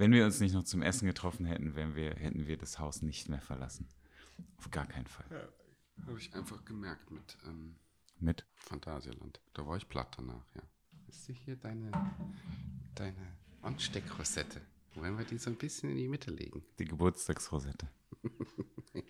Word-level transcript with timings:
wenn 0.00 0.12
wir 0.12 0.24
uns 0.24 0.40
nicht 0.40 0.54
noch 0.54 0.64
zum 0.64 0.80
Essen 0.80 1.06
getroffen 1.06 1.44
hätten, 1.44 1.76
wir, 1.76 2.14
hätten 2.14 2.46
wir 2.46 2.56
das 2.56 2.78
Haus 2.78 3.02
nicht 3.02 3.28
mehr 3.28 3.42
verlassen. 3.42 3.86
Auf 4.56 4.70
gar 4.70 4.86
keinen 4.86 5.06
Fall. 5.06 5.26
Ja, 5.30 6.06
habe 6.06 6.18
ich 6.18 6.34
einfach 6.34 6.64
gemerkt 6.64 7.10
mit 7.10 7.36
ähm, 7.46 7.76
Mit? 8.18 8.46
Phantasialand. 8.54 9.42
Da 9.52 9.66
war 9.66 9.76
ich 9.76 9.86
platt 9.88 10.14
danach, 10.16 10.46
ja. 10.54 10.62
Ist 11.06 11.26
hier 11.26 11.56
deine, 11.56 11.90
deine 12.94 13.36
Ansteckrosette? 13.60 14.62
Wollen 14.94 15.18
wir 15.18 15.26
die 15.26 15.36
so 15.36 15.50
ein 15.50 15.56
bisschen 15.56 15.90
in 15.90 15.98
die 15.98 16.08
Mitte 16.08 16.30
legen? 16.30 16.64
Die 16.78 16.86
Geburtstagsrosette. 16.86 17.88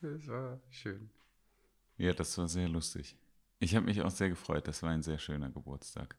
Das 0.00 0.26
war 0.26 0.60
schön. 0.68 1.10
Ja, 1.96 2.12
das 2.12 2.36
war 2.36 2.48
sehr 2.48 2.68
lustig. 2.68 3.16
Ich 3.60 3.76
habe 3.76 3.86
mich 3.86 4.02
auch 4.02 4.10
sehr 4.10 4.30
gefreut. 4.30 4.66
Das 4.66 4.82
war 4.82 4.90
ein 4.90 5.04
sehr 5.04 5.18
schöner 5.18 5.48
Geburtstag. 5.48 6.16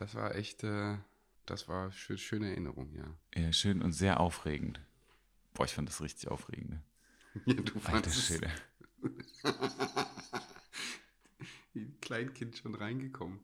Das 0.00 0.14
war 0.14 0.34
echt, 0.34 0.64
äh, 0.64 0.96
das 1.44 1.68
war 1.68 1.92
schö 1.92 2.16
schöne 2.16 2.48
Erinnerung, 2.48 2.90
ja. 2.94 3.04
Ja, 3.34 3.52
schön 3.52 3.82
und 3.82 3.92
sehr 3.92 4.18
aufregend. 4.18 4.80
Boah, 5.52 5.66
ich 5.66 5.74
fand 5.74 5.90
das 5.90 6.00
richtig 6.00 6.30
aufregend. 6.30 6.70
ne? 6.70 6.82
ja 7.44 7.54
du 7.54 7.74
Alter 7.74 7.80
fandest 7.80 8.30
es 8.30 8.40
wie 11.74 11.82
ein 11.82 12.00
Kleinkind 12.00 12.56
schon 12.56 12.74
reingekommen. 12.74 13.40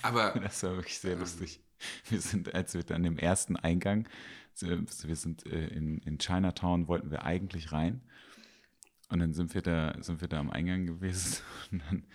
Aber 0.00 0.30
Das 0.42 0.62
war 0.62 0.76
wirklich 0.76 1.00
sehr 1.00 1.16
lustig. 1.16 1.60
Wir 2.08 2.20
sind, 2.20 2.54
als 2.54 2.74
wir 2.74 2.84
dann 2.84 3.04
im 3.04 3.18
ersten 3.18 3.56
Eingang, 3.56 4.08
so, 4.52 4.68
wir 4.68 5.16
sind 5.16 5.44
äh, 5.44 5.66
in, 5.66 5.98
in 5.98 6.18
Chinatown, 6.18 6.86
wollten 6.86 7.10
wir 7.10 7.24
eigentlich 7.24 7.72
rein. 7.72 8.00
Und 9.08 9.18
dann 9.18 9.34
sind 9.34 9.54
wir 9.54 9.62
da, 9.62 10.00
sind 10.00 10.20
wir 10.20 10.28
da 10.28 10.38
am 10.38 10.50
Eingang 10.50 10.86
gewesen. 10.86 11.42
Und 11.72 11.82
dann 11.90 12.06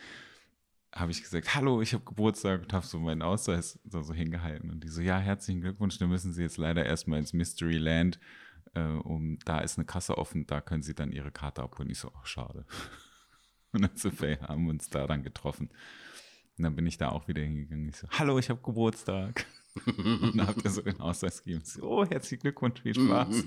habe 0.93 1.11
ich 1.11 1.21
gesagt, 1.21 1.55
hallo, 1.55 1.81
ich 1.81 1.93
habe 1.93 2.03
Geburtstag 2.03 2.61
und 2.61 2.73
habe 2.73 2.85
so 2.85 2.99
meinen 2.99 3.21
Ausweis 3.21 3.79
so, 3.85 4.01
so 4.01 4.13
hingehalten. 4.13 4.69
Und 4.69 4.83
die 4.83 4.87
so, 4.87 5.01
ja, 5.01 5.19
herzlichen 5.19 5.61
Glückwunsch, 5.61 5.97
dann 5.97 6.09
müssen 6.09 6.33
Sie 6.33 6.41
jetzt 6.41 6.57
leider 6.57 6.85
erstmal 6.85 7.19
ins 7.19 7.33
Mystery 7.33 7.77
Land. 7.77 8.19
Äh, 8.73 8.81
um, 8.81 9.37
da 9.45 9.59
ist 9.59 9.77
eine 9.77 9.85
Kasse 9.85 10.17
offen, 10.17 10.45
da 10.47 10.61
können 10.61 10.83
Sie 10.83 10.95
dann 10.95 11.11
Ihre 11.11 11.31
Karte 11.31 11.61
abholen. 11.61 11.89
Ich 11.89 11.99
so, 11.99 12.11
ach, 12.15 12.25
schade. 12.25 12.65
Und 13.71 13.83
dann 13.83 13.95
sind 13.95 14.19
wir, 14.21 14.39
haben 14.41 14.67
uns 14.67 14.89
da 14.89 15.05
dann 15.05 15.23
getroffen. 15.23 15.69
Und 16.57 16.63
dann 16.63 16.75
bin 16.75 16.87
ich 16.87 16.97
da 16.97 17.09
auch 17.09 17.27
wieder 17.27 17.41
hingegangen. 17.41 17.89
Ich 17.89 17.97
so, 17.97 18.07
hallo, 18.09 18.39
ich 18.39 18.49
habe 18.49 18.61
Geburtstag. 18.61 19.45
Und 19.85 20.37
dann 20.37 20.47
habt 20.47 20.63
ihr 20.63 20.69
so 20.69 20.81
den 20.81 20.99
Ausweis 20.99 21.43
gegeben. 21.43 21.63
So, 21.63 21.83
oh, 21.83 22.05
herzlichen 22.05 22.41
Glückwunsch, 22.41 22.81
viel 22.81 22.95
Spaß. 22.95 23.45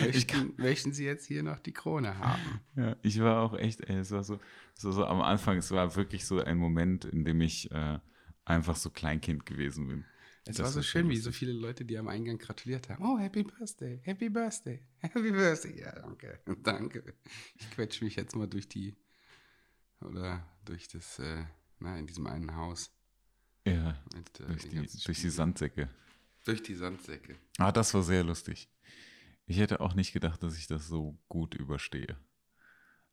möchten, 0.00 0.54
möchten 0.56 0.92
Sie 0.92 1.04
jetzt 1.04 1.26
hier 1.26 1.42
noch 1.42 1.58
die 1.60 1.72
Krone 1.72 2.18
haben? 2.18 2.60
Ja, 2.76 2.96
ich 3.02 3.20
war 3.20 3.42
auch 3.42 3.54
echt, 3.54 3.80
ey, 3.82 3.98
es 3.98 4.10
war 4.10 4.24
so, 4.24 4.38
so, 4.74 4.92
so 4.92 5.04
am 5.04 5.20
Anfang, 5.20 5.58
es 5.58 5.70
war 5.70 5.94
wirklich 5.96 6.24
so 6.24 6.40
ein 6.40 6.58
Moment, 6.58 7.04
in 7.04 7.24
dem 7.24 7.40
ich 7.40 7.70
äh, 7.70 7.98
einfach 8.44 8.76
so 8.76 8.90
Kleinkind 8.90 9.46
gewesen 9.46 9.88
bin. 9.88 10.04
Es 10.44 10.56
Das 10.56 10.64
war 10.66 10.72
so 10.72 10.82
schön, 10.82 11.08
wie 11.08 11.18
so 11.18 11.30
viele 11.30 11.52
Leute, 11.52 11.84
die 11.84 11.96
am 11.96 12.08
Eingang 12.08 12.36
gratuliert 12.36 12.88
haben. 12.88 13.04
Oh, 13.04 13.16
Happy 13.16 13.44
Birthday, 13.44 14.00
Happy 14.02 14.28
Birthday, 14.28 14.82
Happy 14.98 15.30
Birthday. 15.30 15.78
Ja, 15.78 15.92
danke, 15.92 16.40
danke. 16.62 17.14
Ich 17.54 17.70
quetsche 17.70 18.04
mich 18.04 18.16
jetzt 18.16 18.34
mal 18.34 18.48
durch 18.48 18.68
die, 18.68 18.96
oder 20.00 20.44
durch 20.64 20.88
das, 20.88 21.20
äh, 21.20 21.44
na, 21.78 21.96
in 21.96 22.08
diesem 22.08 22.26
einen 22.26 22.56
Haus. 22.56 22.90
Ja, 23.64 23.96
Mit, 24.14 24.40
äh, 24.40 24.46
durch, 24.46 24.68
die, 24.68 25.04
durch 25.04 25.20
die. 25.20 25.30
Sandsäcke. 25.30 25.88
Durch 26.44 26.62
die 26.62 26.74
Sandsäcke. 26.74 27.36
Ah, 27.58 27.70
das 27.70 27.94
war 27.94 28.02
sehr 28.02 28.24
lustig. 28.24 28.68
Ich 29.46 29.58
hätte 29.58 29.80
auch 29.80 29.94
nicht 29.94 30.12
gedacht, 30.12 30.42
dass 30.42 30.56
ich 30.56 30.66
das 30.66 30.88
so 30.88 31.18
gut 31.28 31.54
überstehe. 31.54 32.16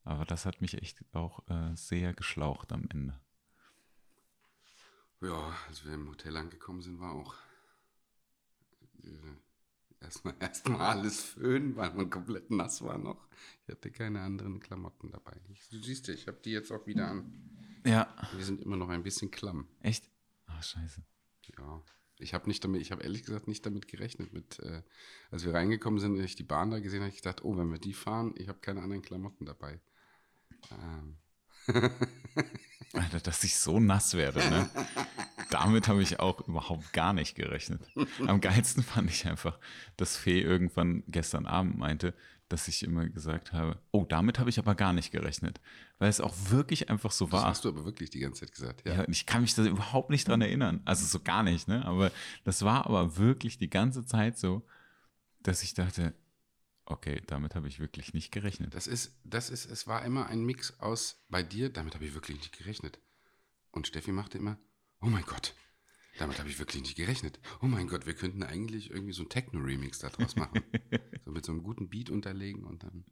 Aber 0.04 0.26
das 0.26 0.46
hat 0.46 0.62
mich 0.62 0.76
echt 0.82 1.04
auch 1.14 1.48
äh, 1.50 1.76
sehr 1.76 2.14
geschlaucht 2.14 2.72
am 2.72 2.88
Ende. 2.90 3.20
Ja, 5.22 5.54
als 5.68 5.86
wir 5.86 5.94
im 5.94 6.08
Hotel 6.08 6.36
angekommen 6.38 6.82
sind, 6.82 7.00
war 7.00 7.12
auch 7.12 7.36
äh, 9.04 9.10
erstmal 10.02 10.36
erstmal 10.40 10.82
alles 10.82 11.22
föhnen, 11.22 11.76
weil 11.76 11.94
man 11.94 12.10
komplett 12.10 12.50
nass 12.52 12.82
war 12.82 12.98
noch. 12.98 13.28
Ich 13.64 13.70
hatte 13.76 13.92
keine 13.92 14.22
anderen 14.22 14.60
Klamotten 14.60 15.12
dabei. 15.12 15.40
Ich, 15.50 15.68
du 15.70 15.82
siehst 15.82 16.08
ja, 16.08 16.14
ich 16.14 16.28
habe 16.28 16.40
die 16.44 16.52
jetzt 16.52 16.72
auch 16.72 16.88
wieder 16.88 17.08
an. 17.08 17.32
Ja. 17.86 18.14
Die 18.38 18.44
sind 18.44 18.62
immer 18.62 18.78
noch 18.78 18.90
ein 18.90 19.04
bisschen 19.04 19.32
klamm. 19.32 19.68
Echt? 19.82 20.10
Ah, 20.60 20.62
scheiße. 20.62 21.02
Ja. 21.58 21.82
Ich 22.18 22.34
habe 22.34 22.48
nicht 22.50 22.64
damit, 22.64 22.82
ich 22.82 22.92
habe 22.92 23.02
ehrlich 23.04 23.24
gesagt 23.24 23.48
nicht 23.48 23.66
damit 23.66 23.88
gerechnet. 23.88 24.34
Mit, 24.34 24.60
äh, 24.60 24.82
als 25.32 25.46
wir 25.46 25.54
reingekommen 25.54 26.00
sind 26.00 26.18
und 26.18 26.24
ich 26.24 26.36
die 26.36 26.44
Bahn 26.44 26.70
da 26.70 26.80
gesehen 26.80 27.00
habe, 27.00 27.10
ich 27.10 27.18
gedacht, 27.18 27.46
oh, 27.46 27.58
wenn 27.58 27.72
wir 27.72 27.80
die 27.80 27.94
fahren, 27.94 28.34
ich 28.36 28.50
habe 28.50 28.60
keine 28.60 28.82
anderen 28.82 29.02
Klamotten 29.02 29.46
dabei. 29.46 29.80
Ähm, 30.72 31.18
Alter, 32.94 33.20
dass 33.22 33.44
ich 33.44 33.56
so 33.56 33.80
nass 33.80 34.16
werde, 34.16 34.40
ne? 34.40 34.70
Damit 35.50 35.88
habe 35.88 36.02
ich 36.02 36.20
auch 36.20 36.46
überhaupt 36.48 36.92
gar 36.94 37.14
nicht 37.14 37.36
gerechnet. 37.36 37.82
Am 38.28 38.42
geilsten 38.42 38.84
fand 38.84 39.10
ich 39.10 39.26
einfach, 39.26 39.58
dass 39.96 40.18
Fee 40.18 40.42
irgendwann 40.42 41.04
gestern 41.08 41.46
Abend 41.46 41.78
meinte, 41.78 42.14
dass 42.50 42.68
ich 42.68 42.84
immer 42.84 43.08
gesagt 43.08 43.54
habe, 43.54 43.80
oh, 43.92 44.06
damit 44.06 44.40
habe 44.40 44.50
ich 44.50 44.58
aber 44.58 44.74
gar 44.76 44.92
nicht 44.92 45.12
gerechnet. 45.12 45.62
Weil 46.00 46.10
es 46.10 46.20
auch 46.20 46.36
wirklich 46.50 46.90
einfach 46.90 47.12
so 47.12 47.26
das 47.26 47.34
war. 47.34 47.46
hast 47.46 47.64
du 47.64 47.70
aber 47.70 47.86
wirklich 47.86 48.10
die 48.10 48.20
ganze 48.20 48.42
Zeit 48.42 48.52
gesagt. 48.52 48.88
Ja. 48.88 48.96
Ja, 48.96 49.08
ich 49.08 49.26
kann 49.26 49.42
mich 49.42 49.54
da 49.54 49.64
überhaupt 49.64 50.10
nicht 50.10 50.28
dran 50.28 50.42
erinnern. 50.42 50.82
Also 50.86 51.06
so 51.06 51.20
gar 51.20 51.44
nicht, 51.44 51.68
ne? 51.68 51.86
Aber 51.86 52.12
das 52.44 52.64
war 52.64 52.86
aber 52.88 53.18
wirklich 53.18 53.60
die 53.60 53.70
ganze 53.70 54.04
Zeit 54.06 54.38
so, 54.38 54.66
dass 55.42 55.62
ich 55.62 55.76
dachte, 55.76 56.14
okay, 56.86 57.22
damit 57.28 57.54
habe 57.54 57.68
ich 57.68 57.80
wirklich 57.80 58.14
nicht 58.14 58.32
gerechnet. 58.32 58.74
Das 58.74 58.88
ist, 58.88 59.20
das 59.24 59.52
ist, 59.52 59.66
es 59.66 59.86
war 59.86 60.04
immer 60.04 60.28
ein 60.28 60.44
Mix 60.44 60.80
aus 60.80 61.24
bei 61.30 61.44
dir, 61.44 61.70
damit 61.70 61.94
habe 61.94 62.06
ich 62.06 62.16
wirklich 62.16 62.38
nicht 62.40 62.58
gerechnet. 62.58 63.00
Und 63.72 63.88
Steffi 63.88 64.12
machte 64.12 64.40
immer, 64.40 64.58
oh 65.02 65.08
mein 65.08 65.24
Gott, 65.24 65.54
damit 66.20 66.38
habe 66.38 66.50
ich 66.50 66.60
wirklich 66.60 66.82
nicht 66.82 66.96
gerechnet. 66.96 67.40
Oh 67.62 67.66
mein 67.66 67.88
Gott, 67.88 68.06
wir 68.06 68.14
könnten 68.14 68.44
eigentlich 68.44 68.92
irgendwie 68.92 69.14
so 69.14 69.24
ein 69.24 69.30
Techno-Remix 69.30 70.00
daraus 70.00 70.36
machen. 70.36 70.62
so 71.26 71.32
mit 71.32 71.46
so 71.46 71.54
einem 71.54 71.64
guten 71.64 71.90
Beat 71.90 72.10
unterlegen 72.10 72.66
und 72.66 72.84
dann. 72.84 73.06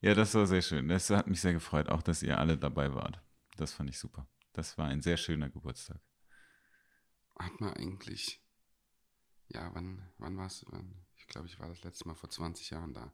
Ja, 0.00 0.14
das 0.14 0.34
war 0.34 0.46
sehr 0.46 0.62
schön. 0.62 0.88
Das 0.88 1.10
hat 1.10 1.26
mich 1.26 1.40
sehr 1.40 1.52
gefreut, 1.52 1.88
auch 1.88 2.02
dass 2.02 2.22
ihr 2.22 2.38
alle 2.38 2.56
dabei 2.56 2.94
wart. 2.94 3.20
Das 3.56 3.72
fand 3.72 3.90
ich 3.90 3.98
super. 3.98 4.28
Das 4.52 4.78
war 4.78 4.86
ein 4.86 5.02
sehr 5.02 5.16
schöner 5.16 5.50
Geburtstag. 5.50 6.00
Hat 7.38 7.60
man 7.60 7.74
eigentlich, 7.74 8.40
ja, 9.48 9.74
wann, 9.74 10.08
wann 10.18 10.36
war 10.36 10.46
es? 10.46 10.64
Ich 11.16 11.26
glaube, 11.26 11.48
ich 11.48 11.58
war 11.58 11.68
das 11.68 11.82
letzte 11.82 12.06
Mal 12.06 12.14
vor 12.14 12.30
20 12.30 12.70
Jahren 12.70 12.94
da. 12.94 13.12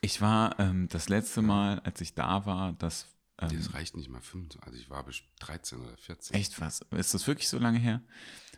Ich 0.00 0.20
war 0.20 0.58
ähm, 0.58 0.88
das 0.88 1.08
letzte 1.08 1.42
Mal, 1.42 1.80
als 1.80 2.00
ich 2.00 2.14
da 2.14 2.46
war, 2.46 2.72
das 2.72 3.08
ähm, 3.38 3.56
Das 3.56 3.74
reicht 3.74 3.96
nicht 3.96 4.08
mal 4.08 4.20
25, 4.20 4.62
also 4.62 4.78
ich 4.78 4.90
war 4.90 5.04
bis 5.04 5.22
13 5.40 5.80
oder 5.80 5.96
14. 5.96 6.34
echt 6.36 6.60
was. 6.60 6.80
Ist 6.90 7.14
das 7.14 7.26
wirklich 7.26 7.48
so 7.48 7.58
lange 7.58 7.78
her? 7.78 8.02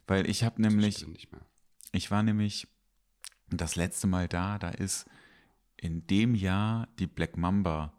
Weil 0.06 0.28
ich 0.28 0.44
habe 0.44 0.60
nämlich. 0.60 1.06
Ich 1.92 2.10
war 2.10 2.22
nämlich 2.22 2.66
das 3.48 3.76
letzte 3.76 4.06
Mal 4.06 4.26
da, 4.28 4.58
da 4.58 4.70
ist 4.70 5.06
in 5.76 6.06
dem 6.06 6.34
Jahr 6.34 6.88
die 6.98 7.06
Black 7.06 7.36
Mamba 7.36 7.92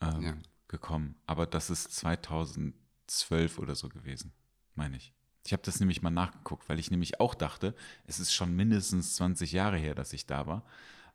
ähm, 0.00 0.20
Ja. 0.22 0.36
gekommen. 0.68 1.14
Aber 1.26 1.46
das 1.46 1.70
ist 1.70 1.92
2012 1.94 3.58
oder 3.58 3.74
so 3.74 3.88
gewesen, 3.88 4.32
meine 4.74 4.96
ich. 4.96 5.12
Ich 5.44 5.52
habe 5.52 5.62
das 5.62 5.80
nämlich 5.80 6.02
mal 6.02 6.10
nachgeguckt, 6.10 6.68
weil 6.68 6.78
ich 6.78 6.90
nämlich 6.90 7.20
auch 7.20 7.34
dachte, 7.34 7.74
es 8.04 8.20
ist 8.20 8.32
schon 8.32 8.54
mindestens 8.54 9.16
20 9.16 9.52
Jahre 9.52 9.76
her, 9.76 9.94
dass 9.94 10.12
ich 10.12 10.26
da 10.26 10.46
war. 10.46 10.64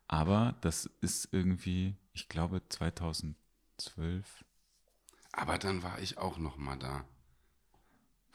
Aber 0.07 0.55
das 0.61 0.85
ist 1.01 1.29
irgendwie, 1.31 1.95
ich 2.13 2.29
glaube 2.29 2.61
2012. 2.69 3.35
Aber 5.31 5.57
dann 5.57 5.83
war 5.83 5.99
ich 5.99 6.17
auch 6.17 6.37
noch 6.37 6.57
mal 6.57 6.75
da. 6.77 7.05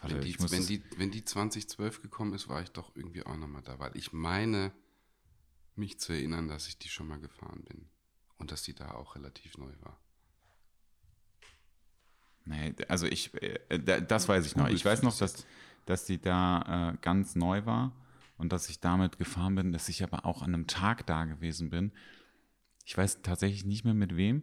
Warte, 0.00 0.14
Wenn 0.16 0.22
die, 0.22 0.38
wenn, 0.50 0.66
die, 0.66 0.82
wenn 0.96 1.10
die 1.10 1.24
2012 1.24 2.02
gekommen 2.02 2.32
ist, 2.34 2.48
war 2.48 2.62
ich 2.62 2.70
doch 2.70 2.94
irgendwie 2.96 3.24
auch 3.24 3.36
nochmal 3.36 3.62
da, 3.62 3.78
weil 3.78 3.96
ich 3.96 4.12
meine, 4.12 4.72
mich 5.76 5.98
zu 6.00 6.12
erinnern, 6.12 6.48
dass 6.48 6.66
ich 6.68 6.78
die 6.78 6.88
schon 6.88 7.08
mal 7.08 7.20
gefahren 7.20 7.62
bin. 7.64 7.88
Und 8.38 8.50
dass 8.50 8.62
die 8.62 8.74
da 8.74 8.92
auch 8.92 9.14
relativ 9.14 9.56
neu 9.58 9.72
war. 9.82 9.98
Nee, 12.44 12.74
also 12.88 13.06
ich, 13.06 13.32
äh, 13.40 13.78
da- 13.78 14.00
das 14.00 14.28
weiß 14.28 14.46
ich 14.46 14.56
noch. 14.56 14.68
Ich 14.68 14.84
weiß 14.84 15.02
noch, 15.02 15.16
dass, 15.16 15.46
dass 15.86 16.04
die 16.04 16.20
da 16.20 16.92
äh, 16.94 16.98
ganz 17.00 17.36
neu 17.36 17.64
war 17.66 17.92
und 18.36 18.52
dass 18.52 18.68
ich 18.68 18.80
damit 18.80 19.18
gefahren 19.18 19.54
bin, 19.54 19.72
dass 19.72 19.88
ich 19.88 20.02
aber 20.02 20.26
auch 20.26 20.42
an 20.42 20.52
einem 20.54 20.66
Tag 20.66 21.06
da 21.06 21.24
gewesen 21.24 21.70
bin. 21.70 21.92
Ich 22.84 22.96
weiß 22.96 23.22
tatsächlich 23.22 23.64
nicht 23.64 23.84
mehr 23.84 23.94
mit 23.94 24.16
wem, 24.16 24.42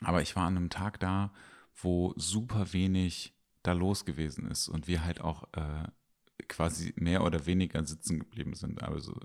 aber 0.00 0.22
ich 0.22 0.36
war 0.36 0.46
an 0.46 0.56
einem 0.56 0.70
Tag 0.70 1.00
da, 1.00 1.32
wo 1.74 2.14
super 2.16 2.72
wenig 2.72 3.34
da 3.62 3.72
los 3.72 4.04
gewesen 4.04 4.50
ist 4.50 4.68
und 4.68 4.86
wir 4.86 5.04
halt 5.04 5.20
auch 5.20 5.44
äh, 5.52 5.88
quasi 6.48 6.92
mehr 6.96 7.22
oder 7.24 7.46
weniger 7.46 7.84
sitzen 7.84 8.18
geblieben 8.18 8.54
sind, 8.54 8.82
also 8.82 9.18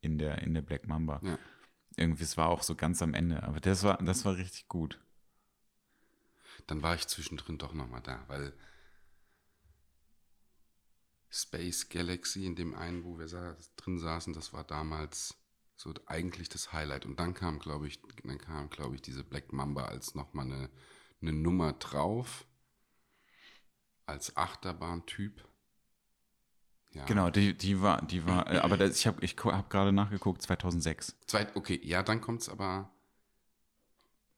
in 0.00 0.18
der, 0.18 0.42
in 0.42 0.54
der 0.54 0.62
Black 0.62 0.86
Mamba. 0.86 1.20
Ja. 1.22 1.38
Irgendwie, 1.96 2.24
es 2.24 2.36
war 2.36 2.48
auch 2.48 2.62
so 2.62 2.74
ganz 2.74 3.02
am 3.02 3.14
Ende, 3.14 3.42
aber 3.42 3.60
das 3.60 3.82
war, 3.82 3.98
das 3.98 4.24
war 4.24 4.36
richtig 4.36 4.68
gut. 4.68 5.00
Dann 6.66 6.82
war 6.82 6.94
ich 6.94 7.06
zwischendrin 7.06 7.58
doch 7.58 7.74
nochmal 7.74 8.02
da, 8.02 8.24
weil 8.28 8.52
Space 11.30 11.88
Galaxy, 11.88 12.46
in 12.46 12.54
dem 12.54 12.74
einen, 12.74 13.04
wo 13.04 13.18
wir 13.18 13.28
sa 13.28 13.56
drin 13.76 13.98
saßen, 13.98 14.32
das 14.32 14.52
war 14.52 14.64
damals 14.64 15.36
so 15.76 15.92
eigentlich 16.06 16.48
das 16.48 16.72
Highlight. 16.72 17.06
Und 17.06 17.18
dann 17.20 17.34
kam, 17.34 17.58
glaube 17.58 17.86
ich, 17.88 18.00
dann 18.24 18.38
kam, 18.38 18.70
glaube 18.70 18.94
ich, 18.94 19.02
diese 19.02 19.24
Black 19.24 19.52
Mamba 19.52 19.84
als 19.86 20.14
nochmal 20.14 20.46
eine, 20.46 20.70
eine 21.20 21.32
Nummer 21.32 21.72
drauf. 21.74 22.46
als 24.06 24.36
Achterbahntyp. 24.36 25.42
Ja. 26.92 27.04
Genau, 27.06 27.30
die, 27.30 27.56
die 27.56 27.80
war, 27.80 28.02
die 28.02 28.24
war, 28.26 28.50
äh, 28.52 28.58
aber 28.58 28.76
das, 28.76 28.96
ich 28.98 29.06
habe 29.06 29.24
ich 29.24 29.36
hab 29.44 29.70
gerade 29.70 29.92
nachgeguckt, 29.92 30.42
2006. 30.42 31.16
Zweit, 31.26 31.56
okay, 31.56 31.80
ja, 31.82 32.02
dann 32.02 32.20
kommt 32.20 32.42
es 32.42 32.48
aber, 32.48 32.90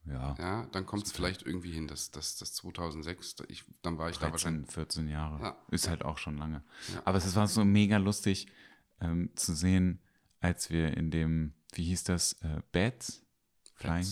Ja, 0.05 0.37
ja, 0.39 0.67
dann 0.67 0.87
kommt 0.87 1.05
es 1.07 1.13
vielleicht 1.13 1.43
irgendwie 1.43 1.73
hin, 1.73 1.89
dass 1.89 2.13
das, 2.13 2.37
das 2.37 2.55
2006, 2.55 3.37
ich, 3.49 3.65
dann 3.83 3.99
war 3.99 4.09
ich 4.09 4.19
da 4.19 4.31
13, 4.31 4.33
wahrscheinlich. 4.33 4.71
14 4.73 5.09
Jahre. 5.09 5.43
Ja. 5.43 5.57
Ist 5.69 5.89
halt 5.89 6.05
auch 6.05 6.17
schon 6.19 6.39
lange. 6.39 6.63
Ja. 6.95 7.03
Aber 7.05 7.19
es 7.19 7.35
war 7.35 7.49
so 7.49 7.65
mega 7.65 7.97
lustig 7.99 8.47
ähm, 9.01 9.31
zu 9.35 9.55
sehen, 9.55 10.01
als 10.47 10.71
wir 10.71 10.97
in 10.97 11.11
dem, 11.11 11.55
wie 11.73 11.85
hieß 11.87 12.05
das, 12.05 12.35
äh, 12.35 12.61
Bats? 12.71 13.27
Flying, 13.75 14.07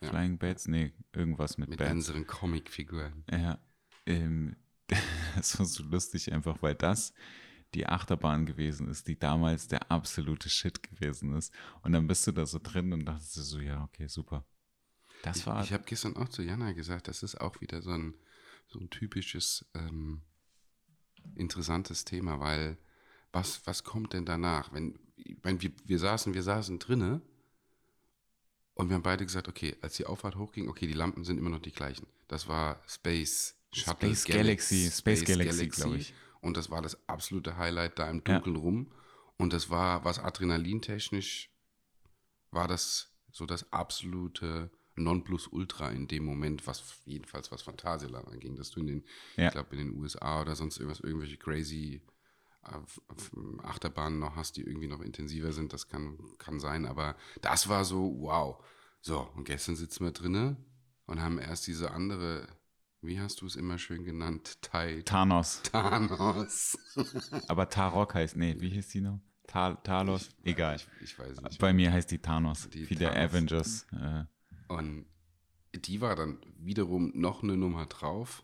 ja. 0.00 0.08
Flying 0.08 0.36
Bats? 0.36 0.66
Nee, 0.66 0.92
irgendwas 1.12 1.58
mit, 1.58 1.68
Mit 1.70 1.78
Bats. 1.78 1.92
unseren 1.92 2.26
Comicfiguren. 2.26 3.24
Ja, 3.30 3.60
ähm, 4.04 4.56
das 5.36 5.56
war 5.58 5.64
so 5.66 5.84
lustig 5.84 6.32
einfach, 6.32 6.60
weil 6.60 6.74
das 6.74 7.14
die 7.74 7.86
Achterbahn 7.86 8.46
gewesen 8.46 8.88
ist, 8.88 9.06
die 9.06 9.16
damals 9.18 9.68
der 9.68 9.90
absolute 9.92 10.48
Shit 10.48 10.82
gewesen 10.82 11.34
ist. 11.34 11.52
Und 11.82 11.92
dann 11.92 12.08
bist 12.08 12.26
du 12.26 12.32
da 12.32 12.46
so 12.46 12.58
drin 12.60 12.92
und 12.92 13.04
dachtest 13.04 13.36
du 13.36 13.42
so, 13.42 13.60
ja, 13.60 13.84
okay, 13.84 14.08
super. 14.08 14.44
Das 15.22 15.46
war, 15.46 15.62
Ich 15.62 15.72
habe 15.72 15.84
gestern 15.86 16.16
auch 16.16 16.28
zu 16.28 16.42
Jana 16.42 16.72
gesagt, 16.72 17.06
das 17.06 17.22
ist 17.22 17.40
auch 17.40 17.60
wieder 17.60 17.80
so 17.80 17.90
ein, 17.90 18.14
so 18.66 18.80
ein 18.80 18.90
typisches 18.90 19.64
ähm, 19.74 20.22
interessantes 21.36 22.04
Thema, 22.04 22.40
weil 22.40 22.76
was, 23.32 23.64
was 23.66 23.84
kommt 23.84 24.12
denn 24.14 24.24
danach? 24.24 24.72
Wenn, 24.72 24.98
wenn 25.42 25.60
wir, 25.62 25.72
wir 25.84 25.98
saßen, 25.98 26.34
wir 26.34 26.42
saßen 26.42 26.78
drinne 26.78 27.20
und 28.74 28.88
wir 28.88 28.94
haben 28.94 29.02
beide 29.02 29.24
gesagt, 29.24 29.48
okay, 29.48 29.76
als 29.80 29.96
die 29.96 30.06
Auffahrt 30.06 30.36
hochging, 30.36 30.68
okay, 30.68 30.86
die 30.86 30.92
Lampen 30.92 31.24
sind 31.24 31.38
immer 31.38 31.50
noch 31.50 31.60
die 31.60 31.72
gleichen. 31.72 32.06
Das 32.28 32.48
war 32.48 32.82
Space 32.86 33.54
Shuttle 33.72 34.14
Space 34.14 34.24
Galaxy, 34.24 34.90
Space 34.90 35.24
Galaxy, 35.24 35.68
glaub 35.68 35.94
ich. 35.94 36.14
Und 36.40 36.56
das 36.56 36.70
war 36.70 36.82
das 36.82 37.08
absolute 37.08 37.56
Highlight 37.56 37.98
da 37.98 38.08
im 38.08 38.22
Dunkeln 38.22 38.56
rum. 38.56 38.92
Und 39.38 39.52
das 39.52 39.68
war, 39.70 40.04
was 40.04 40.18
adrenalintechnisch, 40.18 41.50
war 42.50 42.68
das 42.68 43.12
so 43.30 43.44
das 43.44 43.70
absolute 43.72 44.70
Nonplusultra 44.94 45.90
in 45.90 46.08
dem 46.08 46.24
Moment, 46.24 46.66
was 46.66 47.00
jedenfalls 47.04 47.52
was 47.52 47.62
Phantasialand 47.62 48.28
anging, 48.28 48.56
dass 48.56 48.70
du 48.70 48.80
in 48.80 48.86
den, 48.86 49.04
Ja. 49.36 49.46
ich 49.48 49.52
glaube 49.52 49.76
in 49.76 49.88
den 49.90 50.00
USA 50.00 50.40
oder 50.40 50.56
sonst 50.56 50.78
irgendwas, 50.78 51.00
irgendwelche 51.00 51.36
crazy 51.36 52.00
Achterbahnen 53.62 54.18
noch 54.18 54.36
hast, 54.36 54.56
die 54.56 54.62
irgendwie 54.62 54.88
noch 54.88 55.00
intensiver 55.00 55.52
sind, 55.52 55.72
das 55.72 55.88
kann, 55.88 56.18
kann 56.38 56.60
sein, 56.60 56.86
aber 56.86 57.16
das 57.42 57.68
war 57.68 57.84
so, 57.84 58.16
wow. 58.20 58.62
So, 59.00 59.20
und 59.36 59.44
gestern 59.44 59.76
sitzen 59.76 60.04
wir 60.04 60.12
drinne 60.12 60.56
und 61.06 61.20
haben 61.20 61.38
erst 61.38 61.66
diese 61.66 61.92
andere, 61.92 62.46
wie 63.02 63.20
hast 63.20 63.40
du 63.40 63.46
es 63.46 63.54
immer 63.56 63.78
schön 63.78 64.04
genannt, 64.04 64.58
Thanos. 64.62 65.62
Thanos. 65.62 66.76
Aber 67.48 67.68
Tarok 67.68 68.14
heißt, 68.14 68.36
nee, 68.36 68.56
wie 68.58 68.70
hieß 68.70 68.88
die 68.88 69.00
noch? 69.00 69.20
Ta 69.46 69.74
Talos? 69.76 70.30
Egal. 70.42 70.76
Ich, 70.76 70.88
ich 71.02 71.18
weiß 71.18 71.40
nicht. 71.42 71.60
Bei 71.60 71.72
mir 71.72 71.92
heißt 71.92 72.10
die 72.10 72.18
Thanos. 72.18 72.68
Die 72.70 72.90
wie 72.90 72.96
der 72.96 73.12
Thanos. 73.12 73.30
Avengers. 73.30 73.86
Äh, 73.92 74.24
Und 74.72 75.06
die 75.72 76.00
war 76.00 76.16
dann 76.16 76.38
wiederum 76.58 77.12
noch 77.14 77.42
eine 77.44 77.56
Nummer 77.56 77.86
drauf. 77.86 78.42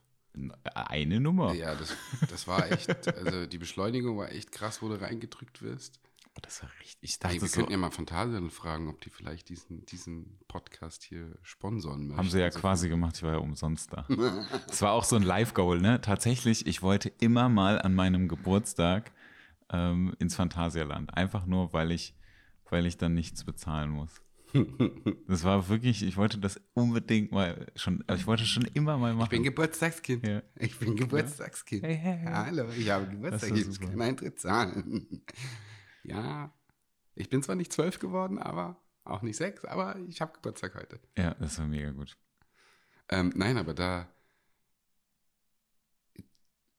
Eine 0.75 1.21
Nummer. 1.21 1.53
Ja, 1.55 1.75
das, 1.75 1.95
das 2.31 2.47
war 2.47 2.71
echt, 2.71 2.89
also 3.09 3.47
die 3.47 3.59
Beschleunigung 3.59 4.17
war 4.19 4.31
echt 4.33 4.53
krass, 4.53 4.83
wo 4.83 4.89
du 4.89 5.01
reingedrückt 5.01 5.63
wirst. 5.63 6.01
Oh, 6.35 6.39
das 6.41 6.63
war 6.63 6.71
richtig. 6.81 6.97
Ich 7.03 7.19
dachte 7.19 7.43
wir 7.43 7.49
so, 7.49 7.57
könnten 7.57 7.73
ja 7.73 7.79
mal 7.79 7.91
Phantasialand 7.91 8.53
fragen, 8.53 8.89
ob 8.89 9.01
die 9.03 9.11
vielleicht 9.11 9.51
diesen, 9.51 9.85
diesen 9.85 10.39
Podcast 10.49 11.03
hier 11.03 11.37
sponsoren 11.43 12.07
möchten. 12.07 12.17
haben 12.17 12.31
sie 12.31 12.39
ja 12.39 12.47
Also, 12.47 12.61
quasi 12.61 12.89
gemacht, 12.89 13.17
ich 13.17 13.23
war 13.23 13.33
ja 13.33 13.39
umsonst 13.39 13.93
da. 13.93 14.07
Es 14.69 14.81
war 14.81 14.93
auch 14.93 15.05
so 15.05 15.17
ein 15.17 15.23
Live-Goal, 15.23 15.81
ne? 15.83 16.01
Tatsächlich, 16.01 16.67
ich 16.67 16.81
wollte 16.81 17.11
immer 17.21 17.51
mal 17.51 17.81
an 17.83 17.95
meinem 17.95 18.29
Geburtstag 18.29 19.13
ähm, 19.71 20.15
ins 20.19 20.35
Phantasialand. 20.35 21.15
Einfach 21.15 21.45
nur, 21.45 21.75
weil 21.75 21.91
ich, 21.91 22.15
weil 22.71 22.87
ich 22.87 22.97
dann 22.97 23.13
nichts 23.13 23.45
bezahlen 23.45 23.91
muss. 23.91 24.23
Das 25.27 25.45
war 25.45 25.69
wirklich, 25.69 26.03
ich 26.03 26.17
wollte 26.17 26.39
das 26.39 26.61
unbedingt 26.75 27.33
mal 27.33 27.73
schon, 27.75 28.05
also 28.07 28.21
ich 28.21 28.27
wollte 28.27 28.45
schon 28.45 28.65
immer 28.75 28.99
mal 28.99 29.15
machen. 29.15 29.27
Ich 29.27 29.31
bin 29.31 29.43
Geburtstagskind. 29.45 30.27
Ja. 30.27 30.43
Ich 30.57 30.79
bin 30.79 30.97
Geburtstagskind. 30.97 31.83
Hey, 31.83 31.97
hey, 31.97 32.19
hey. 32.19 32.33
Hallo, 32.33 32.69
ich 32.77 32.91
habe 32.91 33.07
Geburtstag. 33.07 33.57
Ich 33.57 33.67
muss 33.67 33.81
keinen 33.81 34.01
Eintritt 34.03 34.39
zahlen. 34.39 35.25
Ja, 36.05 36.53
ich 37.15 37.29
bin 37.31 37.43
zwar 37.43 37.55
nicht 37.55 37.73
zwölf 37.73 37.99
geworden, 37.99 38.39
aber 38.39 38.83
auch 39.05 39.23
nicht 39.23 39.37
sechs, 39.37 39.65
aber 39.65 39.97
ich 40.09 40.21
habe 40.21 40.33
Geburtstag 40.33 40.75
heute. 40.75 41.01
ja, 41.17 41.35
das 41.35 41.59
war 41.59 41.67
mega 41.67 41.91
gut. 41.91 42.17
Ähm, 43.09 43.33
nein, 43.35 43.57
aber 43.57 43.75
da. 43.75 44.09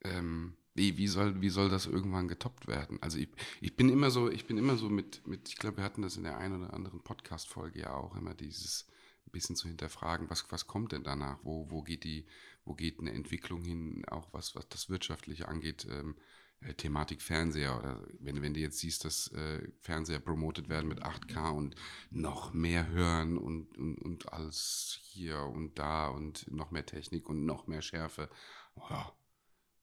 Ähm, 0.03 0.57
wie, 0.75 0.97
wie, 0.97 1.07
soll, 1.07 1.41
wie 1.41 1.49
soll 1.49 1.69
das 1.69 1.85
irgendwann 1.85 2.27
getoppt 2.27 2.67
werden? 2.67 2.97
Also 3.01 3.17
ich, 3.17 3.29
ich 3.61 3.75
bin 3.75 3.89
immer 3.89 4.11
so, 4.11 4.29
ich 4.29 4.45
bin 4.45 4.57
immer 4.57 4.77
so 4.77 4.89
mit, 4.89 5.25
mit, 5.27 5.49
ich 5.49 5.57
glaube, 5.57 5.77
wir 5.77 5.83
hatten 5.83 6.01
das 6.01 6.17
in 6.17 6.23
der 6.23 6.37
einen 6.37 6.63
oder 6.63 6.73
anderen 6.73 7.01
Podcast-Folge 7.01 7.81
ja 7.81 7.93
auch 7.93 8.15
immer 8.15 8.33
dieses 8.33 8.87
bisschen 9.33 9.57
zu 9.57 9.67
hinterfragen, 9.67 10.29
was, 10.29 10.49
was 10.49 10.67
kommt 10.67 10.93
denn 10.93 11.03
danach? 11.03 11.39
Wo, 11.43 11.69
wo 11.69 11.81
geht 11.81 12.05
die, 12.05 12.25
wo 12.63 12.73
geht 12.73 12.99
eine 12.99 13.11
Entwicklung 13.11 13.63
hin, 13.63 14.05
auch 14.07 14.29
was, 14.31 14.55
was 14.55 14.69
das 14.69 14.89
Wirtschaftliche 14.89 15.49
angeht, 15.49 15.85
ähm, 15.89 16.15
äh, 16.61 16.73
Thematik 16.75 17.21
Fernseher 17.21 17.77
oder 17.77 18.01
wenn, 18.19 18.41
wenn 18.41 18.53
du 18.53 18.61
jetzt 18.61 18.79
siehst, 18.79 19.03
dass 19.03 19.27
äh, 19.33 19.67
Fernseher 19.81 20.19
promotet 20.19 20.69
werden 20.69 20.87
mit 20.87 21.03
8K 21.03 21.49
und 21.49 21.75
noch 22.11 22.53
mehr 22.53 22.87
hören 22.87 23.37
und, 23.37 23.77
und, 23.77 23.97
und 23.97 24.31
alles 24.31 24.99
hier 25.01 25.39
und 25.39 25.77
da 25.77 26.07
und 26.07 26.49
noch 26.49 26.71
mehr 26.71 26.85
Technik 26.85 27.27
und 27.27 27.45
noch 27.45 27.67
mehr 27.67 27.81
Schärfe. 27.81 28.29
Oh, 28.75 29.03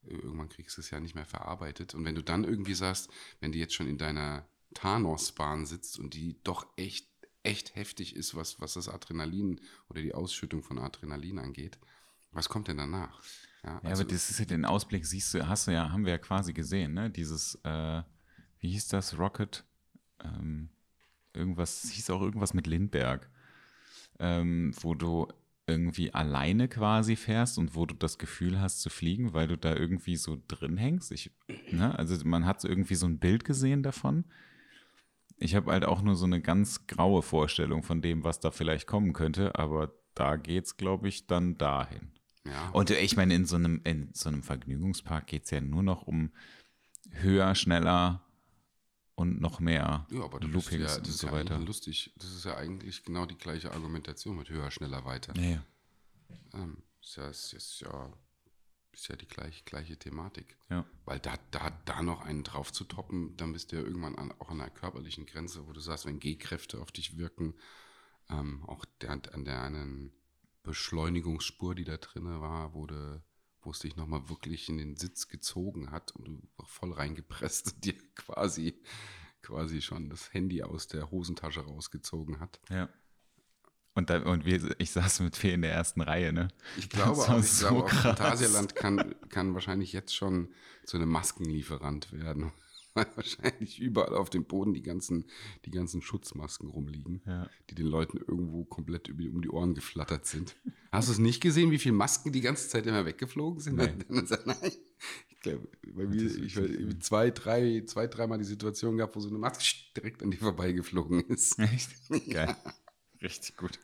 irgendwann 0.02 0.48
kriegst 0.48 0.76
du 0.76 0.80
es 0.80 0.90
ja 0.90 1.00
nicht 1.00 1.14
mehr 1.14 1.26
verarbeitet. 1.26 1.94
Und 1.94 2.04
wenn 2.04 2.14
du 2.14 2.22
dann 2.22 2.44
irgendwie 2.44 2.74
sagst, 2.74 3.10
wenn 3.40 3.52
du 3.52 3.58
jetzt 3.58 3.74
schon 3.74 3.86
in 3.86 3.98
deiner 3.98 4.46
Thanos-Bahn 4.74 5.66
sitzt 5.66 5.98
und 5.98 6.14
die 6.14 6.40
doch 6.44 6.66
echt, 6.76 7.08
echt 7.42 7.74
heftig 7.74 8.16
ist, 8.16 8.34
was, 8.34 8.60
was 8.60 8.74
das 8.74 8.88
Adrenalin 8.88 9.60
oder 9.88 10.00
die 10.00 10.14
Ausschüttung 10.14 10.62
von 10.62 10.78
Adrenalin 10.78 11.38
angeht, 11.38 11.78
was 12.32 12.48
kommt 12.48 12.68
denn 12.68 12.76
danach? 12.76 13.22
Ja, 13.64 13.76
aber 13.82 14.04
das 14.04 14.30
ist 14.30 14.38
ja 14.38 14.44
den 14.44 14.64
Ausblick, 14.64 15.04
siehst 15.04 15.34
du, 15.34 15.46
hast 15.46 15.66
du 15.66 15.72
ja, 15.72 15.90
haben 15.90 16.04
wir 16.04 16.12
ja 16.12 16.18
quasi 16.18 16.52
gesehen, 16.52 16.94
ne? 16.94 17.10
Dieses, 17.10 17.56
äh, 17.64 18.02
wie 18.60 18.70
hieß 18.70 18.88
das, 18.88 19.18
Rocket? 19.18 19.64
Ähm, 20.22 20.70
irgendwas, 21.34 21.90
hieß 21.90 22.10
auch 22.10 22.22
irgendwas 22.22 22.54
mit 22.54 22.66
Lindberg, 22.66 23.28
ähm, 24.18 24.72
wo 24.80 24.94
du 24.94 25.28
irgendwie 25.70 26.12
alleine 26.12 26.68
quasi 26.68 27.16
fährst 27.16 27.58
und 27.58 27.74
wo 27.74 27.86
du 27.86 27.94
das 27.94 28.18
Gefühl 28.18 28.60
hast 28.60 28.80
zu 28.80 28.90
fliegen, 28.90 29.32
weil 29.32 29.48
du 29.48 29.56
da 29.56 29.74
irgendwie 29.74 30.16
so 30.16 30.38
drin 30.48 30.76
hängst. 30.76 31.12
Ich, 31.12 31.30
ne? 31.70 31.98
Also 31.98 32.16
man 32.26 32.44
hat 32.46 32.60
so 32.60 32.68
irgendwie 32.68 32.94
so 32.94 33.06
ein 33.06 33.18
Bild 33.18 33.44
gesehen 33.44 33.82
davon. 33.82 34.24
Ich 35.38 35.54
habe 35.54 35.72
halt 35.72 35.84
auch 35.84 36.02
nur 36.02 36.16
so 36.16 36.26
eine 36.26 36.40
ganz 36.40 36.86
graue 36.86 37.22
Vorstellung 37.22 37.82
von 37.82 38.02
dem, 38.02 38.24
was 38.24 38.40
da 38.40 38.50
vielleicht 38.50 38.86
kommen 38.86 39.12
könnte, 39.12 39.54
aber 39.58 39.92
da 40.14 40.36
geht's, 40.36 40.76
glaube 40.76 41.08
ich, 41.08 41.26
dann 41.26 41.56
dahin. 41.56 42.10
ja, 42.44 42.68
Und 42.70 42.90
ich 42.90 43.16
meine, 43.16 43.34
in 43.34 43.46
so 43.46 43.56
einem, 43.56 43.80
in 43.84 44.10
so 44.12 44.28
einem 44.28 44.42
Vergnügungspark 44.42 45.26
geht 45.26 45.44
es 45.44 45.50
ja 45.50 45.60
nur 45.60 45.82
noch 45.82 46.02
um 46.02 46.30
höher, 47.10 47.54
schneller 47.54 48.22
und 49.20 49.38
noch 49.38 49.60
mehr 49.60 50.06
ja, 50.10 50.22
aber 50.24 50.40
Loopings 50.40 50.92
ja, 50.92 50.96
und 50.96 51.06
so 51.06 51.26
ja 51.26 51.32
weiter. 51.34 51.58
lustig. 51.58 52.10
Das 52.16 52.32
ist 52.32 52.46
ja 52.46 52.56
eigentlich 52.56 53.04
genau 53.04 53.26
die 53.26 53.36
gleiche 53.36 53.70
Argumentation 53.70 54.38
mit 54.38 54.48
höher, 54.48 54.70
schneller, 54.70 55.04
weiter. 55.04 55.36
Ja, 55.36 55.50
ja. 55.50 55.62
Ähm, 56.54 56.78
ist 57.02 57.16
ja, 57.16 57.28
ist, 57.28 57.52
ist 57.52 57.80
ja, 57.80 58.10
ist 58.92 59.08
ja 59.08 59.16
die 59.16 59.28
gleich, 59.28 59.66
gleiche 59.66 59.98
Thematik. 59.98 60.56
ja. 60.70 60.86
Weil 61.04 61.20
da, 61.20 61.34
da, 61.50 61.70
da 61.84 62.02
noch 62.02 62.22
einen 62.22 62.44
drauf 62.44 62.72
zu 62.72 62.84
toppen, 62.84 63.36
dann 63.36 63.52
bist 63.52 63.72
du 63.72 63.76
ja 63.76 63.82
irgendwann 63.82 64.16
an, 64.16 64.32
auch 64.38 64.48
an 64.48 64.60
einer 64.60 64.70
körperlichen 64.70 65.26
Grenze, 65.26 65.66
wo 65.66 65.72
du 65.72 65.80
sagst, 65.80 66.06
wenn 66.06 66.18
G-Kräfte 66.18 66.80
auf 66.80 66.90
dich 66.90 67.18
wirken, 67.18 67.54
ähm, 68.30 68.64
auch 68.66 68.86
der, 69.02 69.10
an 69.10 69.44
der 69.44 69.62
einen 69.62 70.12
Beschleunigungsspur, 70.62 71.74
die 71.74 71.84
da 71.84 71.98
drin 71.98 72.24
war, 72.40 72.72
du, 72.86 73.22
wo 73.62 73.70
es 73.70 73.80
dich 73.80 73.96
nochmal 73.96 74.28
wirklich 74.28 74.68
in 74.68 74.78
den 74.78 74.96
Sitz 74.96 75.28
gezogen 75.28 75.90
hat 75.90 76.12
und 76.16 76.24
du 76.24 76.42
voll 76.64 76.92
reingepresst 76.92 77.74
und 77.74 77.84
dir 77.84 77.94
quasi, 78.16 78.80
quasi 79.42 79.82
schon 79.82 80.08
das 80.10 80.32
Handy 80.32 80.62
aus 80.62 80.86
der 80.88 81.10
Hosentasche 81.10 81.60
rausgezogen 81.60 82.40
hat. 82.40 82.60
ja. 82.70 82.88
Und, 83.92 84.08
da, 84.08 84.22
und 84.22 84.44
wir, 84.44 84.76
ich 84.78 84.92
saß 84.92 85.18
mit 85.20 85.36
Fee 85.36 85.52
in 85.52 85.62
der 85.62 85.72
ersten 85.72 86.00
Reihe, 86.00 86.32
ne? 86.32 86.46
Ich 86.76 86.88
glaube 86.88 87.16
Das 87.16 87.28
auch, 87.28 87.38
ich 87.40 87.50
so 87.50 87.66
glaube 87.66 87.84
auch. 87.86 87.88
Phantasialand 87.90 88.76
kann, 88.76 89.16
kann 89.30 89.52
wahrscheinlich 89.52 89.92
jetzt 89.92 90.14
schon 90.14 90.54
zu 90.84 90.96
einem 90.96 91.08
Maskenlieferant 91.08 92.12
werden. 92.12 92.52
Weil 92.94 93.06
wahrscheinlich 93.16 93.78
überall 93.80 94.14
auf 94.16 94.30
dem 94.30 94.44
Boden 94.44 94.74
die 94.74 94.82
ganzen, 94.82 95.24
die 95.64 95.70
ganzen 95.70 96.02
Schutzmasken 96.02 96.68
rumliegen, 96.68 97.22
Ja. 97.26 97.48
die 97.70 97.74
den 97.76 97.86
Leuten 97.86 98.18
irgendwo 98.18 98.64
komplett 98.64 99.08
über, 99.08 99.22
um 99.32 99.42
die 99.42 99.48
Ohren 99.50 99.74
geflattert 99.74 100.26
sind. 100.26 100.56
Hast 100.90 101.08
du 101.08 101.12
es 101.12 101.18
nicht 101.18 101.40
gesehen, 101.40 101.70
wie 101.70 101.78
viele 101.78 101.94
Masken 101.94 102.32
die 102.32 102.40
ganze 102.40 102.68
Zeit 102.68 102.86
immer 102.86 103.04
weggeflogen 103.06 103.60
sind? 103.60 103.76
Nein. 103.76 104.04
Nein. 104.08 104.72
Ich 105.28 105.40
glaube, 105.40 105.68
bei 105.94 106.06
mir, 106.06 106.22
ich 106.22 106.56
habe 106.56 106.98
zwei, 106.98 107.30
drei, 107.30 107.82
zwei, 107.86 108.06
dreimal 108.06 108.38
die 108.38 108.44
Situation 108.44 108.96
gehabt, 108.96 109.16
wo 109.16 109.20
so 109.20 109.28
eine 109.30 109.38
Maske 109.38 109.64
direkt 109.96 110.22
an 110.22 110.30
dir 110.30 110.36
vorbeigeflogen 110.38 111.20
ist. 111.28 111.58
Echt? 111.58 111.90
Geil. 112.30 112.54
Richtig 113.22 113.56
gut. 113.56 113.78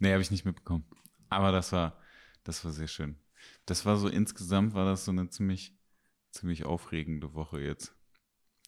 Nee, 0.00 0.12
habe 0.12 0.22
ich 0.22 0.30
nicht 0.30 0.44
mitbekommen. 0.44 0.84
Aber 1.28 1.50
das 1.50 1.72
war, 1.72 1.98
das 2.44 2.64
war 2.64 2.72
sehr 2.72 2.86
schön. 2.88 3.16
Das 3.64 3.84
war 3.84 3.96
so 3.96 4.08
insgesamt 4.08 4.74
war 4.74 4.84
das 4.84 5.04
so 5.04 5.10
eine 5.10 5.28
ziemlich, 5.30 5.75
ziemlich 6.36 6.64
aufregende 6.64 7.34
Woche 7.34 7.60
jetzt. 7.60 7.94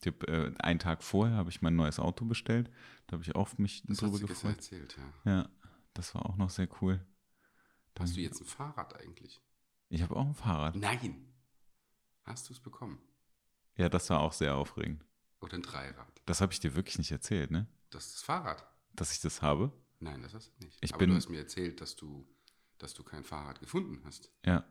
Ich 0.01 0.07
hab, 0.07 0.23
äh, 0.29 0.53
einen 0.59 0.79
Tag 0.79 1.03
vorher 1.03 1.35
habe 1.37 1.49
ich 1.49 1.61
mein 1.61 1.75
neues 1.75 1.99
Auto 1.99 2.25
bestellt. 2.25 2.71
Da 3.07 3.13
habe 3.13 3.23
ich 3.23 3.35
auch 3.35 3.57
mich 3.57 3.83
Das 3.85 3.97
drüber 3.97 4.19
gefreut. 4.19 4.55
erzählt, 4.55 4.97
ja. 5.25 5.31
Ja, 5.31 5.49
das 5.93 6.15
war 6.15 6.25
auch 6.25 6.37
noch 6.37 6.49
sehr 6.49 6.69
cool. 6.81 7.05
Hast 7.99 8.15
du 8.15 8.21
jetzt 8.21 8.39
ein 8.39 8.45
Fahrrad 8.45 8.95
eigentlich? 8.95 9.41
Ich 9.89 10.01
habe 10.01 10.15
auch 10.15 10.25
ein 10.25 10.33
Fahrrad. 10.35 10.75
Nein. 10.77 11.33
Hast 12.23 12.47
du 12.47 12.53
es 12.53 12.59
bekommen? 12.61 13.01
Ja, 13.75 13.89
das 13.89 14.09
war 14.09 14.21
auch 14.21 14.31
sehr 14.31 14.55
aufregend. 14.55 15.03
Oder 15.41 15.55
ein 15.55 15.63
Dreirad? 15.63 16.21
Das 16.25 16.39
habe 16.39 16.53
ich 16.53 16.59
dir 16.61 16.75
wirklich 16.75 16.97
nicht 16.97 17.11
erzählt, 17.11 17.51
ne? 17.51 17.67
Das 17.89 18.05
ist 18.05 18.15
das 18.15 18.21
Fahrrad. 18.23 18.65
Dass 18.93 19.11
ich 19.11 19.19
das 19.19 19.41
habe. 19.41 19.73
Nein, 19.99 20.21
das 20.21 20.33
hast 20.33 20.53
du 20.59 20.65
nicht. 20.65 20.77
Ich 20.81 20.91
Aber 20.93 20.99
bin- 20.99 21.09
du 21.09 21.15
hast 21.17 21.27
mir 21.29 21.39
erzählt, 21.39 21.81
dass 21.81 21.95
du, 21.97 22.25
dass 22.77 22.93
du 22.93 23.03
kein 23.03 23.25
Fahrrad 23.25 23.59
gefunden 23.59 23.99
hast. 24.05 24.31
Ja. 24.45 24.65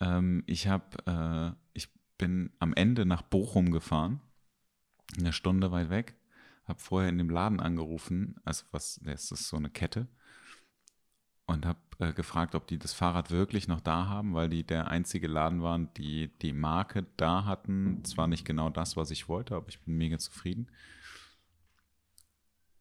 Ähm, 0.00 0.42
ich 0.46 0.68
habe, 0.68 0.96
äh, 1.06 1.56
ich 1.72 1.88
bin 2.18 2.52
am 2.58 2.74
Ende 2.74 3.06
nach 3.06 3.22
Bochum 3.22 3.70
gefahren, 3.70 4.20
eine 5.18 5.32
Stunde 5.32 5.70
weit 5.70 5.90
weg, 5.90 6.16
habe 6.64 6.80
vorher 6.80 7.08
in 7.08 7.18
dem 7.18 7.30
Laden 7.30 7.60
angerufen, 7.60 8.36
also 8.44 8.64
was, 8.72 9.00
das 9.02 9.30
ist 9.30 9.48
so 9.48 9.56
eine 9.56 9.70
Kette, 9.70 10.08
und 11.46 11.64
habe 11.64 11.78
äh, 11.98 12.12
gefragt, 12.12 12.54
ob 12.54 12.66
die 12.66 12.78
das 12.78 12.92
Fahrrad 12.92 13.30
wirklich 13.30 13.68
noch 13.68 13.80
da 13.80 14.06
haben, 14.08 14.34
weil 14.34 14.48
die 14.48 14.64
der 14.64 14.88
einzige 14.88 15.28
Laden 15.28 15.62
waren, 15.62 15.92
die 15.94 16.28
die 16.42 16.52
Marke 16.52 17.06
da 17.16 17.44
hatten. 17.44 18.04
Zwar 18.04 18.26
nicht 18.26 18.44
genau 18.44 18.68
das, 18.68 18.96
was 18.96 19.10
ich 19.10 19.28
wollte, 19.28 19.54
aber 19.54 19.68
ich 19.68 19.80
bin 19.80 19.96
mega 19.96 20.18
zufrieden. 20.18 20.68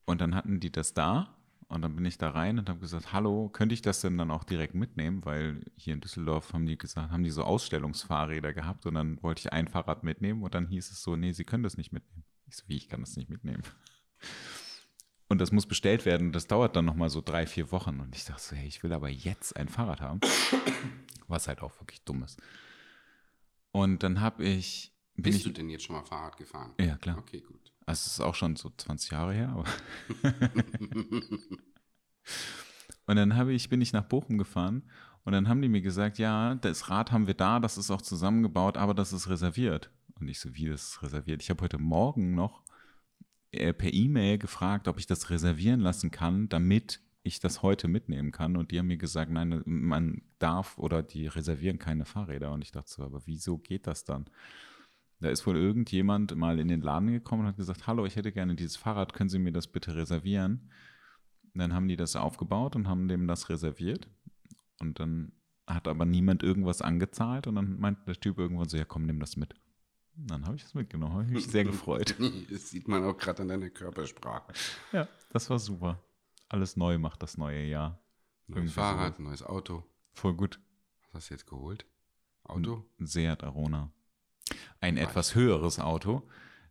Und 0.06 0.22
dann 0.22 0.34
hatten 0.36 0.60
die 0.60 0.72
das 0.72 0.94
da 0.94 1.36
und 1.76 1.82
dann 1.82 1.96
bin 1.96 2.06
ich 2.06 2.18
da 2.18 2.30
rein 2.30 2.58
und 2.58 2.70
habe 2.70 2.80
gesagt, 2.80 3.14
hallo, 3.14 3.50
könnte 3.50 3.74
ich 3.74 3.82
das 3.82 4.02
denn 4.02 4.18
dann 4.18 4.32
auch 4.32 4.44
direkt 4.44 4.74
mitnehmen? 4.74 5.24
Weil 5.26 5.62
hier 5.76 5.94
in 5.94 6.02
Düsseldorf 6.02 6.54
haben 6.54 6.66
die 6.66 6.78
gesagt, 6.78 7.12
haben 7.12 7.24
die 7.24 7.30
so 7.32 7.44
Ausstellungsfahrräder 7.44 8.54
gehabt 8.54 8.86
und 8.86 8.96
dann 8.96 9.22
wollte 9.22 9.42
ich 9.42 9.54
ein 9.54 9.68
Fahrrad 9.68 10.04
mitnehmen 10.04 10.42
und 10.44 10.56
dann 10.56 10.68
hieß 10.68 10.90
es 10.92 11.04
so, 11.04 11.16
nee, 11.16 11.34
sie 11.34 11.44
können 11.44 11.64
das 11.64 11.78
nicht 11.78 11.92
mitnehmen. 11.92 12.24
Ich 12.48 12.56
so, 12.56 12.64
wie, 12.68 12.78
ich 12.78 12.90
kann 12.90 13.02
das 13.02 13.18
nicht 13.18 13.30
mitnehmen? 13.30 13.64
Und 15.28 15.42
das 15.42 15.52
muss 15.52 15.66
bestellt 15.66 16.06
werden. 16.06 16.32
Das 16.32 16.46
dauert 16.46 16.76
dann 16.76 16.86
nochmal 16.86 17.10
so 17.10 17.20
drei, 17.20 17.48
vier 17.48 17.72
Wochen. 17.72 18.00
Und 18.00 18.16
ich 18.16 18.26
dachte 18.26 18.44
so, 18.44 18.56
hey, 18.56 18.68
ich 18.68 18.84
will 18.84 18.94
aber 18.94 19.10
jetzt 19.10 19.58
ein 19.58 19.68
Fahrrad 19.68 20.00
haben. 20.00 20.20
Was 21.28 21.48
halt 21.48 21.64
auch 21.64 21.80
wirklich 21.82 22.04
dumm 22.04 22.22
ist. 22.24 22.40
Und 23.72 24.04
dann 24.04 24.22
habe 24.22 24.44
ich. 24.44 24.94
Bin 25.16 25.24
Bist 25.24 25.40
ich, 25.40 25.44
du 25.46 25.50
denn 25.50 25.70
jetzt 25.70 25.84
schon 25.86 25.96
mal 25.96 26.04
Fahrrad 26.04 26.38
gefahren? 26.38 26.76
Ja, 26.80 26.96
klar. 26.98 27.18
Okay, 27.18 27.42
gut. 27.42 27.74
Also 27.86 28.00
es 28.08 28.14
ist 28.14 28.22
auch 28.22 28.36
schon 28.36 28.56
so 28.56 28.72
20 28.76 29.12
Jahre 29.12 29.34
her, 29.34 29.50
aber. 29.50 29.66
und 33.06 33.16
dann 33.16 33.36
habe 33.36 33.54
ich, 33.54 33.70
bin 33.70 33.82
ich 33.82 33.94
nach 33.94 34.06
Bochum 34.06 34.38
gefahren 34.38 34.90
und 35.24 35.34
dann 35.34 35.48
haben 35.48 35.62
die 35.62 35.70
mir 35.70 35.82
gesagt, 35.82 36.18
ja, 36.18 36.56
das 36.56 36.90
Rad 36.90 37.12
haben 37.12 37.28
wir 37.28 37.34
da, 37.34 37.60
das 37.60 37.78
ist 37.78 37.92
auch 37.92 38.02
zusammengebaut, 38.02 38.78
aber 38.78 38.94
das 38.94 39.14
ist 39.14 39.30
reserviert. 39.30 39.92
Und 40.20 40.28
ich 40.28 40.40
so, 40.40 40.56
wie 40.56 40.70
das 40.70 40.84
ist 40.84 41.04
reserviert? 41.04 41.42
Ich 41.42 41.50
habe 41.50 41.64
heute 41.64 41.78
Morgen 41.78 42.36
noch 42.36 42.64
äh, 43.52 43.74
per 43.74 43.94
E-Mail 43.94 44.38
gefragt, 44.38 44.88
ob 44.88 45.00
ich 45.00 45.08
das 45.08 45.30
reservieren 45.30 45.80
lassen 45.80 46.12
kann, 46.12 46.50
damit 46.50 47.02
ich 47.24 47.40
das 47.40 47.64
heute 47.64 47.88
mitnehmen 47.88 48.32
kann. 48.32 48.56
Und 48.56 48.72
die 48.72 48.80
haben 48.80 48.88
mir 48.88 48.98
gesagt, 48.98 49.32
nein, 49.32 49.62
man 49.66 50.22
darf 50.38 50.78
oder 50.78 51.02
die 51.02 51.28
reservieren 51.28 51.80
keine 51.80 52.06
Fahrräder. 52.06 52.52
Und 52.52 52.62
ich 52.62 52.72
dachte 52.72 52.92
so, 52.92 53.04
aber 53.04 53.26
wieso 53.26 53.58
geht 53.58 53.88
das 53.88 54.04
dann? 54.04 54.26
Da 55.26 55.32
ist 55.32 55.48
wohl 55.48 55.58
irgendjemand 55.58 56.36
mal 56.36 56.60
in 56.60 56.68
den 56.68 56.82
Laden 56.82 57.12
gekommen 57.12 57.42
und 57.42 57.48
hat 57.48 57.58
gesagt, 57.58 57.88
hallo, 57.88 58.06
ich 58.06 58.16
hätte 58.16 58.32
gerne 58.32 58.54
dieses 58.54 58.78
Fahrrad, 58.78 59.14
können 59.14 59.28
Sie 59.28 59.40
mir 59.40 59.52
das 59.52 59.66
bitte 59.66 59.96
reservieren? 59.96 60.70
Und 61.52 61.62
dann 61.62 61.74
haben 61.74 61.88
die 61.88 61.96
das 61.96 62.16
aufgebaut 62.16 62.76
und 62.76 62.88
haben 62.88 63.08
dem 63.08 63.26
das 63.26 63.50
reserviert. 63.50 64.08
Und 64.80 65.00
dann 65.00 65.32
hat 65.66 65.88
aber 65.88 66.06
niemand 66.06 66.44
irgendwas 66.44 66.84
angezahlt 66.84 67.48
und 67.48 67.56
dann 67.56 67.80
meinte 67.80 68.06
der 68.06 68.20
Typ 68.20 68.38
irgendwann 68.38 68.70
so, 68.70 68.78
ja 68.78 68.86
komm, 68.86 69.08
nimm 69.08 69.20
das 69.20 69.36
mit. 69.36 69.56
Und 70.16 70.30
dann 70.30 70.46
habe 70.46 70.58
ich 70.58 70.62
das 70.62 70.76
mitgenommen, 70.76 71.14
habe 71.14 71.24
ich 71.24 71.32
mich 71.32 71.48
sehr 71.48 71.64
gefreut. 71.64 72.16
Das 72.52 72.70
sieht 72.70 72.88
man 72.88 73.04
auch 73.04 73.18
gerade 73.18 73.42
an 73.42 73.48
deiner 73.48 73.72
Körpersprache. 73.72 74.54
Ja, 74.92 75.08
das 75.32 75.50
war 75.50 75.58
super. 75.58 76.04
Alles 76.50 76.78
neu 76.78 77.00
macht 77.00 77.24
das 77.24 77.36
neue 77.36 77.66
Jahr. 77.66 78.00
Neues 78.46 78.58
Irgendwie 78.58 78.74
Fahrrad, 78.76 79.20
neues 79.20 79.42
Auto. 79.42 79.84
Voll 80.14 80.36
gut. 80.36 80.60
Was 81.02 81.24
hast 81.24 81.30
du 81.32 81.34
jetzt 81.34 81.48
geholt? 81.48 81.88
Auto? 82.44 82.86
Ein 83.00 83.08
Seat 83.08 83.44
Arona. 83.44 83.92
Ein 84.80 84.98
etwas 84.98 85.36
höheres 85.36 85.80
Auto, 85.80 86.28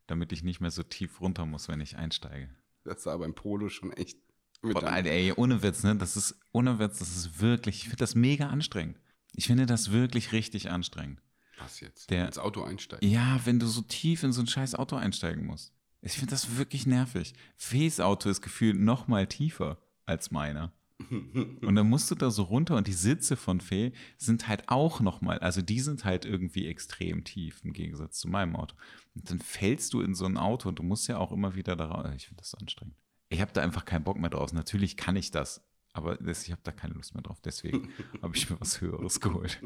damit 0.06 0.32
ich 0.32 0.42
nicht 0.42 0.60
mehr 0.60 0.70
so 0.70 0.82
tief 0.82 1.20
runter 1.20 1.46
muss, 1.46 1.68
wenn 1.68 1.80
ich 1.80 1.96
einsteige. 1.96 2.48
Das 2.84 3.02
sah 3.02 3.16
beim 3.16 3.34
Polo 3.34 3.68
schon 3.68 3.92
echt 3.92 4.18
mit 4.62 4.74
Boah, 4.74 4.84
Alter, 4.84 5.10
ey, 5.10 5.32
ohne 5.32 5.62
Witz, 5.62 5.82
ne? 5.82 5.96
Das 5.96 6.16
ist, 6.16 6.38
ohne 6.52 6.78
Witz, 6.78 6.98
das 6.98 7.16
ist 7.16 7.40
wirklich, 7.40 7.76
ich 7.78 7.82
finde 7.84 7.96
das 7.96 8.14
mega 8.14 8.48
anstrengend. 8.48 8.98
Ich 9.32 9.46
finde 9.46 9.66
das 9.66 9.90
wirklich 9.90 10.32
richtig 10.32 10.70
anstrengend. 10.70 11.20
Was 11.58 11.80
jetzt? 11.80 12.10
Der- 12.10 12.26
Ins 12.26 12.38
Auto 12.38 12.62
einsteigen. 12.62 13.08
Ja, 13.08 13.40
wenn 13.44 13.58
du 13.58 13.66
so 13.66 13.82
tief 13.82 14.22
in 14.22 14.32
so 14.32 14.40
ein 14.42 14.46
scheiß 14.46 14.74
Auto 14.74 14.96
einsteigen 14.96 15.44
musst. 15.46 15.72
Ich 16.00 16.12
finde 16.12 16.30
das 16.32 16.56
wirklich 16.58 16.86
nervig. 16.86 17.34
Fees 17.56 17.98
Auto 18.00 18.28
ist 18.28 18.42
gefühlt 18.42 18.78
noch 18.78 19.08
mal 19.08 19.26
tiefer 19.26 19.78
als 20.04 20.30
meiner. 20.30 20.72
Und 21.10 21.74
dann 21.74 21.88
musst 21.88 22.10
du 22.10 22.14
da 22.14 22.30
so 22.30 22.44
runter 22.44 22.76
und 22.76 22.86
die 22.86 22.92
Sitze 22.92 23.36
von 23.36 23.60
Fee 23.60 23.92
sind 24.16 24.46
halt 24.46 24.68
auch 24.68 25.00
noch 25.00 25.20
mal, 25.20 25.38
also 25.40 25.60
die 25.60 25.80
sind 25.80 26.04
halt 26.04 26.24
irgendwie 26.24 26.66
extrem 26.66 27.24
tief 27.24 27.60
im 27.64 27.72
Gegensatz 27.72 28.18
zu 28.18 28.28
meinem 28.28 28.54
Auto. 28.54 28.76
Und 29.14 29.28
dann 29.30 29.40
fällst 29.40 29.92
du 29.92 30.00
in 30.00 30.14
so 30.14 30.24
ein 30.24 30.36
Auto 30.36 30.68
und 30.68 30.78
du 30.78 30.82
musst 30.82 31.08
ja 31.08 31.18
auch 31.18 31.32
immer 31.32 31.56
wieder 31.56 31.74
da 31.74 31.86
raus. 31.86 32.10
Ich 32.16 32.26
finde 32.28 32.42
das 32.42 32.54
anstrengend. 32.54 32.96
Ich 33.28 33.40
habe 33.40 33.52
da 33.52 33.62
einfach 33.62 33.84
keinen 33.84 34.04
Bock 34.04 34.18
mehr 34.18 34.30
drauf. 34.30 34.52
Natürlich 34.52 34.96
kann 34.96 35.16
ich 35.16 35.32
das, 35.32 35.66
aber 35.92 36.20
ich 36.20 36.52
habe 36.52 36.60
da 36.62 36.70
keine 36.70 36.94
Lust 36.94 37.14
mehr 37.14 37.22
drauf. 37.22 37.40
Deswegen 37.40 37.88
habe 38.22 38.36
ich 38.36 38.48
mir 38.48 38.60
was 38.60 38.80
Höheres 38.80 39.20
geholt. 39.20 39.60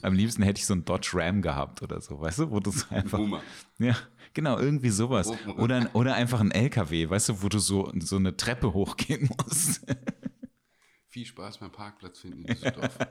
Am 0.00 0.14
liebsten 0.14 0.42
hätte 0.42 0.58
ich 0.58 0.66
so 0.66 0.72
einen 0.72 0.84
Dodge 0.84 1.10
Ram 1.12 1.42
gehabt 1.42 1.82
oder 1.82 2.00
so, 2.00 2.20
weißt 2.20 2.38
du, 2.38 2.50
wo 2.50 2.60
du 2.60 2.70
so 2.70 2.86
einfach. 2.88 3.18
Boomer. 3.18 3.42
Ja, 3.78 3.96
genau, 4.32 4.58
irgendwie 4.58 4.90
sowas. 4.90 5.30
Oder, 5.58 5.90
oder 5.92 6.14
einfach 6.14 6.40
ein 6.40 6.52
LKW, 6.52 7.10
weißt 7.10 7.30
du, 7.30 7.42
wo 7.42 7.48
du 7.48 7.58
so, 7.58 7.92
so 7.98 8.16
eine 8.16 8.36
Treppe 8.36 8.72
hochgehen 8.72 9.28
musst. 9.36 9.84
Viel 11.12 11.26
Spaß 11.26 11.58
beim 11.58 11.70
Parkplatz 11.70 12.20
finden 12.20 12.40
in 12.40 12.54
Düsseldorf. 12.54 12.98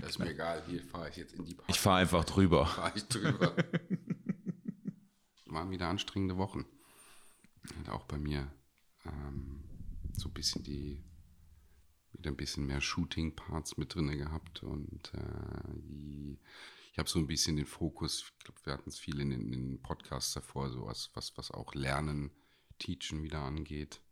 Das 0.00 0.10
ist 0.10 0.18
mir 0.18 0.30
egal, 0.30 0.62
hier 0.66 0.82
fahre 0.82 1.08
ich 1.08 1.16
jetzt 1.16 1.32
in 1.32 1.44
die 1.44 1.54
Park. 1.54 1.70
Ich 1.70 1.78
fahre 1.78 2.00
einfach 2.00 2.24
drüber. 2.24 2.66
Fahre 2.74 2.92
ich 2.96 3.06
drüber. 3.06 3.54
Waren 5.46 5.70
wieder 5.70 5.88
anstrengende 5.88 6.36
Wochen. 6.36 6.66
Hat 7.78 7.88
auch 7.88 8.04
bei 8.04 8.18
mir 8.18 8.52
ähm, 9.06 9.62
so 10.12 10.28
ein 10.28 10.34
bisschen 10.34 10.64
die, 10.64 11.00
wieder 12.12 12.32
ein 12.32 12.36
bisschen 12.36 12.66
mehr 12.66 12.80
Shooting-Parts 12.80 13.76
mit 13.76 13.94
drin 13.94 14.08
gehabt 14.08 14.64
und 14.64 15.14
äh, 15.14 15.72
die, 15.76 16.40
ich 16.92 16.98
habe 16.98 17.08
so 17.08 17.20
ein 17.20 17.28
bisschen 17.28 17.56
den 17.56 17.66
Fokus, 17.66 18.32
ich 18.38 18.44
glaube, 18.44 18.60
wir 18.64 18.72
hatten 18.72 18.90
es 18.90 18.98
viel 18.98 19.20
in 19.20 19.30
den, 19.30 19.52
in 19.52 19.68
den 19.68 19.82
Podcasts 19.82 20.34
davor, 20.34 20.68
so 20.70 20.86
was, 20.86 21.10
was, 21.14 21.38
was 21.38 21.52
auch 21.52 21.74
Lernen, 21.74 22.32
Teachen 22.80 23.22
wieder 23.22 23.42
angeht. 23.42 24.02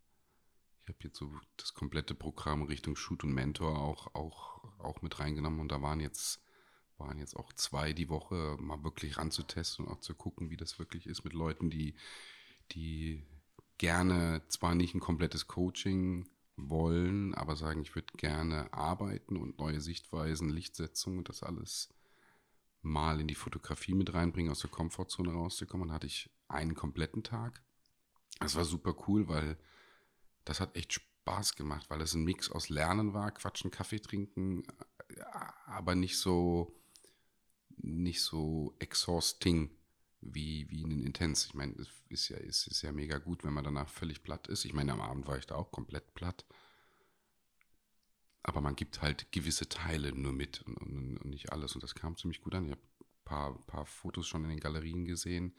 Ich 0.88 0.94
habe 0.94 1.04
jetzt 1.04 1.18
so 1.18 1.30
das 1.58 1.74
komplette 1.74 2.14
Programm 2.14 2.62
Richtung 2.62 2.96
Shoot 2.96 3.22
und 3.22 3.34
Mentor 3.34 3.78
auch, 3.78 4.14
auch, 4.14 4.64
auch 4.78 5.02
mit 5.02 5.20
reingenommen 5.20 5.60
und 5.60 5.70
da 5.70 5.82
waren 5.82 6.00
jetzt, 6.00 6.40
waren 6.96 7.18
jetzt 7.18 7.36
auch 7.36 7.52
zwei 7.52 7.92
die 7.92 8.08
Woche 8.08 8.56
mal 8.58 8.82
wirklich 8.84 9.18
ranzutesten 9.18 9.84
und 9.84 9.92
auch 9.92 10.00
zu 10.00 10.14
gucken, 10.14 10.48
wie 10.48 10.56
das 10.56 10.78
wirklich 10.78 11.06
ist 11.06 11.24
mit 11.24 11.34
Leuten, 11.34 11.68
die, 11.68 11.94
die 12.72 13.22
gerne 13.76 14.40
zwar 14.48 14.74
nicht 14.74 14.94
ein 14.94 15.00
komplettes 15.00 15.46
Coaching 15.46 16.26
wollen, 16.56 17.34
aber 17.34 17.54
sagen, 17.54 17.82
ich 17.82 17.94
würde 17.94 18.14
gerne 18.16 18.72
arbeiten 18.72 19.36
und 19.36 19.58
neue 19.58 19.82
Sichtweisen, 19.82 20.48
Lichtsetzung 20.48 21.18
und 21.18 21.28
das 21.28 21.42
alles 21.42 21.90
mal 22.80 23.20
in 23.20 23.28
die 23.28 23.34
Fotografie 23.34 23.92
mit 23.92 24.14
reinbringen, 24.14 24.50
aus 24.50 24.60
der 24.60 24.70
Komfortzone 24.70 25.32
rauszukommen. 25.32 25.88
Dann 25.88 25.94
hatte 25.94 26.06
ich 26.06 26.30
einen 26.48 26.74
kompletten 26.74 27.22
Tag. 27.22 27.62
Das 28.40 28.56
war 28.56 28.64
super 28.64 28.94
cool, 29.06 29.28
weil 29.28 29.58
das 30.48 30.60
hat 30.60 30.76
echt 30.76 30.94
Spaß 30.94 31.56
gemacht, 31.56 31.90
weil 31.90 32.00
es 32.00 32.14
ein 32.14 32.24
Mix 32.24 32.50
aus 32.50 32.68
Lernen 32.68 33.12
war, 33.12 33.30
Quatschen, 33.32 33.70
Kaffee 33.70 34.00
trinken, 34.00 34.64
äh, 35.08 35.20
aber 35.66 35.94
nicht 35.94 36.18
so 36.18 36.74
nicht 37.80 38.22
so 38.22 38.74
exhausting 38.78 39.70
wie, 40.20 40.68
wie 40.70 40.84
ein 40.84 41.04
Intens. 41.04 41.46
Ich 41.46 41.54
meine, 41.54 41.74
es 41.74 41.88
ist 42.08 42.28
ja, 42.28 42.38
ist, 42.38 42.66
ist 42.66 42.82
ja 42.82 42.90
mega 42.92 43.18
gut, 43.18 43.44
wenn 43.44 43.52
man 43.52 43.62
danach 43.62 43.88
völlig 43.88 44.22
platt 44.22 44.48
ist. 44.48 44.64
Ich 44.64 44.72
meine, 44.72 44.92
am 44.92 45.00
Abend 45.00 45.28
war 45.28 45.38
ich 45.38 45.46
da 45.46 45.54
auch 45.54 45.70
komplett 45.70 46.14
platt. 46.14 46.44
Aber 48.42 48.60
man 48.60 48.74
gibt 48.74 49.02
halt 49.02 49.30
gewisse 49.30 49.68
Teile 49.68 50.12
nur 50.12 50.32
mit 50.32 50.62
und, 50.62 50.76
und, 50.78 51.18
und 51.18 51.30
nicht 51.30 51.52
alles. 51.52 51.74
Und 51.74 51.82
das 51.82 51.94
kam 51.94 52.16
ziemlich 52.16 52.40
gut 52.40 52.54
an. 52.54 52.64
Ich 52.64 52.72
habe 52.72 52.80
ein 52.80 53.24
paar, 53.24 53.66
paar 53.66 53.86
Fotos 53.86 54.26
schon 54.26 54.42
in 54.44 54.50
den 54.50 54.60
Galerien 54.60 55.04
gesehen. 55.04 55.54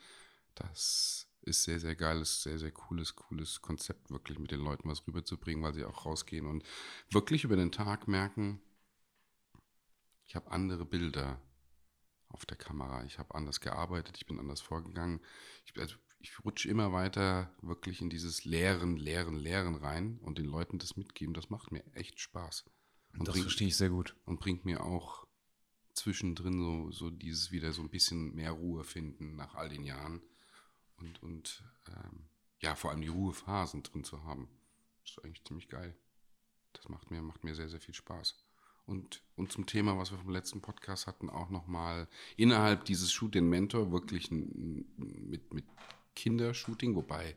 Das 0.55 1.28
ist 1.50 1.63
sehr, 1.63 1.79
sehr 1.79 1.96
geil, 1.96 2.22
ist 2.22 2.44
sehr, 2.44 2.58
sehr 2.60 2.72
cooles, 2.72 3.15
cooles 3.15 3.62
Konzept, 3.62 4.10
wirklich 4.12 4.39
mit 4.39 4.51
den 4.51 4.62
Leuten 4.62 4.88
was 4.89 5.06
rüberzubringen, 5.08 5.63
weil 5.63 5.74
sie 5.74 5.86
auch 5.86 6.06
rausgehen 6.06 6.46
und 6.46 6.63
wirklich 7.10 7.44
über 7.44 7.56
den 7.56 7.72
Tag 7.72 8.08
merken, 8.08 8.62
ich 10.25 10.36
habe 10.36 10.51
andere 10.51 10.86
Bilder 10.86 11.41
auf 12.29 12.46
der 12.46 12.58
Kamera, 12.58 13.03
ich 13.06 13.18
habe 13.18 13.34
anders 13.34 13.60
gearbeitet, 13.60 14.18
ich 14.18 14.27
bin 14.27 14.38
anders 14.39 14.62
vorgegangen. 14.62 15.20
Ich, 15.65 15.75
also, 15.79 15.96
ich 16.20 16.38
rutsche 16.46 16.70
immer 16.70 16.94
weiter 16.94 17.51
wirklich 17.62 18.01
in 18.01 18.10
dieses 18.12 18.46
Lehren, 18.46 18.98
Lehren, 18.98 19.36
Lehren 19.36 19.74
rein 19.75 20.20
und 20.22 20.38
den 20.38 20.46
Leuten 20.46 20.77
das 20.77 20.96
mitgeben, 20.98 21.34
das 21.34 21.50
macht 21.50 21.72
mir 21.72 21.84
echt 21.96 22.20
Spaß. 22.20 22.65
Und 23.18 23.27
Das 23.27 23.34
bringt- 23.34 23.46
verstehe 23.46 23.68
ich 23.70 23.77
sehr 23.77 23.89
gut. 23.89 24.15
und 24.25 24.39
bringt 24.39 24.65
mir 24.65 24.84
auch 24.84 25.25
zwischendrin 25.96 26.62
so, 26.62 26.91
so 26.91 27.10
dieses 27.10 27.51
wieder 27.51 27.74
so 27.74 27.82
ein 27.82 27.89
bisschen 27.89 28.36
mehr 28.36 28.51
Ruhe 28.51 28.84
finden 28.84 29.36
nach 29.36 29.56
all 29.56 29.70
den 29.70 29.84
Jahren 29.84 30.22
und, 31.00 31.22
und 31.24 31.63
ähm, 31.88 32.29
ja, 32.60 32.75
vor 32.75 32.91
allem 32.91 33.01
die 33.01 33.08
Ruhephasen 33.08 33.84
drin 33.84 34.03
zu 34.03 34.24
haben. 34.24 34.50
Das 35.01 35.12
ist 35.12 35.24
eigentlich 35.24 35.44
ziemlich 35.46 35.70
geil. 35.70 35.96
Das 36.74 36.89
macht 36.89 37.10
mir, 37.12 37.22
macht 37.22 37.44
mir 37.44 37.56
sehr, 37.56 37.70
sehr 37.70 37.79
viel 37.79 37.96
Spaß. 37.96 38.36
Und, 38.86 39.22
und 39.36 39.51
zum 39.51 39.65
Thema, 39.65 39.98
was 39.98 40.12
wir 40.12 40.18
vom 40.18 40.32
letzten 40.32 40.62
Podcast 40.62 41.08
hatten, 41.08 41.29
auch 41.29 41.50
nochmal 41.50 42.08
innerhalb 42.38 42.86
dieses 42.86 43.12
Shoot 43.12 43.36
den 43.36 43.48
Mentor 43.48 43.91
wirklich 43.91 44.32
mit, 44.32 45.53
mit 45.53 45.65
Kindershooting, 46.15 46.96
wobei 46.96 47.36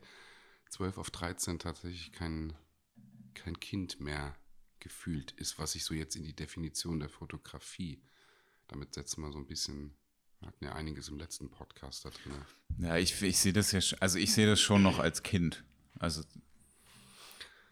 12 0.69 0.97
auf 0.97 1.11
13 1.11 1.59
tatsächlich 1.59 2.11
kein, 2.11 2.53
kein 3.35 3.59
Kind 3.59 3.99
mehr 3.99 4.35
gefühlt 4.79 5.31
ist, 5.33 5.59
was 5.59 5.75
ich 5.75 5.85
so 5.85 5.93
jetzt 5.93 6.15
in 6.15 6.23
die 6.23 6.35
Definition 6.35 6.99
der 6.99 7.09
Fotografie, 7.09 8.01
damit 8.67 8.93
setzen 8.93 9.21
wir 9.21 9.31
so 9.31 9.37
ein 9.37 9.47
bisschen, 9.47 9.95
wir 10.43 10.47
hatten 10.47 10.65
ja 10.65 10.73
einiges 10.73 11.07
im 11.07 11.17
letzten 11.17 11.49
Podcast 11.49 12.05
da 12.05 12.09
drin. 12.09 12.33
Ja, 12.77 12.97
ich, 12.97 13.21
ich 13.21 13.39
sehe 13.39 13.53
das 13.53 13.71
ja, 13.71 13.79
also 13.99 14.17
ich 14.19 14.33
sehe 14.33 14.45
das 14.45 14.59
schon 14.59 14.83
noch 14.83 14.99
als 14.99 15.23
Kind. 15.23 15.63
Also 15.99 16.21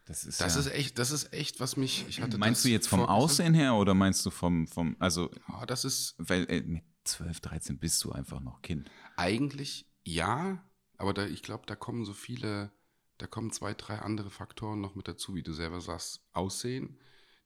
das 0.06 0.24
ist, 0.24 0.40
das 0.40 0.54
ja, 0.54 0.60
ist 0.60 0.66
echt, 0.68 0.98
das 0.98 1.10
ist 1.10 1.32
echt, 1.32 1.60
was 1.60 1.76
mich. 1.76 2.06
Ich 2.08 2.20
hatte 2.20 2.38
meinst 2.38 2.64
du 2.64 2.68
jetzt 2.68 2.88
vom 2.88 3.04
Aussehen 3.04 3.54
her 3.54 3.74
oder 3.74 3.94
meinst 3.94 4.24
du 4.26 4.30
vom, 4.30 4.66
vom 4.66 4.96
also 4.98 5.30
ja, 5.48 5.66
das 5.66 5.84
ist. 5.84 6.14
Weil 6.18 6.50
äh, 6.50 6.62
mit 6.62 6.82
12, 7.04 7.40
13 7.40 7.78
bist 7.78 8.02
du 8.04 8.12
einfach 8.12 8.40
noch 8.40 8.62
Kind. 8.62 8.90
Eigentlich 9.16 9.86
ja, 10.04 10.64
aber 10.96 11.14
da, 11.14 11.26
ich 11.26 11.42
glaube, 11.42 11.64
da 11.66 11.76
kommen 11.76 12.04
so 12.04 12.12
viele, 12.12 12.72
da 13.18 13.26
kommen 13.26 13.52
zwei, 13.52 13.74
drei 13.74 13.98
andere 13.98 14.30
Faktoren 14.30 14.80
noch 14.80 14.94
mit 14.94 15.08
dazu, 15.08 15.34
wie 15.34 15.42
du 15.42 15.52
selber 15.52 15.80
sagst. 15.80 16.24
Aussehen, 16.32 16.98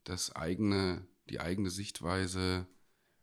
das 0.05 0.35
eigene, 0.35 1.07
die 1.29 1.41
eigene 1.41 1.71
Sichtweise, 1.71 2.67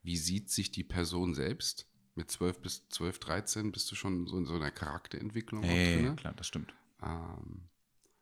wie 0.01 0.17
sieht 0.17 0.50
sich 0.50 0.72
die 0.72 0.83
Person 0.83 1.33
selbst? 1.33 1.88
Mit 2.15 2.29
12 2.29 2.60
bis 2.60 2.89
12, 2.89 3.20
13 3.20 3.72
bist 3.72 3.91
du 3.91 3.96
schon 3.96 4.27
so 4.27 4.38
in 4.38 4.46
so 4.46 4.53
einer 4.53 4.72
Charakterentwicklung. 4.72 5.63
Hey, 5.63 6.03
ja, 6.03 6.13
klar, 6.13 6.34
das 6.34 6.48
stimmt. 6.48 6.74
Ähm, 7.01 7.70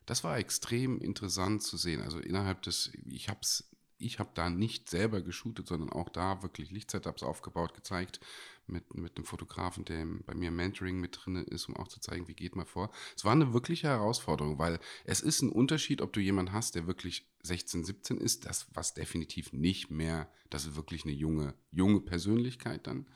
das 0.06 0.24
war 0.24 0.38
extrem 0.38 0.98
interessant 0.98 1.62
zu 1.62 1.76
sehen. 1.76 2.02
Also 2.02 2.18
innerhalb 2.18 2.62
des, 2.62 2.90
ich 3.06 3.28
habe 3.28 3.40
es 3.42 3.68
ich 4.02 4.18
habe 4.18 4.30
da 4.34 4.50
nicht 4.50 4.90
selber 4.90 5.22
geshootet, 5.22 5.68
sondern 5.68 5.90
auch 5.90 6.08
da 6.08 6.42
wirklich 6.42 6.70
Lichtsetups 6.70 7.22
aufgebaut, 7.22 7.74
gezeigt 7.74 8.20
mit, 8.66 8.94
mit 8.94 9.16
einem 9.16 9.24
Fotografen, 9.24 9.84
der 9.84 10.04
bei 10.26 10.34
mir 10.34 10.50
Mentoring 10.50 10.98
mit 11.00 11.18
drin 11.22 11.36
ist, 11.36 11.68
um 11.68 11.76
auch 11.76 11.88
zu 11.88 12.00
zeigen, 12.00 12.28
wie 12.28 12.34
geht 12.34 12.56
man 12.56 12.66
vor. 12.66 12.90
Es 13.16 13.24
war 13.24 13.32
eine 13.32 13.52
wirkliche 13.52 13.88
Herausforderung, 13.88 14.58
weil 14.58 14.78
es 15.04 15.20
ist 15.20 15.42
ein 15.42 15.50
Unterschied, 15.50 16.02
ob 16.02 16.12
du 16.12 16.20
jemanden 16.20 16.52
hast, 16.52 16.74
der 16.74 16.86
wirklich 16.86 17.26
16, 17.42 17.84
17 17.84 18.18
ist, 18.18 18.46
das 18.46 18.66
was 18.74 18.94
definitiv 18.94 19.52
nicht 19.52 19.90
mehr, 19.90 20.30
das 20.50 20.66
ist 20.66 20.76
wirklich 20.76 21.04
eine 21.04 21.14
junge, 21.14 21.54
junge 21.70 22.00
Persönlichkeit 22.00 22.86
dann. 22.86 23.06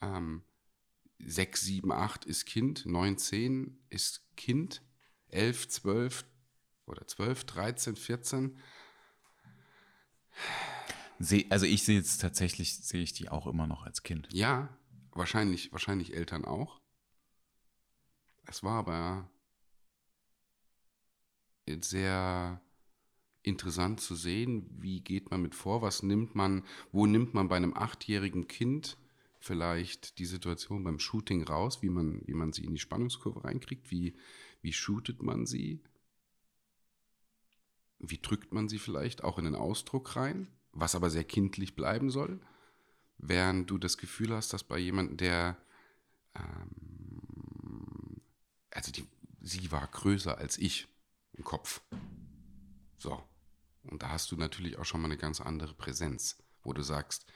Ähm, 0.00 0.42
6, 1.18 1.60
7, 1.62 1.92
8 1.92 2.24
ist 2.24 2.46
Kind, 2.46 2.86
9, 2.86 3.18
10 3.18 3.78
ist 3.88 4.26
Kind 4.36 4.82
11, 5.28 5.68
12 5.68 6.24
oder 6.86 7.06
12, 7.06 7.44
13, 7.44 7.96
14. 7.96 8.58
also 11.48 11.66
ich 11.66 11.82
sehe 11.84 11.96
jetzt 11.96 12.18
tatsächlich, 12.18 12.76
sehe 12.76 13.02
ich 13.02 13.12
die 13.12 13.28
auch 13.28 13.46
immer 13.46 13.66
noch 13.66 13.84
als 13.84 14.02
Kind. 14.02 14.28
Ja, 14.32 14.76
wahrscheinlich, 15.12 15.72
wahrscheinlich 15.72 16.14
Eltern 16.14 16.44
auch. 16.44 16.80
Es 18.46 18.62
war 18.62 18.78
aber 18.78 19.30
sehr 21.66 22.60
interessant 23.42 24.00
zu 24.00 24.14
sehen, 24.14 24.66
wie 24.70 25.00
geht 25.00 25.30
man 25.30 25.42
mit 25.42 25.54
vor, 25.54 25.82
was 25.82 26.02
nimmt 26.02 26.34
man, 26.34 26.64
wo 26.92 27.06
nimmt 27.06 27.34
man 27.34 27.48
bei 27.48 27.56
einem 27.56 27.74
achtjährigen 27.74 28.48
Kind 28.48 28.96
vielleicht 29.44 30.18
die 30.18 30.24
Situation 30.24 30.84
beim 30.84 30.98
Shooting 30.98 31.44
raus, 31.44 31.82
wie 31.82 31.90
man, 31.90 32.22
wie 32.26 32.32
man 32.32 32.52
sie 32.52 32.64
in 32.64 32.72
die 32.72 32.80
Spannungskurve 32.80 33.44
reinkriegt, 33.44 33.90
wie, 33.90 34.16
wie 34.62 34.72
shootet 34.72 35.22
man 35.22 35.44
sie? 35.44 35.82
Wie 37.98 38.18
drückt 38.18 38.54
man 38.54 38.68
sie 38.68 38.78
vielleicht 38.78 39.22
auch 39.22 39.38
in 39.38 39.44
den 39.44 39.54
Ausdruck 39.54 40.16
rein, 40.16 40.48
was 40.72 40.94
aber 40.94 41.10
sehr 41.10 41.24
kindlich 41.24 41.76
bleiben 41.76 42.10
soll? 42.10 42.40
Während 43.18 43.70
du 43.70 43.76
das 43.76 43.98
Gefühl 43.98 44.32
hast, 44.32 44.52
dass 44.54 44.64
bei 44.64 44.78
jemandem, 44.78 45.18
der, 45.18 45.58
ähm, 46.34 48.22
also 48.70 48.92
die, 48.92 49.06
sie 49.42 49.70
war 49.70 49.86
größer 49.86 50.38
als 50.38 50.56
ich 50.56 50.88
im 51.34 51.44
Kopf. 51.44 51.82
So. 52.96 53.22
Und 53.82 54.02
da 54.02 54.08
hast 54.08 54.32
du 54.32 54.36
natürlich 54.36 54.78
auch 54.78 54.86
schon 54.86 55.02
mal 55.02 55.08
eine 55.08 55.18
ganz 55.18 55.42
andere 55.42 55.74
Präsenz, 55.74 56.42
wo 56.62 56.72
du 56.72 56.82
sagst, 56.82 57.26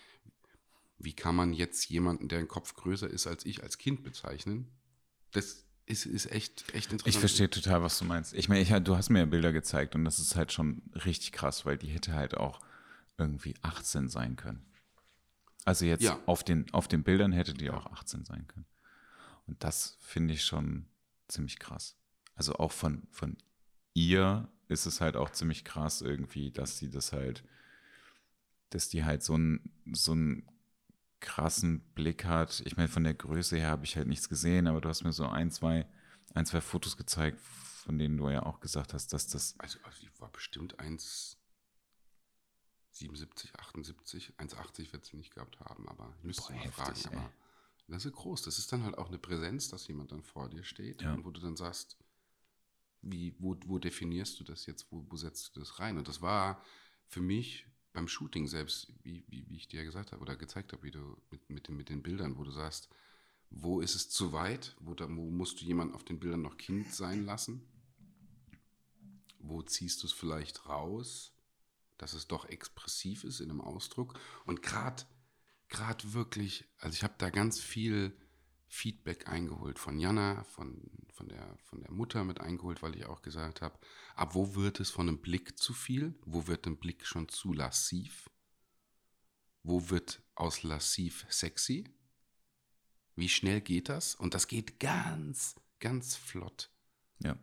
wie 0.99 1.13
kann 1.13 1.35
man 1.35 1.53
jetzt 1.53 1.89
jemanden, 1.89 2.29
der 2.29 2.41
ein 2.41 2.49
Kopf 2.49 2.75
größer 2.75 3.09
ist 3.09 3.27
als 3.27 3.47
ich, 3.47 3.63
als 3.63 3.79
Kind 3.79 4.03
bezeichnen? 4.03 4.69
Das 5.31 5.65
ist, 5.87 6.07
ist 6.07 6.31
echt, 6.31 6.75
echt 6.75 6.93
interessant. 6.93 7.07
Ich 7.07 7.19
verstehe 7.19 7.49
total, 7.49 7.83
was 7.83 7.99
du 7.99 8.05
meinst. 8.05 8.35
Ich 8.35 8.49
meine, 8.49 8.61
ich, 8.61 8.69
du 8.69 8.97
hast 8.97 9.09
mir 9.09 9.21
ja 9.21 9.25
Bilder 9.25 9.53
gezeigt 9.53 9.95
und 9.95 10.05
das 10.05 10.19
ist 10.19 10.37
halt 10.37 10.53
schon 10.53 10.83
richtig 11.05 11.33
krass, 11.33 11.65
weil 11.65 11.79
die 11.79 11.89
hätte 11.89 12.15
halt 12.15 12.37
auch 12.37 12.61
irgendwie 13.17 13.55
18 13.63 14.09
sein 14.09 14.37
können. 14.37 14.65
Also 15.65 15.85
jetzt 15.85 16.03
ja. 16.03 16.19
auf, 16.27 16.45
den, 16.45 16.73
auf 16.73 16.89
den 16.89 17.03
Bildern 17.03 17.33
hätte 17.33 17.55
die 17.55 17.71
auch 17.71 17.87
18 17.87 18.25
sein 18.25 18.47
können. 18.49 18.67
Und 19.47 19.63
das 19.65 19.97
finde 20.01 20.35
ich 20.35 20.45
schon 20.45 20.87
ziemlich 21.29 21.59
krass. 21.59 21.97
Also 22.35 22.55
auch 22.55 22.73
von, 22.73 23.07
von 23.11 23.37
ihr 23.95 24.49
ist 24.69 24.87
es 24.87 25.01
halt 25.01 25.17
auch 25.17 25.31
ziemlich 25.31 25.65
krass 25.65 26.03
irgendwie, 26.03 26.51
dass 26.51 26.79
sie 26.79 26.91
das 26.91 27.13
halt, 27.13 27.45
dass 28.71 28.89
die 28.89 29.05
halt 29.05 29.23
so 29.23 29.37
ein, 29.37 29.73
so 29.93 30.15
ein 30.15 30.47
krassen 31.21 31.81
Blick 31.95 32.25
hat. 32.25 32.63
Ich 32.65 32.77
meine, 32.77 32.89
von 32.89 33.05
der 33.05 33.15
Größe 33.15 33.57
her 33.57 33.71
habe 33.71 33.85
ich 33.85 33.97
halt 33.97 34.09
nichts 34.09 34.29
gesehen, 34.29 34.67
aber 34.67 34.81
du 34.81 34.89
hast 34.89 35.05
mir 35.05 35.13
so 35.13 35.27
ein, 35.27 35.51
zwei, 35.51 35.87
ein, 36.35 36.47
zwei 36.47 36.61
Fotos 36.61 36.97
gezeigt, 36.97 37.41
von 37.41 37.99
denen 37.99 38.17
du 38.17 38.29
ja 38.29 38.45
auch 38.45 38.61
gesagt 38.61 38.95
hast, 38.95 39.13
dass 39.13 39.27
das. 39.27 39.59
Also, 39.59 39.81
also 39.83 40.01
die 40.01 40.11
war 40.21 40.31
bestimmt 40.31 40.79
1,77, 40.79 43.59
78, 43.59 44.35
1,80 44.39 44.93
wird 44.93 45.07
sie 45.07 45.17
nicht 45.17 45.35
gehabt 45.35 45.59
haben, 45.61 45.89
aber 45.89 46.15
ich 46.19 46.25
müsste 46.25 46.43
Boah, 46.43 46.53
mal 46.53 46.65
heftig, 46.65 47.03
fragen. 47.05 47.19
Aber 47.19 47.33
das 47.89 48.05
ist 48.05 48.13
groß. 48.13 48.43
Das 48.43 48.59
ist 48.59 48.71
dann 48.73 48.85
halt 48.85 48.99
auch 48.99 49.09
eine 49.09 49.19
Präsenz, 49.19 49.69
dass 49.69 49.89
jemand 49.89 50.13
dann 50.13 50.23
vor 50.23 50.51
dir 50.51 50.63
steht 50.63 51.03
ja. 51.03 51.15
und 51.15 51.25
wo 51.25 51.31
du 51.31 51.41
dann 51.41 51.57
sagst, 51.57 51.97
wie, 53.01 53.35
wo, 53.39 53.57
wo 53.67 53.79
definierst 53.79 54.39
du 54.41 54.45
das 54.45 54.67
jetzt, 54.67 54.91
wo, 54.91 55.07
wo 55.09 55.17
setzt 55.17 55.57
du 55.57 55.61
das 55.61 55.79
rein? 55.79 55.99
Und 55.99 56.09
das 56.09 56.21
war 56.21 56.63
für 57.07 57.21
mich 57.21 57.67
beim 57.93 58.09
Shooting 58.09 58.47
selbst, 58.47 58.93
wie, 59.03 59.25
wie, 59.29 59.49
wie 59.49 59.57
ich 59.57 59.69
dir 59.69 59.85
gesagt 59.85 60.13
habe 60.13 60.23
oder 60.23 60.37
gezeigt 60.37 60.73
habe, 60.73 60.83
wie 60.83 60.91
du 60.91 61.17
mit, 61.31 61.51
mit, 61.51 61.69
den, 61.69 61.77
mit 61.77 61.89
den 61.89 62.03
Bildern, 62.03 62.37
wo 62.37 62.45
du 62.45 62.51
sagst, 62.51 62.89
wo 63.51 63.81
ist 63.81 63.95
es 63.95 64.11
zu 64.11 64.33
weit, 64.33 64.77
wo, 64.81 64.95
da, 64.95 65.09
wo 65.09 65.31
musst 65.31 65.61
du 65.61 65.65
jemanden 65.65 65.95
auf 65.95 66.05
den 66.05 66.21
Bildern 66.21 66.43
noch 66.43 66.59
Kind 66.59 66.93
sein 66.93 67.25
lassen, 67.25 67.67
wo 69.39 69.63
ziehst 69.63 70.03
du 70.03 70.07
es 70.07 70.13
vielleicht 70.13 70.67
raus, 70.67 71.33
dass 71.97 72.13
es 72.13 72.29
doch 72.29 72.45
expressiv 72.45 73.25
ist 73.25 73.41
in 73.41 73.51
einem 73.51 73.61
Ausdruck? 73.61 74.19
Und 74.45 74.63
gerade 74.63 75.05
gerade 75.69 76.13
wirklich, 76.13 76.65
also 76.79 76.95
ich 76.95 77.03
habe 77.03 77.15
da 77.19 77.31
ganz 77.31 77.61
viel 77.61 78.17
Feedback 78.69 79.29
eingeholt 79.29 79.79
von 79.79 79.99
Jana, 79.99 80.45
von, 80.45 80.91
von, 81.13 81.29
der, 81.29 81.57
von 81.65 81.81
der 81.81 81.91
Mutter 81.91 82.23
mit 82.25 82.41
eingeholt, 82.41 82.83
weil 82.83 82.97
ich 82.97 83.07
auch 83.07 83.23
gesagt 83.23 83.63
habe, 83.63 83.79
ab 84.15 84.35
wo 84.35 84.55
wird 84.55 84.79
es 84.81 84.91
von 84.91 85.09
einem 85.09 85.19
Blick 85.19 85.59
zu 85.59 85.73
viel? 85.73 86.15
Wo 86.27 86.47
wird 86.47 86.67
ein 86.67 86.77
Blick 86.77 87.07
schon 87.07 87.29
zu 87.29 87.53
lassiv? 87.53 88.31
Wo 89.63 89.89
wird 89.91 90.23
aus 90.35 90.63
lassiv 90.63 91.27
sexy? 91.31 91.85
Wie 93.17 93.29
schnell 93.29 93.61
geht 93.61 93.89
das? 93.89 94.15
Und 94.15 94.35
das 94.35 94.47
geht 94.47 94.79
ganz, 94.79 95.57
ganz 95.81 96.15
flott. 96.15 96.71
Ja. 97.19 97.37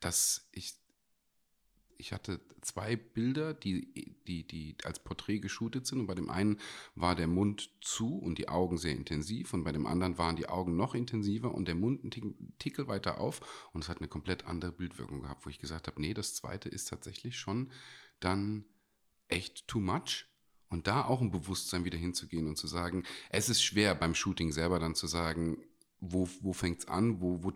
Dass 0.00 0.48
ich 0.52 0.74
ich 2.04 2.12
hatte 2.12 2.38
zwei 2.60 2.96
Bilder, 2.96 3.54
die, 3.54 4.14
die, 4.26 4.46
die 4.46 4.76
als 4.84 4.98
Porträt 4.98 5.38
geshootet 5.38 5.86
sind. 5.86 6.00
Und 6.00 6.06
bei 6.06 6.14
dem 6.14 6.28
einen 6.28 6.60
war 6.94 7.16
der 7.16 7.28
Mund 7.28 7.70
zu 7.80 8.18
und 8.18 8.36
die 8.36 8.50
Augen 8.50 8.76
sehr 8.76 8.94
intensiv. 8.94 9.54
Und 9.54 9.64
bei 9.64 9.72
dem 9.72 9.86
anderen 9.86 10.18
waren 10.18 10.36
die 10.36 10.46
Augen 10.46 10.76
noch 10.76 10.94
intensiver 10.94 11.54
und 11.54 11.66
der 11.66 11.76
Mund 11.76 12.04
ein 12.04 12.54
Tickel 12.58 12.88
weiter 12.88 13.18
auf. 13.20 13.70
Und 13.72 13.82
es 13.82 13.88
hat 13.88 13.98
eine 13.98 14.08
komplett 14.08 14.44
andere 14.44 14.70
Bildwirkung 14.72 15.22
gehabt, 15.22 15.46
wo 15.46 15.50
ich 15.50 15.58
gesagt 15.58 15.86
habe, 15.86 15.98
nee, 15.98 16.12
das 16.12 16.34
zweite 16.34 16.68
ist 16.68 16.90
tatsächlich 16.90 17.38
schon 17.38 17.70
dann 18.20 18.66
echt 19.28 19.66
too 19.66 19.80
much. 19.80 20.26
Und 20.68 20.86
da 20.86 21.06
auch 21.06 21.22
ein 21.22 21.30
Bewusstsein 21.30 21.86
wieder 21.86 21.98
hinzugehen 21.98 22.48
und 22.48 22.58
zu 22.58 22.66
sagen, 22.66 23.04
es 23.30 23.48
ist 23.48 23.62
schwer 23.62 23.94
beim 23.94 24.14
Shooting 24.14 24.52
selber 24.52 24.78
dann 24.78 24.94
zu 24.94 25.06
sagen, 25.06 25.56
wo, 26.12 26.28
wo 26.40 26.52
fängt 26.52 26.80
es 26.80 26.88
an, 26.88 27.20
wo, 27.20 27.42
wo, 27.42 27.52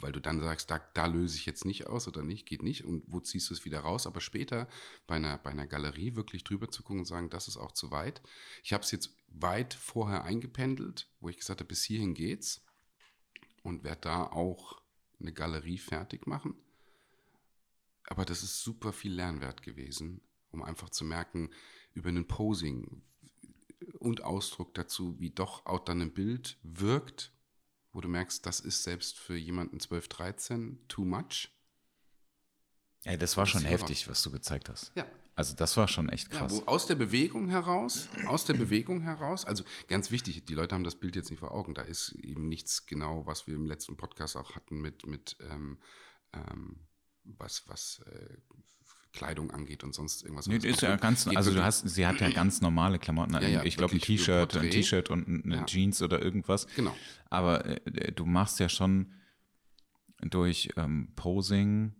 weil 0.00 0.12
du 0.12 0.20
dann 0.20 0.40
sagst, 0.40 0.70
da, 0.70 0.80
da 0.94 1.06
löse 1.06 1.36
ich 1.36 1.46
jetzt 1.46 1.64
nicht 1.64 1.86
aus 1.86 2.08
oder 2.08 2.22
nicht, 2.22 2.46
geht 2.46 2.62
nicht 2.62 2.84
und 2.84 3.04
wo 3.06 3.20
ziehst 3.20 3.50
du 3.50 3.54
es 3.54 3.64
wieder 3.64 3.80
raus, 3.80 4.06
aber 4.06 4.20
später 4.20 4.68
bei 5.06 5.16
einer, 5.16 5.38
bei 5.38 5.50
einer 5.50 5.66
Galerie 5.66 6.16
wirklich 6.16 6.44
drüber 6.44 6.70
zu 6.70 6.82
gucken 6.82 7.00
und 7.00 7.04
sagen, 7.06 7.30
das 7.30 7.48
ist 7.48 7.56
auch 7.56 7.72
zu 7.72 7.90
weit. 7.90 8.22
Ich 8.62 8.72
habe 8.72 8.84
es 8.84 8.90
jetzt 8.90 9.14
weit 9.28 9.74
vorher 9.74 10.24
eingependelt, 10.24 11.08
wo 11.20 11.28
ich 11.28 11.36
gesagt 11.38 11.60
habe, 11.60 11.68
bis 11.68 11.84
hierhin 11.84 12.14
geht's 12.14 12.64
und 13.62 13.84
werde 13.84 14.02
da 14.02 14.24
auch 14.24 14.80
eine 15.20 15.32
Galerie 15.32 15.78
fertig 15.78 16.26
machen. 16.26 16.54
Aber 18.04 18.24
das 18.24 18.42
ist 18.42 18.62
super 18.62 18.92
viel 18.92 19.12
Lernwert 19.12 19.62
gewesen, 19.62 20.22
um 20.50 20.62
einfach 20.62 20.90
zu 20.90 21.04
merken, 21.04 21.50
über 21.94 22.08
ein 22.08 22.26
Posing, 22.26 23.02
und 23.98 24.22
Ausdruck 24.22 24.74
dazu, 24.74 25.18
wie 25.18 25.30
doch 25.30 25.66
auch 25.66 25.80
dann 25.80 26.00
ein 26.00 26.12
Bild 26.12 26.58
wirkt, 26.62 27.32
wo 27.98 28.00
du 28.00 28.06
merkst, 28.08 28.46
das 28.46 28.60
ist 28.60 28.84
selbst 28.84 29.18
für 29.18 29.36
jemanden 29.36 29.80
12, 29.80 30.06
13 30.06 30.78
too 30.86 31.04
much. 31.04 31.48
Ey, 33.02 33.18
das 33.18 33.36
war 33.36 33.42
Das 33.42 33.50
schon 33.50 33.64
heftig, 33.64 34.08
was 34.08 34.22
du 34.22 34.30
gezeigt 34.30 34.68
hast. 34.68 34.92
Ja. 34.94 35.04
Also 35.34 35.56
das 35.56 35.76
war 35.76 35.88
schon 35.88 36.08
echt 36.08 36.32
Ja, 36.32 36.38
krass. 36.38 36.52
wo 36.52 36.62
aus 36.66 36.86
der 36.86 36.94
Bewegung 36.94 37.48
heraus, 37.48 38.08
aus 38.26 38.44
der 38.44 38.54
Bewegung 38.54 39.00
heraus, 39.00 39.44
also 39.44 39.64
ganz 39.88 40.12
wichtig, 40.12 40.44
die 40.44 40.54
Leute 40.54 40.76
haben 40.76 40.84
das 40.84 40.94
Bild 40.94 41.16
jetzt 41.16 41.30
nicht 41.30 41.40
vor 41.40 41.50
Augen, 41.50 41.74
da 41.74 41.82
ist 41.82 42.12
eben 42.12 42.48
nichts 42.48 42.86
genau, 42.86 43.26
was 43.26 43.48
wir 43.48 43.56
im 43.56 43.66
letzten 43.66 43.96
Podcast 43.96 44.36
auch 44.36 44.54
hatten 44.54 44.80
mit, 44.80 45.04
mit 45.04 45.36
ähm, 45.40 45.78
ähm, 46.32 46.86
was, 47.24 47.68
was 47.68 48.00
äh, 48.06 48.36
Kleidung 49.12 49.50
angeht 49.50 49.84
und 49.84 49.94
sonst 49.94 50.22
irgendwas. 50.22 50.46
Nee, 50.46 50.56
ist 50.56 50.82
ja 50.82 50.96
ganz, 50.96 51.26
also 51.26 51.52
du 51.52 51.62
hast, 51.64 51.88
sie 51.88 52.06
hat 52.06 52.20
ja 52.20 52.30
ganz 52.30 52.60
normale 52.60 52.98
Klamotten. 52.98 53.34
Ja, 53.34 53.40
ja, 53.40 53.64
ich 53.64 53.76
glaube 53.76 53.94
ein 53.94 54.00
T-Shirt, 54.00 54.56
ein. 54.56 54.70
T-Shirt 54.70 55.10
und 55.10 55.26
eine 55.44 55.56
Ja. 55.56 55.64
Jeans 55.64 56.02
oder 56.02 56.22
irgendwas. 56.22 56.66
Genau. 56.76 56.94
Aber 57.30 57.64
äh, 57.66 58.12
du 58.12 58.26
machst 58.26 58.60
ja 58.60 58.68
schon 58.68 59.12
durch 60.20 60.70
ähm, 60.76 61.12
Posing 61.16 61.94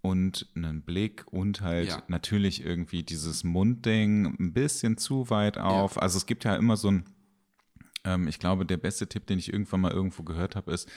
und 0.00 0.48
einen 0.54 0.82
Blick 0.82 1.24
und 1.32 1.60
halt 1.60 2.04
natürlich 2.08 2.64
irgendwie 2.64 3.02
dieses 3.02 3.44
Mundding 3.44 4.26
ein 4.38 4.52
bisschen 4.52 4.96
zu 4.96 5.30
weit 5.30 5.58
auf. 5.58 6.00
Also 6.00 6.18
es 6.18 6.26
gibt 6.26 6.44
ja 6.44 6.56
immer 6.56 6.76
so 6.76 6.90
ein, 6.90 7.04
ähm, 8.04 8.28
ich 8.28 8.38
glaube, 8.38 8.64
der 8.64 8.76
beste 8.76 9.08
Tipp, 9.08 9.26
den 9.26 9.38
ich 9.38 9.52
irgendwann 9.52 9.80
mal 9.80 9.92
irgendwo 9.92 10.22
gehört 10.22 10.56
habe, 10.56 10.72
ist, 10.72 10.88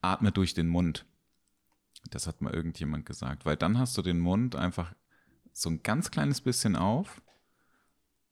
atme 0.00 0.32
durch 0.32 0.54
den 0.54 0.68
Mund. 0.68 1.06
Das 2.10 2.26
hat 2.26 2.40
mal 2.40 2.54
irgendjemand 2.54 3.06
gesagt, 3.06 3.44
weil 3.44 3.56
dann 3.56 3.78
hast 3.78 3.96
du 3.96 4.02
den 4.02 4.18
Mund 4.18 4.56
einfach 4.56 4.94
so 5.52 5.70
ein 5.70 5.82
ganz 5.82 6.10
kleines 6.10 6.40
bisschen 6.40 6.76
auf 6.76 7.22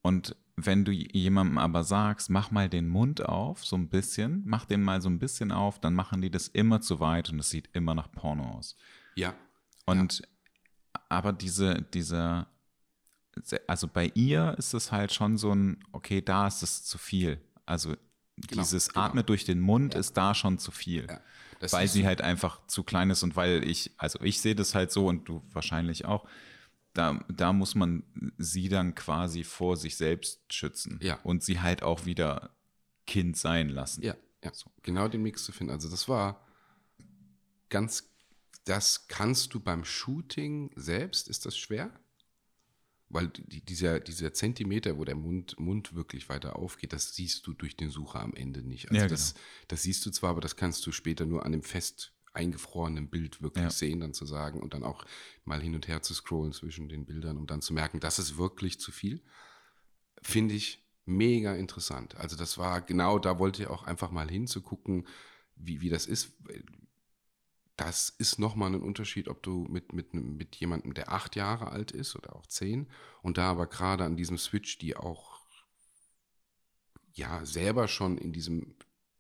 und 0.02 0.37
wenn 0.56 0.84
du 0.84 0.92
jemandem 0.92 1.58
aber 1.58 1.82
sagst, 1.82 2.30
mach 2.30 2.50
mal 2.50 2.68
den 2.68 2.88
Mund 2.88 3.24
auf, 3.24 3.64
so 3.64 3.76
ein 3.76 3.88
bisschen, 3.88 4.42
mach 4.44 4.66
den 4.66 4.82
mal 4.82 5.00
so 5.00 5.08
ein 5.08 5.18
bisschen 5.18 5.50
auf, 5.50 5.80
dann 5.80 5.94
machen 5.94 6.20
die 6.20 6.30
das 6.30 6.48
immer 6.48 6.80
zu 6.80 7.00
weit 7.00 7.30
und 7.30 7.40
es 7.40 7.50
sieht 7.50 7.70
immer 7.72 7.94
nach 7.94 8.10
Porno 8.12 8.50
aus. 8.50 8.76
Ja, 9.16 9.34
Und 9.87 10.22
aber 11.08 11.32
diese, 11.32 11.82
dieser, 11.82 12.46
also 13.66 13.88
bei 13.88 14.12
ihr 14.14 14.54
ist 14.58 14.74
es 14.74 14.92
halt 14.92 15.12
schon 15.12 15.38
so 15.38 15.52
ein, 15.52 15.82
okay, 15.92 16.22
da 16.22 16.46
ist 16.46 16.62
es 16.62 16.84
zu 16.84 16.98
viel. 16.98 17.40
Also 17.66 17.96
dieses 18.37 18.88
genau. 18.90 19.06
Atme 19.06 19.24
durch 19.24 19.44
den 19.44 19.60
Mund 19.60 19.94
ist 19.94 20.16
da 20.16 20.34
schon 20.34 20.58
zu 20.58 20.70
viel. 20.70 21.06
ja. 21.08 21.20
Das 21.64 21.72
weil 21.72 21.88
sie 21.88 22.07
halt 22.07 22.20
einfach 22.20 22.66
zu 22.66 22.83
klein 22.83 23.11
ist 23.11 23.22
und 23.22 23.37
weil 23.37 23.64
ich, 23.64 23.92
also 23.96 24.20
ich 24.22 24.40
sehe 24.40 24.55
das 24.55 24.74
halt 24.74 24.92
so 24.92 25.07
und 25.07 25.29
du 25.29 25.42
wahrscheinlich 25.53 26.05
auch, 26.05 26.27
da, 26.92 27.18
da 27.29 27.53
muss 27.53 27.74
man 27.74 28.05
sie 28.38 28.68
dann 28.68 28.94
quasi 28.94 29.42
vor 29.44 29.77
sich 29.77 29.96
selbst 29.96 30.40
schützen 30.53 30.98
Ja. 31.03 31.18
und 31.24 31.42
sie 31.42 31.61
halt 31.61 31.83
auch 31.83 32.07
wieder 32.07 32.50
Kind 33.07 33.37
sein 33.37 33.68
lassen. 33.68 34.03
Ja, 34.03 34.14
ja. 34.44 34.53
genau 34.83 35.09
den 35.09 35.22
Mix 35.22 35.44
zu 35.44 35.53
finden. 35.53 35.72
Also 35.72 35.90
das 35.90 36.09
war 36.09 36.40
ganz, 37.68 38.11
das 38.64 39.09
kannst 39.09 39.55
du 39.55 39.61
beim 39.61 39.85
Shooting 39.85 40.70
selbst, 40.77 41.29
ist 41.29 41.46
das 41.46 41.57
schwer? 41.57 41.90
Weil 43.14 43.29
die, 43.29 43.61
dieser, 43.61 44.00
dieser 44.00 44.33
Zentimeter, 44.33 44.98
wo 44.98 45.05
der 45.05 45.14
Mund, 45.14 45.59
Mund 45.59 45.94
wirklich 45.94 46.29
weiter 46.29 46.57
aufgeht, 46.57 46.92
das 46.92 47.14
siehst 47.14 47.46
du 47.46 47.55
durch 47.55 47.77
den 47.77 47.90
Sucher 47.90 48.20
am 48.20 48.35
Ende 48.35 48.62
nicht. 48.62 48.90
Also 48.90 49.03
Ja, 49.03 49.09
das, 49.09 49.35
das 49.68 49.83
siehst 49.83 50.05
du 50.05 50.11
zwar, 50.11 50.31
aber 50.31 50.40
das 50.40 50.57
kannst 50.57 50.85
du 50.87 50.92
später 50.92 51.24
nur 51.24 51.46
an 51.46 51.53
dem 51.53 51.62
fest 51.62 52.12
eingefrorenen 52.33 53.09
Bild 53.09 53.40
wirklich 53.40 53.64
Ja. 53.64 53.70
sehen, 53.70 54.00
dann 54.00 54.12
zu 54.12 54.27
sagen 54.27 54.61
und 54.61 54.74
dann 54.74 54.83
auch 54.83 55.05
mal 55.44 55.62
hin 55.62 55.74
und 55.77 55.87
her 55.87 56.03
zu 56.03 56.12
scrollen 56.14 56.53
zwischen 56.53 56.88
den 56.88 57.07
Bildern, 57.07 57.37
um 57.38 57.46
dann 57.46 57.62
zu 57.62 57.72
merken, 57.72 58.00
das 58.00 58.18
ist 58.18 58.37
wirklich 58.37 58.81
zu 58.81 58.90
viel 58.90 59.22
finde 60.24 60.55
ich 60.55 60.83
mega 61.05 61.55
interessant. 61.55 62.16
Also 62.16 62.37
das 62.37 62.59
war 62.59 62.81
genau, 62.81 63.18
da 63.18 63.38
wollte 63.38 63.62
ich 63.62 63.68
auch 63.68 63.85
einfach 63.85 64.11
mal 64.11 64.29
hinzugucken, 64.29 65.07
wie, 65.55 65.81
wie 65.81 65.90
das 65.90 66.07
ist. 66.07 66.33
Das 67.76 68.08
ist 68.08 68.38
nochmal 68.38 68.72
ein 68.72 68.82
Unterschied, 68.82 69.28
ob 69.28 69.42
du 69.42 69.66
mit, 69.68 69.92
mit, 69.92 70.14
mit 70.14 70.56
jemandem, 70.56 70.94
der 70.94 71.10
acht 71.10 71.34
Jahre 71.34 71.70
alt 71.70 71.90
ist 71.90 72.14
oder 72.14 72.37
auch 72.37 72.46
zehn 72.46 72.88
und 73.22 73.37
da 73.38 73.50
aber 73.50 73.66
gerade 73.66 74.04
an 74.04 74.16
diesem 74.16 74.38
Switch, 74.38 74.78
die 74.78 74.96
auch 74.96 75.40
ja 77.12 77.44
selber 77.44 77.88
schon 77.88 78.18
in 78.18 78.32
diesem 78.32 78.76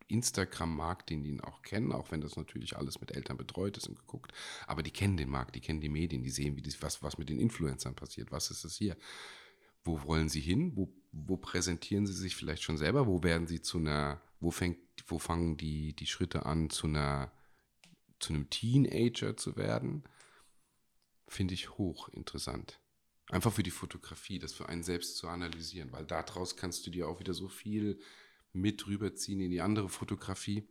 Instagram-Markt, 0.06 1.10
den 1.10 1.24
die 1.24 1.40
auch 1.42 1.62
kennen, 1.62 1.90
auch 1.90 2.12
wenn 2.12 2.20
das 2.20 2.36
natürlich 2.36 2.76
alles 2.76 3.00
mit 3.00 3.12
Eltern 3.16 3.36
betreut 3.36 3.76
ist 3.76 3.88
und 3.88 3.98
geguckt, 3.98 4.32
aber 4.66 4.82
die 4.82 4.90
kennen 4.90 5.16
den 5.16 5.30
Markt, 5.30 5.54
die 5.56 5.60
kennen 5.60 5.80
die 5.80 5.88
Medien, 5.88 6.22
die 6.22 6.30
sehen, 6.30 6.56
wie 6.56 6.62
das, 6.62 6.80
was, 6.82 7.02
was 7.02 7.18
mit 7.18 7.28
den 7.28 7.40
Influencern 7.40 7.94
passiert, 7.94 8.30
was 8.30 8.50
ist 8.50 8.64
es 8.64 8.76
hier 8.76 8.96
wo 9.84 10.02
wollen 10.02 10.28
sie 10.28 10.40
hin? 10.40 10.72
Wo, 10.74 10.92
wo 11.12 11.36
präsentieren 11.36 12.06
sie 12.06 12.14
sich 12.14 12.34
vielleicht 12.34 12.62
schon 12.62 12.78
selber? 12.78 13.06
Wo 13.06 13.22
werden 13.22 13.46
sie 13.46 13.60
zu 13.60 13.78
einer, 13.78 14.20
wo 14.40 14.50
fängt, 14.50 14.78
wo 15.06 15.18
fangen 15.18 15.56
die, 15.56 15.94
die 15.94 16.06
Schritte 16.06 16.46
an, 16.46 16.70
zu 16.70 16.86
einer, 16.86 17.30
zu 18.24 18.32
einem 18.32 18.50
Teenager 18.50 19.36
zu 19.36 19.56
werden? 19.56 20.04
Finde 21.28 21.54
ich 21.54 21.70
hochinteressant. 21.76 22.80
Einfach 23.30 23.52
für 23.52 23.62
die 23.62 23.70
Fotografie, 23.70 24.38
das 24.38 24.52
für 24.52 24.68
einen 24.68 24.82
selbst 24.82 25.16
zu 25.16 25.28
analysieren, 25.28 25.92
weil 25.92 26.06
daraus 26.06 26.56
kannst 26.56 26.86
du 26.86 26.90
dir 26.90 27.08
auch 27.08 27.20
wieder 27.20 27.34
so 27.34 27.48
viel 27.48 28.00
mit 28.52 28.86
rüberziehen 28.86 29.40
in 29.40 29.50
die 29.50 29.60
andere 29.60 29.88
Fotografie. 29.88 30.68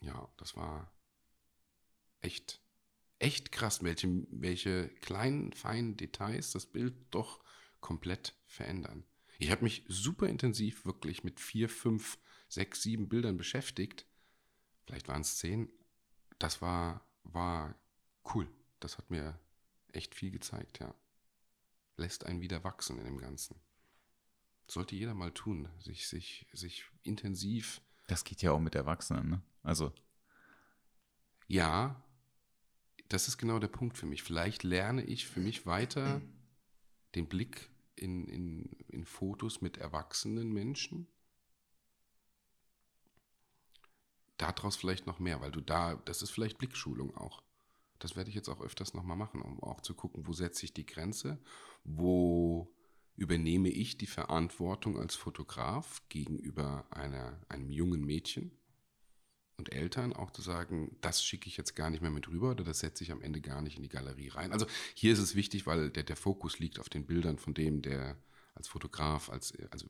Ja, 0.00 0.28
das 0.36 0.56
war 0.56 0.92
echt, 2.20 2.60
echt 3.18 3.52
krass, 3.52 3.82
welche, 3.82 4.26
welche 4.30 4.88
kleinen, 5.00 5.52
feinen 5.52 5.96
Details 5.96 6.52
das 6.52 6.66
Bild 6.66 6.94
doch 7.10 7.42
komplett 7.80 8.34
verändern. 8.46 9.04
Ich 9.38 9.50
habe 9.50 9.64
mich 9.64 9.84
super 9.88 10.28
intensiv 10.28 10.84
wirklich 10.84 11.24
mit 11.24 11.40
vier, 11.40 11.68
fünf, 11.68 12.18
sechs, 12.48 12.82
sieben 12.82 13.08
Bildern 13.08 13.36
beschäftigt. 13.36 14.06
Vielleicht 14.86 15.08
waren 15.08 15.20
es 15.20 15.36
zehn. 15.36 15.70
Das 16.38 16.60
war, 16.60 17.00
war 17.24 17.74
cool. 18.34 18.48
Das 18.80 18.98
hat 18.98 19.10
mir 19.10 19.38
echt 19.92 20.14
viel 20.14 20.30
gezeigt, 20.30 20.78
ja. 20.80 20.94
Lässt 21.96 22.26
einen 22.26 22.40
wieder 22.40 22.62
wachsen 22.64 22.98
in 22.98 23.04
dem 23.04 23.18
Ganzen. 23.18 23.56
Sollte 24.68 24.96
jeder 24.96 25.14
mal 25.14 25.32
tun, 25.32 25.68
sich, 25.78 26.08
sich, 26.08 26.46
sich 26.52 26.84
intensiv 27.02 27.80
Das 28.08 28.24
geht 28.24 28.42
ja 28.42 28.52
auch 28.52 28.60
mit 28.60 28.74
Erwachsenen, 28.74 29.30
ne? 29.30 29.42
Also, 29.62 29.92
Ja, 31.48 32.02
das 33.08 33.28
ist 33.28 33.38
genau 33.38 33.58
der 33.58 33.68
Punkt 33.68 33.96
für 33.96 34.06
mich. 34.06 34.22
Vielleicht 34.22 34.62
lerne 34.62 35.04
ich 35.04 35.26
für 35.26 35.40
mich 35.40 35.66
weiter 35.66 36.20
den 37.14 37.28
Blick 37.28 37.70
in, 37.94 38.26
in, 38.28 38.64
in 38.88 39.04
Fotos 39.04 39.60
mit 39.60 39.78
erwachsenen 39.78 40.52
Menschen. 40.52 41.06
Daraus 44.36 44.76
vielleicht 44.76 45.06
noch 45.06 45.18
mehr, 45.18 45.40
weil 45.40 45.50
du 45.50 45.60
da, 45.60 45.94
das 46.04 46.22
ist 46.22 46.30
vielleicht 46.30 46.58
Blickschulung 46.58 47.16
auch. 47.16 47.42
Das 47.98 48.16
werde 48.16 48.28
ich 48.28 48.36
jetzt 48.36 48.48
auch 48.48 48.60
öfters 48.60 48.92
nochmal 48.92 49.16
machen, 49.16 49.40
um 49.40 49.62
auch 49.62 49.80
zu 49.80 49.94
gucken, 49.94 50.26
wo 50.26 50.32
setze 50.32 50.66
ich 50.66 50.74
die 50.74 50.84
Grenze, 50.84 51.38
wo 51.84 52.74
übernehme 53.16 53.70
ich 53.70 53.96
die 53.96 54.06
Verantwortung 54.06 54.98
als 54.98 55.14
Fotograf 55.14 56.02
gegenüber 56.10 56.86
einer, 56.90 57.40
einem 57.48 57.70
jungen 57.70 58.04
Mädchen 58.04 58.50
und 59.56 59.72
Eltern 59.72 60.12
auch 60.12 60.30
zu 60.30 60.42
sagen, 60.42 60.96
das 61.00 61.24
schicke 61.24 61.48
ich 61.48 61.56
jetzt 61.56 61.74
gar 61.74 61.88
nicht 61.88 62.02
mehr 62.02 62.10
mit 62.10 62.28
rüber 62.28 62.50
oder 62.50 62.64
das 62.64 62.80
setze 62.80 63.04
ich 63.04 63.12
am 63.12 63.22
Ende 63.22 63.40
gar 63.40 63.62
nicht 63.62 63.76
in 63.76 63.82
die 63.82 63.88
Galerie 63.88 64.28
rein. 64.28 64.52
Also 64.52 64.66
hier 64.94 65.14
ist 65.14 65.18
es 65.18 65.34
wichtig, 65.34 65.66
weil 65.66 65.90
der, 65.90 66.02
der 66.02 66.16
Fokus 66.16 66.58
liegt 66.58 66.78
auf 66.78 66.90
den 66.90 67.06
Bildern 67.06 67.38
von 67.38 67.54
dem, 67.54 67.80
der 67.80 68.18
als 68.54 68.68
Fotograf, 68.68 69.30
als, 69.30 69.54
also 69.70 69.86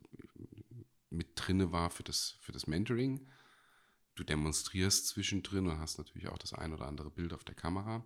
mit 1.11 1.30
drinne 1.35 1.72
war 1.72 1.90
für 1.90 2.04
das, 2.04 2.37
für 2.40 2.52
das 2.52 2.68
Mentoring. 2.68 3.26
Du 4.16 4.24
demonstrierst 4.24 5.07
zwischendrin 5.09 5.68
und 5.68 5.79
hast 5.79 5.98
natürlich 5.98 6.29
auch 6.29 6.38
das 6.38 6.55
ein 6.55 6.72
oder 6.72 6.87
andere 6.87 7.11
Bild 7.11 7.33
auf 7.35 7.44
der 7.44 7.55
Kamera. 7.55 8.02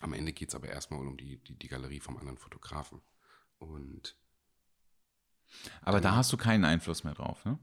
Am 0.00 0.12
Ende 0.12 0.32
geht 0.32 0.48
es 0.48 0.54
aber 0.54 0.68
erstmal 0.68 1.00
um 1.00 1.16
die, 1.16 1.38
die, 1.38 1.56
die 1.56 1.68
Galerie 1.68 2.00
vom 2.00 2.16
anderen 2.18 2.36
Fotografen. 2.36 3.00
Und 3.58 4.16
aber 5.82 6.00
da 6.00 6.16
hast 6.16 6.32
du 6.32 6.36
keinen 6.36 6.64
Einfluss 6.64 7.04
mehr 7.04 7.14
drauf, 7.14 7.44
ne? 7.44 7.58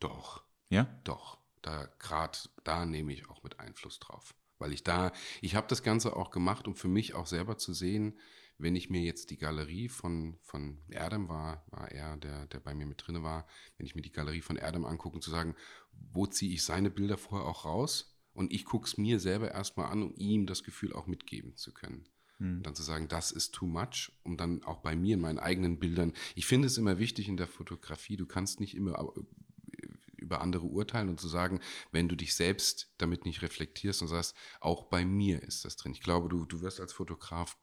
doch, 0.00 0.44
Ja? 0.68 0.84
Doch, 1.04 1.38
da 1.62 1.86
gerade 1.98 2.38
da 2.64 2.84
nehme 2.84 3.12
ich 3.12 3.28
auch 3.28 3.42
mit 3.42 3.60
Einfluss 3.60 3.98
drauf, 3.98 4.34
weil 4.58 4.72
ich 4.72 4.84
da 4.84 5.12
ich 5.40 5.54
habe 5.54 5.66
das 5.68 5.82
ganze 5.82 6.16
auch 6.16 6.30
gemacht, 6.30 6.66
um 6.66 6.74
für 6.74 6.88
mich 6.88 7.14
auch 7.14 7.26
selber 7.26 7.56
zu 7.56 7.72
sehen, 7.72 8.18
wenn 8.58 8.76
ich 8.76 8.90
mir 8.90 9.02
jetzt 9.02 9.30
die 9.30 9.36
Galerie 9.36 9.88
von 9.88 10.38
von 10.42 10.78
Erdem 10.88 11.28
war, 11.28 11.64
war 11.70 11.90
er 11.90 12.16
der 12.16 12.46
der 12.46 12.60
bei 12.60 12.74
mir 12.74 12.86
mit 12.86 13.06
drinne 13.06 13.22
war, 13.22 13.46
wenn 13.76 13.86
ich 13.86 13.94
mir 13.94 14.02
die 14.02 14.12
Galerie 14.12 14.42
von 14.42 14.56
Erdem 14.56 14.84
angucke 14.84 15.16
und 15.16 15.22
zu 15.22 15.30
sagen, 15.30 15.54
wo 15.92 16.26
ziehe 16.26 16.52
ich 16.52 16.64
seine 16.64 16.90
Bilder 16.90 17.18
vorher 17.18 17.46
auch 17.46 17.64
raus 17.64 18.16
und 18.32 18.52
ich 18.52 18.64
gucke 18.64 18.86
es 18.86 18.98
mir 18.98 19.20
selber 19.20 19.50
erstmal 19.50 19.90
an, 19.90 20.02
um 20.02 20.14
ihm 20.16 20.46
das 20.46 20.62
Gefühl 20.62 20.92
auch 20.92 21.06
mitgeben 21.06 21.56
zu 21.56 21.72
können. 21.72 22.06
Und 22.38 22.62
dann 22.64 22.74
zu 22.74 22.82
sagen, 22.82 23.08
das 23.08 23.32
ist 23.32 23.54
too 23.54 23.66
much, 23.66 24.12
um 24.22 24.36
dann 24.36 24.62
auch 24.62 24.80
bei 24.82 24.94
mir 24.94 25.14
in 25.14 25.20
meinen 25.20 25.38
eigenen 25.38 25.78
Bildern. 25.78 26.12
Ich 26.34 26.46
finde 26.46 26.66
es 26.66 26.76
immer 26.76 26.98
wichtig 26.98 27.28
in 27.28 27.38
der 27.38 27.46
Fotografie, 27.46 28.16
du 28.16 28.26
kannst 28.26 28.60
nicht 28.60 28.76
immer 28.76 29.14
äh, 29.16 29.86
über 30.18 30.42
andere 30.42 30.66
urteilen 30.66 31.08
und 31.08 31.20
zu 31.20 31.28
sagen, 31.28 31.60
wenn 31.92 32.08
du 32.08 32.16
dich 32.16 32.34
selbst 32.34 32.92
damit 32.98 33.24
nicht 33.24 33.40
reflektierst 33.40 34.02
und 34.02 34.08
sagst, 34.08 34.34
auch 34.60 34.84
bei 34.84 35.04
mir 35.04 35.42
ist 35.42 35.64
das 35.64 35.76
drin. 35.76 35.92
Ich 35.92 36.02
glaube, 36.02 36.28
du, 36.28 36.44
du 36.44 36.60
wirst 36.60 36.80
als 36.80 36.92
Fotograf, 36.92 37.56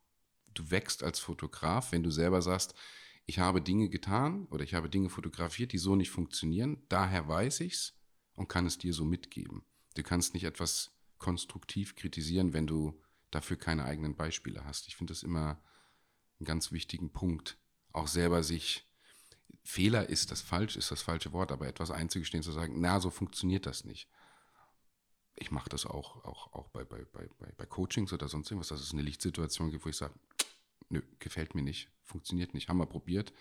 du 0.53 0.71
wächst 0.71 1.03
als 1.03 1.19
Fotograf, 1.19 1.91
wenn 1.91 2.03
du 2.03 2.11
selber 2.11 2.41
sagst, 2.41 2.73
ich 3.25 3.39
habe 3.39 3.61
Dinge 3.61 3.89
getan 3.89 4.45
oder 4.47 4.63
ich 4.63 4.73
habe 4.73 4.89
Dinge 4.89 5.09
fotografiert, 5.09 5.71
die 5.71 5.77
so 5.77 5.95
nicht 5.95 6.11
funktionieren. 6.11 6.83
Daher 6.89 7.27
weiß 7.27 7.61
ich's 7.61 7.93
und 8.35 8.49
kann 8.49 8.65
es 8.65 8.77
dir 8.77 8.93
so 8.93 9.05
mitgeben. 9.05 9.63
Du 9.95 10.03
kannst 10.03 10.33
nicht 10.33 10.43
etwas 10.43 10.91
konstruktiv 11.19 11.95
kritisieren, 11.95 12.53
wenn 12.53 12.67
du 12.67 12.99
dafür 13.31 13.57
keine 13.57 13.85
eigenen 13.85 14.15
Beispiele 14.15 14.65
hast. 14.65 14.87
Ich 14.87 14.97
finde 14.97 15.13
das 15.13 15.23
immer 15.23 15.61
einen 16.39 16.45
ganz 16.45 16.71
wichtigen 16.71 17.11
Punkt, 17.11 17.57
auch 17.93 18.07
selber 18.07 18.43
sich 18.43 18.85
Fehler 19.63 20.09
ist 20.09 20.31
das 20.31 20.41
falsch, 20.41 20.75
ist 20.75 20.91
das 20.91 21.01
falsche 21.01 21.31
Wort, 21.31 21.51
aber 21.51 21.67
etwas 21.67 21.89
einzugestehen, 21.89 22.43
zu 22.43 22.51
sagen, 22.51 22.81
na, 22.81 22.99
so 22.99 23.09
funktioniert 23.09 23.65
das 23.65 23.85
nicht. 23.85 24.09
Ich 25.35 25.51
mache 25.51 25.69
das 25.69 25.85
auch, 25.85 26.23
auch, 26.25 26.51
auch 26.53 26.67
bei, 26.69 26.83
bei, 26.83 27.05
bei, 27.05 27.27
bei 27.55 27.65
Coachings 27.65 28.11
oder 28.11 28.27
sonst 28.27 28.51
irgendwas, 28.51 28.67
dass 28.67 28.81
es 28.81 28.91
eine 28.91 29.01
Lichtsituation 29.01 29.71
gibt, 29.71 29.85
wo 29.85 29.89
ich 29.89 29.95
sage, 29.95 30.13
nö, 30.93 31.01
gefällt 31.19 31.55
mir 31.55 31.63
nicht, 31.63 31.89
funktioniert 32.03 32.53
nicht, 32.53 32.69
haben 32.69 32.77
wir 32.77 32.85
probiert, 32.85 33.33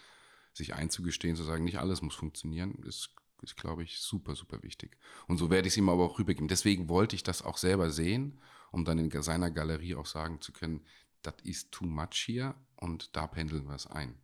sich 0.53 0.75
einzugestehen, 0.75 1.37
zu 1.37 1.45
sagen, 1.45 1.65
nicht 1.65 1.79
alles 1.79 2.03
muss 2.03 2.15
funktionieren, 2.15 2.75
ist, 2.85 3.15
ist 3.43 3.57
glaube 3.57 3.83
ich, 3.85 3.99
super, 3.99 4.35
super 4.35 4.63
wichtig. 4.63 4.97
Und 5.29 5.39
so 5.39 5.51
werde 5.51 5.69
ich 5.69 5.75
es 5.75 5.79
ihm 5.79 5.89
aber 5.89 6.05
auch 6.05 6.19
rübergeben. 6.19 6.49
Deswegen 6.49 6.89
wollte 6.89 7.15
ich 7.15 7.23
das 7.23 7.43
auch 7.43 7.57
selber 7.57 7.91
sehen, 7.91 8.41
um 8.71 8.85
dann 8.85 8.99
in 8.99 9.11
seiner 9.23 9.51
Galerie 9.51 9.95
auch 9.95 10.07
sagen 10.07 10.41
zu 10.41 10.53
können, 10.53 10.85
das 11.23 11.35
ist 11.45 11.71
too 11.71 11.87
much 11.87 12.15
hier 12.15 12.55
und 12.77 13.15
da 13.15 13.27
pendeln 13.27 13.67
wir 13.67 13.75
es 13.75 13.87
ein. 13.87 14.15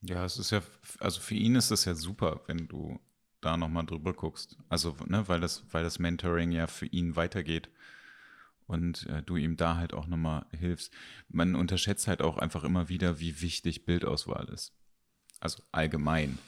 Ja, 0.00 0.24
es 0.24 0.38
ist 0.38 0.50
ja, 0.50 0.62
also 1.00 1.20
für 1.20 1.34
ihn 1.34 1.54
ist 1.54 1.70
das 1.70 1.84
ja 1.84 1.94
super, 1.94 2.42
wenn 2.46 2.68
du 2.68 3.00
da 3.40 3.56
nochmal 3.56 3.84
drüber 3.84 4.12
guckst. 4.12 4.56
Also, 4.68 4.96
ne, 5.06 5.28
weil 5.28 5.40
das, 5.40 5.64
weil 5.70 5.82
das 5.82 5.98
Mentoring 5.98 6.52
ja 6.52 6.66
für 6.66 6.86
ihn 6.86 7.16
weitergeht 7.16 7.68
und 8.66 9.06
äh, 9.06 9.22
du 9.22 9.36
ihm 9.36 9.56
da 9.56 9.76
halt 9.76 9.94
auch 9.94 10.06
nochmal 10.06 10.46
hilfst. 10.52 10.92
Man 11.28 11.54
unterschätzt 11.54 12.08
halt 12.08 12.22
auch 12.22 12.38
einfach 12.38 12.64
immer 12.64 12.88
wieder, 12.88 13.20
wie 13.20 13.40
wichtig 13.40 13.84
Bildauswahl 13.84 14.48
ist. 14.48 14.72
Also 15.40 15.62
allgemein. 15.72 16.38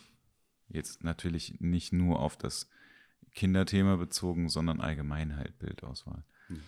Jetzt 0.69 1.05
natürlich 1.05 1.61
nicht 1.61 1.93
nur 1.93 2.21
auf 2.21 2.37
das 2.37 2.69
Kinderthema 3.35 3.97
bezogen, 3.97 4.49
sondern 4.49 4.81
allgemein 4.81 5.37
halt 5.37 5.59
Bildauswahl. 5.59 6.25
Mhm. 6.49 6.63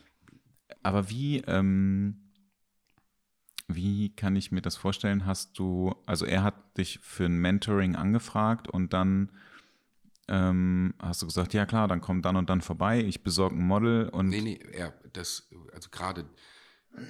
Aber 0.82 1.10
wie, 1.10 1.38
ähm, 1.38 2.30
wie 3.66 4.14
kann 4.14 4.36
ich 4.36 4.52
mir 4.52 4.62
das 4.62 4.76
vorstellen? 4.76 5.26
Hast 5.26 5.58
du, 5.58 5.94
also 6.06 6.26
er 6.26 6.42
hat 6.42 6.76
dich 6.78 7.00
für 7.02 7.24
ein 7.24 7.38
Mentoring 7.38 7.96
angefragt 7.96 8.68
und 8.68 8.92
dann 8.92 9.32
ähm, 10.28 10.94
hast 10.98 11.22
du 11.22 11.26
gesagt, 11.26 11.54
ja 11.54 11.66
klar, 11.66 11.88
dann 11.88 12.00
komm 12.00 12.22
dann 12.22 12.36
und 12.36 12.50
dann 12.50 12.60
vorbei, 12.60 13.02
ich 13.02 13.22
besorge 13.22 13.56
ein 13.56 13.66
Model 13.66 14.08
und. 14.08 14.28
Nee, 14.28 14.40
nee, 14.40 14.60
er, 14.72 14.92
das, 15.12 15.48
also 15.72 15.88
gerade 15.90 16.28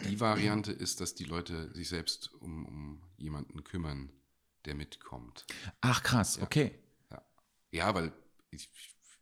die 0.09 0.21
Variante 0.21 0.73
ist, 0.73 1.01
dass 1.01 1.15
die 1.15 1.25
Leute 1.25 1.73
sich 1.75 1.89
selbst 1.89 2.33
um, 2.35 2.67
um 2.67 3.03
jemanden 3.17 3.65
kümmern, 3.65 4.11
der 4.65 4.75
mitkommt. 4.75 5.47
Ach 5.81 6.03
krass, 6.03 6.37
ja. 6.37 6.43
okay. 6.43 6.79
Ja. 7.11 7.23
ja, 7.71 7.95
weil 7.95 8.13
ich, 8.51 8.69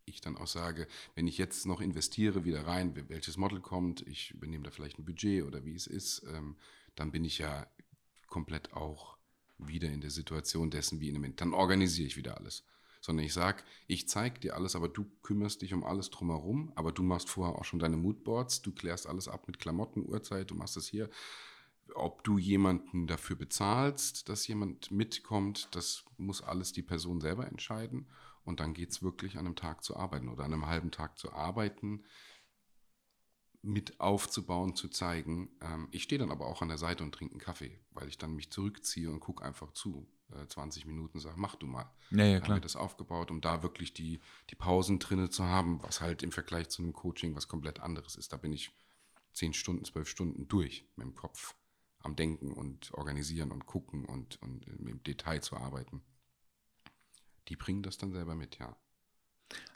ich 0.04 0.20
dann 0.20 0.36
auch 0.36 0.46
sage, 0.46 0.88
wenn 1.14 1.26
ich 1.26 1.38
jetzt 1.38 1.66
noch 1.66 1.80
investiere 1.80 2.44
wieder 2.44 2.66
rein, 2.66 2.94
welches 3.08 3.36
Model 3.36 3.60
kommt, 3.60 4.06
ich 4.06 4.32
übernehme 4.32 4.64
da 4.64 4.70
vielleicht 4.70 4.98
ein 4.98 5.04
Budget 5.04 5.44
oder 5.44 5.64
wie 5.64 5.74
es 5.74 5.86
ist, 5.86 6.24
ähm, 6.32 6.56
dann 6.94 7.12
bin 7.12 7.24
ich 7.24 7.38
ja 7.38 7.66
komplett 8.26 8.72
auch 8.72 9.16
wieder 9.58 9.88
in 9.88 10.00
der 10.00 10.10
Situation 10.10 10.70
dessen 10.70 11.00
wie 11.00 11.08
in 11.08 11.16
einem, 11.16 11.36
dann 11.36 11.54
organisiere 11.54 12.06
ich 12.06 12.16
wieder 12.16 12.36
alles. 12.36 12.64
Sondern 13.06 13.24
ich 13.24 13.34
sage, 13.34 13.62
ich 13.86 14.08
zeige 14.08 14.40
dir 14.40 14.56
alles, 14.56 14.74
aber 14.74 14.88
du 14.88 15.06
kümmerst 15.22 15.62
dich 15.62 15.72
um 15.72 15.84
alles 15.84 16.10
drumherum, 16.10 16.72
aber 16.74 16.90
du 16.90 17.04
machst 17.04 17.30
vorher 17.30 17.56
auch 17.56 17.64
schon 17.64 17.78
deine 17.78 17.96
Moodboards, 17.96 18.62
du 18.62 18.72
klärst 18.72 19.06
alles 19.06 19.28
ab 19.28 19.46
mit 19.46 19.60
Klamotten, 19.60 20.04
Uhrzeit, 20.04 20.50
du 20.50 20.56
machst 20.56 20.74
das 20.74 20.88
hier. 20.88 21.08
Ob 21.94 22.24
du 22.24 22.36
jemanden 22.36 23.06
dafür 23.06 23.36
bezahlst, 23.36 24.28
dass 24.28 24.48
jemand 24.48 24.90
mitkommt, 24.90 25.68
das 25.70 26.04
muss 26.18 26.42
alles 26.42 26.72
die 26.72 26.82
Person 26.82 27.20
selber 27.20 27.46
entscheiden. 27.46 28.08
Und 28.42 28.58
dann 28.58 28.74
geht 28.74 28.90
es 28.90 29.04
wirklich 29.04 29.38
an 29.38 29.46
einem 29.46 29.54
Tag 29.54 29.84
zu 29.84 29.96
arbeiten 29.96 30.28
oder 30.28 30.42
an 30.42 30.52
einem 30.52 30.66
halben 30.66 30.90
Tag 30.90 31.16
zu 31.16 31.32
arbeiten 31.32 32.02
mit 33.62 34.00
aufzubauen, 34.00 34.74
zu 34.74 34.88
zeigen. 34.88 35.50
Ähm, 35.60 35.88
ich 35.90 36.02
stehe 36.04 36.18
dann 36.18 36.30
aber 36.30 36.46
auch 36.46 36.62
an 36.62 36.68
der 36.68 36.78
Seite 36.78 37.04
und 37.04 37.12
trinke 37.12 37.34
einen 37.34 37.40
Kaffee, 37.40 37.78
weil 37.90 38.08
ich 38.08 38.18
dann 38.18 38.34
mich 38.34 38.50
zurückziehe 38.50 39.10
und 39.10 39.20
gucke 39.20 39.44
einfach 39.44 39.72
zu. 39.72 40.06
Äh, 40.32 40.46
20 40.46 40.86
Minuten 40.86 41.20
sage, 41.20 41.36
mach 41.38 41.54
du 41.54 41.66
mal. 41.66 41.90
Ja, 42.10 42.24
ja, 42.24 42.38
klar. 42.38 42.50
Haben 42.50 42.56
wir 42.56 42.62
das 42.62 42.76
aufgebaut, 42.76 43.30
um 43.30 43.40
da 43.40 43.62
wirklich 43.62 43.92
die, 43.92 44.20
die 44.50 44.56
Pausen 44.56 44.98
drinne 44.98 45.30
zu 45.30 45.44
haben, 45.44 45.82
was 45.82 46.00
halt 46.00 46.22
im 46.22 46.32
Vergleich 46.32 46.68
zu 46.68 46.82
einem 46.82 46.92
Coaching 46.92 47.36
was 47.36 47.48
komplett 47.48 47.80
anderes 47.80 48.16
ist. 48.16 48.32
Da 48.32 48.36
bin 48.36 48.52
ich 48.52 48.72
10 49.34 49.52
Stunden, 49.52 49.84
12 49.84 50.08
Stunden 50.08 50.48
durch 50.48 50.88
mit 50.96 51.06
dem 51.06 51.14
Kopf 51.14 51.54
am 52.00 52.16
Denken 52.16 52.52
und 52.52 52.92
organisieren 52.94 53.50
und 53.52 53.66
gucken 53.66 54.04
und, 54.04 54.40
und 54.42 54.66
im 54.66 55.02
Detail 55.02 55.40
zu 55.40 55.56
arbeiten. 55.56 56.02
Die 57.48 57.56
bringen 57.56 57.82
das 57.82 57.98
dann 57.98 58.12
selber 58.12 58.34
mit, 58.34 58.58
ja. 58.58 58.76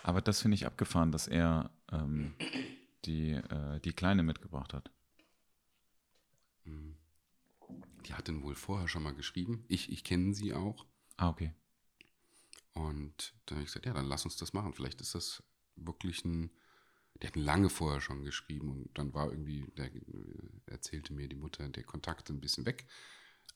Aber 0.02 0.20
das 0.20 0.40
finde 0.42 0.56
ich 0.56 0.66
abgefahren, 0.66 1.12
dass 1.12 1.28
er 1.28 1.70
ähm, 1.92 2.34
die, 3.04 3.32
äh, 3.32 3.80
die 3.80 3.92
Kleine 3.92 4.22
mitgebracht 4.22 4.74
hat. 4.74 4.90
Mhm. 6.64 6.96
Die 8.06 8.14
hat 8.14 8.28
den 8.28 8.42
wohl 8.42 8.54
vorher 8.54 8.88
schon 8.88 9.02
mal 9.02 9.14
geschrieben. 9.14 9.64
Ich, 9.68 9.92
ich 9.92 10.04
kenne 10.04 10.34
sie 10.34 10.54
auch. 10.54 10.86
Ah, 11.16 11.28
okay. 11.28 11.54
Und 12.72 13.34
dann 13.46 13.56
habe 13.56 13.62
ich 13.64 13.68
gesagt, 13.68 13.86
ja, 13.86 13.92
dann 13.92 14.06
lass 14.06 14.24
uns 14.24 14.36
das 14.36 14.52
machen. 14.52 14.72
Vielleicht 14.72 15.00
ist 15.00 15.14
das 15.14 15.42
wirklich 15.76 16.24
ein. 16.24 16.50
Die 17.22 17.26
hatten 17.26 17.40
lange 17.40 17.68
vorher 17.68 18.00
schon 18.00 18.24
geschrieben 18.24 18.70
und 18.70 18.96
dann 18.96 19.12
war 19.12 19.30
irgendwie, 19.30 19.66
der 19.76 19.94
äh, 19.94 20.00
erzählte 20.66 21.12
mir 21.12 21.28
die 21.28 21.36
Mutter, 21.36 21.68
der 21.68 21.84
Kontakt 21.84 22.30
ein 22.30 22.40
bisschen 22.40 22.64
weg. 22.64 22.86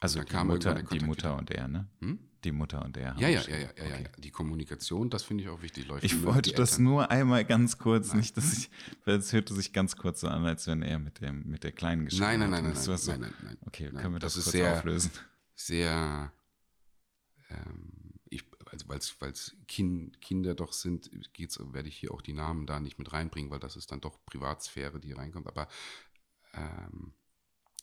Also 0.01 0.23
die 0.23 0.37
Mutter, 0.45 0.83
die 0.83 1.01
Mutter 1.01 1.37
und 1.37 1.51
er, 1.51 1.69
ne? 1.69 1.89
Hm? 2.01 2.19
Die 2.45 2.53
Mutter 2.53 2.85
und 2.85 2.97
er. 2.97 3.17
Ja, 3.19 3.29
ja, 3.29 3.41
ja, 3.41 3.49
ja, 3.49 3.59
ja, 3.59 3.71
okay. 3.71 4.03
ja, 4.03 4.09
Die 4.19 4.31
Kommunikation, 4.31 5.09
das 5.09 5.23
finde 5.23 5.45
ich 5.45 5.51
auch 5.51 5.63
wichtig. 5.63 5.87
Läuft 5.87 6.05
ich 6.05 6.23
wollte 6.23 6.53
das 6.53 6.79
nur 6.79 7.11
einmal 7.11 7.45
ganz 7.47 7.79
kurz, 7.79 8.09
nein. 8.09 8.19
nicht, 8.19 8.37
dass 8.37 8.53
ich, 8.53 8.71
weil 9.07 9.17
es 9.17 9.33
hörte 9.33 9.55
sich 9.55 9.73
ganz 9.73 9.97
kurz 9.97 10.21
so 10.21 10.29
an, 10.29 10.45
als 10.45 10.67
wenn 10.67 10.83
er 10.83 10.99
mit 10.99 11.21
dem, 11.23 11.49
mit 11.49 11.65
der 11.65 11.73
kleinen 11.73 12.05
Geschichte. 12.05 12.25
Nein, 12.25 12.41
nein, 12.41 12.51
nein, 12.51 12.65
nein, 12.65 12.75
nein, 12.75 12.83
so, 12.99 13.11
nein, 13.13 13.21
nein, 13.21 13.35
nein, 13.43 13.59
Okay, 13.67 13.91
nein, 13.91 14.03
können 14.03 14.15
wir 14.15 14.19
das, 14.19 14.35
das 14.35 14.45
kurz 14.45 14.53
sehr, 14.53 14.77
auflösen? 14.77 15.11
Sehr, 15.55 16.33
ähm, 17.49 18.13
ich, 18.29 18.45
also 18.71 18.89
weil 18.89 18.99
es 18.99 19.57
kind, 19.67 20.21
Kinder 20.21 20.55
doch 20.55 20.75
sind, 20.75 21.11
geht's, 21.33 21.59
werde 21.73 21.89
ich 21.89 21.97
hier 21.97 22.13
auch 22.13 22.21
die 22.21 22.35
Namen 22.35 22.67
da 22.67 22.79
nicht 22.79 22.99
mit 22.99 23.13
reinbringen, 23.13 23.51
weil 23.51 23.61
das 23.61 23.77
ist 23.77 23.91
dann 23.91 24.03
doch 24.03 24.19
Privatsphäre, 24.27 25.01
die 25.01 25.13
reinkommt. 25.13 25.47
Aber 25.47 25.67
ähm, 26.53 27.15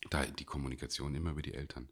da 0.09 0.25
die 0.25 0.45
Kommunikation 0.45 1.15
immer 1.15 1.31
über 1.31 1.41
die 1.41 1.53
Eltern. 1.53 1.89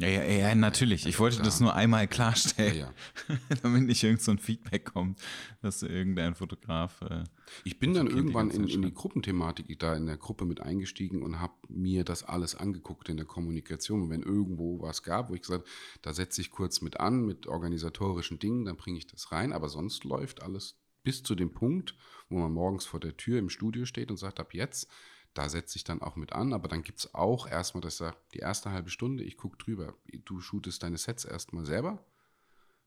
Ja, 0.00 0.06
ja, 0.06 0.22
ja, 0.22 0.54
natürlich. 0.54 1.06
Ich 1.06 1.18
wollte 1.18 1.42
das 1.42 1.58
nur 1.58 1.74
einmal 1.74 2.06
klarstellen, 2.06 2.78
Ja, 2.78 2.94
damit 3.62 3.82
nicht 3.82 4.04
irgend 4.04 4.22
so 4.22 4.30
ein 4.30 4.38
Feedback 4.38 4.84
kommt, 4.92 5.20
dass 5.60 5.82
irgendein 5.82 6.36
Fotograf. 6.36 7.02
Äh, 7.02 7.24
Ich 7.64 7.80
bin 7.80 7.94
dann 7.94 8.06
irgendwann 8.06 8.50
in, 8.50 8.68
in 8.68 8.82
die. 8.82 8.94
Gruppenthematik 8.94 9.76
da 9.80 9.96
in 9.96 10.06
der 10.06 10.16
Gruppe 10.16 10.44
mit 10.44 10.60
eingestiegen 10.60 11.22
und 11.22 11.40
habe 11.40 11.54
mir 11.68 12.04
das 12.04 12.22
alles 12.22 12.54
angeguckt 12.54 13.08
in 13.08 13.16
der 13.16 13.26
Kommunikation. 13.26 14.02
Und 14.02 14.10
wenn 14.10 14.22
irgendwo 14.22 14.80
was 14.80 15.02
gab, 15.02 15.30
wo 15.30 15.34
ich 15.34 15.40
gesagt 15.42 15.62
habe, 15.64 15.70
da 16.02 16.12
setze 16.12 16.42
ich 16.42 16.52
kurz 16.52 16.80
mit 16.80 17.00
an, 17.00 17.26
mit 17.26 17.48
organisatorischen 17.48 18.38
Dingen, 18.38 18.66
dann 18.66 18.76
bringe 18.76 18.98
ich 18.98 19.08
das 19.08 19.32
rein. 19.32 19.52
Aber 19.52 19.68
sonst 19.68 20.04
läuft 20.04 20.42
alles 20.42 20.78
bis 21.02 21.24
zu 21.24 21.34
dem 21.34 21.52
Punkt, 21.52 21.96
wo 22.28 22.38
man 22.38 22.52
morgens 22.52 22.86
vor 22.86 23.00
der 23.00 23.16
Tür 23.16 23.40
im 23.40 23.48
Studio 23.48 23.84
steht 23.84 24.12
und 24.12 24.16
sagt, 24.16 24.38
ab 24.38 24.54
jetzt, 24.54 24.88
da 25.38 25.48
setze 25.48 25.76
ich 25.76 25.84
dann 25.84 26.02
auch 26.02 26.16
mit 26.16 26.32
an. 26.32 26.52
Aber 26.52 26.66
dann 26.66 26.82
gibt 26.82 26.98
es 26.98 27.14
auch 27.14 27.46
erstmal, 27.46 27.80
dass 27.80 28.00
er 28.00 28.16
die 28.34 28.40
erste 28.40 28.72
halbe 28.72 28.90
Stunde, 28.90 29.22
ich 29.22 29.36
gucke 29.36 29.56
drüber, 29.56 29.94
du 30.24 30.40
shootest 30.40 30.82
deine 30.82 30.98
Sets 30.98 31.24
erstmal 31.24 31.64
selber, 31.64 32.04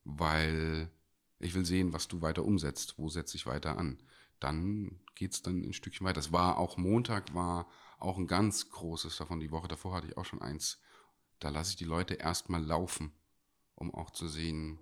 weil 0.04 0.92
ich 1.40 1.54
will 1.54 1.64
sehen, 1.66 1.94
was 1.94 2.10
du 2.10 2.22
weiter 2.22 2.44
umsetzt, 2.44 2.96
wo 2.98 3.08
setze 3.08 3.38
ich 3.38 3.46
weiter 3.46 3.78
an. 3.78 4.04
Dann 4.42 5.00
geht 5.16 5.32
es 5.32 5.42
dann 5.42 5.62
ein 5.62 5.72
Stückchen 5.72 6.06
weiter. 6.06 6.16
Das 6.20 6.34
war 6.34 6.58
auch 6.58 6.76
Montag, 6.76 7.34
war 7.34 7.70
auch 8.00 8.18
ein 8.18 8.28
ganz 8.28 8.70
großes 8.70 9.16
davon. 9.16 9.40
Die 9.40 9.52
Woche 9.52 9.70
davor 9.70 9.94
hatte 9.94 10.08
ich 10.08 10.18
auch 10.18 10.26
schon 10.26 10.42
eins. 10.42 10.82
Da 11.40 11.50
lasse 11.50 11.72
ich 11.72 11.78
die 11.78 11.86
Leute 11.86 12.16
erstmal 12.16 12.62
laufen, 12.62 13.14
um 13.76 13.96
auch 13.96 14.10
zu 14.10 14.28
sehen, 14.28 14.78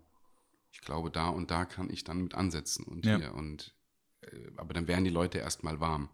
ich 0.71 0.81
glaube, 0.81 1.11
da 1.11 1.29
und 1.29 1.51
da 1.51 1.65
kann 1.65 1.91
ich 1.91 2.03
dann 2.03 2.23
mit 2.23 2.33
ansetzen 2.33 2.83
und 2.85 3.05
Ja. 3.05 3.17
hier. 3.17 3.35
Und, 3.35 3.75
äh, 4.21 4.49
aber 4.57 4.73
dann 4.73 4.87
werden 4.87 5.03
die 5.03 5.11
Leute 5.11 5.37
erstmal 5.37 5.79
warm. 5.79 6.09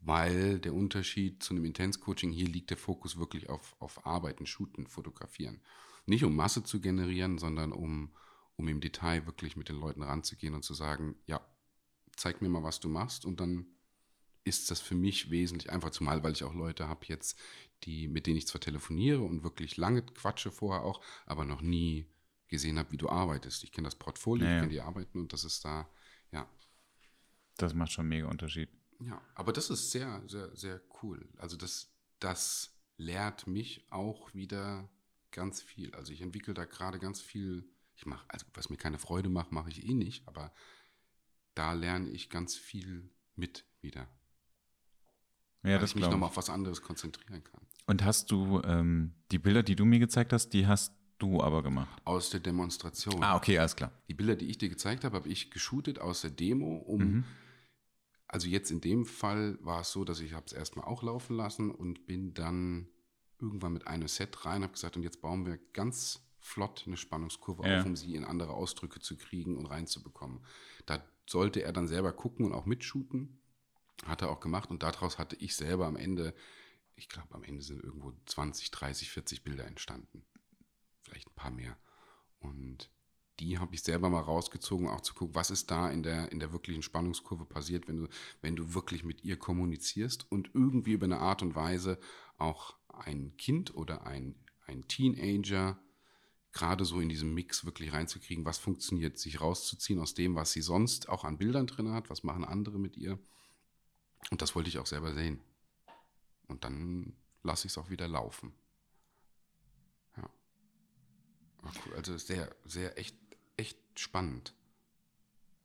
Weil 0.00 0.58
der 0.58 0.74
Unterschied 0.74 1.42
zu 1.42 1.54
einem 1.54 1.64
Intenscoaching, 1.64 2.32
hier 2.32 2.48
liegt 2.48 2.70
der 2.70 2.78
Fokus 2.78 3.18
wirklich 3.18 3.50
auf, 3.50 3.76
auf 3.80 4.06
Arbeiten, 4.06 4.46
Shooten, 4.46 4.86
Fotografieren. 4.86 5.60
Nicht 6.06 6.24
um 6.24 6.34
Masse 6.34 6.64
zu 6.64 6.80
generieren, 6.80 7.38
sondern 7.38 7.72
um, 7.72 8.14
um 8.56 8.68
im 8.68 8.80
Detail 8.80 9.26
wirklich 9.26 9.56
mit 9.56 9.68
den 9.68 9.76
Leuten 9.76 10.02
ranzugehen 10.02 10.54
und 10.54 10.64
zu 10.64 10.72
sagen, 10.72 11.16
ja, 11.26 11.40
zeig 12.16 12.40
mir 12.40 12.48
mal, 12.48 12.62
was 12.62 12.80
du 12.80 12.88
machst 12.88 13.24
und 13.24 13.40
dann 13.40 13.66
ist 14.44 14.70
das 14.70 14.80
für 14.80 14.94
mich 14.94 15.30
wesentlich 15.30 15.70
einfacher, 15.70 15.92
zumal 15.92 16.22
weil 16.22 16.32
ich 16.32 16.44
auch 16.44 16.54
Leute 16.54 16.88
habe 16.88 17.04
jetzt, 17.06 17.38
die, 17.84 18.08
mit 18.08 18.26
denen 18.26 18.38
ich 18.38 18.46
zwar 18.46 18.60
telefoniere 18.60 19.20
und 19.20 19.42
wirklich 19.42 19.76
lange 19.76 20.02
quatsche 20.02 20.50
vorher 20.50 20.82
auch, 20.82 21.02
aber 21.26 21.44
noch 21.44 21.60
nie 21.60 22.06
gesehen 22.48 22.78
habe, 22.78 22.90
wie 22.92 22.96
du 22.96 23.08
arbeitest. 23.08 23.64
Ich 23.64 23.72
kenne 23.72 23.86
das 23.86 23.94
Portfolio, 23.96 24.46
Ja, 24.46 24.54
ich 24.54 24.60
kenne 24.60 24.72
die 24.72 24.80
Arbeiten 24.80 25.20
und 25.20 25.32
das 25.32 25.44
ist 25.44 25.64
da, 25.64 25.88
ja, 26.32 26.48
Das 27.58 27.74
macht 27.74 27.92
schon 27.92 28.08
mega 28.08 28.28
Unterschied. 28.28 28.70
Ja, 29.06 29.20
aber 29.34 29.52
das 29.52 29.70
ist 29.70 29.90
sehr, 29.90 30.22
sehr, 30.26 30.54
sehr 30.56 30.80
cool. 31.02 31.28
Also 31.38 31.56
das, 31.56 31.92
das 32.18 32.72
lehrt 32.96 33.46
mich 33.46 33.86
auch 33.90 34.34
wieder 34.34 34.88
ganz 35.30 35.62
viel. 35.62 35.94
Also 35.94 36.12
ich 36.12 36.20
entwickle 36.20 36.54
da 36.54 36.64
gerade 36.64 36.98
ganz 36.98 37.20
viel. 37.20 37.64
Ich 37.94 38.06
mache, 38.06 38.24
also 38.28 38.46
was 38.54 38.70
mir 38.70 38.76
keine 38.76 38.98
Freude 38.98 39.28
macht, 39.28 39.52
mache 39.52 39.70
ich 39.70 39.86
eh 39.86 39.94
nicht, 39.94 40.26
aber 40.26 40.52
da 41.54 41.72
lerne 41.72 42.08
ich 42.10 42.30
ganz 42.30 42.56
viel 42.56 43.10
mit 43.36 43.64
wieder. 43.80 44.08
Ja, 45.62 45.72
weil 45.72 45.78
das 45.80 45.90
ich 45.90 45.96
mich 45.96 46.08
nochmal 46.08 46.28
auf 46.30 46.36
was 46.36 46.48
anderes 46.48 46.80
konzentrieren 46.80 47.44
kann. 47.44 47.60
Und 47.86 48.04
hast 48.04 48.30
du 48.30 48.62
ähm, 48.64 49.14
die 49.30 49.38
Bilder, 49.38 49.62
die 49.62 49.76
du 49.76 49.84
mir 49.84 49.98
gezeigt 49.98 50.32
hast, 50.32 50.50
die 50.50 50.66
hast 50.66 50.94
du 51.18 51.42
aber 51.42 51.62
gemacht? 51.62 52.00
Aus 52.04 52.30
der 52.30 52.40
Demonstration. 52.40 53.22
Ah, 53.22 53.36
okay, 53.36 53.58
alles 53.58 53.76
klar. 53.76 53.92
Die 54.08 54.14
Bilder, 54.14 54.36
die 54.36 54.46
ich 54.46 54.56
dir 54.56 54.70
gezeigt 54.70 55.04
habe, 55.04 55.16
habe 55.16 55.28
ich 55.28 55.50
geshootet 55.50 55.98
aus 55.98 56.22
der 56.22 56.30
Demo, 56.30 56.76
um 56.76 57.00
Mhm. 57.00 57.24
Also 58.32 58.46
jetzt 58.46 58.70
in 58.70 58.80
dem 58.80 59.06
Fall 59.06 59.58
war 59.60 59.80
es 59.80 59.90
so, 59.90 60.04
dass 60.04 60.20
ich 60.20 60.34
habe 60.34 60.46
es 60.46 60.52
erstmal 60.52 60.84
auch 60.86 61.02
laufen 61.02 61.36
lassen 61.36 61.72
und 61.72 62.06
bin 62.06 62.32
dann 62.32 62.88
irgendwann 63.40 63.72
mit 63.72 63.88
einem 63.88 64.06
Set 64.06 64.44
rein, 64.44 64.62
habe 64.62 64.72
gesagt, 64.72 64.96
und 64.96 65.02
jetzt 65.02 65.20
bauen 65.20 65.46
wir 65.46 65.58
ganz 65.72 66.22
flott 66.38 66.84
eine 66.86 66.96
Spannungskurve 66.96 67.66
Ja. 67.68 67.80
auf, 67.80 67.86
um 67.86 67.96
sie 67.96 68.14
in 68.14 68.24
andere 68.24 68.52
Ausdrücke 68.54 69.00
zu 69.00 69.16
kriegen 69.16 69.56
und 69.56 69.66
reinzubekommen. 69.66 70.44
Da 70.86 71.04
sollte 71.28 71.62
er 71.62 71.72
dann 71.72 71.88
selber 71.88 72.12
gucken 72.12 72.46
und 72.46 72.52
auch 72.52 72.66
mitshooten. 72.66 73.40
Hat 74.06 74.22
er 74.22 74.30
auch 74.30 74.40
gemacht 74.40 74.70
und 74.70 74.84
daraus 74.84 75.18
hatte 75.18 75.34
ich 75.36 75.56
selber 75.56 75.86
am 75.86 75.96
Ende, 75.96 76.32
ich 76.94 77.08
glaube 77.08 77.34
am 77.34 77.42
Ende 77.42 77.62
sind 77.62 77.82
irgendwo 77.82 78.12
20, 78.26 78.70
30, 78.70 79.10
40 79.10 79.42
Bilder 79.42 79.66
entstanden. 79.66 80.24
Vielleicht 81.02 81.28
ein 81.28 81.34
paar 81.34 81.50
mehr. 81.50 81.76
Und 82.38 82.90
die 83.40 83.58
habe 83.58 83.74
ich 83.74 83.82
selber 83.82 84.08
mal 84.10 84.20
rausgezogen, 84.20 84.88
auch 84.88 85.00
zu 85.00 85.14
gucken, 85.14 85.34
was 85.34 85.50
ist 85.50 85.70
da 85.70 85.90
in 85.90 86.02
der, 86.02 86.30
in 86.30 86.38
der 86.38 86.52
wirklichen 86.52 86.82
Spannungskurve 86.82 87.44
passiert, 87.44 87.88
wenn 87.88 87.96
du, 87.96 88.08
wenn 88.42 88.56
du 88.56 88.74
wirklich 88.74 89.02
mit 89.02 89.24
ihr 89.24 89.38
kommunizierst 89.38 90.30
und 90.30 90.50
irgendwie 90.54 90.92
über 90.92 91.06
eine 91.06 91.18
Art 91.18 91.42
und 91.42 91.54
Weise 91.54 91.98
auch 92.38 92.76
ein 92.88 93.36
Kind 93.36 93.74
oder 93.74 94.06
ein, 94.06 94.34
ein 94.66 94.86
Teenager 94.86 95.78
gerade 96.52 96.84
so 96.84 97.00
in 97.00 97.08
diesem 97.08 97.32
Mix 97.34 97.64
wirklich 97.64 97.92
reinzukriegen, 97.92 98.44
was 98.44 98.58
funktioniert, 98.58 99.18
sich 99.18 99.40
rauszuziehen 99.40 100.00
aus 100.00 100.14
dem, 100.14 100.34
was 100.34 100.52
sie 100.52 100.62
sonst 100.62 101.08
auch 101.08 101.24
an 101.24 101.38
Bildern 101.38 101.66
drin 101.66 101.92
hat, 101.92 102.10
was 102.10 102.22
machen 102.24 102.44
andere 102.44 102.78
mit 102.78 102.96
ihr. 102.96 103.18
Und 104.30 104.42
das 104.42 104.54
wollte 104.54 104.68
ich 104.68 104.78
auch 104.78 104.86
selber 104.86 105.14
sehen. 105.14 105.40
Und 106.48 106.64
dann 106.64 107.14
lasse 107.42 107.66
ich 107.66 107.72
es 107.72 107.78
auch 107.78 107.90
wieder 107.90 108.08
laufen. 108.08 108.52
Ja. 110.16 110.28
Also 111.94 112.18
sehr, 112.18 112.54
sehr 112.64 112.98
echt, 112.98 113.16
echt 113.60 113.78
spannend. 113.98 114.54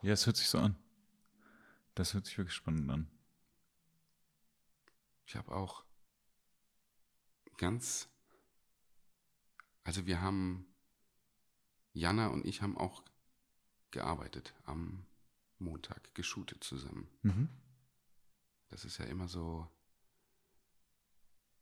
Ja, 0.02 0.12
es 0.12 0.26
hört 0.26 0.36
sich 0.36 0.50
so 0.50 0.60
an. 0.60 0.76
Das 1.96 2.14
hört 2.14 2.26
sich 2.26 2.38
wirklich 2.38 2.54
spannend 2.54 2.92
an. 2.92 3.10
Ich 5.26 5.36
habe 5.36 5.56
auch 5.56 5.84
ganz, 7.58 8.10
also 9.84 10.06
wir 10.06 10.22
haben, 10.22 10.68
Jana 11.94 12.28
und 12.28 12.46
ich 12.46 12.62
haben 12.62 12.78
auch 12.78 13.02
gearbeitet 13.92 14.54
am 14.66 15.06
Montag, 15.58 16.14
geshootet 16.14 16.64
zusammen. 16.64 17.10
Mhm. 17.24 17.50
Das 18.68 18.84
ist 18.84 18.98
ja 18.98 19.06
immer 19.06 19.30
so, 19.30 19.72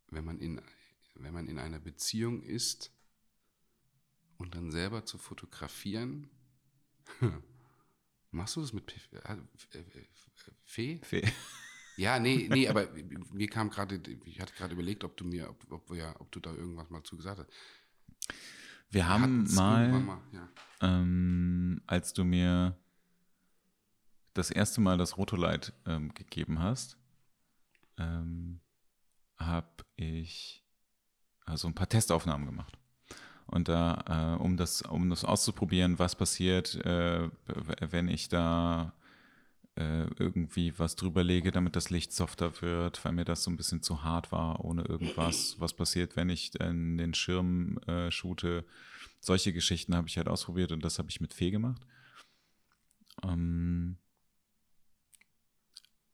wenn 0.08 0.26
man 0.26 0.40
in, 0.40 0.60
wenn 1.14 1.34
man 1.34 1.48
in 1.48 1.60
einer 1.60 1.80
Beziehung 1.80 2.42
ist 2.42 2.92
und 4.44 4.54
dann 4.56 4.72
selber 4.72 5.06
zu 5.06 5.18
fotografieren. 5.18 6.30
Machst 8.32 8.56
du 8.56 8.62
das 8.62 8.74
mit 8.74 8.94
äh, 9.14 9.18
äh, 9.18 10.06
Fee? 10.66 11.00
Fe- 11.04 11.24
Ja, 11.96 12.20
nee, 12.20 12.48
nee, 12.50 12.68
aber 12.68 12.90
mir 13.32 13.48
kam 13.48 13.70
gerade, 13.70 14.02
ich 14.26 14.42
hatte 14.42 14.54
gerade 14.54 14.74
überlegt, 14.74 15.04
ob 15.04 15.16
du 15.16 15.26
mir, 15.26 15.50
ob, 15.50 15.72
ob, 15.72 15.90
wir, 15.92 16.16
ob 16.20 16.32
du 16.32 16.40
da 16.40 16.52
irgendwas 16.52 16.90
mal 16.90 17.04
zu 17.04 17.16
gesagt 17.16 17.40
hast. 17.40 17.50
Wir 18.90 19.08
haben 19.08 19.22
hatten's 19.44 19.54
irgendwann 19.54 20.06
mal, 20.06 20.22
ja. 20.32 20.50
ähm, 20.82 21.82
als 21.88 22.14
du 22.14 22.24
mir 22.24 22.78
das 24.34 24.50
erste 24.50 24.82
Mal 24.82 24.98
das 24.98 25.18
Rotolight 25.18 25.74
ähm, 25.86 26.14
gegeben 26.16 26.60
hast, 26.60 26.98
ähm, 27.98 28.60
habe 29.38 29.86
ich 29.96 30.66
also 31.46 31.68
ein 31.68 31.76
paar 31.76 31.90
Testaufnahmen 31.90 32.48
gemacht. 32.48 32.80
Und 33.54 33.68
da, 33.68 34.36
äh, 34.40 34.42
um, 34.42 34.58
das, 34.58 34.82
um 34.82 35.12
das 35.12 35.24
auszuprobieren, 35.24 36.00
was 36.00 36.16
passiert, 36.16 36.74
äh, 36.86 37.30
wenn 37.80 38.08
ich 38.08 38.28
da 38.28 38.94
äh, 39.76 40.06
irgendwie 40.18 40.78
was 40.80 40.96
drüber 40.96 41.24
lege, 41.24 41.52
damit 41.52 41.76
das 41.76 41.92
Licht 41.92 42.14
softer 42.14 42.60
wird, 42.64 43.06
weil 43.06 43.12
mir 43.12 43.26
das 43.26 43.44
so 43.44 43.52
ein 43.52 43.58
bisschen 43.58 43.84
zu 43.84 44.04
hart 44.04 44.32
war, 44.32 44.66
ohne 44.66 44.86
irgendwas. 44.86 45.60
Was 45.60 45.74
passiert, 45.74 46.16
wenn 46.16 46.30
ich 46.30 46.60
in 46.60 46.98
den 46.98 47.14
Schirm 47.14 47.78
äh, 47.86 48.10
shoote? 48.10 48.66
Solche 49.20 49.54
Geschichten 49.54 49.96
habe 49.96 50.08
ich 50.08 50.18
halt 50.18 50.30
ausprobiert 50.30 50.72
und 50.72 50.84
das 50.84 50.98
habe 50.98 51.12
ich 51.12 51.22
mit 51.22 51.36
Fee 51.36 51.52
gemacht. 51.52 51.86
Ähm, 53.22 53.98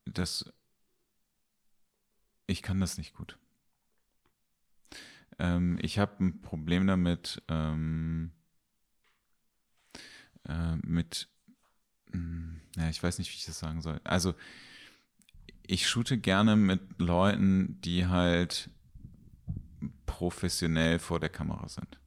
das, 0.04 0.44
ich 2.46 2.60
kann 2.60 2.80
das 2.80 2.98
nicht 2.98 3.14
gut. 3.14 3.38
Ähm, 5.40 5.78
ich 5.80 5.98
habe 5.98 6.22
ein 6.22 6.42
Problem 6.42 6.86
damit, 6.86 7.42
ähm, 7.48 8.32
äh, 10.46 10.76
mit, 10.82 11.28
mh, 12.12 12.60
ja, 12.76 12.90
ich 12.90 13.02
weiß 13.02 13.18
nicht, 13.18 13.32
wie 13.32 13.36
ich 13.36 13.46
das 13.46 13.58
sagen 13.58 13.80
soll. 13.80 14.00
Also, 14.04 14.34
ich 15.66 15.88
shoote 15.88 16.18
gerne 16.18 16.56
mit 16.56 17.00
Leuten, 17.00 17.80
die 17.80 18.06
halt 18.06 18.68
professionell 20.04 20.98
vor 20.98 21.20
der 21.20 21.30
Kamera 21.30 21.68
sind. 21.68 21.98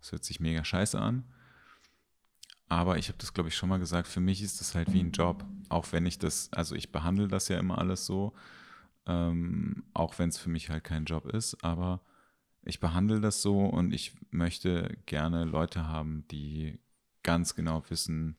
Das 0.00 0.12
hört 0.12 0.24
sich 0.24 0.40
mega 0.40 0.62
scheiße 0.62 1.00
an. 1.00 1.24
Aber 2.68 2.98
ich 2.98 3.08
habe 3.08 3.18
das, 3.18 3.32
glaube 3.32 3.48
ich, 3.48 3.56
schon 3.56 3.68
mal 3.68 3.78
gesagt, 3.78 4.06
für 4.06 4.20
mich 4.20 4.42
ist 4.42 4.60
das 4.60 4.74
halt 4.74 4.92
wie 4.92 5.00
ein 5.00 5.12
Job. 5.12 5.44
Auch 5.70 5.92
wenn 5.92 6.04
ich 6.04 6.18
das, 6.18 6.52
also 6.52 6.74
ich 6.74 6.92
behandle 6.92 7.26
das 7.26 7.48
ja 7.48 7.58
immer 7.58 7.78
alles 7.78 8.06
so, 8.06 8.34
ähm, 9.06 9.84
auch 9.94 10.18
wenn 10.18 10.28
es 10.28 10.38
für 10.38 10.50
mich 10.50 10.68
halt 10.68 10.84
kein 10.84 11.04
Job 11.04 11.26
ist, 11.26 11.64
aber 11.64 12.00
ich 12.62 12.80
behandle 12.80 13.20
das 13.20 13.42
so 13.42 13.64
und 13.66 13.92
ich 13.92 14.14
möchte 14.30 14.96
gerne 15.06 15.44
Leute 15.44 15.86
haben, 15.86 16.26
die 16.28 16.78
ganz 17.22 17.54
genau 17.54 17.82
wissen, 17.88 18.36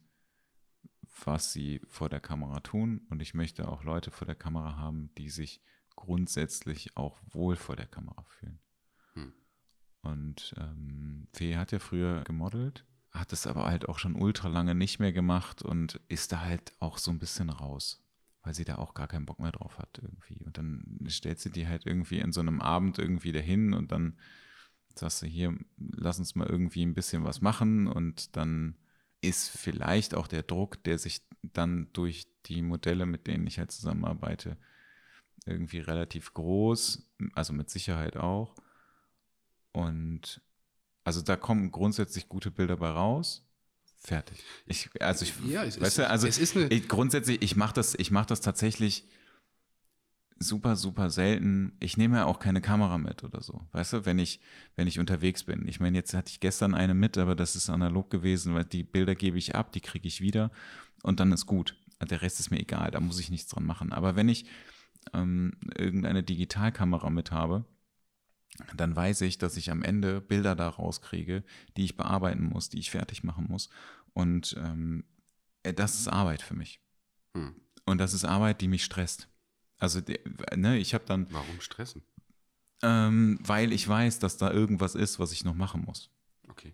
was 1.25 1.53
sie 1.53 1.81
vor 1.88 2.10
der 2.10 2.19
Kamera 2.19 2.60
tun. 2.60 3.01
Und 3.10 3.21
ich 3.21 3.34
möchte 3.34 3.67
auch 3.67 3.84
Leute 3.84 4.12
vor 4.12 4.25
der 4.25 4.36
Kamera 4.36 4.77
haben, 4.77 5.10
die 5.17 5.29
sich 5.29 5.62
grundsätzlich 5.95 6.95
auch 6.97 7.19
wohl 7.29 7.55
vor 7.55 7.75
der 7.75 7.88
Kamera 7.88 8.23
fühlen. 8.23 8.60
Hm. 9.13 9.34
Und 10.01 10.53
ähm, 10.57 11.27
Fee 11.34 11.57
hat 11.57 11.71
ja 11.71 11.79
früher 11.79 12.23
gemodelt, 12.23 12.86
hat 13.12 13.34
es 13.34 13.45
aber 13.45 13.65
halt 13.65 13.89
auch 13.89 13.99
schon 13.99 14.15
ultra 14.15 14.47
lange 14.47 14.75
nicht 14.75 14.99
mehr 14.99 15.12
gemacht 15.12 15.62
und 15.62 15.99
ist 16.07 16.31
da 16.31 16.41
halt 16.41 16.73
auch 16.79 16.97
so 16.97 17.12
ein 17.12 17.19
bisschen 17.19 17.49
raus, 17.49 18.03
weil 18.43 18.54
sie 18.54 18.65
da 18.65 18.75
auch 18.75 18.93
gar 18.93 19.08
keinen 19.08 19.25
Bock 19.25 19.39
mehr 19.39 19.51
drauf 19.51 19.77
hat 19.77 19.99
irgendwie. 20.01 20.43
Und 20.45 20.58
dann 20.58 20.99
stellt 21.08 21.39
sie 21.39 21.51
die 21.51 21.67
halt 21.67 21.86
irgendwie 21.86 22.19
in 22.19 22.32
so 22.32 22.41
einem 22.41 22.62
Abend 22.62 22.97
irgendwie 22.97 23.32
dahin 23.32 23.73
und 23.73 23.91
dann 23.91 24.17
sagst 24.95 25.21
du 25.21 25.25
hier, 25.27 25.58
lass 25.77 26.19
uns 26.19 26.36
mal 26.36 26.47
irgendwie 26.47 26.86
ein 26.86 26.93
bisschen 26.93 27.23
was 27.23 27.41
machen 27.41 27.88
und 27.88 28.36
dann 28.36 28.77
ist 29.21 29.49
vielleicht 29.49 30.15
auch 30.15 30.27
der 30.27 30.43
Druck, 30.43 30.84
der 30.84 30.97
sich 30.97 31.21
dann 31.43 31.88
durch 31.93 32.27
die 32.45 32.62
Modelle, 32.62 33.06
mit 33.06 33.27
denen 33.27 33.45
ich 33.47 33.60
halt 33.60 33.71
zusammenarbeite, 33.71 34.58
irgendwie 35.45 35.80
relativ 35.80 36.34
groß, 36.34 37.08
also 37.34 37.54
mit 37.54 37.69
Sicherheit 37.69 38.17
auch. 38.17 38.56
Und 39.71 40.41
also 41.04 41.21
da 41.21 41.36
kommen 41.36 41.71
grundsätzlich 41.71 42.30
gute 42.30 42.51
Bilder 42.51 42.77
bei 42.77 42.89
raus. 42.89 43.47
Fertig. 44.04 44.44
Ich, 44.66 44.90
also 45.02 45.24
ich, 45.26 45.34
Ja, 45.48 45.64
es 45.64 45.80
weißt 45.80 45.88
ist- 45.90 45.98
du, 46.00 46.10
also 46.10 46.28
es 46.28 46.38
ist 46.40 46.58
eine- 46.58 46.68
ich, 46.70 46.88
grundsätzlich, 46.90 47.42
ich 47.42 47.56
mache 47.56 47.74
das, 47.76 47.94
ich 47.96 48.10
mache 48.10 48.26
das 48.28 48.42
tatsächlich 48.42 49.06
super, 50.40 50.76
super 50.76 51.12
selten. 51.12 51.74
Ich 51.80 51.98
nehme 51.98 52.18
ja 52.18 52.26
auch 52.26 52.40
keine 52.40 52.62
Kamera 52.62 52.98
mit 52.98 53.24
oder 53.24 53.41
so. 53.43 53.62
Weißt 53.74 53.93
du, 53.93 54.06
wenn 54.06 54.18
ich, 54.18 54.39
wenn 54.76 54.88
ich 54.88 54.97
unterwegs 54.99 55.43
bin. 55.43 55.68
Ich 55.68 55.80
meine, 55.80 55.97
jetzt 55.97 56.16
hatte 56.16 56.32
ich 56.32 56.39
gestern 56.39 56.74
eine 56.74 56.95
mit, 56.95 57.18
aber 57.20 57.36
das 57.36 57.56
ist 57.56 57.70
analog 57.70 58.10
gewesen, 58.10 58.56
weil 58.56 58.66
die 58.66 58.84
Bilder 58.84 59.14
gebe 59.14 59.38
ich 59.38 59.54
ab, 59.56 59.72
die 59.72 59.82
kriege 59.82 60.08
ich 60.08 60.20
wieder 60.20 60.49
und 61.04 61.20
dann 61.20 61.32
ist 61.32 61.45
gut. 61.45 61.78
Der 62.04 62.24
Rest 62.24 62.39
ist 62.39 62.49
mir 62.49 62.60
egal, 62.60 62.89
da 62.89 62.99
muss 62.99 63.20
ich 63.20 63.30
nichts 63.30 63.49
dran 63.52 63.64
machen. 63.66 63.93
Aber 63.93 64.16
wenn 64.16 64.30
ich 64.30 64.45
ähm, 65.14 65.54
irgendeine 65.78 66.24
Digitalkamera 66.24 67.12
mit 67.12 67.32
habe, 67.32 67.66
dann 68.76 68.95
weiß 68.95 69.22
ich, 69.22 69.38
dass 69.38 69.58
ich 69.58 69.72
am 69.72 69.84
Ende 69.84 70.22
Bilder 70.22 70.56
da 70.56 70.70
rauskriege, 70.70 71.43
die 71.78 71.86
ich 71.86 71.95
bearbeiten 71.95 72.43
muss, 72.43 72.70
die 72.70 72.80
ich 72.80 72.91
fertig 72.91 73.24
machen 73.24 73.47
muss. 73.49 73.70
Und 74.14 74.56
ähm, 74.60 75.06
äh, 75.64 75.74
das 75.74 75.95
ist 75.95 76.08
Arbeit 76.08 76.41
für 76.41 76.56
mich. 76.56 76.82
Hm. 77.34 77.56
Und 77.86 77.97
das 77.97 78.14
ist 78.14 78.26
Arbeit, 78.26 78.62
die 78.62 78.68
mich 78.68 78.84
stresst. 78.84 79.28
Also, 79.78 79.99
ne, 80.56 80.78
ich 80.78 80.93
habe 80.93 81.06
dann, 81.06 81.28
Warum 81.32 81.60
stressen? 81.60 82.04
ähm, 82.84 83.39
weil 83.41 83.72
ich 83.74 83.88
weiß, 83.88 84.20
dass 84.20 84.38
da 84.38 84.52
irgendwas 84.52 84.95
ist, 84.95 85.20
was 85.20 85.32
ich 85.32 85.43
noch 85.43 85.56
machen 85.56 85.84
muss. 85.86 86.10
Okay. 86.47 86.74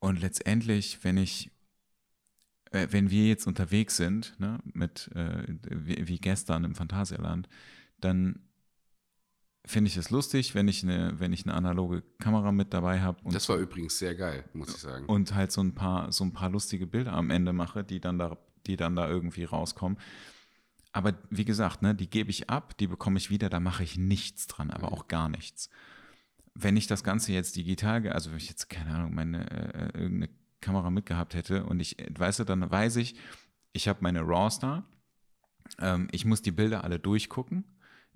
Und 0.00 0.20
letztendlich, 0.20 1.02
wenn 1.02 1.16
ich, 1.16 1.50
äh, 2.72 2.88
wenn 2.90 3.10
wir 3.10 3.26
jetzt 3.26 3.46
unterwegs 3.46 3.96
sind, 3.96 4.38
ne, 4.38 4.58
mit, 4.64 5.10
äh, 5.14 5.44
wie, 5.70 6.06
wie 6.08 6.18
gestern 6.18 6.64
im 6.64 6.74
Phantasialand, 6.74 7.48
dann 8.00 8.40
finde 9.66 9.88
ich 9.88 9.96
es 9.96 10.10
lustig, 10.10 10.54
wenn 10.54 10.68
ich 10.68 10.82
eine, 10.82 11.18
wenn 11.18 11.32
ich 11.32 11.46
eine 11.46 11.54
analoge 11.54 12.02
Kamera 12.18 12.52
mit 12.52 12.74
dabei 12.74 13.00
habe 13.00 13.18
und, 13.24 13.34
Das 13.34 13.48
war 13.48 13.56
übrigens 13.56 13.98
sehr 13.98 14.14
geil, 14.14 14.44
muss 14.52 14.68
ich 14.68 14.76
sagen. 14.76 15.06
und 15.06 15.34
halt 15.34 15.52
so 15.52 15.62
ein 15.62 15.74
paar, 15.74 16.12
so 16.12 16.24
ein 16.24 16.32
paar 16.32 16.50
lustige 16.50 16.86
Bilder 16.86 17.12
am 17.14 17.30
Ende 17.30 17.52
mache, 17.52 17.82
die 17.82 18.00
dann 18.00 18.18
da, 18.18 18.36
die 18.66 18.76
dann 18.76 18.94
da 18.94 19.08
irgendwie 19.08 19.44
rauskommen. 19.44 19.98
Aber 20.92 21.14
wie 21.30 21.44
gesagt, 21.44 21.82
ne, 21.82 21.94
die 21.94 22.08
gebe 22.08 22.30
ich 22.30 22.50
ab, 22.50 22.76
die 22.78 22.86
bekomme 22.86 23.18
ich 23.18 23.30
wieder, 23.30 23.48
da 23.48 23.58
mache 23.58 23.82
ich 23.82 23.96
nichts 23.98 24.46
dran, 24.46 24.70
aber 24.70 24.92
auch 24.92 25.08
gar 25.08 25.28
nichts. 25.28 25.68
Wenn 26.54 26.76
ich 26.76 26.86
das 26.86 27.02
Ganze 27.02 27.32
jetzt 27.32 27.56
digital, 27.56 28.06
also 28.10 28.30
wenn 28.30 28.36
ich 28.36 28.48
jetzt, 28.48 28.70
keine 28.70 28.94
Ahnung, 28.94 29.14
meine 29.14 29.50
äh, 29.50 29.98
irgendeine 29.98 30.28
Kamera 30.60 30.90
mitgehabt 30.90 31.34
hätte 31.34 31.64
und 31.64 31.80
ich, 31.80 31.98
äh, 31.98 32.08
weißt 32.16 32.40
du, 32.40 32.44
dann 32.44 32.70
weiß 32.70 32.96
ich, 32.96 33.16
ich 33.72 33.88
habe 33.88 34.00
meine 34.02 34.20
RAWs 34.20 34.60
da, 34.60 34.84
ähm, 35.80 36.06
ich 36.12 36.24
muss 36.24 36.42
die 36.42 36.52
Bilder 36.52 36.84
alle 36.84 37.00
durchgucken, 37.00 37.64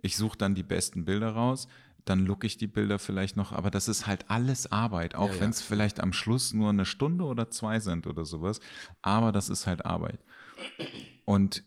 ich 0.01 0.17
suche 0.17 0.39
dann 0.39 0.55
die 0.55 0.63
besten 0.63 1.05
Bilder 1.05 1.31
raus, 1.31 1.69
dann 2.05 2.25
look 2.25 2.45
ich 2.45 2.57
die 2.57 2.67
Bilder 2.67 2.99
vielleicht 2.99 3.37
noch, 3.37 3.53
aber 3.53 3.71
das 3.71 3.89
ist 3.89 4.07
halt 4.07 4.31
alles 4.31 4.71
Arbeit, 4.73 5.15
auch 5.15 5.29
Ja, 5.29 5.35
ja. 5.35 5.41
wenn 5.41 5.51
es 5.51 5.61
vielleicht 5.61 6.01
am 6.01 6.13
Schluss 6.13 6.55
nur 6.55 6.71
eine 6.71 6.87
Stunde 6.87 7.25
oder 7.25 7.51
zwei 7.51 7.81
sind 7.81 8.07
oder 8.07 8.25
sowas, 8.25 8.61
aber 9.03 9.33
das 9.33 9.49
ist 9.49 9.67
halt 9.67 9.85
Arbeit. 9.85 10.21
Und 11.25 11.65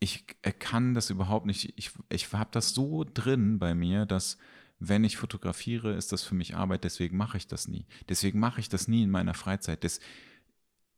ich 0.00 0.24
äh, 0.42 0.52
kann 0.52 0.94
das 0.94 1.10
überhaupt 1.10 1.46
nicht, 1.46 1.72
ich, 1.76 1.90
ich 2.08 2.32
habe 2.32 2.50
das 2.52 2.70
so 2.70 3.04
drin 3.04 3.58
bei 3.58 3.74
mir, 3.74 4.06
dass 4.06 4.38
wenn 4.78 5.02
ich 5.02 5.16
fotografiere, 5.16 5.94
ist 5.94 6.12
das 6.12 6.22
für 6.22 6.36
mich 6.36 6.54
Arbeit, 6.54 6.84
deswegen 6.84 7.16
mache 7.16 7.36
ich 7.36 7.48
das 7.48 7.66
nie. 7.66 7.86
Deswegen 8.08 8.38
mache 8.38 8.60
ich 8.60 8.68
das 8.68 8.86
nie 8.86 9.02
in 9.02 9.10
meiner 9.10 9.34
Freizeit. 9.34 9.82
Das, 9.82 9.98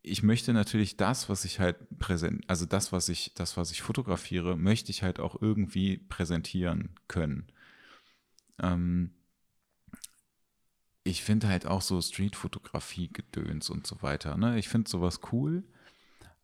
ich 0.03 0.23
möchte 0.23 0.53
natürlich 0.53 0.97
das, 0.97 1.29
was 1.29 1.45
ich 1.45 1.61
halt 1.61 1.77
präsent, 1.99 2.45
also 2.49 2.65
das, 2.67 2.93
was 2.93 3.09
ich, 3.09 3.35
das, 3.35 3.57
was 3.57 3.71
ich 3.71 3.83
fotografiere, 3.83 4.57
möchte 4.57 4.91
ich 4.91 5.03
halt 5.03 5.21
auch 5.21 5.41
irgendwie 5.41 5.99
präsentieren 5.99 6.91
können. 7.07 7.53
Ähm, 8.63 9.13
ich 11.05 11.23
finde 11.23 11.49
halt 11.49 11.67
auch 11.67 11.83
so 11.83 12.01
Streetfotografie-Gedöns 12.01 13.71
und 13.71 13.87
so 13.87 14.03
weiter. 14.03 14.37
Ne? 14.37 14.59
Ich 14.59 14.69
finde 14.69 14.89
sowas 14.91 15.21
cool, 15.33 15.65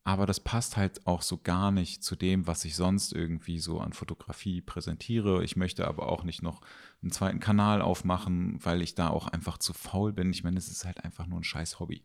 aber 0.04 0.26
das 0.26 0.40
passt 0.40 0.76
halt 0.76 1.06
auch 1.06 1.22
so 1.22 1.38
gar 1.38 1.70
nicht 1.70 2.02
zu 2.04 2.14
dem, 2.14 2.46
was 2.46 2.64
ich 2.64 2.76
sonst 2.76 3.12
irgendwie 3.12 3.58
so 3.58 3.80
an 3.80 3.92
Fotografie 3.92 4.60
präsentiere. 4.60 5.44
Ich 5.44 5.56
möchte 5.56 5.88
aber 5.88 6.08
auch 6.08 6.24
nicht 6.24 6.42
noch 6.42 6.60
einen 7.02 7.10
zweiten 7.10 7.40
Kanal 7.40 7.82
aufmachen, 7.82 8.58
weil 8.64 8.82
ich 8.82 8.94
da 8.94 9.08
auch 9.08 9.28
einfach 9.28 9.58
zu 9.58 9.72
faul 9.72 10.12
bin. 10.12 10.30
Ich 10.30 10.44
meine, 10.44 10.58
es 10.58 10.68
ist 10.68 10.84
halt 10.84 11.04
einfach 11.04 11.26
nur 11.26 11.40
ein 11.40 11.44
scheiß 11.44 11.80
Hobby. 11.80 12.04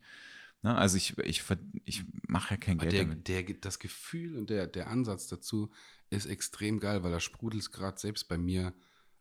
Ne? 0.61 0.75
Also 0.75 0.97
ich, 0.97 1.17
ich, 1.19 1.43
ich 1.85 2.03
mache 2.27 2.53
ja 2.53 2.57
kein 2.57 2.77
Geld 2.77 2.91
der, 2.91 3.03
damit. 3.03 3.27
der, 3.27 3.43
das 3.61 3.79
Gefühl 3.79 4.37
und 4.37 4.49
der, 4.49 4.67
der 4.67 4.87
Ansatz 4.87 5.27
dazu 5.27 5.71
ist 6.09 6.25
extrem 6.25 6.79
geil, 6.79 7.03
weil 7.03 7.11
da 7.11 7.19
sprudelt 7.19 7.63
es 7.63 7.71
gerade 7.71 7.99
selbst 7.99 8.27
bei 8.27 8.37
mir 8.37 8.73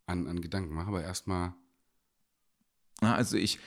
an, 0.06 0.26
an 0.26 0.40
Gedanken. 0.40 0.74
Mach 0.74 0.86
aber 0.86 1.02
erstmal. 1.02 1.54
Also 3.00 3.36
ich, 3.36 3.58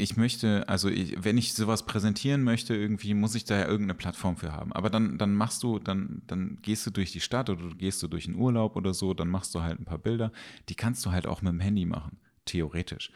ich 0.00 0.16
möchte, 0.16 0.68
also 0.68 0.88
ich, 0.88 1.22
wenn 1.24 1.38
ich 1.38 1.52
sowas 1.54 1.84
präsentieren 1.84 2.42
möchte, 2.42 2.74
irgendwie 2.74 3.14
muss 3.14 3.34
ich 3.34 3.44
da 3.44 3.58
ja 3.58 3.66
irgendeine 3.66 3.94
Plattform 3.94 4.36
für 4.36 4.52
haben. 4.52 4.72
Aber 4.72 4.90
dann, 4.90 5.18
dann 5.18 5.34
machst 5.34 5.62
du, 5.62 5.78
dann, 5.78 6.22
dann 6.26 6.58
gehst 6.62 6.86
du 6.86 6.90
durch 6.90 7.12
die 7.12 7.20
Stadt 7.20 7.50
oder 7.50 7.68
du 7.68 7.76
gehst 7.76 8.02
du 8.02 8.08
durch 8.08 8.26
einen 8.26 8.36
Urlaub 8.36 8.76
oder 8.76 8.94
so, 8.94 9.14
dann 9.14 9.28
machst 9.28 9.54
du 9.54 9.62
halt 9.62 9.80
ein 9.80 9.84
paar 9.84 9.98
Bilder. 9.98 10.32
Die 10.68 10.74
kannst 10.74 11.04
du 11.04 11.10
halt 11.10 11.26
auch 11.26 11.42
mit 11.42 11.52
dem 11.52 11.60
Handy 11.60 11.84
machen, 11.84 12.18
theoretisch. 12.44 13.12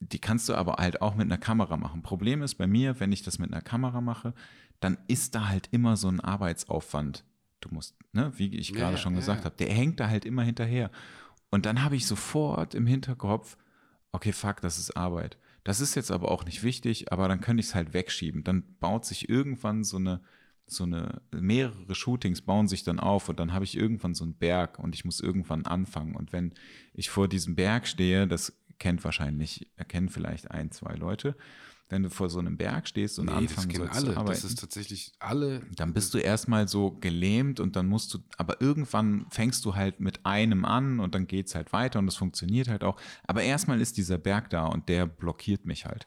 Die 0.00 0.18
kannst 0.18 0.48
du 0.48 0.54
aber 0.54 0.74
halt 0.74 1.00
auch 1.00 1.14
mit 1.14 1.26
einer 1.26 1.38
Kamera 1.38 1.76
machen. 1.76 2.02
Problem 2.02 2.42
ist 2.42 2.56
bei 2.56 2.66
mir, 2.66 3.00
wenn 3.00 3.12
ich 3.12 3.22
das 3.22 3.38
mit 3.38 3.52
einer 3.52 3.62
Kamera 3.62 4.00
mache, 4.00 4.34
dann 4.80 4.98
ist 5.08 5.34
da 5.34 5.48
halt 5.48 5.68
immer 5.72 5.96
so 5.96 6.08
ein 6.08 6.20
Arbeitsaufwand. 6.20 7.24
Du 7.60 7.70
musst, 7.74 7.96
ne, 8.12 8.32
wie 8.36 8.54
ich 8.56 8.74
gerade 8.74 8.96
ja, 8.96 8.98
schon 8.98 9.14
ja, 9.14 9.20
gesagt 9.20 9.44
habe, 9.44 9.56
der 9.56 9.72
hängt 9.72 9.98
da 10.00 10.08
halt 10.08 10.24
immer 10.24 10.42
hinterher. 10.42 10.90
Und 11.50 11.64
dann 11.66 11.82
habe 11.82 11.96
ich 11.96 12.06
sofort 12.06 12.74
im 12.74 12.86
Hinterkopf, 12.86 13.56
okay, 14.12 14.32
fuck, 14.32 14.60
das 14.60 14.78
ist 14.78 14.96
Arbeit. 14.96 15.38
Das 15.64 15.80
ist 15.80 15.94
jetzt 15.94 16.10
aber 16.10 16.30
auch 16.30 16.44
nicht 16.44 16.62
wichtig, 16.62 17.12
aber 17.12 17.28
dann 17.28 17.40
könnte 17.40 17.60
ich 17.60 17.66
es 17.66 17.74
halt 17.74 17.92
wegschieben. 17.92 18.44
Dann 18.44 18.76
baut 18.78 19.04
sich 19.04 19.28
irgendwann 19.28 19.82
so 19.82 19.96
eine, 19.96 20.20
so 20.66 20.84
eine, 20.84 21.22
mehrere 21.32 21.94
Shootings 21.94 22.42
bauen 22.42 22.68
sich 22.68 22.84
dann 22.84 23.00
auf 23.00 23.28
und 23.28 23.40
dann 23.40 23.52
habe 23.52 23.64
ich 23.64 23.76
irgendwann 23.76 24.14
so 24.14 24.24
einen 24.24 24.34
Berg 24.34 24.78
und 24.78 24.94
ich 24.94 25.04
muss 25.04 25.20
irgendwann 25.20 25.66
anfangen. 25.66 26.14
Und 26.14 26.32
wenn 26.32 26.54
ich 26.92 27.10
vor 27.10 27.28
diesem 27.28 27.56
Berg 27.56 27.86
stehe, 27.86 28.26
das 28.26 28.56
kennt 28.78 29.04
wahrscheinlich, 29.04 29.70
erkennen 29.76 30.08
vielleicht 30.08 30.50
ein, 30.50 30.70
zwei 30.70 30.94
Leute, 30.94 31.36
wenn 31.88 32.02
du 32.02 32.10
vor 32.10 32.28
so 32.28 32.38
einem 32.40 32.56
Berg 32.56 32.88
stehst 32.88 33.18
und 33.18 33.26
Nee, 33.26 33.32
das 33.32 33.38
anfangen 33.38 33.68
kennen 33.68 33.84
sollst 33.84 34.00
zu 34.00 34.06
alle. 34.08 34.16
arbeiten, 34.16 34.40
Das 34.42 34.44
ist 34.50 34.58
tatsächlich 34.58 35.12
alle. 35.20 35.60
dann 35.76 35.92
bist 35.94 36.12
du 36.14 36.18
erstmal 36.18 36.66
so 36.66 36.90
gelähmt 36.90 37.60
und 37.60 37.76
dann 37.76 37.86
musst 37.86 38.12
du, 38.12 38.18
aber 38.38 38.60
irgendwann 38.60 39.26
fängst 39.30 39.64
du 39.64 39.76
halt 39.76 40.00
mit 40.00 40.26
einem 40.26 40.64
an 40.64 40.98
und 40.98 41.14
dann 41.14 41.26
geht's 41.28 41.54
halt 41.54 41.72
weiter 41.72 42.00
und 42.00 42.08
es 42.08 42.16
funktioniert 42.16 42.68
halt 42.68 42.82
auch. 42.82 43.00
Aber 43.26 43.42
erstmal 43.42 43.80
ist 43.80 43.96
dieser 43.98 44.18
Berg 44.18 44.50
da 44.50 44.66
und 44.66 44.88
der 44.88 45.06
blockiert 45.06 45.64
mich 45.64 45.86
halt. 45.86 46.06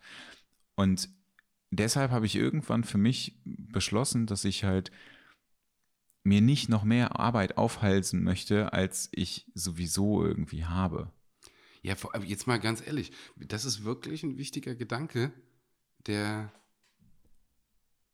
Und 0.76 1.09
deshalb 1.72 2.11
habe 2.11 2.26
ich 2.26 2.36
irgendwann 2.36 2.84
für 2.84 2.97
mich 2.97 3.39
beschlossen, 3.45 4.26
dass 4.26 4.43
ich 4.43 4.65
halt 4.65 4.91
mir 6.24 6.41
nicht 6.41 6.67
noch 6.67 6.84
mehr 6.84 7.20
Arbeit 7.20 7.57
aufhalsen 7.57 8.24
möchte, 8.24 8.74
als 8.74 9.07
ich 9.13 9.47
sowieso 9.53 10.26
irgendwie 10.26 10.65
habe. 10.65 11.11
Ja, 11.82 11.96
jetzt 12.26 12.48
mal 12.48 12.60
ganz 12.60 12.86
ehrlich, 12.86 13.12
das 13.38 13.66
ist 13.66 13.84
wirklich 13.84 14.24
ein 14.24 14.38
wichtiger 14.38 14.76
Gedanke, 14.76 15.32
der 16.08 16.52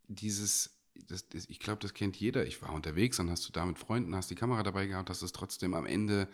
dieses, 0.07 0.77
das, 1.07 1.27
das, 1.29 1.49
ich 1.49 1.59
glaube, 1.59 1.81
das 1.81 1.93
kennt 1.93 2.15
jeder. 2.17 2.45
Ich 2.45 2.61
war 2.61 2.71
unterwegs, 2.73 3.17
dann 3.17 3.29
hast 3.29 3.47
du 3.47 3.51
da 3.51 3.65
mit 3.65 3.79
Freunden, 3.79 4.15
hast 4.15 4.29
die 4.29 4.35
Kamera 4.35 4.63
dabei 4.63 4.85
gehabt, 4.85 5.09
hast 5.09 5.23
es 5.23 5.31
trotzdem 5.31 5.73
am 5.73 5.85
Ende, 5.85 6.27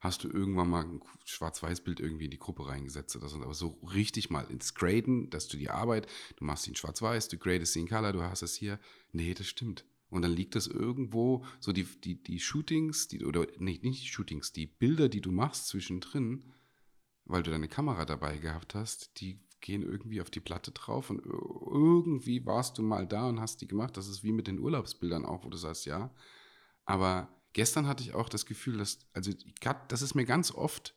hast 0.00 0.22
du 0.24 0.28
irgendwann 0.28 0.68
mal 0.68 0.84
ein 0.84 1.00
Schwarz-Weiß-Bild 1.24 2.00
irgendwie 2.00 2.26
in 2.26 2.30
die 2.30 2.38
Gruppe 2.38 2.66
reingesetzt 2.66 3.16
oder 3.16 3.28
so. 3.28 3.40
Aber 3.40 3.54
so 3.54 3.78
richtig 3.94 4.28
mal 4.28 4.44
ins 4.50 4.74
Graden, 4.74 5.30
dass 5.30 5.48
du 5.48 5.56
die 5.56 5.70
Arbeit, 5.70 6.06
du 6.36 6.44
machst 6.44 6.68
in 6.68 6.76
Schwarz-Weiß, 6.76 7.28
du 7.28 7.38
gradest 7.38 7.72
sie 7.72 7.80
in 7.80 7.88
Color, 7.88 8.12
du 8.12 8.22
hast 8.22 8.42
es 8.42 8.54
hier. 8.54 8.78
Nee, 9.12 9.32
das 9.32 9.46
stimmt. 9.46 9.86
Und 10.10 10.22
dann 10.22 10.32
liegt 10.32 10.54
das 10.54 10.66
irgendwo, 10.66 11.44
so 11.58 11.72
die, 11.72 11.84
die, 11.84 12.22
die 12.22 12.38
Shootings, 12.38 13.08
die, 13.08 13.24
oder 13.24 13.46
nee, 13.58 13.80
nicht 13.82 14.04
die 14.04 14.08
Shootings, 14.08 14.52
die 14.52 14.66
Bilder, 14.66 15.08
die 15.08 15.22
du 15.22 15.32
machst 15.32 15.68
zwischendrin, 15.68 16.52
weil 17.26 17.42
du 17.42 17.50
deine 17.50 17.68
Kamera 17.68 18.04
dabei 18.04 18.38
gehabt 18.38 18.74
hast, 18.74 19.20
die 19.20 19.40
gehen 19.60 19.82
irgendwie 19.82 20.20
auf 20.20 20.30
die 20.30 20.40
Platte 20.40 20.72
drauf 20.72 21.08
und 21.10 21.20
ir- 21.24 21.72
irgendwie 21.72 22.44
warst 22.44 22.76
du 22.78 22.82
mal 22.82 23.06
da 23.06 23.28
und 23.28 23.40
hast 23.40 23.60
die 23.62 23.68
gemacht. 23.68 23.96
Das 23.96 24.08
ist 24.08 24.22
wie 24.22 24.32
mit 24.32 24.46
den 24.46 24.58
Urlaubsbildern 24.58 25.24
auch, 25.24 25.42
wo 25.44 25.48
du 25.48 25.56
sagst, 25.56 25.86
ja. 25.86 26.10
Aber 26.84 27.28
gestern 27.54 27.86
hatte 27.86 28.02
ich 28.02 28.14
auch 28.14 28.28
das 28.28 28.44
Gefühl, 28.46 28.76
dass, 28.78 28.98
also 29.14 29.32
das 29.88 30.02
ist 30.02 30.14
mir 30.14 30.24
ganz 30.26 30.50
oft 30.52 30.94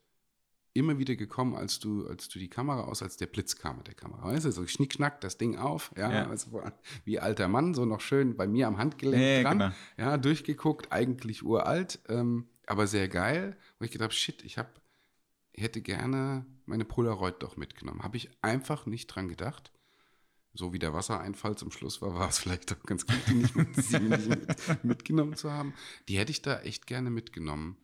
immer 0.73 0.99
wieder 0.99 1.15
gekommen, 1.15 1.55
als 1.55 1.80
du, 1.80 2.05
als 2.07 2.28
du 2.30 2.38
die 2.39 2.49
Kamera 2.49 2.82
aus, 2.82 3.01
als 3.01 3.17
der 3.17 3.25
Blitz 3.28 3.55
kam 3.55 3.78
mit 3.78 3.88
der 3.88 3.95
Kamera. 3.95 4.25
Weißt 4.25 4.45
du, 4.45 4.51
so 4.51 4.67
schnickschnack, 4.67 5.21
das 5.21 5.38
Ding 5.38 5.57
auf, 5.57 5.91
ja, 5.97 6.11
Ja. 6.11 6.30
Also, 6.30 6.61
wie 7.05 7.19
alter 7.19 7.47
Mann, 7.47 7.73
so 7.73 7.86
noch 7.86 8.01
schön 8.01 8.36
bei 8.36 8.47
mir 8.47 8.67
am 8.67 8.78
Handgelenk 8.78 9.23
Ja, 9.23 9.43
dran. 9.43 9.59
genau. 9.59 9.71
Ja, 9.97 10.17
durchgeguckt, 10.17 10.91
eigentlich 10.91 11.41
uralt, 11.43 11.99
ähm, 12.09 12.47
aber 12.67 12.86
sehr 12.86 13.07
geil. 13.07 13.57
Wo 13.80 13.86
ich 13.86 13.91
gedacht 13.91 14.07
habe, 14.09 14.13
shit, 14.13 14.43
ich 14.43 14.57
habe 14.59 14.69
hätte 15.58 15.82
gerne 15.82 16.45
meine 16.66 16.86
Polaroid 16.86 17.41
doch 17.41 17.58
mitgenommen. 17.58 18.03
Habe 18.03 18.18
ich 18.18 18.30
einfach 18.41 18.86
nicht 18.86 19.08
dran 19.08 19.28
gedacht. 19.28 19.72
So 20.53 20.74
wie 20.74 20.80
der 20.80 20.93
Wassereinfall 20.93 21.58
zum 21.58 21.72
Schluss 21.72 22.01
war, 22.01 22.14
war 22.16 22.30
es 22.30 22.39
vielleicht 22.39 22.72
auch 22.74 22.82
ganz 22.84 23.05
gut, 23.05 23.20
die 23.28 23.36
nicht, 23.36 23.55
mit, 23.55 23.76
sie 23.76 23.99
nicht 23.99 24.30
mit, 24.30 24.84
mitgenommen 24.84 25.36
zu 25.36 25.51
haben. 25.51 25.74
Die 26.08 26.18
hätte 26.18 26.32
ich 26.32 26.41
da 26.41 26.60
echt 26.62 26.88
gerne 26.88 27.10
mitgenommen. 27.10 27.78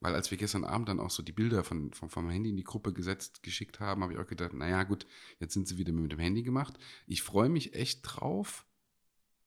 Weil 0.00 0.14
als 0.14 0.30
wir 0.30 0.36
gestern 0.36 0.64
Abend 0.64 0.90
dann 0.90 1.00
auch 1.00 1.10
so 1.10 1.22
die 1.22 1.32
Bilder 1.32 1.64
von, 1.64 1.92
von, 1.94 2.10
vom 2.10 2.28
Handy 2.28 2.50
in 2.50 2.56
die 2.56 2.64
Gruppe 2.64 2.92
gesetzt, 2.92 3.42
geschickt 3.42 3.80
haben, 3.80 4.02
habe 4.02 4.12
ich 4.12 4.18
auch 4.18 4.26
gedacht, 4.26 4.52
naja 4.52 4.82
gut, 4.84 5.06
jetzt 5.40 5.54
sind 5.54 5.66
sie 5.66 5.78
wieder 5.78 5.92
mit 5.92 6.12
dem 6.12 6.18
Handy 6.18 6.42
gemacht. 6.42 6.78
Ich 7.06 7.22
freue 7.22 7.48
mich 7.48 7.74
echt 7.74 8.02
drauf 8.02 8.66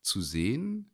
zu 0.02 0.20
sehen, 0.20 0.90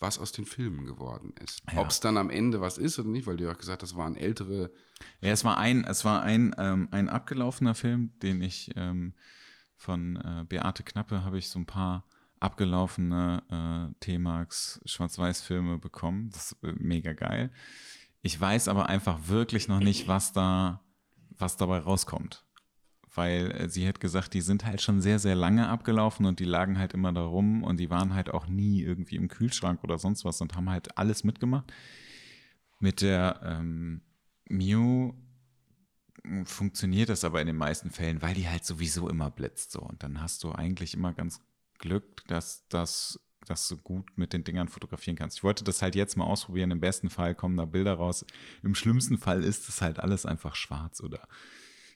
was 0.00 0.18
aus 0.18 0.32
den 0.32 0.44
Filmen 0.44 0.86
geworden 0.86 1.34
ist. 1.42 1.62
Ja. 1.72 1.80
Ob 1.80 1.88
es 1.88 2.00
dann 2.00 2.16
am 2.16 2.30
Ende 2.30 2.60
was 2.60 2.78
ist 2.78 2.98
oder 2.98 3.08
nicht, 3.08 3.26
weil 3.26 3.36
du 3.36 3.44
ja 3.44 3.52
auch 3.52 3.58
gesagt 3.58 3.82
hast, 3.82 3.92
das 3.92 3.98
waren 3.98 4.16
ältere 4.16 4.70
Ja, 5.20 5.30
es 5.30 5.44
war 5.44 5.58
ein, 5.58 5.84
es 5.84 6.04
war 6.04 6.22
ein, 6.22 6.54
ähm, 6.58 6.88
ein 6.90 7.08
abgelaufener 7.08 7.74
Film, 7.74 8.12
den 8.20 8.40
ich 8.40 8.70
ähm, 8.76 9.14
von 9.76 10.16
äh, 10.16 10.44
Beate 10.48 10.82
Knappe 10.82 11.24
habe 11.24 11.38
ich 11.38 11.48
so 11.48 11.58
ein 11.58 11.66
paar 11.66 12.04
abgelaufene 12.40 13.42
äh, 13.50 13.94
T-Max 14.00 14.80
Schwarz-Weiß-Filme 14.84 15.78
bekommen. 15.78 16.30
Das 16.30 16.52
ist 16.52 16.62
äh, 16.62 16.72
mega 16.78 17.12
geil. 17.12 17.50
Ich 18.22 18.40
weiß 18.40 18.68
aber 18.68 18.88
einfach 18.88 19.28
wirklich 19.28 19.68
noch 19.68 19.80
nicht, 19.80 20.08
was 20.08 20.32
da, 20.32 20.82
was 21.30 21.56
dabei 21.56 21.78
rauskommt. 21.78 22.44
Weil 23.18 23.50
äh, 23.50 23.68
sie 23.68 23.88
hat 23.88 23.98
gesagt, 23.98 24.32
die 24.32 24.40
sind 24.40 24.64
halt 24.64 24.80
schon 24.80 25.00
sehr, 25.00 25.18
sehr 25.18 25.34
lange 25.34 25.68
abgelaufen 25.68 26.24
und 26.24 26.38
die 26.38 26.44
lagen 26.44 26.78
halt 26.78 26.94
immer 26.94 27.12
da 27.12 27.22
rum 27.22 27.64
und 27.64 27.80
die 27.80 27.90
waren 27.90 28.14
halt 28.14 28.30
auch 28.30 28.46
nie 28.46 28.80
irgendwie 28.80 29.16
im 29.16 29.26
Kühlschrank 29.26 29.82
oder 29.82 29.98
sonst 29.98 30.24
was 30.24 30.40
und 30.40 30.54
haben 30.54 30.70
halt 30.70 30.96
alles 30.96 31.24
mitgemacht. 31.24 31.72
Mit 32.78 33.02
der 33.02 33.40
ähm, 33.42 34.02
Mew 34.48 35.14
funktioniert 36.44 37.08
das 37.08 37.24
aber 37.24 37.40
in 37.40 37.48
den 37.48 37.56
meisten 37.56 37.90
Fällen, 37.90 38.22
weil 38.22 38.34
die 38.34 38.48
halt 38.48 38.64
sowieso 38.64 39.08
immer 39.08 39.32
blitzt 39.32 39.72
so. 39.72 39.80
Und 39.80 40.04
dann 40.04 40.20
hast 40.20 40.44
du 40.44 40.52
eigentlich 40.52 40.94
immer 40.94 41.12
ganz 41.12 41.40
Glück, 41.78 42.24
dass 42.28 42.68
das 42.68 43.18
dass 43.46 43.66
du 43.66 43.78
gut 43.78 44.06
mit 44.16 44.32
den 44.32 44.44
Dingern 44.44 44.68
fotografieren 44.68 45.16
kannst. 45.16 45.38
Ich 45.38 45.44
wollte 45.44 45.64
das 45.64 45.80
halt 45.80 45.94
jetzt 45.94 46.16
mal 46.16 46.24
ausprobieren. 46.24 46.70
Im 46.70 46.80
besten 46.80 47.08
Fall 47.08 47.34
kommen 47.34 47.56
da 47.56 47.64
Bilder 47.64 47.94
raus. 47.94 48.26
Im 48.62 48.74
schlimmsten 48.74 49.16
Fall 49.16 49.42
ist 49.42 49.68
es 49.68 49.80
halt 49.80 49.98
alles 49.98 50.26
einfach 50.26 50.54
schwarz 50.54 51.00
oder 51.02 51.26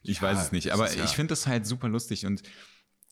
ich 0.02 0.16
Ja, 0.20 0.22
weiß 0.22 0.38
es 0.46 0.52
nicht. 0.52 0.72
Aber 0.72 0.92
ja- 0.92 1.04
ich 1.04 1.10
finde 1.10 1.32
das 1.32 1.46
halt 1.46 1.66
super 1.66 1.88
lustig 1.88 2.26
und 2.26 2.42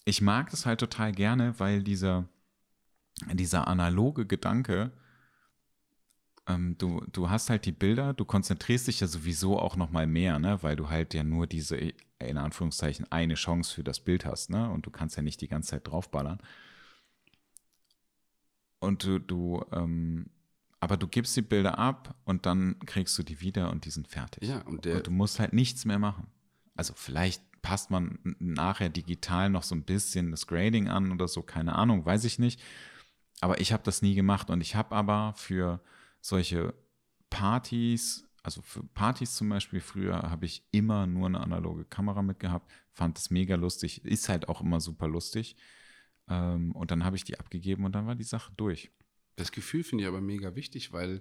ich 0.04 0.20
mag 0.20 0.50
das 0.50 0.66
halt 0.66 0.80
total 0.80 1.12
gerne, 1.12 1.58
weil 1.58 1.82
dieser, 1.82 2.28
dieser 3.32 3.68
analoge 3.68 4.26
Gedanke, 4.26 4.92
ähm, 6.46 6.76
du, 6.78 7.04
du 7.12 7.28
hast 7.30 7.50
halt 7.50 7.66
die 7.66 7.72
Bilder, 7.72 8.14
du 8.14 8.24
konzentrierst 8.24 8.88
dich 8.88 9.00
ja 9.00 9.06
sowieso 9.06 9.58
auch 9.58 9.76
noch 9.76 9.90
mal 9.90 10.06
mehr, 10.06 10.38
ne? 10.38 10.62
weil 10.62 10.74
du 10.76 10.88
halt 10.88 11.12
ja 11.14 11.22
nur 11.22 11.46
diese, 11.46 11.76
in 12.18 12.38
Anführungszeichen, 12.38 13.10
eine 13.12 13.34
Chance 13.34 13.74
für 13.74 13.84
das 13.84 14.00
Bild 14.00 14.24
hast, 14.24 14.50
ne? 14.50 14.70
Und 14.70 14.84
du 14.86 14.90
kannst 14.90 15.16
ja 15.16 15.22
nicht 15.22 15.40
die 15.40 15.48
ganze 15.48 15.70
Zeit 15.70 15.86
draufballern. 15.86 16.38
Und 18.78 19.04
du, 19.04 19.18
du 19.18 19.64
ähm, 19.72 20.30
aber 20.80 20.96
du 20.96 21.06
gibst 21.06 21.36
die 21.36 21.42
Bilder 21.42 21.78
ab 21.78 22.14
und 22.24 22.46
dann 22.46 22.78
kriegst 22.86 23.16
du 23.18 23.22
die 23.22 23.40
wieder 23.42 23.70
und 23.70 23.84
die 23.84 23.90
sind 23.90 24.08
fertig. 24.08 24.48
Ja, 24.48 24.62
und 24.62 24.84
der- 24.86 24.96
und 24.96 25.06
du 25.06 25.10
musst 25.10 25.38
halt 25.38 25.52
nichts 25.52 25.84
mehr 25.84 25.98
machen. 25.98 26.26
Also 26.80 26.94
vielleicht 26.96 27.42
passt 27.60 27.90
man 27.90 28.18
nachher 28.38 28.88
digital 28.88 29.50
noch 29.50 29.64
so 29.64 29.74
ein 29.74 29.82
bisschen 29.82 30.30
das 30.30 30.46
Grading 30.46 30.88
an 30.88 31.12
oder 31.12 31.28
so, 31.28 31.42
keine 31.42 31.74
Ahnung, 31.74 32.06
weiß 32.06 32.24
ich 32.24 32.38
nicht. 32.38 32.58
Aber 33.42 33.60
ich 33.60 33.74
habe 33.74 33.82
das 33.82 34.00
nie 34.00 34.14
gemacht 34.14 34.48
und 34.48 34.62
ich 34.62 34.76
habe 34.76 34.96
aber 34.96 35.34
für 35.36 35.82
solche 36.22 36.72
Partys, 37.28 38.26
also 38.42 38.62
für 38.62 38.82
Partys 38.82 39.34
zum 39.34 39.50
Beispiel, 39.50 39.82
früher 39.82 40.22
habe 40.22 40.46
ich 40.46 40.64
immer 40.70 41.06
nur 41.06 41.26
eine 41.26 41.40
analoge 41.40 41.84
Kamera 41.84 42.22
mitgehabt, 42.22 42.72
fand 42.94 43.18
das 43.18 43.28
mega 43.28 43.56
lustig, 43.56 44.02
ist 44.06 44.30
halt 44.30 44.48
auch 44.48 44.62
immer 44.62 44.80
super 44.80 45.06
lustig. 45.06 45.56
Ähm, 46.30 46.72
und 46.72 46.90
dann 46.90 47.04
habe 47.04 47.16
ich 47.16 47.24
die 47.24 47.38
abgegeben 47.38 47.84
und 47.84 47.94
dann 47.94 48.06
war 48.06 48.14
die 48.14 48.24
Sache 48.24 48.54
durch. 48.56 48.90
Das 49.36 49.52
Gefühl 49.52 49.84
finde 49.84 50.04
ich 50.04 50.08
aber 50.08 50.22
mega 50.22 50.54
wichtig, 50.54 50.94
weil 50.94 51.20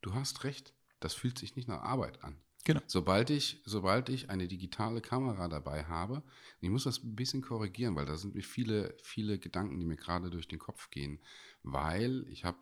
du 0.00 0.14
hast 0.14 0.42
recht, 0.42 0.74
das 0.98 1.14
fühlt 1.14 1.38
sich 1.38 1.54
nicht 1.54 1.68
nach 1.68 1.82
Arbeit 1.82 2.24
an. 2.24 2.40
Genau. 2.64 2.80
Sobald 2.86 3.30
ich, 3.30 3.60
sobald 3.64 4.08
ich 4.08 4.30
eine 4.30 4.46
digitale 4.46 5.00
Kamera 5.00 5.48
dabei 5.48 5.84
habe, 5.84 6.22
ich 6.60 6.70
muss 6.70 6.84
das 6.84 7.02
ein 7.02 7.16
bisschen 7.16 7.42
korrigieren, 7.42 7.96
weil 7.96 8.06
da 8.06 8.16
sind 8.16 8.34
mir 8.34 8.42
viele, 8.42 8.96
viele 9.02 9.38
Gedanken, 9.38 9.80
die 9.80 9.84
mir 9.86 9.96
gerade 9.96 10.30
durch 10.30 10.46
den 10.46 10.60
Kopf 10.60 10.90
gehen, 10.90 11.18
weil 11.64 12.24
ich 12.28 12.44
habe, 12.44 12.58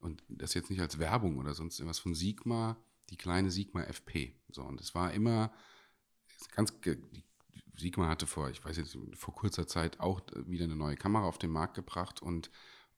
und 0.00 0.22
das 0.28 0.54
jetzt 0.54 0.70
nicht 0.70 0.80
als 0.80 0.98
Werbung 0.98 1.38
oder 1.38 1.52
sonst 1.54 1.78
irgendwas 1.78 1.98
von 1.98 2.14
Sigma, 2.14 2.78
die 3.10 3.16
kleine 3.16 3.50
Sigma 3.50 3.82
FP. 3.82 4.34
So, 4.50 4.62
und 4.62 4.80
es 4.80 4.94
war 4.94 5.12
immer 5.12 5.52
ganz, 6.54 6.72
Sigma 7.76 8.08
hatte 8.08 8.26
vor, 8.26 8.48
ich 8.48 8.64
weiß 8.64 8.78
jetzt, 8.78 8.96
vor 9.14 9.34
kurzer 9.34 9.66
Zeit 9.66 10.00
auch 10.00 10.22
wieder 10.46 10.64
eine 10.64 10.76
neue 10.76 10.96
Kamera 10.96 11.26
auf 11.26 11.38
den 11.38 11.50
Markt 11.50 11.74
gebracht 11.74 12.22
und 12.22 12.50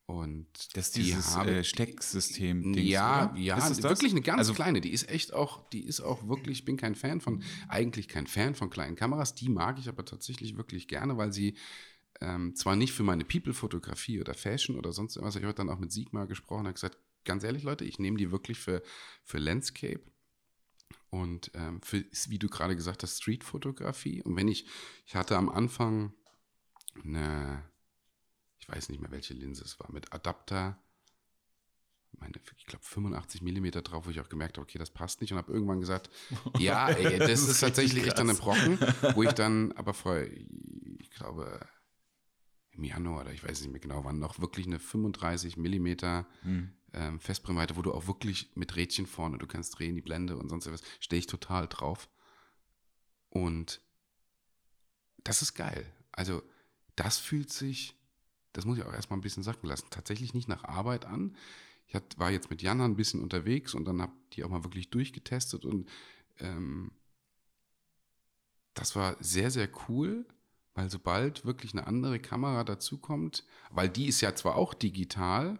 und 0.06 0.46
Das 0.74 0.86
ist 0.86 0.96
die 0.96 1.02
dieses 1.02 1.34
haben- 1.36 1.48
äh, 1.48 1.64
Stecksystem. 1.64 2.74
ja, 2.74 3.30
oder? 3.32 3.40
ja, 3.40 3.56
Ist 3.68 3.82
wirklich 3.82 4.12
eine 4.12 4.22
ganz 4.22 4.38
also, 4.38 4.54
kleine. 4.54 4.80
Die 4.80 4.90
ist 4.92 5.08
echt 5.08 5.32
auch, 5.32 5.68
die 5.70 5.84
ist 5.84 6.00
auch 6.00 6.28
wirklich, 6.28 6.58
ich 6.60 6.64
bin 6.64 6.76
kein 6.76 6.94
Fan 6.94 7.20
von, 7.20 7.42
eigentlich 7.68 8.06
kein 8.08 8.26
Fan 8.28 8.54
von 8.54 8.70
kleinen 8.70 8.94
Kameras. 8.96 9.34
Die 9.34 9.48
mag 9.48 9.78
ich 9.80 9.88
aber 9.88 10.04
tatsächlich 10.04 10.56
wirklich 10.56 10.86
gerne, 10.86 11.16
weil 11.16 11.32
sie 11.32 11.56
ähm, 12.20 12.54
zwar 12.54 12.76
nicht 12.76 12.92
für 12.92 13.02
meine 13.02 13.24
People-Fotografie 13.24 14.20
oder 14.20 14.34
Fashion 14.34 14.76
oder 14.78 14.92
sonst 14.92 15.16
irgendwas, 15.16 15.36
ich 15.36 15.42
habe 15.42 15.52
dann 15.54 15.68
auch 15.68 15.78
mit 15.78 15.92
Sigma 15.92 16.24
gesprochen 16.24 16.60
und 16.60 16.66
habe 16.66 16.74
gesagt, 16.74 16.98
ganz 17.24 17.42
ehrlich 17.44 17.62
Leute, 17.64 17.84
ich 17.84 17.98
nehme 17.98 18.16
die 18.16 18.30
wirklich 18.30 18.58
für, 18.58 18.82
für 19.24 19.38
Landscape 19.38 20.00
und 21.10 21.50
ähm, 21.54 21.82
für, 21.82 22.04
wie 22.28 22.38
du 22.38 22.48
gerade 22.48 22.76
gesagt 22.76 23.02
hast, 23.02 23.18
Street-Fotografie. 23.20 24.22
Und 24.22 24.36
wenn 24.36 24.48
ich, 24.48 24.66
ich 25.04 25.14
hatte 25.16 25.36
am 25.36 25.48
Anfang 25.48 26.14
eine, 27.04 27.64
ich 28.66 28.74
weiß 28.74 28.88
nicht 28.88 29.00
mehr, 29.00 29.10
welche 29.10 29.34
Linse 29.34 29.64
es 29.64 29.78
war, 29.78 29.92
mit 29.92 30.12
Adapter, 30.12 30.76
meine, 32.18 32.32
ich 32.56 32.66
glaube 32.66 32.84
85 32.84 33.42
Millimeter 33.42 33.82
drauf, 33.82 34.06
wo 34.06 34.10
ich 34.10 34.20
auch 34.20 34.28
gemerkt 34.28 34.56
habe, 34.56 34.64
okay, 34.64 34.78
das 34.78 34.90
passt 34.90 35.20
nicht 35.20 35.32
und 35.32 35.38
habe 35.38 35.52
irgendwann 35.52 35.80
gesagt, 35.80 36.10
ja, 36.58 36.88
ey, 36.88 37.18
das, 37.18 37.28
Das 37.28 37.42
ist, 37.42 37.48
ist 37.48 37.60
tatsächlich 37.60 38.04
richtig 38.04 38.08
echt 38.08 38.18
dann 38.18 38.30
ein 38.30 38.36
Brocken, 38.38 38.78
wo 39.14 39.22
ich 39.22 39.32
dann 39.34 39.72
aber 39.72 39.94
vor, 39.94 40.18
ich 40.20 41.10
glaube, 41.10 41.60
im 42.72 42.84
Januar 42.84 43.22
oder 43.22 43.32
ich 43.32 43.44
weiß 43.44 43.60
nicht 43.60 43.70
mehr 43.70 43.80
genau 43.80 44.04
wann, 44.04 44.18
noch 44.18 44.40
wirklich 44.40 44.66
eine 44.66 44.78
35 44.78 45.56
Millimeter 45.56 46.26
Hm. 46.42 46.72
ähm, 46.92 47.20
Festbrennweite, 47.20 47.76
wo 47.76 47.82
du 47.82 47.92
auch 47.92 48.06
wirklich 48.06 48.50
mit 48.54 48.74
Rädchen 48.76 49.06
vorne, 49.06 49.38
du 49.38 49.46
kannst 49.46 49.78
drehen, 49.78 49.94
die 49.94 50.02
Blende 50.02 50.36
und 50.36 50.48
sonst 50.48 50.70
was, 50.70 50.82
stehe 51.00 51.20
ich 51.20 51.26
total 51.26 51.68
drauf. 51.68 52.08
Und 53.28 53.80
das 55.18 55.42
ist 55.42 55.54
geil. 55.54 55.92
Also, 56.12 56.42
das 56.96 57.18
fühlt 57.18 57.52
sich, 57.52 57.95
das 58.56 58.64
muss 58.64 58.78
ich 58.78 58.84
auch 58.84 58.92
erstmal 58.92 59.18
ein 59.18 59.22
bisschen 59.22 59.42
sacken 59.42 59.68
lassen, 59.68 59.88
tatsächlich 59.90 60.32
nicht 60.32 60.48
nach 60.48 60.64
Arbeit 60.64 61.04
an. 61.04 61.36
Ich 61.86 61.94
war 62.16 62.30
jetzt 62.30 62.50
mit 62.50 62.62
Jana 62.62 62.84
ein 62.84 62.96
bisschen 62.96 63.22
unterwegs 63.22 63.74
und 63.74 63.84
dann 63.84 64.00
habe 64.00 64.12
die 64.32 64.44
auch 64.44 64.48
mal 64.48 64.64
wirklich 64.64 64.90
durchgetestet 64.90 65.64
und 65.64 65.88
ähm, 66.38 66.90
das 68.74 68.96
war 68.96 69.16
sehr, 69.20 69.50
sehr 69.50 69.68
cool, 69.88 70.26
weil 70.74 70.90
sobald 70.90 71.44
wirklich 71.44 71.72
eine 71.72 71.86
andere 71.86 72.18
Kamera 72.18 72.64
dazukommt, 72.64 73.44
weil 73.70 73.88
die 73.88 74.06
ist 74.06 74.20
ja 74.20 74.34
zwar 74.34 74.56
auch 74.56 74.74
digital, 74.74 75.58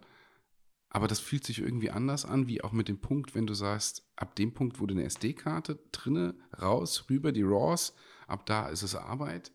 aber 0.89 1.07
das 1.07 1.19
fühlt 1.19 1.43
sich 1.43 1.59
irgendwie 1.59 1.91
anders 1.91 2.25
an, 2.25 2.47
wie 2.47 2.63
auch 2.63 2.71
mit 2.71 2.87
dem 2.87 2.99
Punkt, 2.99 3.35
wenn 3.35 3.47
du 3.47 3.53
sagst, 3.53 4.07
ab 4.15 4.35
dem 4.35 4.53
Punkt, 4.53 4.79
du 4.87 4.93
eine 4.93 5.03
SD-Karte 5.03 5.79
drinne, 5.91 6.35
raus, 6.61 7.05
rüber, 7.09 7.31
die 7.31 7.43
RAWs, 7.43 7.93
ab 8.27 8.45
da 8.45 8.67
ist 8.69 8.83
es 8.83 8.95
Arbeit. 8.95 9.51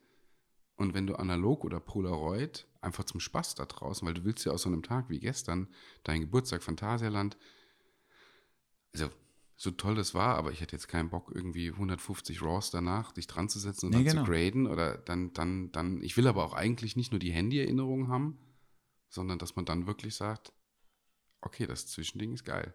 Und 0.77 0.95
wenn 0.95 1.07
du 1.07 1.15
analog 1.17 1.65
oder 1.65 1.81
Polaroid, 1.81 2.67
einfach 2.83 3.05
zum 3.05 3.21
Spaß 3.21 3.55
da 3.55 3.65
draußen, 3.65 4.07
weil 4.07 4.15
du 4.15 4.25
willst 4.25 4.45
ja 4.45 4.53
aus 4.53 4.63
so 4.63 4.69
einem 4.69 4.83
Tag 4.83 5.09
wie 5.09 5.21
gestern, 5.21 5.69
dein 6.05 6.21
Geburtstag 6.21 6.63
Phantasialand, 6.63 7.39
also 8.93 9.09
so 9.57 9.71
toll 9.71 9.95
das 9.95 10.13
war, 10.13 10.37
aber 10.37 10.51
ich 10.51 10.61
hätte 10.61 10.75
jetzt 10.75 10.89
keinen 10.89 11.09
Bock, 11.09 11.31
irgendwie 11.33 11.71
150 11.71 12.43
RAWs 12.43 12.71
danach 12.71 13.13
dich 13.13 13.29
dran 13.29 13.49
zu 13.49 13.61
setzen 13.61 13.87
und 13.87 13.93
Nee, 13.93 13.99
dann 14.05 14.17
genau. 14.17 14.25
zu 14.25 14.31
graden 14.31 14.67
oder 14.67 14.99
dann, 14.99 15.33
dann, 15.33 15.71
dann, 15.71 16.03
ich 16.03 16.17
will 16.17 16.27
aber 16.27 16.45
auch 16.45 16.55
eigentlich 16.55 16.97
nicht 16.97 17.13
nur 17.13 17.21
die 17.21 17.31
Handy-Erinnerung 17.31 18.09
haben, 18.09 18.39
sondern 19.09 19.39
dass 19.39 19.55
man 19.55 19.65
dann 19.65 19.87
wirklich 19.87 20.17
sagt, 20.17 20.53
okay, 21.41 21.67
das 21.67 21.87
Zwischending 21.87 22.33
ist 22.33 22.45
geil. 22.45 22.75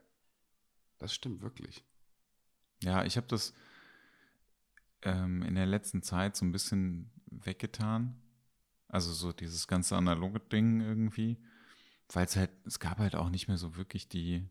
Das 0.97 1.13
stimmt 1.13 1.41
wirklich. 1.41 1.83
Ja, 2.81 3.03
ich 3.03 3.17
habe 3.17 3.27
das 3.27 3.53
ähm, 5.01 5.41
in 5.41 5.55
der 5.55 5.65
letzten 5.65 6.01
Zeit 6.03 6.37
so 6.37 6.45
ein 6.45 6.51
bisschen 6.51 7.11
weggetan. 7.25 8.21
Also 8.87 9.11
so 9.11 9.33
dieses 9.33 9.67
ganze 9.67 9.95
analoge 9.95 10.39
Ding 10.39 10.81
irgendwie. 10.81 11.37
Weil 12.09 12.25
es 12.25 12.35
halt, 12.35 12.51
es 12.65 12.79
gab 12.79 12.99
halt 12.99 13.15
auch 13.15 13.29
nicht 13.29 13.47
mehr 13.47 13.57
so 13.57 13.75
wirklich 13.75 14.07
die, 14.07 14.47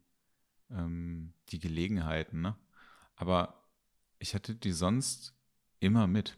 ähm, 0.70 1.32
die 1.48 1.58
Gelegenheiten, 1.58 2.42
ne? 2.42 2.56
Aber 3.16 3.64
ich 4.18 4.34
hatte 4.34 4.54
die 4.54 4.72
sonst 4.72 5.34
immer 5.80 6.06
mit. 6.06 6.36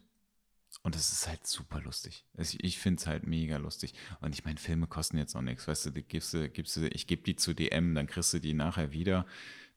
Und 0.81 0.95
das 0.95 1.11
ist 1.11 1.27
halt 1.27 1.45
super 1.45 1.81
lustig. 1.81 2.25
Also 2.37 2.55
ich 2.59 2.63
ich 2.63 2.79
finde 2.79 3.01
es 3.01 3.07
halt 3.07 3.27
mega 3.27 3.57
lustig. 3.57 3.93
Und 4.21 4.33
ich 4.33 4.45
meine, 4.45 4.59
Filme 4.59 4.87
kosten 4.87 5.17
jetzt 5.17 5.35
auch 5.35 5.41
nichts. 5.41 5.67
Weißt 5.67 5.87
du, 5.87 5.89
die 5.89 6.03
gibst 6.03 6.33
du, 6.33 6.49
gibst 6.49 6.77
du, 6.77 6.87
ich 6.87 7.07
gebe 7.07 7.23
die 7.23 7.35
zu 7.35 7.53
DM, 7.53 7.95
dann 7.95 8.07
kriegst 8.07 8.33
du 8.33 8.39
die 8.39 8.53
nachher 8.53 8.93
wieder. 8.93 9.25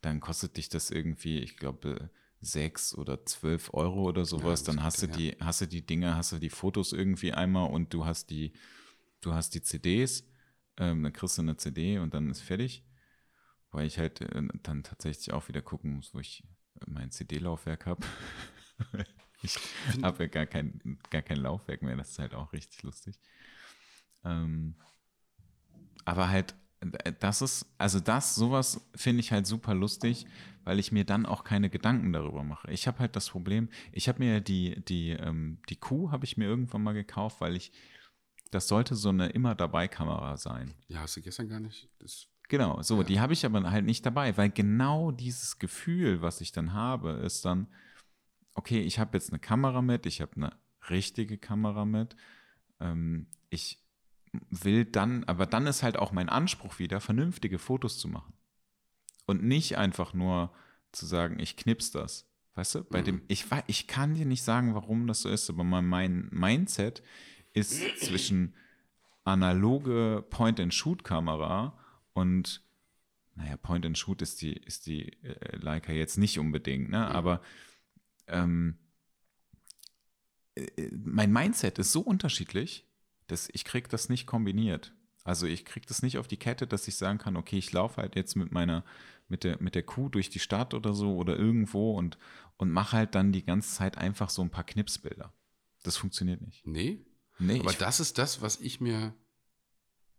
Dann 0.01 0.21
kostet 0.21 0.57
dich 0.57 0.69
das 0.69 0.91
irgendwie, 0.91 1.39
ich 1.39 1.57
glaube, 1.57 2.11
sechs 2.43 2.95
oder 2.95 3.25
zwölf 3.25 3.73
Euro 3.73 4.03
oder 4.03 4.25
sowas. 4.25 4.63
das 4.63 4.75
dann 4.75 4.83
hast 4.83 5.03
du 5.03 5.07
ja. 5.07 5.17
die, 5.17 5.37
hast 5.41 5.61
du 5.63 5.67
die 5.67 5.87
Dinge, 5.87 6.17
hast 6.17 6.33
du 6.33 6.39
die 6.39 6.51
Fotos 6.51 6.93
irgendwie 6.93 7.33
einmal 7.33 7.71
und 7.71 7.95
du 7.95 8.05
hast 8.05 8.31
die, 8.31 8.53
du 9.21 9.33
hast 9.33 9.55
die 9.55 9.63
CDs. 9.63 10.29
Ähm, 10.77 11.03
dann 11.03 11.13
kriegst 11.13 11.39
du 11.39 11.43
eine 11.43 11.57
CD 11.57 11.99
und 11.99 12.15
dann 12.15 12.31
ist 12.31 12.41
fertig. 12.41 12.85
Weil 13.71 13.87
ich 13.87 13.99
halt 13.99 14.21
äh, 14.21 14.43
dann 14.63 14.83
tatsächlich 14.83 15.33
auch 15.33 15.49
wieder 15.49 15.63
gucken 15.63 15.95
muss, 15.95 16.13
wo 16.13 16.19
ich 16.19 16.45
mein 16.87 17.11
CD-Laufwerk 17.11 17.87
habe. 17.87 18.05
ich 19.43 19.57
habe 20.03 20.25
ja 20.25 20.29
gar 20.29 20.47
kein, 20.47 20.99
gar 21.11 21.23
kein 21.23 21.39
Laufwerk 21.39 21.83
mehr, 21.83 21.97
das 21.97 22.11
ist 22.11 22.19
halt 22.19 22.35
auch 22.35 22.53
richtig 22.53 22.83
lustig. 22.83 23.19
Ähm, 24.25 24.75
aber 26.05 26.29
halt, 26.29 26.55
das 27.21 27.43
ist, 27.43 27.67
also 27.79 28.01
das, 28.01 28.35
sowas 28.35 28.81
finde 28.95 29.21
ich 29.21 29.33
halt 29.33 29.47
super 29.47 29.75
lustig, 29.75 30.27
weil 30.65 30.79
ich 30.79 30.93
mir 30.93 31.05
dann 31.05 31.27
auch 31.27 31.45
keine 31.45 31.71
Gedanken 31.71 32.13
darüber 32.13 32.43
mache. 32.43 32.71
Ich 32.71 32.87
habe 32.87 32.99
halt 32.99 33.17
das 33.17 33.31
Problem, 33.31 33.69
ich 33.93 34.09
habe 34.09 34.19
mir 34.19 34.41
die, 34.41 34.83
die, 34.85 35.11
ähm, 35.11 35.59
die 35.69 35.77
Kuh 35.77 36.11
habe 36.11 36.25
ich 36.25 36.37
mir 36.37 36.45
irgendwann 36.47 36.83
mal 36.83 36.95
gekauft, 36.95 37.41
weil 37.41 37.57
ich, 37.57 37.73
das 38.51 38.69
sollte 38.69 38.95
so 38.95 39.09
eine 39.09 39.29
immer 39.29 39.55
dabei 39.55 39.89
Kamera 39.89 40.37
sein. 40.37 40.75
Ja, 40.89 41.01
hast 41.01 41.17
du 41.17 41.23
gestern 41.23 41.49
gar 41.49 41.61
nicht. 41.61 41.89
Das, 41.99 42.29
Genau, 42.49 42.83
so, 42.83 42.99
Ja. 42.99 43.05
die 43.05 43.19
habe 43.21 43.33
ich 43.33 43.47
aber 43.47 43.71
halt 43.71 43.87
nicht 43.87 44.05
dabei, 44.05 44.37
weil 44.37 44.51
genau 44.51 45.11
dieses 45.11 45.59
Gefühl, 45.59 46.21
was 46.21 46.43
ich 46.43 46.53
dann 46.53 46.75
habe, 46.75 47.13
ist 47.13 47.47
dann, 47.47 47.67
okay, 48.53 48.81
ich 48.81 48.99
habe 48.99 49.17
jetzt 49.17 49.31
eine 49.31 49.39
Kamera 49.39 49.81
mit, 49.81 50.05
ich 50.05 50.21
habe 50.21 50.37
eine 50.37 50.53
richtige 50.91 51.39
Kamera 51.39 51.87
mit, 51.87 52.15
ähm, 52.79 53.27
ich 53.49 53.82
will 54.51 54.85
dann, 54.85 55.25
aber 55.25 55.47
dann 55.47 55.67
ist 55.67 55.83
halt 55.83 55.99
auch 55.99 56.13
mein 56.13 56.29
Anspruch 56.29 56.79
wieder, 56.79 57.01
vernünftige 57.01 57.59
Fotos 57.59 57.99
zu 57.99 58.09
machen. 58.09 58.33
Und 59.27 59.43
nicht 59.45 59.77
einfach 59.77 60.15
nur 60.15 60.53
zu 60.91 61.07
sagen, 61.07 61.39
ich 61.39 61.57
knips 61.57 61.91
das. 61.91 62.27
Weißt 62.55 62.75
du, 62.75 62.85
bei 62.85 63.01
Mhm. 63.01 63.05
dem, 63.05 63.23
ich, 63.29 63.47
ich 63.67 63.87
kann 63.87 64.15
dir 64.15 64.27
nicht 64.27 64.43
sagen, 64.43 64.75
warum 64.75 65.07
das 65.07 65.23
so 65.23 65.29
ist, 65.29 65.49
aber 65.49 65.65
mein, 65.65 66.29
Mindset 66.31 67.03
ist 67.53 67.99
zwischen 68.01 68.55
analoge 69.25 70.25
Point-and-Shoot-Kamera 70.31 71.79
und 72.13 72.63
naja, 73.35 73.57
Point-and-Shoot 73.57 74.21
ist 74.21 74.43
die, 74.43 74.53
ist 74.53 74.87
die 74.87 75.13
äh, 75.23 75.57
Leica 75.57 75.93
jetzt 75.93 76.19
nicht 76.19 76.39
unbedingt, 76.39 76.91
ne? 76.91 76.99
Mhm. 76.99 77.05
aber 77.05 77.41
ähm, 78.27 78.79
äh, 80.55 80.91
mein 80.93 81.33
Mindset 81.33 81.79
ist 81.79 81.93
so 81.93 82.01
unterschiedlich, 82.01 82.87
dass 83.33 83.49
ich 83.53 83.65
krieg 83.65 83.89
das 83.89 84.09
nicht 84.09 84.27
kombiniert. 84.27 84.93
Also 85.25 85.47
ich 85.47 85.65
krieg 85.65 85.87
das 85.87 86.03
nicht 86.03 86.19
auf 86.19 86.27
die 86.29 86.37
Kette, 86.37 86.67
dass 86.67 86.87
ich 86.89 86.97
sagen 86.97 87.19
kann, 87.19 87.37
okay, 87.37 87.57
ich 87.59 87.73
laufe 87.73 88.01
halt 88.01 88.17
jetzt 88.17 88.35
mit 88.37 88.51
meiner, 88.53 88.85
mit 89.29 89.45
der, 89.45 89.61
mit 89.63 89.75
der 89.75 89.83
Kuh 89.85 90.09
durch 90.09 90.31
die 90.31 90.41
Stadt 90.41 90.75
oder 90.75 90.95
so 90.95 91.17
oder 91.17 91.37
irgendwo 91.37 91.97
und, 91.97 92.19
und 92.57 92.71
mache 92.71 92.97
halt 92.97 93.15
dann 93.15 93.33
die 93.33 93.45
ganze 93.45 93.73
Zeit 93.75 93.99
einfach 93.99 94.31
so 94.31 94.43
ein 94.43 94.51
paar 94.51 94.65
Knipsbilder. 94.65 95.33
Das 95.85 95.97
funktioniert 95.97 96.41
nicht. 96.43 96.67
Nee. 96.67 97.05
Nee, 97.39 97.61
Aber 97.61 97.73
das 97.73 97.99
ist 98.01 98.19
das, 98.19 98.43
was 98.43 98.61
ich 98.61 98.81
mir 98.81 99.15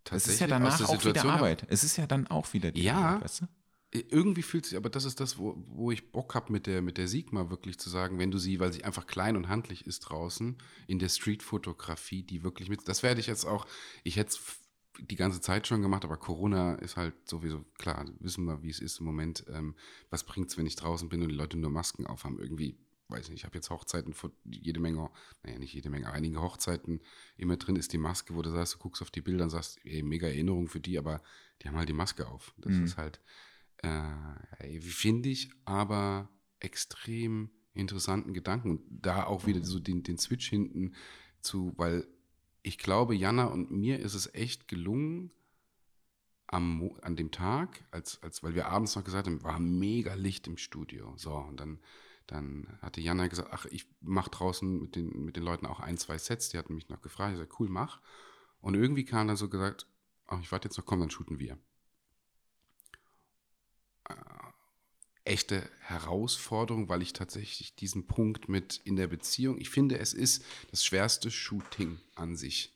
es 0.05 0.09
tatsächlich 0.09 0.33
ist 0.35 0.39
ja 0.41 0.47
danach 0.47 0.73
auch 0.75 0.79
wieder 0.89 0.97
Situation 0.99 1.31
hab- 1.31 1.39
Arbeit. 1.39 1.65
Es 1.69 1.83
ist 1.83 1.97
ja 1.97 2.07
dann 2.07 2.27
auch 2.27 2.51
wieder 2.53 2.71
die 2.71 2.83
Ja. 2.83 2.95
Arbeit, 2.97 3.23
weißt 3.23 3.41
du? 3.41 3.45
Irgendwie 3.93 4.41
fühlt 4.41 4.65
sich, 4.65 4.75
aber 4.75 4.89
das 4.89 5.05
ist 5.05 5.19
das, 5.19 5.37
wo, 5.37 5.55
wo 5.67 5.91
ich 5.91 6.11
Bock 6.11 6.33
habe 6.33 6.51
mit 6.51 6.65
der, 6.65 6.81
mit 6.81 6.97
der 6.97 7.07
Sigma 7.07 7.49
wirklich 7.51 7.77
zu 7.77 7.89
sagen, 7.89 8.17
wenn 8.17 8.31
du 8.31 8.39
sie, 8.39 8.59
weil 8.59 8.73
sie 8.73 8.83
einfach 8.83 9.05
klein 9.05 9.37
und 9.37 9.49
handlich 9.49 9.85
ist 9.85 9.99
draußen, 9.99 10.57
in 10.87 10.97
der 10.99 11.09
Streetfotografie, 11.09 12.23
die 12.23 12.43
wirklich 12.43 12.69
mit, 12.69 12.87
das 12.87 13.03
werde 13.03 13.19
ich 13.19 13.27
jetzt 13.27 13.45
auch, 13.45 13.67
ich 14.03 14.15
hätte 14.17 14.29
es 14.29 14.41
die 14.99 15.15
ganze 15.15 15.41
Zeit 15.41 15.67
schon 15.67 15.81
gemacht, 15.81 16.05
aber 16.05 16.17
Corona 16.17 16.75
ist 16.75 16.97
halt 16.97 17.13
sowieso, 17.27 17.63
klar, 17.77 18.05
wissen 18.19 18.45
wir, 18.45 18.61
wie 18.63 18.69
es 18.69 18.79
ist 18.79 18.99
im 18.99 19.05
Moment. 19.05 19.43
Ähm, 19.49 19.75
was 20.09 20.23
bringt 20.23 20.49
es, 20.49 20.57
wenn 20.57 20.65
ich 20.65 20.75
draußen 20.75 21.09
bin 21.09 21.21
und 21.21 21.29
die 21.29 21.35
Leute 21.35 21.57
nur 21.57 21.71
Masken 21.71 22.05
aufhaben? 22.05 22.39
Irgendwie, 22.39 22.77
weiß 23.09 23.29
nicht, 23.29 23.39
ich 23.39 23.45
habe 23.45 23.55
jetzt 23.55 23.69
Hochzeiten, 23.69 24.15
jede 24.45 24.79
Menge, 24.79 25.09
naja, 25.43 25.57
nicht 25.59 25.73
jede 25.73 25.89
Menge, 25.89 26.11
einige 26.11 26.41
Hochzeiten, 26.41 27.01
immer 27.37 27.57
drin 27.57 27.75
ist 27.75 27.91
die 27.93 27.97
Maske, 27.97 28.35
wo 28.35 28.41
du 28.41 28.51
sagst, 28.51 28.75
du 28.75 28.77
guckst 28.79 29.01
auf 29.01 29.11
die 29.11 29.21
Bilder 29.21 29.45
und 29.45 29.49
sagst, 29.49 29.79
ey, 29.83 30.03
mega 30.03 30.27
Erinnerung 30.27 30.67
für 30.67 30.79
die, 30.79 30.97
aber 30.97 31.21
die 31.61 31.67
haben 31.67 31.77
halt 31.77 31.89
die 31.89 31.93
Maske 31.93 32.27
auf. 32.27 32.53
Das 32.57 32.73
Mhm. 32.73 32.83
ist 32.83 32.97
halt, 32.97 33.19
äh, 33.83 34.81
finde 34.81 35.29
ich, 35.29 35.51
aber 35.65 36.29
extrem 36.59 37.51
interessanten 37.73 38.33
Gedanken. 38.33 38.71
Und 38.71 38.81
da 38.89 39.25
auch 39.25 39.45
wieder 39.45 39.63
so 39.63 39.79
den, 39.79 40.03
den 40.03 40.17
Switch 40.17 40.49
hinten 40.49 40.93
zu, 41.41 41.73
weil 41.77 42.07
ich 42.61 42.77
glaube, 42.77 43.15
Jana 43.15 43.45
und 43.45 43.71
mir 43.71 43.99
ist 43.99 44.13
es 44.13 44.33
echt 44.33 44.67
gelungen, 44.67 45.31
am, 46.47 46.91
an 47.01 47.15
dem 47.15 47.31
Tag, 47.31 47.83
als, 47.91 48.21
als, 48.21 48.43
weil 48.43 48.53
wir 48.53 48.67
abends 48.67 48.95
noch 48.95 49.03
gesagt 49.03 49.27
haben, 49.27 49.43
war 49.43 49.59
mega 49.59 50.13
Licht 50.13 50.47
im 50.47 50.57
Studio. 50.57 51.13
So, 51.17 51.33
und 51.35 51.59
dann, 51.59 51.79
dann 52.27 52.67
hatte 52.81 53.01
Jana 53.01 53.27
gesagt, 53.27 53.49
ach, 53.51 53.65
ich 53.65 53.87
mache 54.01 54.29
draußen 54.29 54.81
mit 54.81 54.95
den, 54.95 55.25
mit 55.25 55.35
den 55.35 55.43
Leuten 55.43 55.65
auch 55.65 55.79
ein, 55.79 55.97
zwei 55.97 56.17
Sets. 56.17 56.49
Die 56.49 56.57
hatten 56.57 56.75
mich 56.75 56.89
noch 56.89 57.01
gefragt. 57.01 57.33
Ich 57.33 57.39
sagte, 57.39 57.55
cool, 57.59 57.69
mach. 57.69 58.01
Und 58.61 58.75
irgendwie 58.75 59.03
kam 59.03 59.27
dann 59.27 59.35
so 59.35 59.49
gesagt, 59.49 59.87
ach, 60.27 60.39
ich 60.41 60.51
warte 60.51 60.67
jetzt 60.67 60.77
noch, 60.77 60.85
komm, 60.85 60.99
dann 60.99 61.09
shooten 61.09 61.39
wir. 61.39 61.57
Äh, 64.09 64.15
echte 65.25 65.69
Herausforderung, 65.79 66.89
weil 66.89 67.01
ich 67.01 67.13
tatsächlich 67.13 67.75
diesen 67.75 68.07
Punkt 68.07 68.49
mit 68.49 68.81
in 68.83 68.95
der 68.95 69.07
Beziehung, 69.07 69.57
ich 69.59 69.69
finde, 69.69 69.97
es 69.97 70.13
ist 70.13 70.43
das 70.69 70.83
schwerste 70.83 71.31
Shooting 71.31 71.99
an 72.15 72.35
sich. 72.35 72.73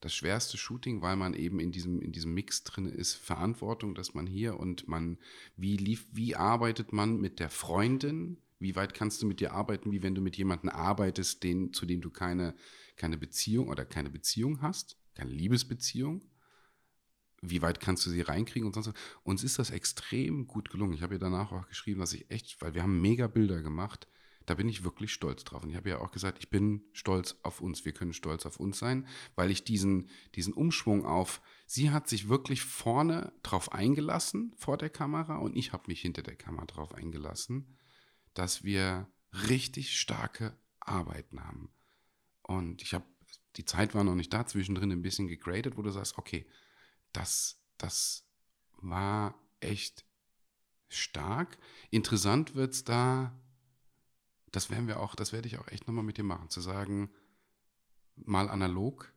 Das 0.00 0.14
schwerste 0.14 0.56
Shooting, 0.56 1.02
weil 1.02 1.16
man 1.16 1.34
eben 1.34 1.60
in 1.60 1.72
diesem, 1.72 2.00
in 2.00 2.12
diesem 2.12 2.32
Mix 2.32 2.64
drin 2.64 2.86
ist, 2.86 3.14
Verantwortung, 3.14 3.94
dass 3.94 4.14
man 4.14 4.26
hier 4.26 4.58
und 4.58 4.88
man, 4.88 5.18
wie 5.56 5.76
lief, 5.76 6.06
wie 6.12 6.36
arbeitet 6.36 6.92
man 6.92 7.20
mit 7.20 7.38
der 7.38 7.50
Freundin? 7.50 8.38
Wie 8.58 8.76
weit 8.76 8.94
kannst 8.94 9.20
du 9.20 9.26
mit 9.26 9.40
dir 9.40 9.52
arbeiten, 9.52 9.92
wie 9.92 10.02
wenn 10.02 10.14
du 10.14 10.22
mit 10.22 10.36
jemandem 10.36 10.70
arbeitest, 10.70 11.42
den, 11.42 11.72
zu 11.74 11.84
dem 11.84 12.00
du 12.00 12.10
keine, 12.10 12.54
keine 12.96 13.18
Beziehung 13.18 13.68
oder 13.68 13.84
keine 13.84 14.10
Beziehung 14.10 14.62
hast, 14.62 14.96
keine 15.14 15.32
Liebesbeziehung? 15.32 16.22
Wie 17.42 17.62
weit 17.62 17.80
kannst 17.80 18.04
du 18.06 18.10
sie 18.10 18.20
reinkriegen 18.20 18.66
und 18.66 18.74
sonst 18.74 18.88
was. 18.88 18.94
Uns 19.22 19.44
ist 19.44 19.58
das 19.58 19.70
extrem 19.70 20.46
gut 20.46 20.70
gelungen. 20.70 20.92
Ich 20.92 21.02
habe 21.02 21.14
ihr 21.14 21.20
danach 21.20 21.52
auch 21.52 21.68
geschrieben, 21.68 22.00
dass 22.00 22.12
ich 22.12 22.30
echt, 22.30 22.60
weil 22.60 22.74
wir 22.74 22.82
haben 22.82 23.00
mega 23.00 23.26
Bilder 23.26 23.62
gemacht, 23.62 24.06
da 24.46 24.54
bin 24.54 24.68
ich 24.68 24.84
wirklich 24.84 25.12
stolz 25.12 25.44
drauf. 25.44 25.62
Und 25.62 25.70
ich 25.70 25.76
habe 25.76 25.90
ja 25.90 26.00
auch 26.00 26.10
gesagt, 26.10 26.38
ich 26.40 26.50
bin 26.50 26.82
stolz 26.92 27.36
auf 27.42 27.60
uns. 27.60 27.84
Wir 27.84 27.92
können 27.92 28.12
stolz 28.12 28.46
auf 28.46 28.58
uns 28.58 28.78
sein, 28.78 29.06
weil 29.36 29.50
ich 29.50 29.64
diesen, 29.64 30.08
diesen 30.34 30.52
Umschwung 30.52 31.04
auf, 31.04 31.40
sie 31.66 31.90
hat 31.90 32.08
sich 32.08 32.28
wirklich 32.28 32.62
vorne 32.62 33.32
drauf 33.42 33.72
eingelassen, 33.72 34.52
vor 34.56 34.76
der 34.76 34.90
Kamera, 34.90 35.36
und 35.36 35.56
ich 35.56 35.72
habe 35.72 35.84
mich 35.86 36.00
hinter 36.00 36.22
der 36.22 36.36
Kamera 36.36 36.66
drauf 36.66 36.94
eingelassen, 36.94 37.76
dass 38.34 38.64
wir 38.64 39.08
richtig 39.48 39.96
starke 39.96 40.56
Arbeiten 40.80 41.44
haben. 41.44 41.70
Und 42.42 42.82
ich 42.82 42.94
habe, 42.94 43.04
die 43.56 43.64
Zeit 43.64 43.94
war 43.94 44.02
noch 44.02 44.16
nicht 44.16 44.32
da, 44.32 44.46
zwischendrin 44.46 44.90
ein 44.90 45.02
bisschen 45.02 45.28
gegradet, 45.28 45.76
wo 45.76 45.82
du 45.82 45.90
sagst, 45.90 46.18
okay, 46.18 46.44
das, 47.12 47.60
das 47.78 48.24
war 48.80 49.34
echt 49.60 50.04
stark. 50.88 51.58
Interessant 51.90 52.54
wird 52.54 52.72
es 52.72 52.84
da, 52.84 53.38
das 54.50 54.70
werden 54.70 54.88
wir 54.88 55.00
auch, 55.00 55.14
das 55.14 55.32
werde 55.32 55.48
ich 55.48 55.58
auch 55.58 55.68
echt 55.68 55.86
nochmal 55.86 56.04
mit 56.04 56.18
dir 56.18 56.24
machen, 56.24 56.50
zu 56.50 56.60
sagen, 56.60 57.10
mal 58.16 58.48
analog 58.48 59.12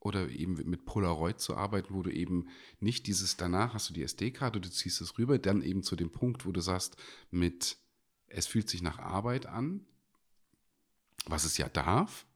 oder 0.00 0.28
eben 0.28 0.54
mit 0.68 0.84
Polaroid 0.84 1.40
zu 1.40 1.56
arbeiten, 1.56 1.94
wo 1.94 2.02
du 2.02 2.10
eben 2.10 2.48
nicht 2.80 3.06
dieses, 3.06 3.36
danach 3.36 3.74
hast 3.74 3.90
du 3.90 3.94
die 3.94 4.02
SD-Karte, 4.02 4.60
du 4.60 4.70
ziehst 4.70 5.00
es 5.00 5.18
rüber, 5.18 5.38
dann 5.38 5.62
eben 5.62 5.82
zu 5.82 5.96
dem 5.96 6.10
Punkt, 6.10 6.46
wo 6.46 6.52
du 6.52 6.60
sagst, 6.60 6.96
mit, 7.30 7.78
es 8.28 8.46
fühlt 8.46 8.68
sich 8.68 8.82
nach 8.82 8.98
Arbeit 8.98 9.46
an, 9.46 9.86
was 11.26 11.44
es 11.44 11.58
ja 11.58 11.68
darf, 11.68 12.26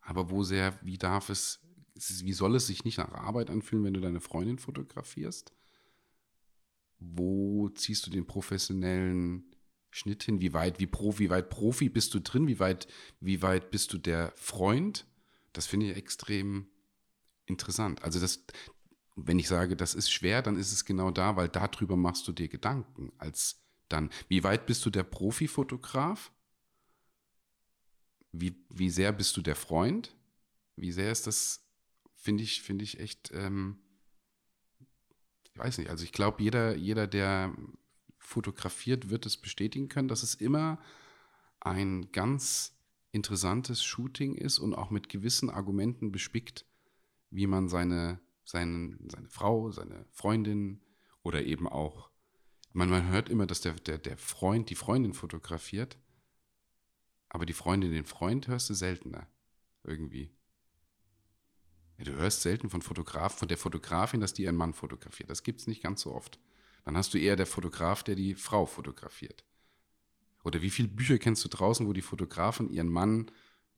aber 0.00 0.30
wo 0.30 0.42
sehr, 0.42 0.78
wie 0.82 0.98
darf 0.98 1.28
es, 1.28 1.60
es 1.62 1.65
wie 1.96 2.32
soll 2.32 2.56
es 2.56 2.66
sich 2.66 2.84
nicht 2.84 2.98
nach 2.98 3.12
Arbeit 3.12 3.50
anfühlen, 3.50 3.84
wenn 3.84 3.94
du 3.94 4.00
deine 4.00 4.20
Freundin 4.20 4.58
fotografierst? 4.58 5.52
Wo 6.98 7.68
ziehst 7.70 8.06
du 8.06 8.10
den 8.10 8.26
professionellen 8.26 9.44
Schnitt 9.90 10.22
hin? 10.22 10.40
Wie 10.40 10.52
weit, 10.52 10.78
wie, 10.78 10.86
Pro, 10.86 11.18
wie 11.18 11.30
weit 11.30 11.48
Profi 11.50 11.88
bist 11.88 12.14
du 12.14 12.20
drin? 12.20 12.46
Wie 12.46 12.60
weit, 12.60 12.86
wie 13.20 13.42
weit 13.42 13.70
bist 13.70 13.92
du 13.92 13.98
der 13.98 14.32
Freund? 14.36 15.06
Das 15.52 15.66
finde 15.66 15.90
ich 15.90 15.96
extrem 15.96 16.68
interessant. 17.46 18.02
Also 18.02 18.20
das, 18.20 18.44
wenn 19.14 19.38
ich 19.38 19.48
sage, 19.48 19.76
das 19.76 19.94
ist 19.94 20.10
schwer, 20.10 20.42
dann 20.42 20.56
ist 20.56 20.72
es 20.72 20.84
genau 20.84 21.10
da, 21.10 21.36
weil 21.36 21.48
darüber 21.48 21.96
machst 21.96 22.28
du 22.28 22.32
dir 22.32 22.48
Gedanken. 22.48 23.12
Als 23.18 23.62
dann, 23.88 24.10
wie 24.28 24.44
weit 24.44 24.66
bist 24.66 24.84
du 24.84 24.90
der 24.90 25.04
Profifotograf? 25.04 26.32
Wie, 28.32 28.64
wie 28.68 28.90
sehr 28.90 29.12
bist 29.12 29.36
du 29.36 29.42
der 29.42 29.56
Freund? 29.56 30.14
Wie 30.76 30.92
sehr 30.92 31.10
ist 31.10 31.26
das, 31.26 31.65
finde 32.26 32.42
ich, 32.42 32.60
finde 32.60 32.82
ich 32.82 32.98
echt, 32.98 33.30
ähm, 33.34 33.78
ich 35.44 35.56
weiß 35.56 35.78
nicht, 35.78 35.90
also 35.90 36.02
ich 36.02 36.10
glaube, 36.10 36.42
jeder, 36.42 36.74
jeder, 36.74 37.06
der 37.06 37.54
fotografiert, 38.18 39.10
wird 39.10 39.26
es 39.26 39.36
bestätigen 39.36 39.88
können, 39.88 40.08
dass 40.08 40.24
es 40.24 40.34
immer 40.34 40.80
ein 41.60 42.10
ganz 42.10 42.76
interessantes 43.12 43.84
Shooting 43.84 44.34
ist 44.34 44.58
und 44.58 44.74
auch 44.74 44.90
mit 44.90 45.08
gewissen 45.08 45.50
Argumenten 45.50 46.10
bespickt, 46.10 46.66
wie 47.30 47.46
man 47.46 47.68
seine, 47.68 48.18
seinen, 48.44 49.08
seine 49.08 49.28
Frau, 49.28 49.70
seine 49.70 50.04
Freundin 50.10 50.80
oder 51.22 51.44
eben 51.44 51.68
auch, 51.68 52.10
man, 52.72 52.90
man 52.90 53.06
hört 53.08 53.28
immer, 53.28 53.46
dass 53.46 53.60
der, 53.60 53.74
der, 53.74 53.98
der 53.98 54.18
Freund 54.18 54.68
die 54.68 54.74
Freundin 54.74 55.12
fotografiert, 55.12 55.96
aber 57.28 57.46
die 57.46 57.52
Freundin 57.52 57.92
den 57.92 58.04
Freund 58.04 58.48
hörst 58.48 58.68
du 58.68 58.74
seltener 58.74 59.28
irgendwie. 59.84 60.36
Ja, 61.98 62.04
du 62.04 62.14
hörst 62.14 62.42
selten 62.42 62.68
von 62.68 62.82
Fotograf, 62.82 63.38
von 63.38 63.48
der 63.48 63.56
Fotografin, 63.56 64.20
dass 64.20 64.34
die 64.34 64.42
ihren 64.42 64.56
Mann 64.56 64.74
fotografiert. 64.74 65.30
Das 65.30 65.42
gibt 65.42 65.60
es 65.60 65.66
nicht 65.66 65.82
ganz 65.82 66.02
so 66.02 66.14
oft. 66.14 66.38
Dann 66.84 66.96
hast 66.96 67.14
du 67.14 67.18
eher 67.18 67.36
der 67.36 67.46
Fotograf, 67.46 68.02
der 68.02 68.14
die 68.14 68.34
Frau 68.34 68.66
fotografiert. 68.66 69.44
Oder 70.44 70.62
wie 70.62 70.70
viele 70.70 70.88
Bücher 70.88 71.18
kennst 71.18 71.44
du 71.44 71.48
draußen, 71.48 71.86
wo 71.86 71.92
die 71.92 72.02
Fotografin 72.02 72.70
ihren 72.70 72.88
Mann 72.88 73.30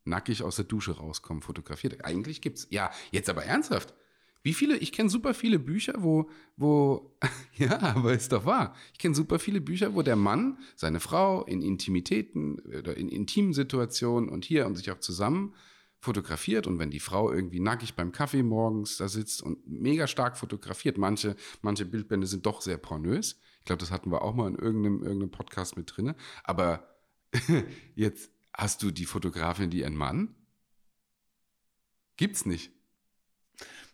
nackig 0.04 0.42
aus 0.42 0.56
der 0.56 0.66
Dusche 0.66 0.92
rauskommen, 0.92 1.42
fotografiert? 1.42 2.04
Eigentlich 2.04 2.42
gibt's. 2.42 2.66
Ja, 2.70 2.90
jetzt 3.10 3.30
aber 3.30 3.44
ernsthaft. 3.44 3.94
Wie 4.42 4.52
viele, 4.52 4.76
ich 4.76 4.92
kenne 4.92 5.10
super 5.10 5.34
viele 5.34 5.58
Bücher, 5.58 5.94
wo, 5.98 6.28
wo, 6.56 7.16
ja, 7.56 7.80
aber 7.80 8.12
ist 8.12 8.32
doch 8.32 8.44
wahr. 8.44 8.74
Ich 8.92 8.98
kenne 8.98 9.14
super 9.14 9.38
viele 9.38 9.60
Bücher, 9.60 9.94
wo 9.94 10.02
der 10.02 10.16
Mann 10.16 10.58
seine 10.76 11.00
Frau 11.00 11.44
in 11.44 11.62
Intimitäten 11.62 12.58
oder 12.60 12.96
in 12.96 13.08
intimen 13.08 13.52
Situationen 13.52 14.28
und 14.28 14.44
hier 14.44 14.66
und 14.66 14.76
sich 14.76 14.90
auch 14.90 15.00
zusammen 15.00 15.54
fotografiert 16.01 16.66
und 16.66 16.78
wenn 16.78 16.90
die 16.90 17.01
Frau 17.01 17.32
irgendwie 17.32 17.61
nackig 17.61 17.94
beim 17.94 18.12
Kaffee 18.12 18.42
morgens 18.42 18.99
da 18.99 19.09
sitzt 19.09 19.42
und 19.42 19.66
mega 19.66 20.07
stark 20.07 20.36
fotografiert, 20.36 20.96
manche, 20.96 21.34
manche 21.62 21.84
Bildbände 21.84 22.26
sind 22.26 22.46
doch 22.46 22.61
sehr 22.61 22.78
pornös. 22.78 23.40
Ich 23.61 23.64
glaube, 23.64 23.80
das 23.80 23.90
hatten 23.90 24.11
wir 24.11 24.22
auch 24.22 24.34
mal 24.34 24.49
in 24.49 24.57
irgendeinem, 24.57 25.03
irgendeinem 25.03 25.30
Podcast 25.30 25.76
mit 25.76 25.96
drin. 25.96 26.14
Aber 26.44 26.88
jetzt 27.94 28.30
hast 28.53 28.82
du 28.82 28.90
die 28.90 29.07
Fotografin, 29.07 29.70
die 29.70 29.80
ihren 29.80 29.96
Mann? 29.96 30.34
Gibt's 32.16 32.46
nicht. 32.46 32.72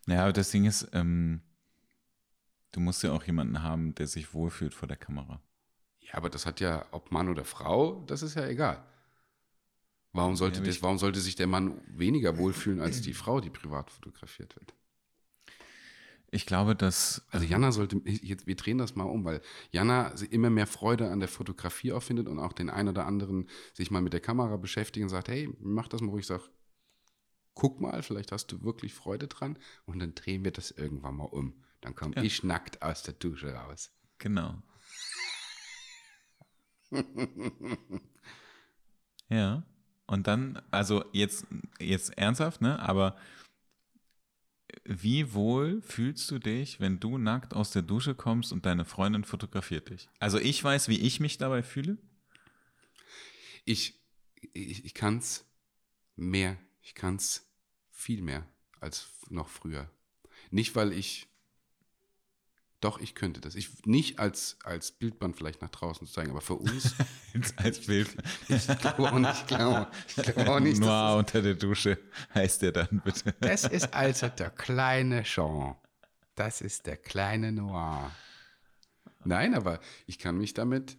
Ja, 0.06 0.22
aber 0.22 0.32
das 0.32 0.50
Ding 0.50 0.66
ist, 0.66 0.88
ähm, 0.92 1.40
du 2.72 2.80
musst 2.80 3.02
ja 3.02 3.12
auch 3.12 3.24
jemanden 3.24 3.62
haben, 3.62 3.94
der 3.94 4.06
sich 4.06 4.34
wohlfühlt 4.34 4.74
vor 4.74 4.88
der 4.88 4.96
Kamera. 4.98 5.42
Ja, 6.00 6.14
aber 6.14 6.28
das 6.28 6.44
hat 6.44 6.60
ja, 6.60 6.86
ob 6.90 7.10
Mann 7.12 7.30
oder 7.30 7.44
Frau, 7.44 8.04
das 8.06 8.22
ist 8.22 8.34
ja 8.34 8.46
egal. 8.46 8.84
Warum 10.14 10.36
sollte, 10.36 10.60
Ja, 10.60 10.66
das, 10.66 10.80
warum 10.80 10.96
sollte 10.98 11.20
sich 11.20 11.34
der 11.34 11.48
Mann 11.48 11.80
weniger 11.88 12.38
wohlfühlen 12.38 12.80
als 12.80 13.02
die 13.02 13.14
Frau, 13.14 13.40
die 13.40 13.50
privat 13.50 13.90
fotografiert 13.90 14.54
wird? 14.54 14.72
Ich 16.30 16.46
glaube, 16.46 16.76
dass. 16.76 17.26
Also 17.30 17.44
Jana 17.46 17.72
sollte, 17.72 18.00
jetzt, 18.04 18.46
wir 18.46 18.54
drehen 18.54 18.78
das 18.78 18.94
mal 18.94 19.04
um, 19.04 19.24
weil 19.24 19.40
Jana 19.72 20.08
immer 20.30 20.50
mehr 20.50 20.68
Freude 20.68 21.10
an 21.10 21.18
der 21.18 21.28
Fotografie 21.28 21.92
auch 21.92 22.02
findet 22.02 22.28
und 22.28 22.38
auch 22.38 22.52
den 22.52 22.70
ein 22.70 22.88
oder 22.88 23.06
anderen 23.06 23.48
sich 23.72 23.90
mal 23.90 24.02
mit 24.02 24.12
der 24.12 24.20
Kamera 24.20 24.56
beschäftigen 24.56 25.04
und 25.06 25.10
sagt, 25.10 25.28
hey, 25.28 25.52
mach 25.60 25.88
das 25.88 26.00
mal, 26.00 26.16
ich 26.18 26.26
sage, 26.26 26.44
guck 27.54 27.80
mal, 27.80 28.00
vielleicht 28.04 28.30
hast 28.30 28.46
du 28.52 28.62
wirklich 28.62 28.94
Freude 28.94 29.26
dran 29.26 29.58
und 29.84 29.98
dann 29.98 30.14
drehen 30.14 30.44
wir 30.44 30.52
das 30.52 30.70
irgendwann 30.70 31.16
mal 31.16 31.24
um. 31.24 31.54
Dann 31.80 31.96
komme 31.96 32.14
Ja. 32.14 32.22
ich 32.22 32.44
nackt 32.44 32.82
aus 32.82 33.02
der 33.02 33.14
Dusche 33.14 33.52
raus. 33.52 33.90
Genau. 34.18 34.62
ja. 39.28 39.64
Und 40.06 40.26
dann, 40.26 40.60
also 40.70 41.04
jetzt, 41.12 41.46
jetzt 41.78 42.16
ernsthaft, 42.18 42.60
ne? 42.60 42.78
Aber 42.78 43.16
wie 44.84 45.32
wohl 45.32 45.80
fühlst 45.82 46.30
du 46.30 46.38
dich, 46.38 46.80
wenn 46.80 47.00
du 47.00 47.16
nackt 47.18 47.54
aus 47.54 47.70
der 47.70 47.82
Dusche 47.82 48.14
kommst 48.14 48.52
und 48.52 48.66
deine 48.66 48.84
Freundin 48.84 49.24
fotografiert 49.24 49.88
dich? 49.88 50.08
Also 50.18 50.38
ich 50.38 50.62
weiß, 50.62 50.88
wie 50.88 51.00
ich 51.00 51.20
mich 51.20 51.38
dabei 51.38 51.62
fühle. 51.62 51.96
Ich, 53.64 54.00
ich, 54.52 54.84
ich 54.84 54.94
kann 54.94 55.18
es 55.18 55.46
mehr, 56.16 56.58
ich 56.82 56.94
kann 56.94 57.16
es 57.16 57.50
viel 57.90 58.20
mehr 58.20 58.46
als 58.80 59.08
noch 59.30 59.48
früher. 59.48 59.90
Nicht, 60.50 60.76
weil 60.76 60.92
ich, 60.92 61.26
doch, 62.84 63.00
ich 63.00 63.14
könnte 63.14 63.40
das. 63.40 63.54
Ich, 63.54 63.86
nicht 63.86 64.18
als, 64.18 64.58
als 64.62 64.92
Bildband 64.92 65.36
vielleicht 65.36 65.62
nach 65.62 65.70
draußen 65.70 66.06
zu 66.06 66.12
zeigen, 66.12 66.30
aber 66.30 66.42
für 66.42 66.54
uns, 66.54 66.94
als 67.56 67.86
Bild. 67.86 68.14
ich 68.48 68.66
glaube 68.78 69.10
auch 69.10 69.18
nicht, 69.18 69.40
ich 69.40 69.46
glaube, 69.46 69.90
ich 70.06 70.22
glaube 70.22 70.50
auch 70.50 70.60
nicht, 70.60 70.80
Noir 70.80 71.16
unter 71.16 71.40
der 71.40 71.54
Dusche 71.54 71.98
heißt 72.34 72.60
der 72.60 72.72
dann 72.72 73.00
bitte. 73.02 73.34
Das 73.40 73.64
ist 73.64 73.94
also 73.94 74.28
der 74.28 74.50
kleine 74.50 75.22
Jean. 75.22 75.76
Das 76.34 76.60
ist 76.60 76.86
der 76.86 76.98
kleine 76.98 77.52
Noir. 77.52 78.10
Nein, 79.24 79.54
aber 79.54 79.80
ich 80.06 80.18
kann 80.18 80.36
mich 80.36 80.52
damit. 80.52 80.98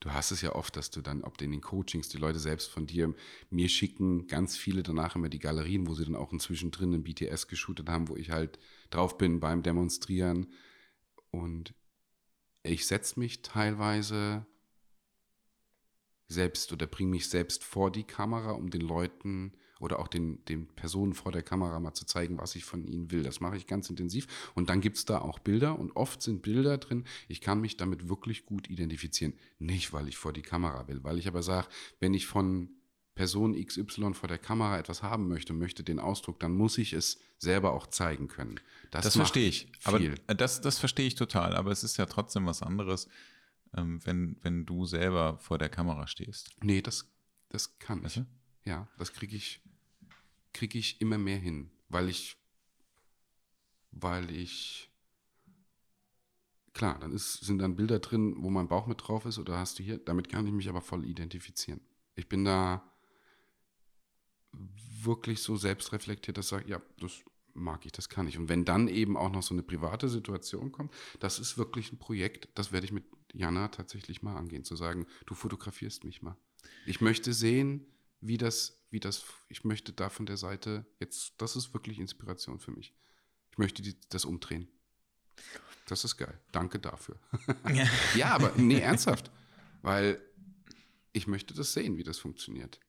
Du 0.00 0.12
hast 0.12 0.32
es 0.32 0.42
ja 0.42 0.54
oft, 0.54 0.76
dass 0.76 0.90
du 0.90 1.02
dann, 1.02 1.22
ob 1.22 1.40
in 1.40 1.52
den 1.52 1.60
Coachings, 1.60 2.08
die 2.08 2.18
Leute 2.18 2.38
selbst 2.40 2.68
von 2.70 2.86
dir 2.86 3.14
mir 3.50 3.68
schicken, 3.68 4.26
ganz 4.26 4.56
viele 4.56 4.82
danach 4.82 5.14
immer 5.14 5.28
die 5.28 5.40
Galerien, 5.40 5.86
wo 5.86 5.94
sie 5.94 6.04
dann 6.04 6.16
auch 6.16 6.32
inzwischen 6.32 6.72
drin 6.72 6.92
im 6.92 7.04
BTS 7.04 7.46
geshootet 7.46 7.88
haben, 7.88 8.08
wo 8.08 8.16
ich 8.16 8.30
halt 8.30 8.58
drauf 8.90 9.18
bin 9.18 9.40
beim 9.40 9.62
Demonstrieren. 9.62 10.52
Und 11.30 11.74
ich 12.62 12.86
setze 12.86 13.18
mich 13.18 13.42
teilweise 13.42 14.46
selbst 16.28 16.72
oder 16.72 16.86
bringe 16.86 17.10
mich 17.10 17.28
selbst 17.28 17.64
vor 17.64 17.90
die 17.90 18.04
Kamera, 18.04 18.52
um 18.52 18.70
den 18.70 18.82
Leuten 18.82 19.52
oder 19.80 19.98
auch 19.98 20.08
den, 20.08 20.44
den 20.46 20.66
Personen 20.66 21.14
vor 21.14 21.32
der 21.32 21.42
Kamera 21.42 21.78
mal 21.80 21.94
zu 21.94 22.04
zeigen, 22.04 22.38
was 22.38 22.56
ich 22.56 22.64
von 22.64 22.84
ihnen 22.84 23.10
will. 23.10 23.22
Das 23.22 23.40
mache 23.40 23.56
ich 23.56 23.66
ganz 23.66 23.88
intensiv. 23.88 24.26
Und 24.54 24.68
dann 24.68 24.80
gibt 24.80 24.96
es 24.96 25.04
da 25.04 25.20
auch 25.20 25.38
Bilder 25.38 25.78
und 25.78 25.92
oft 25.92 26.20
sind 26.20 26.42
Bilder 26.42 26.78
drin. 26.78 27.04
Ich 27.28 27.40
kann 27.40 27.60
mich 27.60 27.76
damit 27.76 28.08
wirklich 28.08 28.44
gut 28.44 28.68
identifizieren. 28.68 29.34
Nicht, 29.58 29.92
weil 29.92 30.08
ich 30.08 30.16
vor 30.16 30.32
die 30.32 30.42
Kamera 30.42 30.88
will, 30.88 31.04
weil 31.04 31.18
ich 31.18 31.28
aber 31.28 31.42
sage, 31.42 31.68
wenn 32.00 32.14
ich 32.14 32.26
von 32.26 32.70
Person 33.18 33.52
XY 33.60 34.14
vor 34.14 34.28
der 34.28 34.38
Kamera 34.38 34.78
etwas 34.78 35.02
haben 35.02 35.26
möchte, 35.26 35.52
möchte 35.52 35.82
den 35.82 35.98
Ausdruck, 35.98 36.38
dann 36.38 36.52
muss 36.52 36.78
ich 36.78 36.92
es 36.92 37.18
selber 37.38 37.72
auch 37.72 37.88
zeigen 37.88 38.28
können. 38.28 38.60
Das 38.92 39.06
macht 39.06 39.14
verstehe 39.14 39.48
ich. 39.48 39.66
Aber 39.82 39.98
Viel. 39.98 40.14
äh, 40.28 40.36
das, 40.36 40.60
das 40.60 40.78
verstehe 40.78 41.08
ich 41.08 41.16
total. 41.16 41.56
Aber 41.56 41.72
es 41.72 41.82
ist 41.82 41.96
ja 41.96 42.06
trotzdem 42.06 42.46
was 42.46 42.62
anderes, 42.62 43.08
ähm, 43.76 43.98
wenn, 44.06 44.36
wenn 44.42 44.66
du 44.66 44.86
selber 44.86 45.36
vor 45.38 45.58
der 45.58 45.68
Kamera 45.68 46.06
stehst. 46.06 46.50
nee, 46.62 46.80
das, 46.80 47.10
das 47.48 47.80
kann 47.80 48.04
Weißt 48.04 48.18
ich. 48.18 48.22
du? 48.22 48.70
Ja, 48.70 48.86
das 48.98 49.12
kriege 49.12 49.34
ich, 49.34 49.62
krieg 50.52 50.76
ich 50.76 51.00
immer 51.00 51.18
mehr 51.18 51.38
hin, 51.38 51.72
weil 51.88 52.08
ich, 52.08 52.36
weil 53.90 54.30
ich, 54.30 54.92
klar, 56.72 57.00
dann 57.00 57.10
ist, 57.10 57.40
sind 57.44 57.58
dann 57.58 57.74
Bilder 57.74 57.98
drin, 57.98 58.36
wo 58.38 58.48
mein 58.48 58.68
Bauch 58.68 58.86
mit 58.86 59.08
drauf 59.08 59.26
ist 59.26 59.38
oder 59.40 59.58
hast 59.58 59.80
du 59.80 59.82
hier, 59.82 59.98
damit 59.98 60.28
kann 60.28 60.46
ich 60.46 60.52
mich 60.52 60.68
aber 60.68 60.82
voll 60.82 61.04
identifizieren. 61.04 61.80
Ich 62.14 62.28
bin 62.28 62.44
da 62.44 62.84
wirklich 64.52 65.42
so 65.42 65.56
selbstreflektiert, 65.56 66.36
dass 66.36 66.46
ich 66.46 66.50
sage, 66.50 66.68
ja, 66.68 66.82
das 67.00 67.22
mag 67.54 67.84
ich, 67.86 67.92
das 67.92 68.08
kann 68.08 68.26
ich. 68.28 68.38
Und 68.38 68.48
wenn 68.48 68.64
dann 68.64 68.88
eben 68.88 69.16
auch 69.16 69.30
noch 69.30 69.42
so 69.42 69.54
eine 69.54 69.62
private 69.62 70.08
Situation 70.08 70.72
kommt, 70.72 70.92
das 71.20 71.38
ist 71.38 71.58
wirklich 71.58 71.92
ein 71.92 71.98
Projekt, 71.98 72.48
das 72.54 72.72
werde 72.72 72.86
ich 72.86 72.92
mit 72.92 73.04
Jana 73.32 73.68
tatsächlich 73.68 74.22
mal 74.22 74.36
angehen, 74.36 74.64
zu 74.64 74.76
sagen, 74.76 75.06
du 75.26 75.34
fotografierst 75.34 76.04
mich 76.04 76.22
mal. 76.22 76.36
Ich 76.86 77.00
möchte 77.00 77.32
sehen, 77.32 77.86
wie 78.20 78.38
das, 78.38 78.84
wie 78.90 79.00
das, 79.00 79.24
ich 79.48 79.64
möchte 79.64 79.92
da 79.92 80.08
von 80.08 80.26
der 80.26 80.36
Seite, 80.36 80.86
jetzt, 81.00 81.34
das 81.38 81.56
ist 81.56 81.74
wirklich 81.74 81.98
Inspiration 81.98 82.58
für 82.58 82.70
mich. 82.70 82.94
Ich 83.50 83.58
möchte 83.58 83.82
die, 83.82 83.96
das 84.08 84.24
umdrehen. 84.24 84.68
Das 85.86 86.04
ist 86.04 86.16
geil. 86.16 86.38
Danke 86.52 86.78
dafür. 86.78 87.18
ja, 88.14 88.30
aber 88.34 88.52
nee, 88.56 88.80
ernsthaft. 88.80 89.30
Weil 89.82 90.20
ich 91.12 91.26
möchte 91.26 91.54
das 91.54 91.72
sehen, 91.72 91.96
wie 91.96 92.02
das 92.02 92.18
funktioniert. 92.18 92.80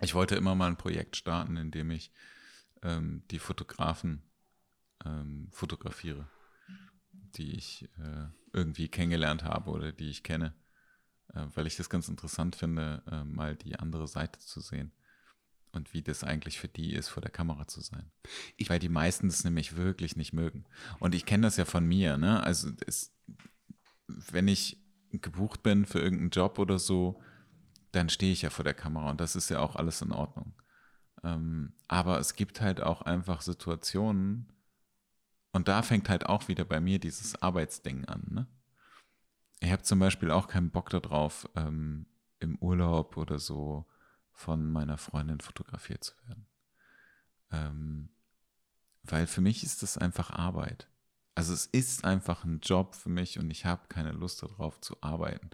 Ich 0.00 0.14
wollte 0.14 0.34
immer 0.36 0.54
mal 0.54 0.68
ein 0.68 0.76
Projekt 0.76 1.16
starten, 1.16 1.56
in 1.56 1.70
dem 1.70 1.90
ich 1.90 2.12
ähm, 2.82 3.22
die 3.30 3.38
Fotografen 3.38 4.22
ähm, 5.04 5.48
fotografiere, 5.52 6.28
die 7.12 7.52
ich 7.56 7.88
äh, 7.98 8.26
irgendwie 8.52 8.88
kennengelernt 8.88 9.44
habe 9.44 9.70
oder 9.70 9.92
die 9.92 10.10
ich 10.10 10.22
kenne, 10.22 10.54
äh, 11.32 11.46
weil 11.54 11.66
ich 11.66 11.76
das 11.76 11.88
ganz 11.90 12.08
interessant 12.08 12.56
finde, 12.56 13.02
äh, 13.10 13.24
mal 13.24 13.56
die 13.56 13.78
andere 13.78 14.08
Seite 14.08 14.40
zu 14.40 14.60
sehen 14.60 14.92
und 15.72 15.92
wie 15.92 16.02
das 16.02 16.22
eigentlich 16.24 16.58
für 16.58 16.68
die 16.68 16.92
ist, 16.92 17.08
vor 17.08 17.20
der 17.20 17.30
Kamera 17.32 17.66
zu 17.66 17.80
sein. 17.80 18.10
Ich- 18.56 18.70
weil 18.70 18.78
die 18.78 18.88
meisten 18.88 19.26
es 19.28 19.44
nämlich 19.44 19.76
wirklich 19.76 20.16
nicht 20.16 20.32
mögen. 20.32 20.64
Und 21.00 21.14
ich 21.14 21.24
kenne 21.26 21.46
das 21.46 21.56
ja 21.56 21.64
von 21.64 21.86
mir, 21.86 22.16
ne? 22.16 22.42
Also 22.42 22.70
es, 22.86 23.12
wenn 24.06 24.48
ich 24.48 24.80
gebucht 25.10 25.62
bin 25.62 25.84
für 25.86 26.00
irgendeinen 26.00 26.30
Job 26.30 26.58
oder 26.58 26.78
so, 26.78 27.20
dann 27.94 28.08
stehe 28.08 28.32
ich 28.32 28.42
ja 28.42 28.50
vor 28.50 28.64
der 28.64 28.74
Kamera 28.74 29.10
und 29.10 29.20
das 29.20 29.36
ist 29.36 29.48
ja 29.50 29.60
auch 29.60 29.76
alles 29.76 30.02
in 30.02 30.12
Ordnung. 30.12 30.54
Ähm, 31.22 31.72
aber 31.88 32.18
es 32.18 32.34
gibt 32.34 32.60
halt 32.60 32.82
auch 32.82 33.02
einfach 33.02 33.40
Situationen 33.40 34.52
und 35.52 35.68
da 35.68 35.82
fängt 35.82 36.08
halt 36.08 36.26
auch 36.26 36.48
wieder 36.48 36.64
bei 36.64 36.80
mir 36.80 36.98
dieses 36.98 37.40
Arbeitsding 37.40 38.04
an. 38.06 38.26
Ne? 38.30 38.46
Ich 39.60 39.70
habe 39.70 39.82
zum 39.82 39.98
Beispiel 39.98 40.30
auch 40.30 40.48
keinen 40.48 40.70
Bock 40.70 40.90
darauf, 40.90 41.48
ähm, 41.54 42.06
im 42.40 42.56
Urlaub 42.56 43.16
oder 43.16 43.38
so 43.38 43.86
von 44.32 44.70
meiner 44.70 44.98
Freundin 44.98 45.40
fotografiert 45.40 46.04
zu 46.04 46.14
werden. 46.26 46.46
Ähm, 47.50 48.08
weil 49.02 49.26
für 49.26 49.40
mich 49.40 49.62
ist 49.62 49.82
das 49.82 49.98
einfach 49.98 50.30
Arbeit. 50.30 50.88
Also 51.34 51.52
es 51.52 51.66
ist 51.66 52.04
einfach 52.04 52.44
ein 52.44 52.60
Job 52.60 52.94
für 52.94 53.08
mich 53.08 53.38
und 53.38 53.50
ich 53.50 53.64
habe 53.64 53.88
keine 53.88 54.12
Lust 54.12 54.42
darauf 54.42 54.80
zu 54.80 54.96
arbeiten. 55.02 55.50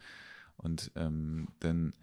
Und 0.56 0.92
ähm, 0.94 1.48
dann, 1.60 1.94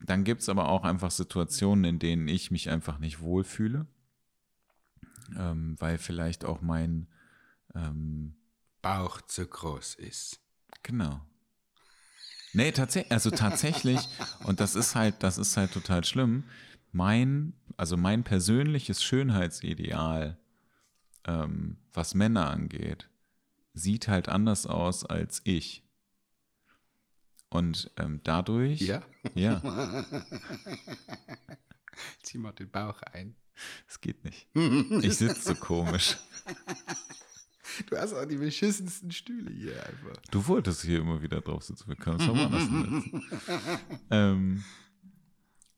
dann 0.00 0.24
gibt 0.24 0.42
es 0.42 0.48
aber 0.48 0.68
auch 0.68 0.84
einfach 0.84 1.10
Situationen, 1.10 1.84
in 1.84 1.98
denen 1.98 2.28
ich 2.28 2.50
mich 2.50 2.70
einfach 2.70 2.98
nicht 2.98 3.20
wohlfühle, 3.20 3.86
ähm, 5.36 5.76
weil 5.78 5.98
vielleicht 5.98 6.44
auch 6.44 6.60
mein, 6.60 7.08
ähm, 7.74 8.34
Bauch 8.82 9.20
zu 9.22 9.46
groß 9.46 9.96
ist. 9.96 10.40
genau. 10.82 11.20
Nee, 12.54 12.72
tatsächlich, 12.72 13.12
also 13.12 13.30
tatsächlich, 13.30 14.00
und 14.44 14.60
das 14.60 14.74
ist 14.74 14.94
halt, 14.94 15.22
das 15.22 15.36
ist 15.36 15.56
halt 15.56 15.72
total 15.72 16.04
schlimm, 16.04 16.44
mein, 16.92 17.52
also 17.76 17.96
mein 17.96 18.24
persönliches 18.24 19.02
Schönheitsideal, 19.02 20.38
ähm, 21.24 21.76
was 21.92 22.14
Männer 22.14 22.48
angeht, 22.48 23.08
sieht 23.74 24.08
halt 24.08 24.28
anders 24.28 24.66
aus 24.66 25.04
als 25.04 25.42
ich. 25.44 25.84
Und 27.50 27.90
ähm, 27.96 28.20
dadurch, 28.24 28.80
Ja? 28.82 29.02
ja, 29.34 29.62
Zieh 32.22 32.38
mal 32.38 32.52
den 32.52 32.70
Bauch 32.70 33.00
ein. 33.02 33.34
es 33.88 34.00
geht 34.00 34.22
nicht. 34.24 34.46
Ich 35.02 35.16
sitze 35.16 35.40
so 35.42 35.54
komisch. 35.54 36.16
Du 37.86 37.96
hast 37.96 38.12
auch 38.12 38.24
die 38.24 38.36
beschissensten 38.36 39.10
Stühle 39.10 39.50
hier 39.52 39.74
einfach. 39.86 40.20
Du 40.30 40.46
wolltest 40.46 40.82
hier 40.82 40.98
immer 41.00 41.22
wieder 41.22 41.40
drauf 41.40 41.62
sitzen. 41.64 41.88
Wir 41.88 41.96
können 41.96 42.20
es 42.20 42.26
doch 42.26 42.34
mal 42.34 42.50
lassen. 42.50 43.22
ähm, 44.10 44.64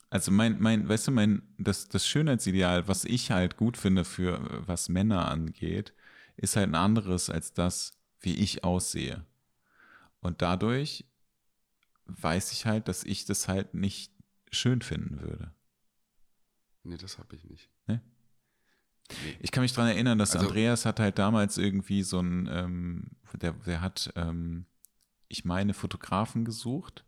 also 0.08 0.30
mein, 0.32 0.60
mein, 0.60 0.88
weißt 0.88 1.08
du, 1.08 1.10
mein, 1.12 1.42
das, 1.58 1.88
das 1.88 2.06
Schönheitsideal, 2.08 2.88
was 2.88 3.04
ich 3.04 3.30
halt 3.30 3.56
gut 3.56 3.76
finde 3.76 4.04
für 4.04 4.40
was 4.66 4.88
Männer 4.88 5.28
angeht, 5.28 5.92
ist 6.36 6.56
halt 6.56 6.68
ein 6.68 6.74
anderes 6.74 7.28
als 7.30 7.52
das, 7.52 7.92
wie 8.20 8.34
ich 8.34 8.64
aussehe. 8.64 9.24
Und 10.20 10.42
dadurch 10.42 11.04
weiß 12.20 12.52
ich 12.52 12.66
halt, 12.66 12.88
dass 12.88 13.04
ich 13.04 13.24
das 13.24 13.48
halt 13.48 13.74
nicht 13.74 14.12
schön 14.50 14.82
finden 14.82 15.20
würde. 15.20 15.52
Nee, 16.82 16.96
das 16.96 17.18
habe 17.18 17.36
ich 17.36 17.44
nicht. 17.44 17.68
Ne? 17.86 18.00
Nee. 19.24 19.36
Ich 19.40 19.50
kann 19.50 19.62
mich 19.62 19.72
daran 19.72 19.90
erinnern, 19.90 20.18
dass 20.18 20.34
Also- 20.34 20.46
Andreas 20.48 20.86
hat 20.86 21.00
halt 21.00 21.18
damals 21.18 21.58
irgendwie 21.58 22.02
so 22.02 22.20
ein, 22.20 22.48
ähm, 22.50 23.10
der, 23.34 23.52
der 23.52 23.80
hat, 23.80 24.12
ähm, 24.16 24.66
ich 25.28 25.44
meine, 25.44 25.74
Fotografen 25.74 26.44
gesucht, 26.44 27.04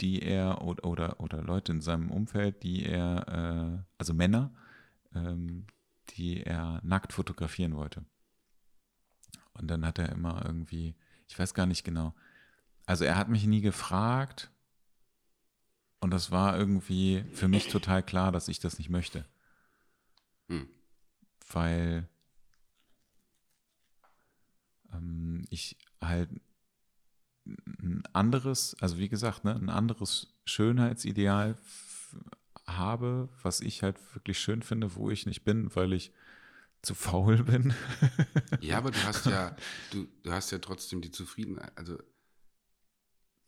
die 0.00 0.20
er 0.22 0.62
oder, 0.62 0.84
oder, 0.84 1.20
oder 1.20 1.42
Leute 1.42 1.72
in 1.72 1.80
seinem 1.80 2.10
Umfeld, 2.10 2.62
die 2.62 2.84
er, 2.84 3.78
äh, 3.80 3.84
also 3.98 4.14
Männer, 4.14 4.52
ähm, 5.14 5.66
die 6.10 6.42
er 6.42 6.80
nackt 6.82 7.12
fotografieren 7.12 7.76
wollte. 7.76 8.04
Und 9.54 9.68
dann 9.68 9.86
hat 9.86 9.98
er 9.98 10.08
immer 10.10 10.44
irgendwie, 10.44 10.96
ich 11.28 11.38
weiß 11.38 11.54
gar 11.54 11.66
nicht 11.66 11.84
genau, 11.84 12.14
also 12.86 13.04
er 13.04 13.16
hat 13.16 13.28
mich 13.28 13.46
nie 13.46 13.60
gefragt 13.60 14.50
und 16.00 16.10
das 16.10 16.30
war 16.30 16.58
irgendwie 16.58 17.24
für 17.32 17.48
mich 17.48 17.68
total 17.68 18.02
klar, 18.02 18.32
dass 18.32 18.48
ich 18.48 18.58
das 18.58 18.78
nicht 18.78 18.90
möchte. 18.90 19.24
Hm. 20.48 20.68
Weil 21.48 22.08
ähm, 24.92 25.44
ich 25.50 25.76
halt 26.00 26.28
ein 27.44 28.02
anderes, 28.12 28.76
also 28.80 28.98
wie 28.98 29.08
gesagt, 29.08 29.44
ne, 29.44 29.54
ein 29.54 29.70
anderes 29.70 30.34
Schönheitsideal 30.44 31.56
habe, 32.66 33.28
was 33.42 33.60
ich 33.60 33.82
halt 33.82 33.96
wirklich 34.14 34.38
schön 34.38 34.62
finde, 34.62 34.94
wo 34.94 35.10
ich 35.10 35.26
nicht 35.26 35.44
bin, 35.44 35.74
weil 35.74 35.92
ich 35.92 36.12
zu 36.82 36.94
faul 36.94 37.44
bin. 37.44 37.74
ja, 38.60 38.78
aber 38.78 38.90
du 38.90 39.02
hast 39.04 39.26
ja, 39.26 39.56
du, 39.90 40.08
du 40.22 40.32
hast 40.32 40.50
ja 40.50 40.58
trotzdem 40.58 41.00
die 41.00 41.10
Zufriedenheit. 41.10 41.72
Also 41.76 41.98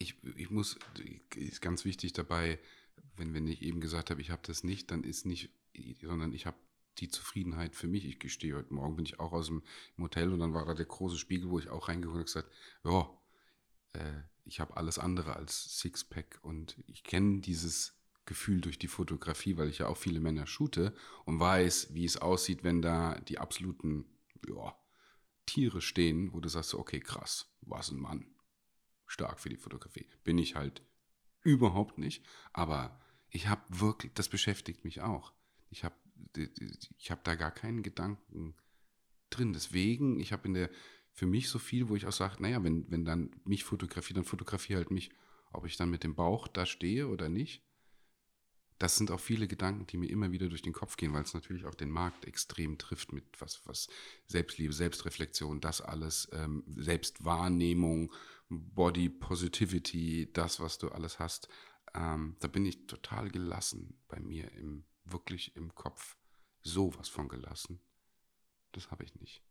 ich, 0.05 0.17
ich 0.37 0.51
muss, 0.51 0.79
ist 1.35 1.63
ganz 1.63 1.85
wichtig 1.85 2.13
dabei, 2.13 2.59
wenn, 3.17 3.35
wenn 3.35 3.47
ich 3.49 3.63
eben 3.63 3.81
gesagt 3.81 4.11
habe, 4.11 4.21
ich 4.21 4.31
habe 4.31 4.43
das 4.45 4.65
nicht, 4.65 4.91
dann 4.91 5.03
ist 5.03 5.25
nicht, 5.25 5.51
sondern 6.03 6.33
ich 6.33 6.47
habe 6.47 6.57
die 6.99 7.09
Zufriedenheit 7.09 7.75
für 7.75 7.89
mich. 7.89 8.05
Ich 8.05 8.21
gestehe, 8.21 8.55
heute 8.55 8.73
Morgen 8.75 8.97
bin 8.97 9.07
ich 9.07 9.19
auch 9.19 9.33
aus 9.33 9.47
dem 9.47 9.63
Hotel 9.99 10.33
und 10.33 10.41
dann 10.41 10.55
war 10.55 10.65
da 10.65 10.75
der 10.75 10.87
große 10.87 11.19
Spiegel, 11.19 11.51
wo 11.51 11.59
ich 11.59 11.69
auch 11.69 11.89
reingeguckt 11.89 12.19
und 12.19 12.27
gesagt, 12.27 12.51
ja, 12.85 13.11
äh, 13.95 14.23
ich 14.45 14.61
habe 14.61 14.77
alles 14.77 14.99
andere 14.99 15.37
als 15.37 15.81
Sixpack 15.81 16.39
und 16.43 16.77
ich 16.87 17.03
kenne 17.03 17.41
dieses 17.41 17.95
Gefühl 18.27 18.61
durch 18.61 18.79
die 18.79 18.89
Fotografie, 18.89 19.57
weil 19.57 19.69
ich 19.69 19.79
ja 19.79 19.89
auch 19.89 19.97
viele 19.97 20.21
Männer 20.21 20.47
shoote 20.47 20.95
und 21.25 21.41
weiß, 21.41 21.95
wie 21.95 22.05
es 22.05 22.19
aussieht, 22.19 22.63
wenn 22.63 22.83
da 22.83 23.19
die 23.21 23.39
absoluten 23.39 24.05
ja, 24.47 24.77
Tiere 25.47 25.81
stehen, 25.81 26.33
wo 26.33 26.41
du 26.41 26.49
sagst, 26.49 26.75
okay, 26.75 27.01
krass, 27.01 27.51
was 27.63 27.91
ein 27.91 27.99
Mann. 27.99 28.34
Stark 29.07 29.41
für 29.41 29.49
die 29.49 29.57
Fotografie. 29.57 30.07
Bin 30.25 30.39
ich 30.39 30.55
halt 30.55 30.83
überhaupt 31.43 31.99
nicht, 31.99 32.25
aber 32.53 33.01
ich 33.29 33.49
habe 33.49 33.63
wirklich, 33.69 34.13
das 34.15 34.29
beschäftigt 34.29 34.85
mich 34.85 35.01
auch. 35.01 35.33
Ich 35.71 35.85
habe 35.85 35.95
ich 36.99 37.11
hab 37.11 37.25
da 37.25 37.35
gar 37.35 37.51
keinen 37.51 37.83
Gedanken 37.83 38.55
drin. 39.31 39.53
Deswegen, 39.53 40.19
ich 40.21 40.33
habe 40.33 40.47
in 40.49 40.55
der, 40.55 40.71
für 41.13 41.27
mich 41.27 41.49
so 41.49 41.59
viel, 41.59 41.89
wo 41.89 41.97
ich 41.97 42.07
auch 42.07 42.13
sage, 42.13 42.43
naja, 42.43 42.63
wenn, 42.63 42.91
wenn 42.91 43.05
dann 43.05 43.31
mich 43.45 43.65
fotografiert, 43.65 44.17
dann 44.17 44.25
fotografiere 44.25 44.79
halt 44.79 44.91
mich, 44.91 45.11
ob 45.53 45.67
ich 45.67 45.77
dann 45.77 45.91
mit 45.91 46.03
dem 46.05 46.15
Bauch 46.15 46.49
da 46.49 46.67
stehe 46.67 47.09
oder 47.09 47.29
nicht 47.29 47.63
das 48.79 48.97
sind 48.97 49.11
auch 49.11 49.21
viele 49.21 49.47
Gedanken, 49.47 49.87
die 49.87 49.97
mir 49.97 50.11
immer 50.11 50.33
wieder 50.33 50.49
durch 50.49 50.63
den 50.63 50.73
Kopf 50.73 50.97
gehen, 50.97 51.13
weil 51.13 51.23
es 51.23 51.35
natürlich 51.35 51.65
auch 51.65 51.75
den 51.75 51.91
Markt 51.91 52.25
extrem 52.25 52.77
trifft 52.77 53.13
mit 53.13 53.25
was, 53.39 53.61
was 53.67 53.89
Selbstliebe, 54.27 54.73
Selbstreflexion, 54.73 55.61
das 55.61 55.81
alles, 55.81 56.29
ähm, 56.33 56.65
Selbstwahrnehmung, 56.77 58.13
Body 58.61 59.09
Positivity, 59.09 60.31
das, 60.33 60.61
was 60.61 60.79
du 60.79 60.89
alles 60.89 61.19
hast. 61.19 61.49
Ähm, 61.95 62.37
da 62.41 62.49
bin 62.49 62.67
ich 62.67 62.87
total 62.87 63.31
gelassen 63.31 63.99
bei 64.09 64.21
mir, 64.21 64.51
im, 64.53 64.85
wirklich 65.05 65.55
im 65.57 65.75
Kopf. 65.75 66.17
Sowas 66.63 67.09
von 67.09 67.29
gelassen. 67.29 67.81
Das 68.73 68.91
habe 68.91 69.05
ich 69.05 69.15
nicht. 69.17 69.43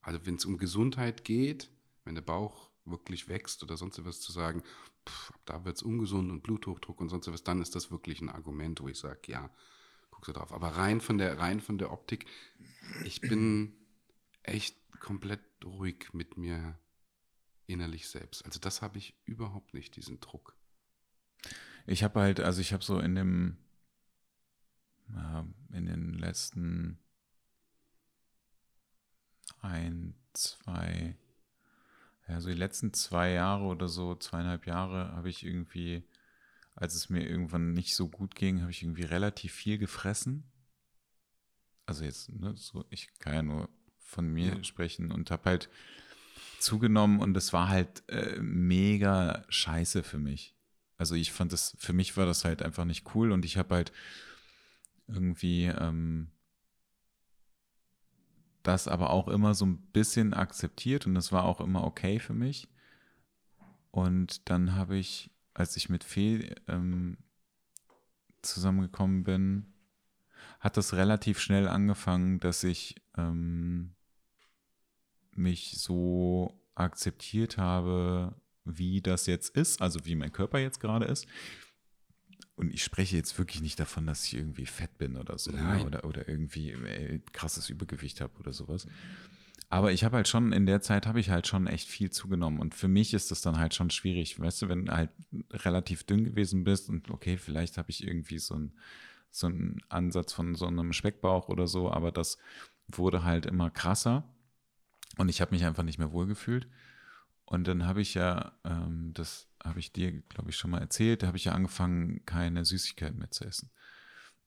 Also 0.00 0.26
wenn 0.26 0.34
es 0.34 0.44
um 0.44 0.58
Gesundheit 0.58 1.24
geht, 1.24 1.70
wenn 2.04 2.14
der 2.14 2.22
Bauch 2.22 2.70
wirklich 2.84 3.28
wächst 3.28 3.62
oder 3.62 3.76
sonst 3.76 3.98
etwas 3.98 4.20
zu 4.20 4.32
sagen, 4.32 4.62
pff, 5.08 5.32
da 5.44 5.64
wird 5.64 5.76
es 5.76 5.82
ungesund 5.82 6.30
und 6.30 6.42
Bluthochdruck 6.42 7.00
und 7.00 7.08
sonst 7.08 7.28
was, 7.28 7.44
dann 7.44 7.62
ist 7.62 7.74
das 7.74 7.90
wirklich 7.90 8.20
ein 8.20 8.28
Argument, 8.28 8.80
wo 8.80 8.88
ich 8.88 8.98
sage, 8.98 9.20
ja, 9.26 9.50
guckst 10.10 10.28
du 10.28 10.32
drauf. 10.32 10.52
Aber 10.52 10.68
rein 10.70 11.00
von 11.00 11.18
der, 11.18 11.38
rein 11.38 11.60
von 11.60 11.78
der 11.78 11.92
Optik, 11.92 12.26
ich 13.04 13.20
bin 13.20 13.74
echt 14.42 14.76
komplett 15.00 15.40
ruhig 15.64 16.12
mit 16.12 16.36
mir 16.36 16.78
innerlich 17.72 18.08
selbst. 18.08 18.44
Also 18.44 18.60
das 18.60 18.82
habe 18.82 18.98
ich 18.98 19.16
überhaupt 19.24 19.74
nicht, 19.74 19.96
diesen 19.96 20.20
Druck. 20.20 20.56
Ich 21.86 22.04
habe 22.04 22.20
halt, 22.20 22.40
also 22.40 22.60
ich 22.60 22.72
habe 22.72 22.84
so 22.84 23.00
in 23.00 23.14
dem, 23.14 23.56
in 25.72 25.86
den 25.86 26.14
letzten 26.14 26.98
ein, 29.60 30.14
zwei, 30.32 31.16
ja, 32.28 32.40
so 32.40 32.48
die 32.48 32.54
letzten 32.54 32.92
zwei 32.92 33.32
Jahre 33.32 33.64
oder 33.64 33.88
so, 33.88 34.14
zweieinhalb 34.14 34.66
Jahre, 34.66 35.12
habe 35.12 35.28
ich 35.28 35.44
irgendwie, 35.44 36.04
als 36.74 36.94
es 36.94 37.08
mir 37.08 37.28
irgendwann 37.28 37.72
nicht 37.72 37.96
so 37.96 38.08
gut 38.08 38.34
ging, 38.34 38.60
habe 38.60 38.70
ich 38.70 38.82
irgendwie 38.82 39.02
relativ 39.02 39.52
viel 39.52 39.78
gefressen. 39.78 40.44
Also 41.86 42.04
jetzt, 42.04 42.30
ne, 42.30 42.54
so, 42.56 42.84
ich 42.90 43.12
kann 43.18 43.34
ja 43.34 43.42
nur 43.42 43.68
von 43.98 44.28
mir 44.28 44.56
ja. 44.56 44.64
sprechen 44.64 45.10
und 45.10 45.30
habe 45.30 45.50
halt 45.50 45.70
zugenommen 46.62 47.20
und 47.20 47.36
es 47.36 47.52
war 47.52 47.68
halt 47.68 48.02
äh, 48.08 48.38
mega 48.40 49.44
scheiße 49.48 50.02
für 50.02 50.18
mich. 50.18 50.54
Also 50.96 51.14
ich 51.14 51.32
fand 51.32 51.52
das, 51.52 51.76
für 51.78 51.92
mich 51.92 52.16
war 52.16 52.26
das 52.26 52.44
halt 52.44 52.62
einfach 52.62 52.84
nicht 52.84 53.14
cool 53.14 53.32
und 53.32 53.44
ich 53.44 53.56
habe 53.56 53.74
halt 53.74 53.92
irgendwie 55.08 55.66
ähm, 55.66 56.28
das 58.62 58.88
aber 58.88 59.10
auch 59.10 59.28
immer 59.28 59.54
so 59.54 59.66
ein 59.66 59.78
bisschen 59.92 60.34
akzeptiert 60.34 61.06
und 61.06 61.14
das 61.14 61.32
war 61.32 61.44
auch 61.44 61.60
immer 61.60 61.84
okay 61.84 62.18
für 62.18 62.34
mich. 62.34 62.68
Und 63.90 64.48
dann 64.48 64.74
habe 64.74 64.96
ich, 64.96 65.30
als 65.54 65.76
ich 65.76 65.88
mit 65.88 66.04
Fee 66.04 66.54
ähm, 66.68 67.18
zusammengekommen 68.40 69.24
bin, 69.24 69.66
hat 70.60 70.76
das 70.76 70.94
relativ 70.94 71.40
schnell 71.40 71.68
angefangen, 71.68 72.38
dass 72.38 72.62
ich 72.64 72.94
ähm, 73.16 73.94
mich 75.34 75.74
so 75.78 76.58
akzeptiert 76.74 77.58
habe, 77.58 78.34
wie 78.64 79.00
das 79.00 79.26
jetzt 79.26 79.56
ist, 79.56 79.82
also 79.82 80.04
wie 80.04 80.14
mein 80.14 80.32
Körper 80.32 80.58
jetzt 80.58 80.80
gerade 80.80 81.06
ist 81.06 81.26
und 82.56 82.72
ich 82.72 82.84
spreche 82.84 83.16
jetzt 83.16 83.38
wirklich 83.38 83.62
nicht 83.62 83.80
davon, 83.80 84.06
dass 84.06 84.24
ich 84.26 84.36
irgendwie 84.36 84.66
fett 84.66 84.98
bin 84.98 85.16
oder 85.16 85.38
so 85.38 85.50
ne? 85.50 85.84
oder, 85.84 86.04
oder 86.04 86.28
irgendwie 86.28 86.72
ey, 86.72 87.20
krasses 87.32 87.70
Übergewicht 87.70 88.20
habe 88.20 88.38
oder 88.38 88.52
sowas. 88.52 88.86
Aber 89.68 89.92
ich 89.92 90.04
habe 90.04 90.16
halt 90.16 90.28
schon, 90.28 90.52
in 90.52 90.66
der 90.66 90.82
Zeit 90.82 91.06
habe 91.06 91.18
ich 91.18 91.30
halt 91.30 91.46
schon 91.46 91.66
echt 91.66 91.88
viel 91.88 92.10
zugenommen. 92.10 92.60
Und 92.60 92.74
für 92.74 92.88
mich 92.88 93.14
ist 93.14 93.30
das 93.30 93.40
dann 93.40 93.58
halt 93.58 93.74
schon 93.74 93.88
schwierig. 93.88 94.38
Weißt 94.38 94.60
du, 94.60 94.68
wenn 94.68 94.84
du 94.84 94.92
halt 94.92 95.10
relativ 95.50 96.04
dünn 96.04 96.24
gewesen 96.24 96.62
bist 96.62 96.90
und 96.90 97.10
okay, 97.10 97.38
vielleicht 97.38 97.78
habe 97.78 97.90
ich 97.90 98.06
irgendwie 98.06 98.38
so 98.38 98.54
einen 98.54 98.72
so 99.30 99.46
einen 99.46 99.80
Ansatz 99.88 100.34
von 100.34 100.54
so 100.54 100.66
einem 100.66 100.92
Speckbauch 100.92 101.48
oder 101.48 101.66
so, 101.66 101.90
aber 101.90 102.12
das 102.12 102.36
wurde 102.86 103.24
halt 103.24 103.46
immer 103.46 103.70
krasser. 103.70 104.24
Und 105.18 105.28
ich 105.28 105.40
habe 105.40 105.54
mich 105.54 105.64
einfach 105.64 105.82
nicht 105.82 105.98
mehr 105.98 106.12
wohlgefühlt. 106.12 106.68
Und 107.44 107.68
dann 107.68 107.86
habe 107.86 108.00
ich 108.00 108.14
ja, 108.14 108.52
ähm, 108.64 109.10
das 109.14 109.48
habe 109.62 109.78
ich 109.78 109.92
dir, 109.92 110.12
glaube 110.22 110.50
ich, 110.50 110.56
schon 110.56 110.70
mal 110.70 110.80
erzählt, 110.80 111.22
da 111.22 111.26
habe 111.26 111.36
ich 111.36 111.44
ja 111.44 111.52
angefangen, 111.52 112.24
keine 112.24 112.64
Süßigkeiten 112.64 113.18
mehr 113.18 113.30
zu 113.30 113.44
essen. 113.44 113.70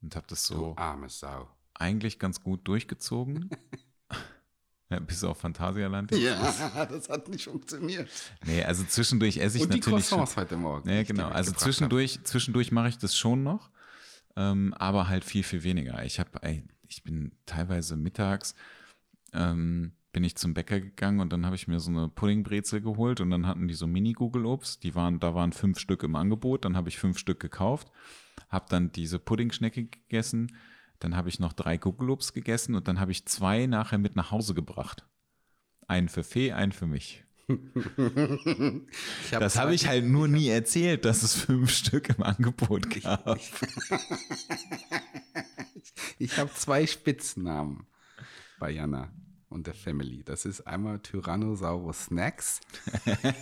Und 0.01 0.15
habe 0.15 0.25
das 0.27 0.45
so 0.45 0.75
arme 0.75 1.09
Sau. 1.09 1.49
eigentlich 1.73 2.19
ganz 2.19 2.41
gut 2.41 2.67
durchgezogen. 2.67 3.49
ja, 4.89 4.99
bis 4.99 5.23
auf 5.23 5.37
Phantasialand. 5.39 6.11
Ja, 6.11 6.85
das 6.89 7.09
hat 7.09 7.27
nicht 7.27 7.45
funktioniert. 7.45 8.09
Nee, 8.45 8.63
also 8.63 8.83
zwischendurch 8.83 9.37
esse 9.37 9.57
ich 9.57 9.63
Und 9.63 9.69
natürlich. 9.69 9.85
die 9.85 10.09
Croissants 10.09 10.33
schon, 10.33 10.43
heute 10.43 10.57
Morgen. 10.57 10.89
Nee, 10.89 11.03
genau. 11.03 11.27
Also 11.29 11.51
zwischendurch, 11.51 12.23
zwischendurch 12.23 12.71
mache 12.71 12.89
ich 12.89 12.97
das 12.97 13.15
schon 13.15 13.43
noch, 13.43 13.69
ähm, 14.35 14.73
aber 14.73 15.07
halt 15.07 15.23
viel, 15.23 15.43
viel 15.43 15.63
weniger. 15.63 16.03
Ich 16.03 16.19
habe, 16.19 16.29
ich 16.87 17.03
bin 17.03 17.33
teilweise 17.45 17.95
mittags. 17.95 18.55
Ähm, 19.33 19.93
bin 20.15 20.23
ich 20.23 20.37
zum 20.37 20.53
Bäcker 20.53 20.79
gegangen 20.79 21.19
und 21.19 21.33
dann 21.33 21.45
habe 21.45 21.57
ich 21.57 21.67
mir 21.67 21.81
so 21.81 21.91
eine 21.91 22.07
Puddingbrezel 22.07 22.79
geholt 22.79 23.19
und 23.19 23.31
dann 23.31 23.45
hatten 23.45 23.67
die 23.67 23.73
so 23.73 23.85
Mini-Google-Obst. 23.85 24.81
Die 24.81 24.95
waren, 24.95 25.19
da 25.19 25.35
waren 25.35 25.51
fünf 25.51 25.77
Stück 25.77 26.03
im 26.03 26.15
Angebot. 26.15 26.63
Dann 26.63 26.77
habe 26.77 26.87
ich 26.87 26.97
fünf 26.97 27.19
Stück 27.19 27.41
gekauft, 27.41 27.91
habe 28.47 28.63
dann 28.69 28.93
diese 28.93 29.19
Puddingschnecke 29.19 29.87
gegessen. 29.87 30.55
Dann 30.99 31.17
habe 31.17 31.27
ich 31.27 31.41
noch 31.41 31.51
drei 31.51 31.75
Google-Obst 31.75 32.33
gegessen 32.33 32.75
und 32.75 32.87
dann 32.87 33.01
habe 33.01 33.11
ich 33.11 33.25
zwei 33.25 33.65
nachher 33.65 33.97
mit 33.97 34.15
nach 34.15 34.31
Hause 34.31 34.53
gebracht. 34.53 35.05
Einen 35.85 36.07
für 36.07 36.23
Fee, 36.23 36.53
einen 36.53 36.71
für 36.71 36.87
mich. 36.87 37.25
hab 37.49 39.41
das 39.41 39.59
habe 39.59 39.75
ich 39.75 39.85
halt 39.89 40.05
nur 40.05 40.29
nie 40.29 40.47
erzählt, 40.47 41.03
dass 41.03 41.23
es 41.23 41.35
fünf 41.35 41.71
Stück 41.71 42.07
im 42.07 42.23
Angebot 42.23 42.89
gab. 43.01 43.37
ich 46.19 46.37
habe 46.37 46.53
zwei 46.53 46.87
Spitznamen 46.87 47.85
bei 48.59 48.71
Jana 48.71 49.11
und 49.55 49.65
der 49.67 49.73
Family. 49.73 50.21
Das 50.23 50.45
ist 50.45 50.61
einmal 50.67 50.99
Tyrannosaurus 50.99 52.05
Snacks. 52.05 52.61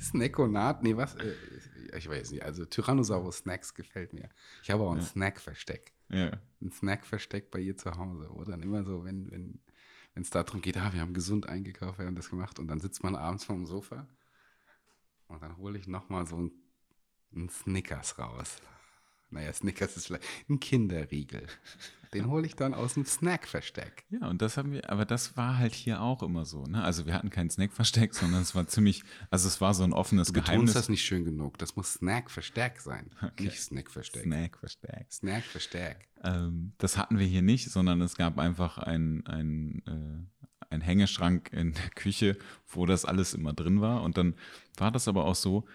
Snackonat, 0.00 0.82
nee, 0.82 0.96
was? 0.96 1.14
Äh, 1.16 1.34
ich 1.96 2.08
weiß 2.08 2.30
nicht. 2.32 2.44
Also 2.44 2.66
Tyrannosaurus 2.66 3.38
Snacks 3.38 3.74
gefällt 3.74 4.12
mir. 4.12 4.28
Ich 4.62 4.70
habe 4.70 4.82
auch 4.84 4.92
ein 4.92 4.98
ja. 4.98 5.04
Snackversteck. 5.04 5.92
Ja. 6.10 6.38
Ein 6.60 6.70
Snackversteck 6.70 7.50
bei 7.50 7.58
ihr 7.58 7.76
zu 7.76 7.96
Hause. 7.96 8.28
Oder 8.30 8.52
dann 8.52 8.62
immer 8.62 8.84
so, 8.84 9.04
wenn 9.04 9.30
wenn 9.30 9.60
wenn 10.14 10.22
es 10.22 10.30
darum 10.30 10.60
geht, 10.60 10.76
ah, 10.76 10.92
wir 10.92 11.00
haben 11.00 11.14
gesund 11.14 11.48
eingekauft, 11.48 11.98
wir 11.98 12.06
haben 12.06 12.14
das 12.16 12.30
gemacht 12.30 12.58
und 12.58 12.68
dann 12.68 12.80
sitzt 12.80 13.02
man 13.02 13.16
abends 13.16 13.44
vorm 13.44 13.66
Sofa 13.66 14.06
Und 15.28 15.42
dann 15.42 15.56
hole 15.56 15.78
ich 15.78 15.86
nochmal 15.86 16.26
so 16.26 16.50
einen 17.34 17.48
Snickers 17.48 18.18
raus. 18.18 18.56
Naja, 19.30 19.52
Snickers 19.52 19.96
ist 19.96 20.06
vielleicht 20.06 20.24
ein 20.48 20.60
Kinderriegel. 20.60 21.46
Den 22.14 22.28
hole 22.28 22.46
ich 22.46 22.54
dann 22.54 22.72
aus 22.72 22.94
dem 22.94 23.04
Snackversteck. 23.04 24.04
Ja, 24.10 24.28
und 24.28 24.40
das 24.40 24.56
haben 24.56 24.72
wir, 24.72 24.88
aber 24.90 25.04
das 25.04 25.36
war 25.36 25.58
halt 25.58 25.74
hier 25.74 26.00
auch 26.00 26.22
immer 26.22 26.44
so. 26.44 26.64
Ne? 26.64 26.82
Also 26.82 27.04
wir 27.06 27.14
hatten 27.14 27.30
kein 27.30 27.50
Snackversteck, 27.50 28.14
sondern 28.14 28.42
es 28.42 28.54
war 28.54 28.66
ziemlich, 28.68 29.02
also 29.30 29.48
es 29.48 29.60
war 29.60 29.74
so 29.74 29.82
ein 29.82 29.92
offenes 29.92 30.28
Du 30.28 30.34
Geheimnis. 30.40 30.72
das 30.72 30.88
nicht 30.88 31.04
schön 31.04 31.24
genug. 31.24 31.58
Das 31.58 31.76
muss 31.76 31.94
Snackversteck 31.94 32.80
sein. 32.80 33.10
Nicht 33.40 33.60
Snackversteck. 33.60 34.22
Snackversteck. 34.22 35.12
Snackversteck. 35.12 36.08
Ähm, 36.22 36.72
das 36.78 36.96
hatten 36.96 37.18
wir 37.18 37.26
hier 37.26 37.42
nicht, 37.42 37.70
sondern 37.70 38.00
es 38.00 38.16
gab 38.16 38.38
einfach 38.38 38.78
ein, 38.78 39.26
ein, 39.26 39.82
äh, 39.86 40.64
ein 40.70 40.80
Hängeschrank 40.80 41.50
in 41.52 41.72
der 41.72 41.90
Küche, 41.90 42.38
wo 42.68 42.86
das 42.86 43.04
alles 43.04 43.34
immer 43.34 43.52
drin 43.52 43.80
war. 43.80 44.02
Und 44.02 44.16
dann 44.16 44.34
war 44.76 44.90
das 44.90 45.08
aber 45.08 45.24
auch 45.24 45.34
so, 45.34 45.66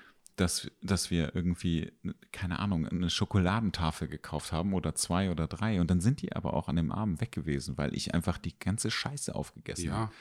dass, 0.42 0.70
dass 0.82 1.12
wir 1.12 1.36
irgendwie, 1.36 1.92
keine 2.32 2.60
Ahnung, 2.60 2.88
eine 2.88 3.10
Schokoladentafel 3.10 4.08
gekauft 4.08 4.52
haben 4.52 4.74
oder 4.74 4.96
zwei 4.96 5.30
oder 5.32 5.48
drei. 5.48 5.80
Und 5.80 5.90
dann 5.92 6.02
sind 6.02 6.22
die 6.22 6.34
aber 6.36 6.54
auch 6.56 6.68
an 6.68 6.76
dem 6.76 6.92
Abend 6.92 7.22
weg 7.22 7.32
gewesen, 7.32 7.78
weil 7.78 7.96
ich 7.96 8.14
einfach 8.14 8.38
die 8.38 8.58
ganze 8.58 8.92
Scheiße 8.92 9.34
aufgegessen 9.36 9.86
Ja. 9.86 9.94
habe. 9.94 10.12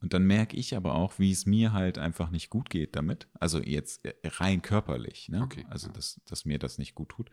Und 0.00 0.12
dann 0.14 0.24
merke 0.24 0.56
ich 0.56 0.74
aber 0.76 0.94
auch, 0.94 1.18
wie 1.18 1.30
es 1.30 1.44
mir 1.46 1.72
halt 1.72 1.98
einfach 1.98 2.30
nicht 2.30 2.50
gut 2.50 2.70
geht 2.70 2.96
damit. 2.96 3.28
Also 3.38 3.60
jetzt 3.60 4.04
äh, 4.04 4.14
rein 4.24 4.62
körperlich, 4.62 5.28
ne? 5.28 5.42
Okay, 5.42 5.66
Also, 5.68 5.88
ja. 5.88 5.92
dass, 5.92 6.20
dass 6.24 6.44
mir 6.44 6.58
das 6.58 6.78
nicht 6.78 6.94
gut 6.94 7.10
tut. 7.10 7.30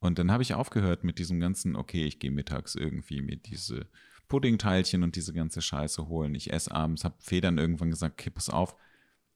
Und 0.00 0.18
dann 0.18 0.30
habe 0.32 0.42
ich 0.42 0.54
aufgehört 0.54 1.04
mit 1.04 1.18
diesem 1.18 1.40
ganzen, 1.40 1.76
okay, 1.76 2.04
ich 2.06 2.18
gehe 2.18 2.30
mittags 2.30 2.74
irgendwie 2.74 3.22
mir 3.22 3.36
diese 3.36 3.86
Puddingteilchen 4.28 5.02
und 5.02 5.16
diese 5.16 5.32
ganze 5.32 5.60
Scheiße 5.62 6.08
holen. 6.08 6.34
Ich 6.34 6.52
esse 6.52 6.72
abends, 6.72 7.04
habe 7.04 7.16
Federn 7.18 7.58
irgendwann 7.58 7.90
gesagt, 7.90 8.20
okay, 8.20 8.30
pass 8.30 8.48
auf, 8.48 8.76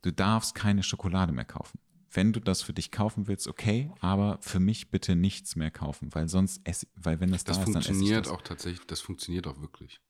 du 0.03 0.11
darfst 0.13 0.55
keine 0.55 0.83
Schokolade 0.83 1.33
mehr 1.33 1.45
kaufen. 1.45 1.79
Wenn 2.11 2.33
du 2.33 2.41
das 2.41 2.63
für 2.63 2.73
dich 2.73 2.91
kaufen 2.91 3.27
willst, 3.29 3.49
okay, 3.49 3.91
aber 4.01 4.39
für 4.41 4.61
mich 4.61 4.91
bitte 4.91 5.15
nichts 5.15 5.57
mehr 5.57 5.71
kaufen, 5.71 6.09
weil 6.15 6.29
sonst 6.29 6.61
esse, 6.65 6.87
weil 6.95 7.21
wenn 7.21 7.31
das, 7.31 7.45
Das 7.45 7.59
da 7.59 7.63
ist, 7.65 7.75
dann 7.75 7.81
esse 7.83 7.91
ich 7.91 7.97
funktioniert 7.97 8.27
das. 8.27 8.33
auch 8.33 8.43
tatsächlich, 8.43 8.87
das 8.87 9.01
funktioniert 9.01 9.47
auch 9.47 9.61
wirklich. 9.61 10.01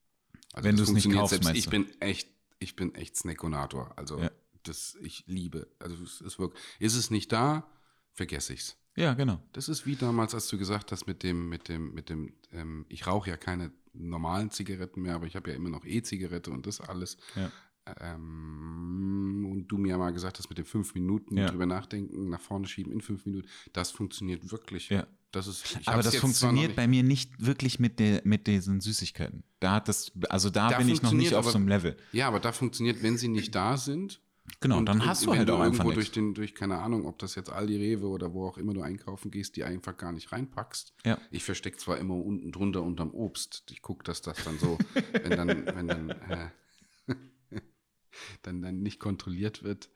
Also 0.53 0.69
Wenn 0.69 0.77
du 0.77 0.83
es 0.85 0.91
nicht 0.93 1.11
kaufst, 1.13 1.31
selbst. 1.43 1.55
Ich 1.59 1.65
du? 1.65 1.71
bin 1.71 2.01
echt, 2.01 2.29
ich 2.59 2.77
bin 2.77 2.95
echt 2.95 3.17
Snackonator. 3.17 3.93
Also 3.97 4.19
Ja. 4.21 4.31
das, 4.63 4.97
ich 5.01 5.25
liebe. 5.27 5.67
Also 5.81 6.03
es 6.05 6.21
ist 6.21 6.39
wirklich, 6.39 6.63
ist 6.79 6.95
es 6.95 7.11
nicht 7.11 7.33
da, 7.33 7.69
vergesse 8.13 8.55
ich's. 8.55 8.77
Ja, 8.97 9.15
genau. 9.15 9.41
Das 9.53 9.69
ist 9.69 9.87
wie 9.87 9.95
damals, 9.97 10.35
als 10.35 10.49
du 10.49 10.59
gesagt 10.59 10.91
hast 10.93 11.07
mit 11.07 11.23
dem, 11.23 11.49
mit 11.49 11.69
dem, 11.69 11.95
mit 11.95 12.09
dem, 12.11 12.33
ähm, 12.53 12.85
ich 12.89 13.07
rauche 13.07 13.31
ja 13.31 13.37
keine 13.37 13.71
normalen 13.93 14.51
Zigaretten 14.51 15.03
mehr, 15.03 15.15
aber 15.15 15.27
ich 15.27 15.37
habe 15.37 15.51
ja 15.51 15.57
immer 15.57 15.69
noch 15.71 15.85
E-Zigarette 15.85 16.51
und 16.51 16.67
das 16.67 16.81
alles. 16.81 17.17
Ja. 17.37 17.51
Ähm, 18.01 19.49
und 19.51 19.69
du 19.69 19.79
mir 19.79 19.97
mal 19.99 20.11
gesagt 20.13 20.39
hast, 20.39 20.49
mit 20.49 20.59
den 20.59 20.65
fünf 20.65 20.95
Minuten 20.95 21.37
Ja. 21.37 21.47
drüber 21.49 21.67
nachdenken, 21.67 22.29
nach 22.29 22.41
vorne 22.41 22.67
schieben 22.67 22.93
in 22.93 23.01
fünf 23.01 23.27
Minuten, 23.27 23.49
das 23.73 23.91
funktioniert 23.91 24.51
wirklich. 24.51 24.89
Ja. 24.91 25.07
Das 25.31 25.47
ist, 25.47 25.79
Aber 25.87 26.03
das 26.03 26.17
funktioniert 26.17 26.75
bei 26.75 26.87
mir 26.89 27.03
nicht 27.03 27.45
wirklich 27.45 27.79
mit, 27.79 27.99
der, 27.99 28.23
mit 28.25 28.47
diesen 28.47 28.81
Süßigkeiten. 28.81 29.43
Da 29.61 29.73
hat 29.73 29.87
das, 29.89 30.11
also 30.31 30.49
da, 30.49 30.71
Da 30.71 30.79
bin 30.79 30.89
ich 30.89 31.03
noch 31.03 31.13
nicht 31.13 31.35
auf 31.35 31.45
aber- 31.45 31.53
so 31.53 31.59
einem 31.59 31.69
Level. 31.69 31.97
Ja, 32.13 32.29
aber 32.29 32.41
da 32.41 32.51
funktioniert, 32.53 33.03
wenn 33.03 33.19
sie 33.19 33.29
nicht 33.29 33.55
da 33.55 33.77
sind. 33.77 34.21
Genau, 34.61 34.81
dann 34.81 35.05
hast 35.05 35.27
du 35.27 35.31
wenn 35.33 35.41
halt 35.41 35.51
auch 35.51 35.61
einfach 35.61 35.85
irgendwo 35.85 35.89
nichts. 35.91 35.95
durch 35.97 36.13
den, 36.13 36.33
durch 36.33 36.55
keine 36.55 36.79
Ahnung, 36.79 37.05
ob 37.05 37.19
das 37.19 37.35
jetzt 37.35 37.51
Aldi, 37.53 37.77
Rewe 37.77 38.07
oder 38.07 38.33
wo 38.33 38.47
auch 38.47 38.57
immer 38.57 38.73
du 38.73 38.81
einkaufen 38.81 39.31
gehst, 39.31 39.57
die 39.57 39.65
einfach 39.65 39.99
gar 39.99 40.13
nicht 40.13 40.33
reinpackst. 40.33 40.95
Ja. 41.05 41.19
Ich 41.31 41.45
verstecke 41.45 41.77
zwar 41.77 41.99
immer 41.99 42.15
unten 42.15 42.51
drunter 42.51 42.83
unterm 42.83 43.11
Obst. 43.11 43.65
Ich 43.71 43.83
gucke, 43.83 44.05
dass 44.05 44.23
das 44.23 44.43
dann 44.45 44.59
so, 44.59 44.79
wenn 45.13 45.33
dann, 45.37 45.67
wenn 45.67 45.87
dann, 45.89 46.09
äh, 46.11 46.49
dann, 48.43 48.63
dann 48.63 48.83
nicht 48.83 49.01
kontrolliert 49.01 49.63
wird. 49.63 49.91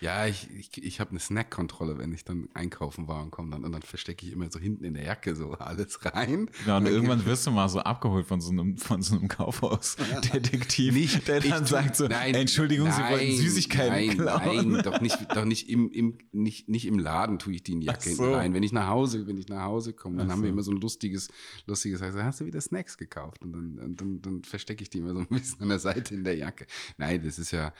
Ja, 0.00 0.26
ich, 0.26 0.50
ich, 0.50 0.82
ich 0.82 1.00
habe 1.00 1.10
eine 1.10 1.20
Snackkontrolle, 1.20 1.98
wenn 1.98 2.12
ich 2.12 2.24
dann 2.24 2.48
einkaufen 2.54 3.08
war 3.08 3.22
und 3.22 3.30
komme 3.30 3.50
dann 3.50 3.64
und 3.64 3.72
dann 3.72 3.82
verstecke 3.82 4.26
ich 4.26 4.32
immer 4.32 4.50
so 4.50 4.58
hinten 4.58 4.84
in 4.84 4.94
der 4.94 5.04
Jacke 5.04 5.34
so 5.34 5.52
alles 5.58 6.04
rein. 6.04 6.50
Ja, 6.66 6.76
und 6.78 6.84
dann 6.84 6.92
irgendwann 6.92 7.24
wirst 7.26 7.46
du 7.46 7.50
mal 7.50 7.68
so 7.68 7.80
abgeholt 7.80 8.26
von 8.26 8.40
so 8.40 8.50
einem, 8.50 8.76
von 8.76 9.02
so 9.02 9.16
einem 9.16 9.28
Kaufhausdetektiv, 9.28 10.94
Nicht, 10.94 11.28
der 11.28 11.38
ich 11.44 11.50
dann 11.50 11.64
tu- 11.64 11.70
sagt 11.70 11.96
so, 11.96 12.06
nein, 12.08 12.34
Entschuldigung, 12.34 12.90
Sie 12.90 13.00
wollten 13.02 13.26
nein, 13.28 13.36
Süßigkeiten 13.36 13.92
nein, 13.92 14.10
klauen. 14.18 14.72
Nein, 14.72 14.82
doch 14.82 15.00
nicht, 15.00 15.18
doch 15.34 15.44
nicht 15.44 15.68
im, 15.68 15.90
im, 15.90 16.18
nicht, 16.32 16.68
nicht 16.68 16.86
im 16.86 16.98
Laden 16.98 17.38
tue 17.38 17.54
ich 17.54 17.62
die 17.62 17.72
in 17.72 17.80
die 17.80 17.86
Jacke 17.86 18.02
so. 18.10 18.22
hinten 18.24 18.34
rein. 18.34 18.54
Wenn 18.54 18.62
ich 18.62 18.72
nach 18.72 18.88
Hause, 18.88 19.26
wenn 19.26 19.36
ich 19.38 19.48
nach 19.48 19.64
Hause 19.64 19.92
komme, 19.92 20.18
dann 20.18 20.28
Ach 20.28 20.32
haben 20.34 20.42
wir 20.42 20.50
immer 20.50 20.62
so 20.62 20.72
ein 20.72 20.80
lustiges, 20.80 21.28
lustiges, 21.66 22.02
heißt, 22.02 22.16
hast 22.16 22.40
du 22.40 22.46
wieder 22.46 22.60
Snacks 22.60 22.96
gekauft? 22.98 23.42
Und 23.42 23.52
dann, 23.52 23.78
und 23.78 24.00
dann, 24.00 24.22
dann 24.22 24.42
verstecke 24.44 24.82
ich 24.82 24.90
die 24.90 24.98
immer 24.98 25.12
so 25.14 25.20
ein 25.20 25.26
bisschen 25.28 25.60
an 25.62 25.68
der 25.68 25.78
Seite 25.78 26.14
in 26.14 26.24
der 26.24 26.36
Jacke. 26.36 26.66
Nein, 26.98 27.22
das 27.24 27.38
ist 27.38 27.50
ja, 27.50 27.72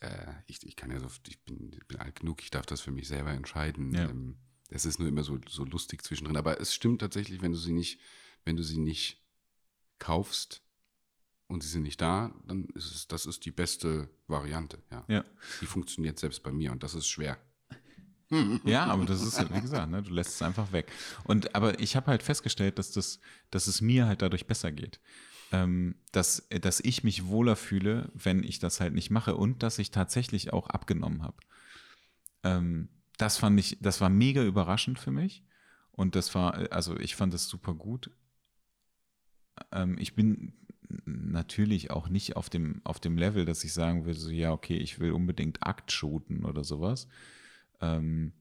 äh, 0.00 0.32
ich, 0.46 0.64
ich 0.66 0.76
kann 0.76 0.90
ja 0.90 1.00
so, 1.00 1.08
ich 1.26 1.42
bin, 1.44 1.70
bin 1.88 1.98
alt 1.98 2.20
genug, 2.20 2.42
ich 2.42 2.50
darf 2.50 2.66
das 2.66 2.80
für 2.80 2.90
mich 2.90 3.08
selber 3.08 3.30
entscheiden. 3.30 3.94
Ja. 3.94 4.08
Ähm, 4.08 4.36
es 4.68 4.84
ist 4.84 4.98
nur 4.98 5.08
immer 5.08 5.22
so, 5.22 5.38
so 5.48 5.64
lustig 5.64 6.02
zwischendrin. 6.02 6.36
Aber 6.36 6.60
es 6.60 6.74
stimmt 6.74 7.00
tatsächlich, 7.00 7.42
wenn 7.42 7.52
du 7.52 7.58
sie 7.58 7.72
nicht, 7.72 8.00
wenn 8.44 8.56
du 8.56 8.62
sie 8.62 8.78
nicht 8.78 9.22
kaufst 9.98 10.62
und 11.46 11.62
sie 11.62 11.68
sind 11.68 11.82
nicht 11.82 12.00
da, 12.00 12.34
dann 12.46 12.66
ist 12.74 12.94
es, 12.94 13.08
das 13.08 13.26
ist 13.26 13.44
die 13.44 13.52
beste 13.52 14.08
Variante, 14.26 14.82
ja. 14.90 15.04
Ja. 15.08 15.24
Die 15.60 15.66
funktioniert 15.66 16.18
selbst 16.18 16.42
bei 16.42 16.50
mir 16.52 16.72
und 16.72 16.82
das 16.82 16.94
ist 16.94 17.08
schwer. 17.08 17.38
Ja, 18.64 18.86
aber 18.86 19.04
das 19.04 19.22
ist, 19.22 19.38
wie 19.54 19.60
gesagt, 19.60 19.88
ne, 19.88 20.02
du 20.02 20.12
lässt 20.12 20.30
es 20.30 20.42
einfach 20.42 20.72
weg. 20.72 20.90
Und 21.22 21.54
aber 21.54 21.78
ich 21.78 21.94
habe 21.94 22.08
halt 22.08 22.24
festgestellt, 22.24 22.76
dass 22.76 22.90
das, 22.90 23.20
dass 23.52 23.68
es 23.68 23.80
mir 23.80 24.06
halt 24.06 24.20
dadurch 24.20 24.48
besser 24.48 24.72
geht. 24.72 24.98
Ähm, 25.52 25.94
dass, 26.10 26.48
dass 26.48 26.80
ich 26.80 27.04
mich 27.04 27.26
wohler 27.26 27.56
fühle, 27.56 28.10
wenn 28.14 28.42
ich 28.42 28.58
das 28.58 28.80
halt 28.80 28.94
nicht 28.94 29.10
mache 29.10 29.36
und 29.36 29.62
dass 29.62 29.78
ich 29.78 29.90
tatsächlich 29.92 30.52
auch 30.52 30.68
abgenommen 30.68 31.22
habe. 31.22 31.36
Ähm, 32.42 32.88
das 33.16 33.36
fand 33.38 33.58
ich, 33.60 33.78
das 33.80 34.00
war 34.00 34.08
mega 34.08 34.42
überraschend 34.42 34.98
für 34.98 35.12
mich. 35.12 35.44
Und 35.92 36.14
das 36.14 36.34
war, 36.34 36.72
also 36.72 36.98
ich 36.98 37.16
fand 37.16 37.32
das 37.32 37.48
super 37.48 37.74
gut. 37.74 38.10
Ähm, 39.72 39.96
ich 39.98 40.14
bin 40.14 40.52
natürlich 41.04 41.90
auch 41.90 42.08
nicht 42.08 42.36
auf 42.36 42.50
dem, 42.50 42.80
auf 42.84 43.00
dem 43.00 43.16
Level, 43.16 43.44
dass 43.44 43.64
ich 43.64 43.72
sagen 43.72 44.04
würde, 44.04 44.18
so, 44.18 44.30
ja, 44.30 44.52
okay, 44.52 44.76
ich 44.76 45.00
will 45.00 45.12
unbedingt 45.12 45.62
Akt 45.62 45.90
shooten 45.92 46.44
oder 46.44 46.64
sowas. 46.64 47.08
Ähm, 47.80 48.32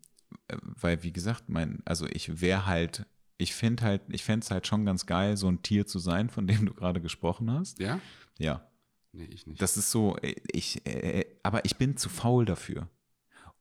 äh, 0.47 0.57
weil, 0.61 1.03
wie 1.03 1.13
gesagt, 1.13 1.49
mein, 1.49 1.81
also 1.85 2.05
ich 2.07 2.41
wäre 2.41 2.65
halt, 2.65 3.05
ich 3.37 3.53
finde 3.53 3.83
halt, 3.83 4.01
ich 4.09 4.23
fände 4.23 4.43
es 4.43 4.51
halt 4.51 4.67
schon 4.67 4.85
ganz 4.85 5.05
geil, 5.05 5.37
so 5.37 5.47
ein 5.47 5.61
Tier 5.61 5.85
zu 5.85 5.99
sein, 5.99 6.29
von 6.29 6.47
dem 6.47 6.65
du 6.65 6.73
gerade 6.73 7.01
gesprochen 7.01 7.51
hast. 7.51 7.79
Ja? 7.79 7.99
Ja. 8.37 8.67
Nee, 9.11 9.25
ich 9.25 9.47
nicht. 9.47 9.61
Das 9.61 9.77
ist 9.77 9.91
so, 9.91 10.17
äh, 10.17 10.35
ich, 10.51 10.85
äh, 10.85 11.25
aber 11.43 11.65
ich 11.65 11.77
bin 11.77 11.97
zu 11.97 12.09
faul 12.09 12.45
dafür. 12.45 12.89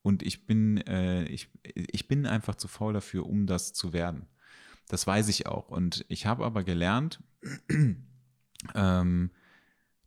Und 0.03 0.23
ich 0.23 0.47
bin, 0.47 0.79
äh, 0.87 1.25
ich, 1.25 1.49
ich 1.63 2.09
bin 2.09 2.27
einfach 2.27 2.57
zu 2.57 2.69
faul 2.69 2.93
dafür, 2.93 3.27
um 3.27 3.47
das 3.47 3.73
zu 3.73 3.93
werden. 3.93 4.27
Das 4.89 5.07
weiß 5.07 5.29
ich 5.29 5.47
auch. 5.47 5.69
Und 5.71 6.05
ich 6.09 6.27
habe 6.27 6.45
aber 6.45 6.63
gelernt, 6.63 7.21
ähm, 8.75 9.31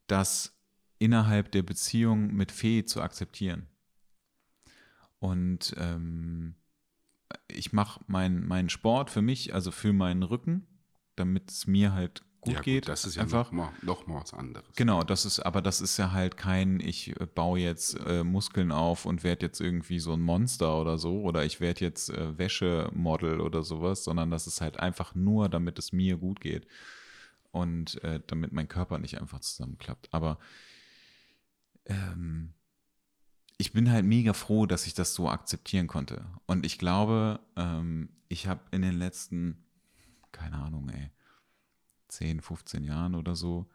das 0.06 0.56
innerhalb 1.00 1.52
der 1.52 1.64
Beziehung 1.64 2.34
mit 2.34 2.52
Fee 2.52 2.86
zu 2.86 3.02
akzeptieren. 3.02 3.68
Und 5.20 5.74
ähm, 5.78 6.56
ich 7.48 7.74
mache 7.74 8.02
meinen 8.08 8.48
meinen 8.48 8.70
Sport 8.70 9.10
für 9.10 9.22
mich, 9.22 9.54
also 9.54 9.72
für 9.72 9.94
meinen 9.94 10.24
Rücken, 10.24 10.68
damit 11.16 11.52
es 11.52 11.68
mir 11.68 11.94
halt 11.94 12.24
gut 12.42 12.54
ja, 12.54 12.62
geht. 12.62 12.88
das 12.88 13.06
ist 13.06 13.16
ja 13.16 13.24
einfach. 13.24 13.52
noch, 13.52 13.52
mal, 13.52 13.72
noch 13.82 14.08
mal 14.08 14.22
was 14.22 14.34
anderes. 14.34 14.68
Genau, 14.76 15.04
das 15.04 15.26
ist, 15.26 15.40
aber 15.40 15.62
das 15.62 15.82
ist 15.82 15.98
ja 15.98 16.12
halt 16.12 16.38
kein, 16.38 16.80
ich 16.80 17.20
äh, 17.20 17.26
baue 17.26 17.60
jetzt 17.60 18.00
äh, 18.06 18.24
Muskeln 18.24 18.72
auf 18.72 19.06
und 19.06 19.24
werde 19.24 19.46
jetzt 19.48 19.60
irgendwie 19.60 20.00
so 20.00 20.14
ein 20.14 20.22
Monster 20.22 20.80
oder 20.80 20.98
so, 20.98 21.22
oder 21.22 21.46
ich 21.46 21.60
werde 21.60 21.82
jetzt 21.82 22.10
äh, 22.10 22.38
Wäschemodel 22.38 23.42
oder 23.42 23.64
sowas, 23.64 24.04
sondern 24.04 24.32
das 24.32 24.48
ist 24.48 24.62
halt 24.62 24.80
einfach 24.80 25.16
nur, 25.16 25.50
damit 25.50 25.80
es 25.80 25.92
mir 25.92 26.18
gut 26.18 26.40
geht 26.40 26.68
und 27.52 28.04
äh, 28.04 28.22
damit 28.28 28.52
mein 28.52 28.68
Körper 28.68 29.00
nicht 29.00 29.20
einfach 29.20 29.40
zusammenklappt. 29.40 30.10
Aber 30.12 30.38
ähm, 31.86 32.54
ich 33.58 33.74
bin 33.74 33.92
halt 33.92 34.06
mega 34.06 34.34
froh, 34.34 34.66
dass 34.66 34.86
ich 34.86 34.94
das 34.94 35.14
so 35.14 35.30
akzeptieren 35.30 35.88
konnte. 35.88 36.26
Und 36.46 36.66
ich 36.66 36.78
glaube, 36.78 37.40
ähm, 37.56 38.10
ich 38.30 38.48
habe 38.48 38.62
in 38.72 38.84
den 38.84 38.98
letzten, 38.98 39.66
keine 40.32 40.58
Ahnung, 40.58 40.90
ey, 40.90 41.12
10, 42.10 42.42
15 42.42 42.84
Jahren 42.84 43.16
oder 43.16 43.36
so, 43.36 43.68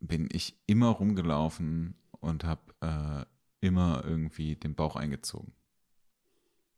bin 0.00 0.28
ich 0.32 0.56
immer 0.66 0.88
rumgelaufen 0.88 1.96
und 2.20 2.44
habe 2.44 2.74
äh, 2.80 3.66
immer 3.66 4.04
irgendwie 4.04 4.56
den 4.56 4.74
Bauch 4.74 4.96
eingezogen. 4.96 5.52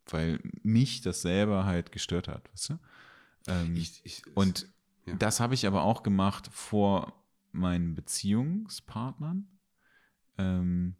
Weil 0.06 0.40
mich 0.62 1.02
das 1.02 1.22
selber 1.22 1.64
halt 1.64 1.92
gestört 1.92 2.28
hat, 2.28 2.50
weißt 2.52 2.70
du? 2.70 2.78
Ähm, 3.48 3.76
Ich, 3.76 4.00
ich, 4.04 4.22
und 4.34 4.68
ja. 5.06 5.14
das 5.14 5.40
habe 5.40 5.54
ich 5.54 5.66
aber 5.66 5.82
auch 5.82 6.02
gemacht 6.02 6.48
vor 6.52 7.22
meinen 7.52 7.94
Beziehungspartnern. 7.94 9.48
Ähm, 10.36 10.96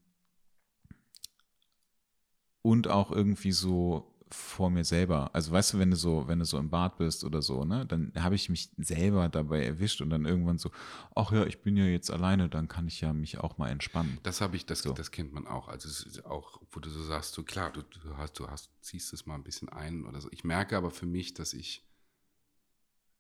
und 2.65 2.89
auch 2.89 3.11
irgendwie 3.11 3.53
so 3.53 4.11
vor 4.31 4.71
mir 4.71 4.85
selber. 4.85 5.31
Also 5.35 5.53
weißt 5.53 5.75
du, 5.75 5.79
wenn 5.79 5.91
du 5.91 5.97
so, 5.97 6.27
wenn 6.27 6.39
du 6.39 6.47
so 6.47 6.59
im 6.59 6.71
Bad 6.71 6.97
bist 6.97 7.23
oder 7.23 7.43
so, 7.43 7.65
ne, 7.65 7.85
dann 7.85 8.11
habe 8.17 8.35
ich 8.35 8.49
mich 8.49 8.71
selber 8.79 9.29
dabei 9.29 9.65
erwischt 9.65 10.01
und 10.01 10.09
dann 10.09 10.25
irgendwann 10.25 10.57
so, 10.57 10.71
ach 11.15 11.31
ja, 11.31 11.45
ich 11.45 11.61
bin 11.61 11.77
ja 11.77 11.85
jetzt 11.85 12.11
alleine, 12.11 12.49
dann 12.49 12.67
kann 12.67 12.89
ich 12.89 13.03
ja 13.03 13.13
mich 13.13 13.39
auch 13.39 13.59
mal 13.59 13.69
entspannen. 13.69 14.19
Das 14.23 14.41
habe 14.41 14.57
ich, 14.57 14.65
das, 14.65 14.81
So. 14.81 14.95
das 14.95 15.11
kennt 15.11 15.35
man 15.35 15.47
auch. 15.47 15.69
Also 15.69 15.91
es 15.91 16.03
ist 16.03 16.25
auch, 16.25 16.63
wo 16.73 16.81
du 16.81 16.89
so 16.89 17.03
sagst, 17.03 17.35
so 17.35 17.43
klar, 17.43 17.71
du, 17.71 17.83
du 17.83 18.17
hast, 18.17 18.39
du 18.41 18.49
hast, 18.49 18.71
ziehst 18.81 19.13
es 19.13 19.27
mal 19.27 19.35
ein 19.35 19.45
bisschen 19.45 19.69
ein 19.69 20.07
oder 20.07 20.23
so. 20.23 20.29
Ich 20.33 20.43
merke 20.43 20.79
aber 20.79 20.91
für 20.91 21.07
mich, 21.07 21.35
dass 21.35 21.53
ich 21.53 21.87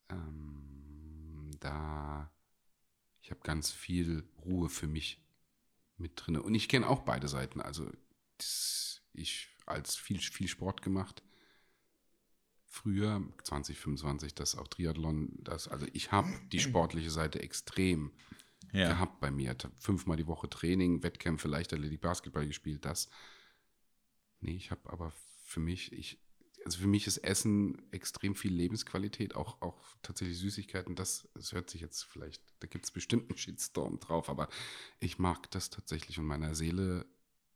ähm, 0.08 1.50
da, 1.60 2.32
ich 3.20 3.30
habe 3.30 3.40
ganz 3.42 3.70
viel 3.70 4.24
Ruhe 4.42 4.70
für 4.70 4.86
mich 4.86 5.22
mit 5.98 6.12
drin. 6.16 6.38
Und 6.38 6.54
ich 6.54 6.68
kenne 6.70 6.88
auch 6.88 7.02
beide 7.02 7.28
Seiten. 7.28 7.60
Also 7.60 7.86
das, 8.38 9.03
ich 9.14 9.48
als 9.66 9.96
viel, 9.96 10.18
viel 10.18 10.48
Sport 10.48 10.82
gemacht. 10.82 11.22
Früher, 12.66 13.22
2025, 13.44 14.34
das 14.34 14.56
auch 14.56 14.68
Triathlon, 14.68 15.32
das, 15.38 15.68
also 15.68 15.86
ich 15.92 16.12
habe 16.12 16.28
die 16.52 16.58
sportliche 16.60 17.10
Seite 17.10 17.40
extrem 17.40 18.12
gehabt 18.72 19.20
bei 19.20 19.30
mir. 19.30 19.56
Fünfmal 19.78 20.16
die 20.16 20.26
Woche 20.26 20.48
Training, 20.48 21.02
Wettkämpfe, 21.02 21.48
Leichtathletik, 21.48 22.00
Basketball 22.00 22.46
gespielt, 22.46 22.84
das. 22.84 23.08
Nee, 24.40 24.56
ich 24.56 24.70
habe 24.70 24.92
aber 24.92 25.12
für 25.44 25.60
mich, 25.60 25.92
ich, 25.92 26.18
also 26.64 26.78
für 26.78 26.88
mich 26.88 27.06
ist 27.06 27.18
Essen 27.18 27.80
extrem 27.92 28.34
viel 28.34 28.52
Lebensqualität, 28.52 29.36
auch, 29.36 29.62
auch 29.62 29.80
tatsächlich 30.02 30.38
Süßigkeiten. 30.38 30.96
Das, 30.96 31.28
das 31.34 31.52
hört 31.52 31.70
sich 31.70 31.80
jetzt 31.80 32.02
vielleicht, 32.02 32.42
da 32.60 32.66
gibt 32.66 32.84
es 32.84 32.90
bestimmt 32.90 33.30
einen 33.30 33.38
Shitstorm 33.38 34.00
drauf, 34.00 34.28
aber 34.28 34.48
ich 34.98 35.18
mag 35.18 35.50
das 35.52 35.70
tatsächlich 35.70 36.18
und 36.18 36.26
meiner 36.26 36.54
Seele. 36.54 37.06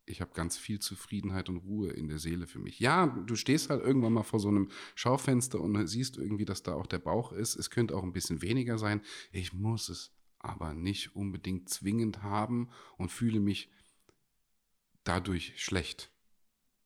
Ich 0.09 0.21
habe 0.21 0.33
ganz 0.33 0.57
viel 0.57 0.79
Zufriedenheit 0.79 1.49
und 1.49 1.59
Ruhe 1.59 1.91
in 1.91 2.09
der 2.09 2.19
Seele 2.19 2.47
für 2.47 2.59
mich. 2.59 2.81
Ja, 2.81 3.07
du 3.07 3.37
stehst 3.37 3.71
halt 3.71 3.83
irgendwann 3.83 4.13
mal 4.13 4.23
vor 4.23 4.41
so 4.41 4.49
einem 4.49 4.71
Schaufenster 4.95 5.61
und 5.61 5.87
siehst 5.87 6.17
irgendwie, 6.17 6.45
dass 6.45 6.63
da 6.63 6.75
auch 6.75 6.87
der 6.87 6.99
Bauch 6.99 7.33
ist. 7.33 7.57
Es 7.57 7.71
könnte 7.71 7.97
auch 7.97 8.03
ein 8.03 8.13
bisschen 8.13 8.43
weniger 8.43 8.79
sein. 8.79 9.03
Ich 9.33 9.53
muss 9.53 9.89
es 9.89 10.15
aber 10.39 10.75
nicht 10.75 11.15
unbedingt 11.15 11.69
zwingend 11.69 12.23
haben 12.23 12.71
und 12.97 13.11
fühle 13.11 13.41
mich 13.41 13.71
dadurch 15.05 15.55
schlecht. 15.57 16.11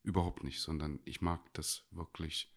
Überhaupt 0.03 0.43
nicht, 0.43 0.61
sondern 0.61 0.99
ich 1.05 1.21
mag 1.21 1.53
das 1.55 1.85
wirklich 1.91 2.53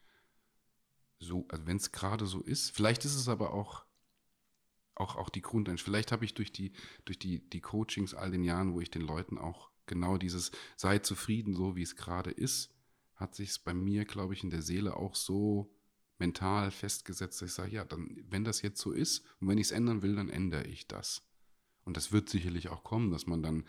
so, 1.19 1.45
also 1.49 1.67
wenn 1.67 1.77
es 1.77 1.91
gerade 1.91 2.25
so 2.25 2.41
ist. 2.41 2.71
Vielleicht 2.71 3.05
ist 3.05 3.15
es 3.15 3.29
aber 3.29 3.53
auch, 3.53 3.85
auch, 4.95 5.15
auch 5.15 5.29
die 5.29 5.41
Grundeinstellung. 5.41 5.93
Vielleicht 5.93 6.11
habe 6.11 6.25
ich 6.25 6.33
durch 6.33 6.51
die, 6.51 6.73
durch 7.05 7.19
die, 7.19 7.47
die 7.49 7.61
Coachings 7.61 8.13
all 8.13 8.31
den 8.31 8.43
Jahren, 8.43 8.73
wo 8.73 8.81
ich 8.81 8.89
den 8.89 9.03
Leuten 9.03 9.37
auch 9.37 9.69
genau 9.87 10.17
dieses 10.17 10.51
sei 10.75 10.99
zufrieden, 10.99 11.53
so 11.53 11.75
wie 11.75 11.83
es 11.83 11.95
gerade 11.95 12.31
ist, 12.31 12.71
hat 13.15 13.35
sich 13.35 13.49
es 13.49 13.59
bei 13.59 13.73
mir, 13.73 14.05
glaube 14.05 14.33
ich, 14.33 14.43
in 14.43 14.49
der 14.49 14.61
Seele 14.61 14.97
auch 14.97 15.15
so 15.15 15.71
mental 16.17 16.71
festgesetzt, 16.71 17.41
dass 17.41 17.49
ich 17.49 17.55
sage, 17.55 17.71
ja, 17.71 17.85
dann, 17.85 18.17
wenn 18.29 18.43
das 18.43 18.61
jetzt 18.61 18.81
so 18.81 18.91
ist 18.91 19.23
und 19.39 19.47
wenn 19.47 19.57
ich 19.57 19.67
es 19.67 19.71
ändern 19.71 20.01
will, 20.01 20.15
dann 20.15 20.29
ändere 20.29 20.65
ich 20.65 20.87
das. 20.87 21.23
Und 21.83 21.97
das 21.97 22.11
wird 22.11 22.29
sicherlich 22.29 22.69
auch 22.69 22.83
kommen, 22.83 23.11
dass 23.11 23.27
man 23.27 23.43
dann, 23.43 23.65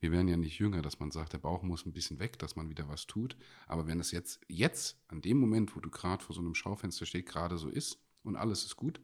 wir 0.00 0.10
werden 0.12 0.28
ja 0.28 0.36
nicht 0.36 0.58
jünger, 0.58 0.82
dass 0.82 0.98
man 0.98 1.10
sagt, 1.10 1.34
der 1.34 1.38
Bauch 1.38 1.62
muss 1.62 1.86
ein 1.86 1.92
bisschen 1.92 2.18
weg, 2.18 2.38
dass 2.38 2.56
man 2.56 2.68
wieder 2.68 2.88
was 2.88 3.06
tut. 3.06 3.36
Aber 3.66 3.86
wenn 3.86 4.00
es 4.00 4.10
jetzt, 4.10 4.40
jetzt, 4.48 4.98
an 5.08 5.20
dem 5.20 5.38
Moment, 5.38 5.76
wo 5.76 5.80
du 5.80 5.90
gerade 5.90 6.24
vor 6.24 6.34
so 6.34 6.40
einem 6.40 6.54
Schaufenster 6.54 7.06
stehst, 7.06 7.26
gerade 7.26 7.58
so 7.58 7.68
ist 7.68 7.98
und 8.22 8.36
alles 8.36 8.64
ist 8.64 8.76
gut, 8.76 9.00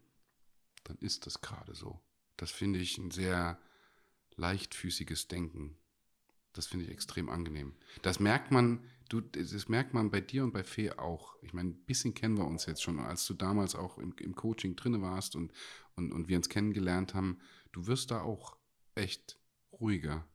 dann 0.84 0.96
ist 0.98 1.26
das 1.26 1.40
gerade 1.40 1.74
so. 1.74 2.00
Das 2.36 2.50
finde 2.50 2.78
ich 2.80 2.98
ein 2.98 3.10
sehr 3.10 3.58
leichtfüßiges 4.36 5.28
Denken. 5.28 5.76
Das 6.56 6.66
finde 6.66 6.86
ich 6.86 6.90
extrem 6.90 7.28
angenehm. 7.28 7.74
Das 8.02 8.18
merkt 8.18 8.50
man, 8.50 8.80
du, 9.08 9.20
das 9.20 9.68
merkt 9.68 9.94
man 9.94 10.10
bei 10.10 10.20
dir 10.20 10.42
und 10.44 10.52
bei 10.52 10.64
Fee 10.64 10.92
auch. 10.92 11.36
Ich 11.42 11.52
meine, 11.52 11.70
ein 11.70 11.84
bisschen 11.84 12.14
kennen 12.14 12.38
wir 12.38 12.46
uns 12.46 12.66
jetzt 12.66 12.82
schon, 12.82 12.98
als 12.98 13.26
du 13.26 13.34
damals 13.34 13.74
auch 13.74 13.98
im, 13.98 14.14
im 14.18 14.34
Coaching 14.34 14.76
drinne 14.76 15.02
warst 15.02 15.36
und, 15.36 15.52
und, 15.94 16.12
und 16.12 16.28
wir 16.28 16.36
uns 16.36 16.48
kennengelernt 16.48 17.14
haben. 17.14 17.38
Du 17.72 17.86
wirst 17.86 18.10
da 18.10 18.22
auch 18.22 18.56
echt 18.94 19.38
ruhiger. 19.72 20.26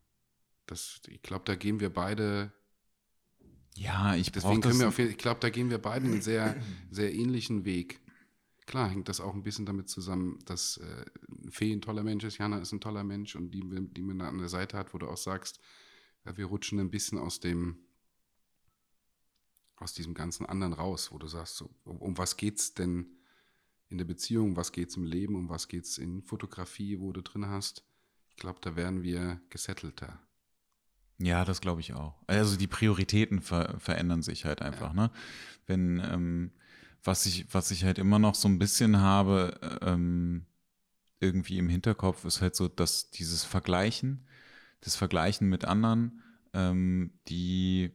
Das, 0.67 1.01
ich 1.07 1.21
glaube, 1.21 1.43
da 1.45 1.55
gehen 1.55 1.79
wir 1.79 1.91
beide 1.91 2.53
Ja, 3.75 4.15
ich 4.15 4.31
Deswegen 4.31 4.61
können 4.61 4.79
wir 4.79 4.87
auf 4.87 4.99
ich 4.99 5.17
glaube, 5.17 5.39
da 5.39 5.49
gehen 5.49 5.69
wir 5.69 5.79
beide 5.79 6.05
einen 6.05 6.21
sehr, 6.21 6.55
sehr 6.91 7.13
ähnlichen 7.13 7.65
Weg. 7.65 7.99
Klar 8.67 8.89
hängt 8.89 9.09
das 9.09 9.19
auch 9.19 9.33
ein 9.33 9.43
bisschen 9.43 9.65
damit 9.65 9.89
zusammen, 9.89 10.39
dass 10.45 10.77
äh, 10.77 11.05
Fee 11.49 11.73
ein 11.73 11.81
toller 11.81 12.03
Mensch 12.03 12.23
ist, 12.23 12.37
Jana 12.37 12.59
ist 12.59 12.71
ein 12.71 12.79
toller 12.79 13.03
Mensch 13.03 13.35
und 13.35 13.51
die, 13.51 13.63
die 13.65 14.01
man 14.01 14.19
da 14.19 14.29
an 14.29 14.37
der 14.37 14.49
Seite 14.49 14.77
hat, 14.77 14.93
wo 14.93 14.99
du 14.99 15.07
auch 15.07 15.17
sagst, 15.17 15.59
ja, 16.25 16.37
wir 16.37 16.45
rutschen 16.45 16.79
ein 16.79 16.91
bisschen 16.91 17.17
aus 17.17 17.39
dem, 17.39 17.77
aus 19.75 19.93
diesem 19.93 20.13
ganzen 20.13 20.45
anderen 20.45 20.73
raus, 20.73 21.11
wo 21.11 21.17
du 21.17 21.27
sagst, 21.27 21.57
so, 21.57 21.69
um, 21.83 21.97
um 21.97 22.17
was 22.17 22.37
geht's 22.37 22.73
denn 22.73 23.07
in 23.89 23.97
der 23.97 24.05
Beziehung, 24.05 24.55
was 24.55 24.71
geht's 24.71 24.95
im 24.95 25.03
Leben, 25.03 25.35
um 25.35 25.49
was 25.49 25.67
geht's 25.67 25.97
in 25.97 26.21
Fotografie, 26.21 26.99
wo 26.99 27.11
du 27.11 27.21
drin 27.21 27.47
hast. 27.47 27.83
Ich 28.29 28.37
glaube, 28.37 28.59
da 28.61 28.75
werden 28.75 29.03
wir 29.03 29.41
gesettelter. 29.49 30.19
Ja, 31.17 31.45
das 31.45 31.61
glaube 31.61 31.81
ich 31.81 31.93
auch. 31.93 32.15
Also 32.27 32.57
die 32.57 32.67
Prioritäten 32.67 33.41
ver 33.41 33.79
verändern 33.79 34.23
sich 34.23 34.45
halt 34.45 34.61
einfach, 34.61 34.93
ne? 34.93 35.11
Wenn, 35.67 35.99
ähm, 35.99 36.51
was 37.03 37.25
ich, 37.25 37.53
was 37.53 37.69
ich 37.71 37.83
halt 37.83 37.99
immer 37.99 38.17
noch 38.17 38.35
so 38.35 38.47
ein 38.47 38.59
bisschen 38.59 38.97
habe, 38.97 39.59
ähm, 39.81 40.45
irgendwie 41.19 41.57
im 41.57 41.69
Hinterkopf, 41.69 42.25
ist 42.25 42.41
halt 42.41 42.55
so, 42.55 42.67
dass 42.67 43.11
dieses 43.11 43.43
Vergleichen, 43.43 44.25
das 44.81 44.95
Vergleichen 44.95 45.49
mit 45.49 45.65
anderen, 45.65 46.21
ähm, 46.53 47.11
die 47.27 47.91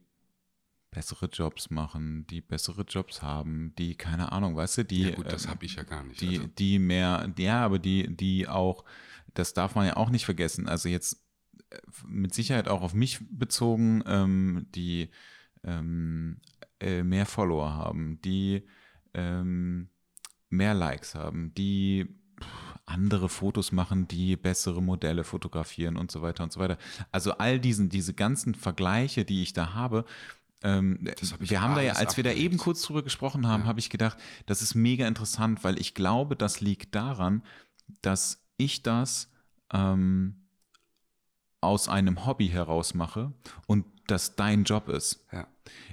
bessere 0.91 1.27
Jobs 1.27 1.69
machen, 1.69 2.27
die 2.29 2.41
bessere 2.41 2.83
Jobs 2.83 3.21
haben, 3.21 3.75
die, 3.77 3.97
keine 3.97 4.33
Ahnung, 4.33 4.57
weißt 4.57 4.79
du, 4.79 4.85
die. 4.85 5.03
Ja 5.03 5.15
gut, 5.15 5.31
das 5.31 5.45
ähm, 5.45 5.51
habe 5.51 5.67
ich 5.67 5.75
ja 5.75 5.83
gar 5.83 6.03
nicht. 6.03 6.21
die, 6.23 6.39
Also, 6.39 6.47
die 6.47 6.79
mehr, 6.79 7.31
ja, 7.37 7.65
aber 7.65 7.79
die, 7.79 8.17
die 8.17 8.49
auch, 8.49 8.85
das 9.35 9.53
darf 9.53 9.75
man 9.75 9.87
ja 9.87 9.97
auch 9.97 10.09
nicht 10.09 10.25
vergessen. 10.25 10.69
Also 10.69 10.89
jetzt 10.89 11.23
äh, 11.71 11.79
mit 12.07 12.33
Sicherheit 12.33 12.69
auch 12.69 12.81
auf 12.81 12.95
mich 12.95 13.21
bezogen, 13.31 14.03
ähm, 14.07 14.69
die 14.75 15.11
ähm, 15.65 16.41
äh, 16.81 17.03
mehr 17.03 17.27
Follower 17.27 17.75
haben, 17.75 18.21
die 18.23 18.67
ähm, 19.13 19.91
mehr 20.49 20.73
Likes 20.73 21.15
haben, 21.15 21.53
die 21.55 22.07
pff, 22.41 22.66
andere 22.87 23.29
Fotos 23.29 23.73
machen, 23.73 24.07
die 24.09 24.37
bessere 24.37 24.81
Modelle 24.83 25.25
fotografieren 25.25 25.97
und 25.97 26.11
so 26.11 26.23
weiter 26.23 26.45
und 26.45 26.53
so 26.53 26.61
weiter. 26.61 26.79
Also 27.13 27.33
all 27.33 27.59
diesen, 27.59 27.89
diese 27.89 28.15
ganzen 28.15 28.55
Vergleiche, 28.55 29.25
die 29.25 29.43
ich 29.43 29.53
da 29.53 29.75
habe, 29.75 30.05
ähm, 30.63 31.01
hab 31.07 31.41
wir 31.51 31.61
haben 31.61 31.75
da 31.75 31.83
ja, 31.83 31.93
als 31.95 32.17
wir 32.17 32.25
da 32.25 32.31
abgelegt. 32.31 32.53
eben 32.53 32.59
kurz 32.59 32.83
drüber 32.83 33.03
gesprochen 33.03 33.47
haben, 33.47 33.63
Ja. 33.65 33.69
habe 33.69 33.81
ich 33.81 33.91
gedacht, 33.91 34.17
das 34.47 34.63
ist 34.63 34.75
mega 34.75 35.07
interessant, 35.07 35.65
weil 35.65 35.79
ich 35.79 35.95
glaube, 35.95 36.37
das 36.37 36.61
liegt 36.61 36.95
daran, 36.95 37.43
dass 38.03 38.43
ich 38.57 38.83
das 38.83 39.31
ähm, 39.73 40.47
aus 41.61 41.89
einem 41.89 42.25
Hobby 42.25 42.49
heraus 42.49 42.95
mache 42.95 43.33
und 43.67 43.85
das 44.07 44.37
dein 44.37 44.65
Job 44.65 44.89
ist. 44.89 45.25
ja. 45.33 45.47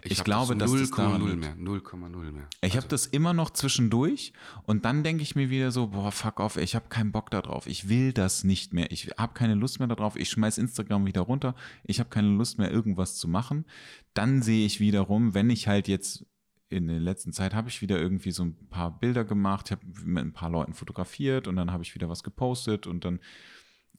ich 0.03 0.19
hab 0.19 0.25
glaube, 0.25 0.55
dass 0.55 0.71
das 0.71 0.91
daran 0.91 1.21
0,0 1.21 1.27
liegt. 1.27 1.39
mehr, 1.39 1.55
0,0 1.55 2.31
mehr. 2.31 2.47
Ich 2.61 2.71
habe 2.71 2.77
Also, 2.77 2.87
das 2.87 3.05
immer 3.07 3.33
noch 3.33 3.49
zwischendurch 3.49 4.33
und 4.65 4.85
dann 4.85 5.03
denke 5.03 5.23
ich 5.23 5.35
mir 5.35 5.49
wieder 5.49 5.71
so, 5.71 5.87
boah, 5.87 6.11
fuck 6.11 6.39
off, 6.39 6.57
ich 6.57 6.75
habe 6.75 6.89
keinen 6.89 7.11
Bock 7.11 7.31
darauf. 7.31 7.67
Ich 7.67 7.89
will 7.89 8.13
das 8.13 8.43
nicht 8.43 8.73
mehr. 8.73 8.91
Ich 8.91 9.09
habe 9.17 9.33
keine 9.33 9.55
Lust 9.55 9.79
mehr 9.79 9.87
darauf. 9.87 10.15
Ich 10.15 10.29
schmeiß 10.29 10.57
Instagram 10.57 11.05
wieder 11.05 11.21
runter. 11.21 11.55
Ich 11.83 11.99
habe 11.99 12.09
keine 12.09 12.29
Lust 12.29 12.57
mehr, 12.57 12.71
irgendwas 12.71 13.15
zu 13.17 13.27
machen. 13.27 13.65
Dann 14.13 14.41
sehe 14.41 14.65
ich 14.65 14.79
wiederum, 14.79 15.33
wenn 15.33 15.49
ich 15.49 15.67
halt 15.67 15.87
jetzt 15.87 16.25
in 16.69 16.87
der 16.87 16.99
letzten 16.99 17.33
Zeit 17.33 17.53
habe 17.53 17.69
ich 17.69 17.81
wieder 17.81 17.99
irgendwie 17.99 18.31
so 18.31 18.43
ein 18.43 18.55
paar 18.69 18.99
Bilder 18.99 19.23
gemacht, 19.23 19.71
habe 19.71 19.81
mit 20.03 20.23
ein 20.23 20.33
paar 20.33 20.49
Leuten 20.49 20.73
fotografiert 20.73 21.47
und 21.47 21.55
dann 21.55 21.71
habe 21.71 21.83
ich 21.83 21.93
wieder 21.93 22.09
was 22.09 22.23
gepostet 22.23 22.87
und 22.87 23.05
dann 23.05 23.19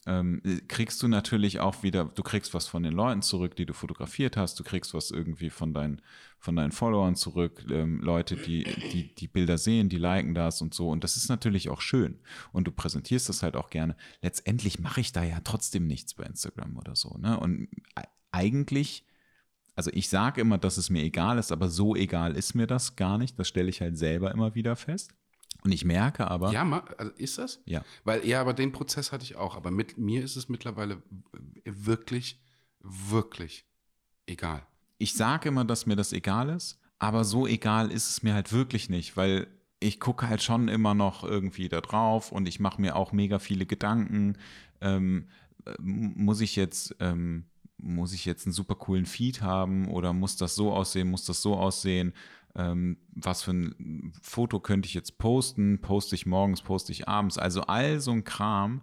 ähm, 0.06 0.42
kriegst 0.68 1.02
du 1.02 1.08
natürlich 1.08 1.60
auch 1.60 1.82
wieder, 1.82 2.04
du 2.04 2.22
kriegst 2.22 2.52
was 2.52 2.66
von 2.66 2.82
den 2.82 2.92
Leuten 2.92 3.22
zurück, 3.22 3.56
die 3.56 3.64
du 3.64 3.72
fotografiert 3.72 4.36
hast, 4.36 4.58
du 4.60 4.64
kriegst 4.64 4.92
was 4.92 5.10
irgendwie 5.10 5.50
von 5.50 5.72
deinen, 5.72 6.02
von 6.38 6.56
deinen 6.56 6.72
Followern 6.72 7.16
zurück, 7.16 7.64
ähm, 7.70 8.00
Leute, 8.00 8.36
die, 8.36 8.64
die 8.64 9.14
die 9.14 9.28
Bilder 9.28 9.56
sehen, 9.56 9.88
die 9.88 9.96
liken 9.96 10.34
das 10.34 10.60
und 10.60 10.74
so. 10.74 10.90
Und 10.90 11.04
das 11.04 11.16
ist 11.16 11.28
natürlich 11.28 11.70
auch 11.70 11.80
schön. 11.80 12.18
Und 12.52 12.66
du 12.66 12.72
präsentierst 12.72 13.28
das 13.28 13.42
halt 13.42 13.56
auch 13.56 13.70
gerne. 13.70 13.96
Letztendlich 14.20 14.78
mache 14.78 15.00
ich 15.00 15.12
da 15.12 15.22
ja 15.22 15.40
trotzdem 15.42 15.86
nichts 15.86 16.14
bei 16.14 16.24
Instagram 16.24 16.76
oder 16.76 16.94
so. 16.96 17.16
Ne? 17.18 17.40
Und 17.40 17.68
eigentlich, 18.30 19.06
also 19.74 19.90
ich 19.94 20.08
sage 20.10 20.40
immer, 20.40 20.58
dass 20.58 20.76
es 20.76 20.90
mir 20.90 21.02
egal 21.02 21.38
ist, 21.38 21.50
aber 21.50 21.68
so 21.70 21.96
egal 21.96 22.36
ist 22.36 22.54
mir 22.54 22.66
das 22.66 22.96
gar 22.96 23.16
nicht. 23.16 23.38
Das 23.38 23.48
stelle 23.48 23.70
ich 23.70 23.80
halt 23.80 23.96
selber 23.96 24.32
immer 24.32 24.54
wieder 24.54 24.76
fest. 24.76 25.14
Und 25.62 25.72
ich 25.72 25.84
merke 25.84 26.28
aber, 26.30 26.52
Ja, 26.52 26.64
ma, 26.64 26.84
also 26.98 27.12
ist 27.16 27.38
das? 27.38 27.60
Ja. 27.64 27.82
Weil, 28.04 28.26
ja, 28.26 28.40
aber 28.40 28.52
den 28.52 28.72
Prozess 28.72 29.12
hatte 29.12 29.24
ich 29.24 29.36
auch. 29.36 29.56
Aber 29.56 29.70
mit 29.70 29.96
mir 29.96 30.22
ist 30.22 30.36
es 30.36 30.48
mittlerweile 30.48 31.02
wirklich, 31.64 32.40
wirklich 32.80 33.64
egal. 34.26 34.66
ich 34.98 35.14
sage 35.14 35.48
immer, 35.48 35.64
dass 35.64 35.86
mir 35.86 35.96
das 35.96 36.12
egal 36.12 36.50
ist, 36.50 36.78
aber 36.98 37.24
so 37.24 37.46
egal 37.46 37.90
ist 37.90 38.10
es 38.10 38.22
mir 38.22 38.34
halt 38.34 38.52
wirklich 38.52 38.88
nicht, 38.88 39.16
weil 39.16 39.46
ich 39.80 40.00
gucke 40.00 40.28
halt 40.28 40.42
schon 40.42 40.68
immer 40.68 40.94
noch 40.94 41.24
irgendwie 41.24 41.68
da 41.68 41.80
drauf 41.80 42.32
und 42.32 42.46
ich 42.48 42.60
mache 42.60 42.80
mir 42.80 42.96
auch 42.96 43.12
mega 43.12 43.38
viele 43.38 43.66
Gedanken. 43.66 44.38
Ähm, 44.80 45.28
äh, 45.66 45.74
muss 45.78 46.40
ich 46.40 46.56
jetzt, 46.56 46.96
ähm, 47.00 47.46
muss 47.76 48.12
ich 48.14 48.24
jetzt 48.24 48.46
einen 48.46 48.52
super 48.54 48.76
coolen 48.76 49.04
Feed 49.04 49.42
haben 49.42 49.88
oder 49.88 50.12
muss 50.12 50.36
das 50.36 50.54
so 50.54 50.72
aussehen, 50.72 51.10
muss 51.10 51.24
das 51.24 51.42
so 51.42 51.56
aussehen? 51.56 52.14
Ähm, 52.56 52.98
was 53.14 53.42
für 53.42 53.52
ein 53.52 54.12
Foto 54.22 54.60
könnte 54.60 54.86
ich 54.86 54.94
jetzt 54.94 55.18
posten, 55.18 55.80
poste 55.80 56.14
ich 56.14 56.26
morgens, 56.26 56.62
poste 56.62 56.92
ich 56.92 57.08
abends. 57.08 57.38
Also 57.38 57.62
all 57.62 58.00
so 58.00 58.12
ein 58.12 58.24
Kram, 58.24 58.82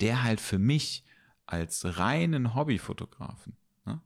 der 0.00 0.22
halt 0.22 0.40
für 0.40 0.58
mich 0.58 1.04
als 1.46 1.98
reinen 1.98 2.54
Hobbyfotografen, 2.54 3.56
ne? 3.84 4.00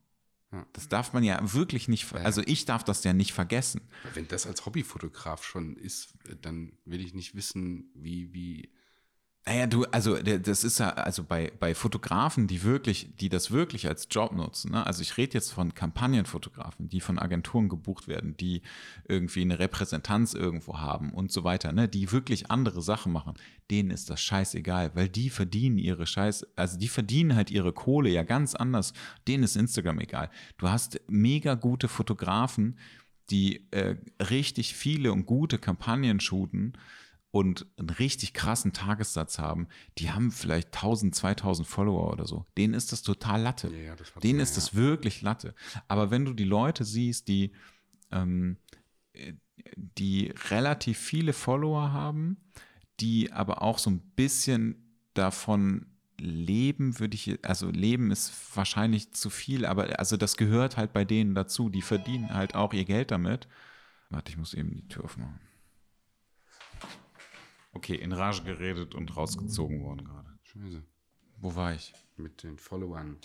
Ja. 0.52 0.66
das 0.72 0.88
darf 0.88 1.12
man 1.12 1.22
ja 1.22 1.38
wirklich 1.52 1.88
nicht, 1.88 2.12
also 2.14 2.42
ich 2.44 2.64
darf 2.64 2.82
das 2.84 3.04
ja 3.04 3.12
nicht 3.12 3.32
vergessen. 3.32 3.82
Wenn 4.14 4.28
das 4.28 4.46
als 4.46 4.66
Hobbyfotograf 4.66 5.44
schon 5.44 5.76
ist, 5.76 6.14
dann 6.42 6.72
will 6.84 7.00
ich 7.00 7.14
nicht 7.14 7.34
wissen, 7.34 7.90
wie, 7.94 8.32
wie. 8.32 8.72
Naja, 9.48 9.66
du, 9.66 9.84
also 9.84 10.18
das 10.18 10.62
ist 10.62 10.78
ja, 10.78 10.90
also 10.90 11.24
bei, 11.24 11.50
bei 11.58 11.74
Fotografen, 11.74 12.46
die 12.48 12.64
wirklich, 12.64 13.16
die 13.18 13.30
das 13.30 13.50
wirklich 13.50 13.88
als 13.88 14.06
Job 14.10 14.32
nutzen, 14.32 14.72
ne? 14.72 14.84
also 14.84 15.00
ich 15.00 15.16
rede 15.16 15.32
jetzt 15.32 15.52
von 15.52 15.72
Kampagnenfotografen, 15.72 16.90
die 16.90 17.00
von 17.00 17.18
Agenturen 17.18 17.70
gebucht 17.70 18.08
werden, 18.08 18.36
die 18.36 18.60
irgendwie 19.08 19.40
eine 19.40 19.58
Repräsentanz 19.58 20.34
irgendwo 20.34 20.76
haben 20.76 21.14
und 21.14 21.32
so 21.32 21.44
weiter, 21.44 21.72
ne? 21.72 21.88
die 21.88 22.12
wirklich 22.12 22.50
andere 22.50 22.82
Sachen 22.82 23.10
machen, 23.10 23.36
denen 23.70 23.90
ist 23.90 24.10
das 24.10 24.20
scheißegal, 24.20 24.90
weil 24.94 25.08
die 25.08 25.30
verdienen 25.30 25.78
ihre 25.78 26.06
Scheiß, 26.06 26.46
also 26.54 26.78
die 26.78 26.88
verdienen 26.88 27.34
halt 27.34 27.50
ihre 27.50 27.72
Kohle 27.72 28.10
ja 28.10 28.24
ganz 28.24 28.54
anders, 28.54 28.92
denen 29.28 29.44
ist 29.44 29.56
Instagram 29.56 30.00
egal. 30.00 30.28
Du 30.58 30.68
hast 30.68 31.00
mega 31.08 31.54
gute 31.54 31.88
Fotografen, 31.88 32.78
die 33.30 33.66
äh, 33.70 33.96
richtig 34.20 34.74
viele 34.74 35.10
und 35.10 35.24
gute 35.24 35.58
Kampagnen 35.58 36.20
shooten 36.20 36.74
und 37.30 37.66
einen 37.76 37.90
richtig 37.90 38.32
krassen 38.32 38.72
Tagessatz 38.72 39.38
haben, 39.38 39.68
die 39.98 40.10
haben 40.10 40.30
vielleicht 40.30 40.68
1000, 40.68 41.14
2000 41.14 41.68
Follower 41.68 42.10
oder 42.10 42.26
so. 42.26 42.46
Denen 42.56 42.74
ist 42.74 42.92
das 42.92 43.02
total 43.02 43.42
Latte. 43.42 43.68
Ja, 43.68 43.78
ja, 43.78 43.96
das 43.96 44.12
Denen 44.22 44.40
ist 44.40 44.50
ja. 44.50 44.56
das 44.56 44.74
wirklich 44.74 45.20
Latte. 45.22 45.54
Aber 45.88 46.10
wenn 46.10 46.24
du 46.24 46.32
die 46.32 46.44
Leute 46.44 46.84
siehst, 46.84 47.28
die, 47.28 47.52
ähm, 48.10 48.56
äh, 49.12 49.34
die 49.76 50.32
relativ 50.50 50.98
viele 50.98 51.32
Follower 51.32 51.92
haben, 51.92 52.38
die 53.00 53.30
aber 53.32 53.62
auch 53.62 53.78
so 53.78 53.90
ein 53.90 54.00
bisschen 54.16 54.96
davon 55.14 55.86
leben, 56.20 56.98
würde 56.98 57.14
ich, 57.14 57.38
also 57.44 57.70
leben 57.70 58.10
ist 58.10 58.32
wahrscheinlich 58.56 59.12
zu 59.12 59.30
viel, 59.30 59.66
aber 59.66 59.98
also 59.98 60.16
das 60.16 60.36
gehört 60.36 60.76
halt 60.76 60.92
bei 60.92 61.04
denen 61.04 61.34
dazu. 61.34 61.68
Die 61.68 61.82
verdienen 61.82 62.32
halt 62.32 62.54
auch 62.54 62.72
ihr 62.72 62.84
Geld 62.84 63.10
damit. 63.10 63.48
Warte, 64.10 64.30
ich 64.30 64.38
muss 64.38 64.54
eben 64.54 64.74
die 64.74 64.88
Tür 64.88 65.04
aufmachen. 65.04 65.38
Okay, 67.72 67.94
in 67.94 68.12
Rage 68.12 68.42
geredet 68.42 68.94
und 68.94 69.16
rausgezogen 69.16 69.82
worden 69.82 70.04
gerade. 70.04 70.38
Scheiße. 70.42 70.82
Wo 71.38 71.54
war 71.54 71.74
ich? 71.74 71.92
Mit 72.16 72.42
den 72.42 72.58
Followern. 72.58 73.18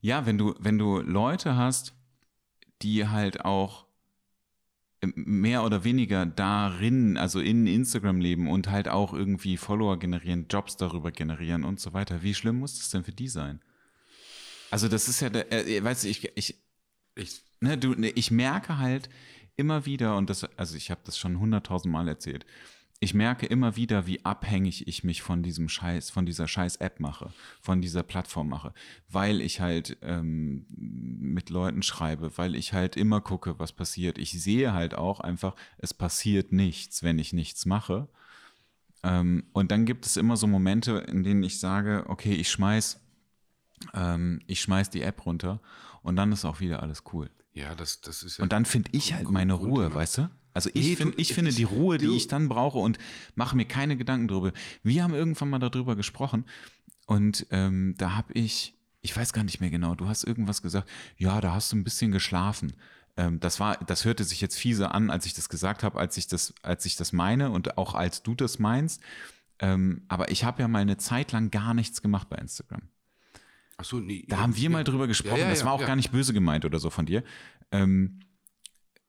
Ja, 0.00 0.26
wenn 0.26 0.36
du, 0.36 0.54
wenn 0.58 0.78
du 0.78 1.00
Leute 1.00 1.56
hast, 1.56 1.94
die 2.82 3.08
halt 3.08 3.44
auch 3.44 3.86
mehr 5.14 5.64
oder 5.64 5.84
weniger 5.84 6.26
darin, 6.26 7.16
also 7.16 7.40
in 7.40 7.66
Instagram 7.66 8.20
leben 8.20 8.48
und 8.48 8.70
halt 8.70 8.88
auch 8.88 9.12
irgendwie 9.12 9.56
Follower 9.56 9.98
generieren, 9.98 10.46
Jobs 10.48 10.76
darüber 10.76 11.12
generieren 11.12 11.64
und 11.64 11.80
so 11.80 11.92
weiter. 11.92 12.22
Wie 12.22 12.34
schlimm 12.34 12.58
muss 12.58 12.78
das 12.78 12.90
denn 12.90 13.04
für 13.04 13.12
die 13.12 13.28
sein? 13.28 13.60
Also 14.70 14.88
das 14.88 15.08
ist 15.08 15.20
ja, 15.20 15.30
der, 15.30 15.52
äh, 15.52 15.82
weißt 15.82 16.04
du, 16.04 16.08
ich, 16.08 16.36
ich, 16.36 16.60
Ich, 17.16 17.42
ne, 17.60 17.78
du, 17.78 17.94
ne, 17.94 18.10
ich 18.10 18.30
merke 18.30 18.78
halt 18.78 19.08
immer 19.56 19.86
wieder, 19.86 20.16
und 20.16 20.30
das, 20.30 20.44
also 20.58 20.76
ich 20.76 20.90
habe 20.90 21.02
das 21.04 21.16
schon 21.16 21.38
hunderttausend 21.38 21.92
Mal 21.92 22.08
erzählt, 22.08 22.44
ich 23.04 23.14
merke 23.14 23.46
immer 23.46 23.76
wieder, 23.76 24.06
wie 24.06 24.24
abhängig 24.24 24.88
ich 24.88 25.04
mich 25.04 25.22
von 25.22 25.42
diesem 25.42 25.68
Scheiß, 25.68 26.10
von 26.10 26.26
dieser 26.26 26.48
scheiß 26.48 26.76
App 26.76 27.00
mache, 27.00 27.30
von 27.60 27.82
dieser 27.82 28.02
Plattform 28.02 28.48
mache, 28.48 28.72
weil 29.08 29.40
ich 29.42 29.60
halt 29.60 29.98
ähm, 30.02 30.66
mit 30.70 31.50
Leuten 31.50 31.82
schreibe, 31.82 32.36
weil 32.38 32.54
ich 32.54 32.72
halt 32.72 32.96
immer 32.96 33.20
gucke, 33.20 33.58
was 33.58 33.72
passiert. 33.72 34.18
Ich 34.18 34.32
sehe 34.42 34.72
halt 34.72 34.94
auch 34.94 35.20
einfach, 35.20 35.54
es 35.78 35.92
passiert 35.92 36.50
nichts, 36.50 37.02
wenn 37.02 37.18
ich 37.18 37.32
nichts 37.32 37.66
mache. 37.66 38.08
Ähm, 39.02 39.44
und 39.52 39.70
dann 39.70 39.84
gibt 39.84 40.06
es 40.06 40.16
immer 40.16 40.38
so 40.38 40.46
Momente, 40.46 40.98
in 41.06 41.22
denen 41.22 41.42
ich 41.42 41.60
sage, 41.60 42.04
okay, 42.08 42.32
ich 42.32 42.50
schmeiß, 42.50 43.00
ähm, 43.92 44.40
ich 44.46 44.62
schmeiß 44.62 44.88
die 44.88 45.02
App 45.02 45.26
runter 45.26 45.60
und 46.02 46.16
dann 46.16 46.32
ist 46.32 46.46
auch 46.46 46.60
wieder 46.60 46.82
alles 46.82 47.04
cool. 47.12 47.30
ja, 47.52 47.74
das, 47.74 48.00
das 48.00 48.22
ist 48.22 48.38
ja. 48.38 48.42
Und 48.42 48.52
dann 48.52 48.64
finde 48.64 48.90
ich 48.92 49.12
halt 49.12 49.30
meine 49.30 49.52
Ruhe, 49.52 49.94
weißt 49.94 50.18
du? 50.18 50.30
Also 50.54 50.70
ich, 50.72 50.86
Nee, 50.86 50.96
find, 50.96 51.14
ich 51.18 51.34
finde 51.34 51.50
ich- 51.50 51.56
die 51.56 51.64
Ruhe, 51.64 51.98
die 51.98 52.16
ich 52.16 52.28
dann 52.28 52.48
brauche 52.48 52.78
und 52.78 52.98
mache 53.34 53.56
mir 53.56 53.64
keine 53.66 53.96
Gedanken 53.96 54.28
drüber. 54.28 54.52
Wir 54.82 55.02
haben 55.02 55.12
irgendwann 55.12 55.50
mal 55.50 55.58
darüber 55.58 55.96
gesprochen 55.96 56.44
und 57.06 57.46
ähm, 57.50 57.94
da 57.98 58.14
habe 58.14 58.32
ich, 58.32 58.74
ich 59.02 59.14
weiß 59.16 59.32
gar 59.32 59.44
nicht 59.44 59.60
mehr 59.60 59.70
genau, 59.70 59.94
du 59.94 60.08
hast 60.08 60.24
irgendwas 60.24 60.62
gesagt, 60.62 60.88
ja, 61.18 61.40
da 61.40 61.52
hast 61.52 61.72
du 61.72 61.76
ein 61.76 61.84
bisschen 61.84 62.12
geschlafen. 62.12 62.72
Ähm, 63.16 63.40
das 63.40 63.60
war, 63.60 63.76
das 63.84 64.04
hörte 64.04 64.24
sich 64.24 64.40
jetzt 64.40 64.56
fiese 64.56 64.92
an, 64.92 65.10
als 65.10 65.26
ich 65.26 65.34
das 65.34 65.48
gesagt 65.48 65.82
habe, 65.82 65.98
als 65.98 66.16
ich 66.16 66.26
das, 66.28 66.54
als 66.62 66.86
ich 66.86 66.96
das 66.96 67.12
meine 67.12 67.50
und 67.50 67.76
auch 67.76 67.94
als 67.94 68.22
du 68.22 68.34
das 68.34 68.58
meinst. 68.58 69.00
Ähm, 69.58 70.02
aber 70.08 70.30
ich 70.30 70.44
habe 70.44 70.62
ja 70.62 70.68
mal 70.68 70.80
eine 70.80 70.96
Zeit 70.96 71.32
lang 71.32 71.50
gar 71.50 71.74
nichts 71.74 72.00
gemacht 72.02 72.28
bei 72.28 72.36
Instagram. 72.36 72.82
Ach 73.76 73.84
so, 73.84 73.98
nee. 73.98 74.24
Da 74.28 74.38
haben 74.38 74.56
wir 74.56 74.70
mal 74.70 74.84
drüber 74.84 75.06
gesprochen. 75.06 75.36
Ja, 75.38 75.44
ja, 75.44 75.50
das 75.50 75.60
ja, 75.60 75.66
war 75.66 75.72
auch 75.72 75.80
ja. 75.80 75.86
gar 75.86 75.96
nicht 75.96 76.12
böse 76.12 76.32
gemeint 76.32 76.64
oder 76.64 76.78
so 76.78 76.90
von 76.90 77.06
dir. 77.06 77.24
Ähm, 77.72 78.20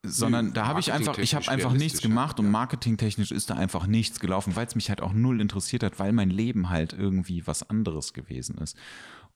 sondern 0.08 0.54
da 0.54 0.68
habe 0.68 0.80
ich 0.80 0.92
einfach, 0.92 1.18
ich 1.18 1.36
habe 1.36 1.48
einfach 1.50 1.74
nichts 1.74 2.02
gemacht 2.02 2.40
und 2.40 2.50
marketingtechnisch 2.50 3.32
ist 3.32 3.50
da 3.50 3.56
einfach 3.56 3.88
nichts 3.88 4.20
gelaufen, 4.20 4.56
weil 4.56 4.68
es 4.68 4.76
mich 4.76 4.90
halt 4.90 5.02
auch 5.02 5.14
null 5.14 5.42
interessiert 5.42 5.84
hat, 5.84 6.00
weil 6.00 6.14
mein 6.14 6.30
Leben 6.30 6.70
halt 6.70 6.94
irgendwie 6.94 7.46
was 7.48 7.70
anderes 7.70 8.14
gewesen 8.14 8.58
ist. 8.58 8.78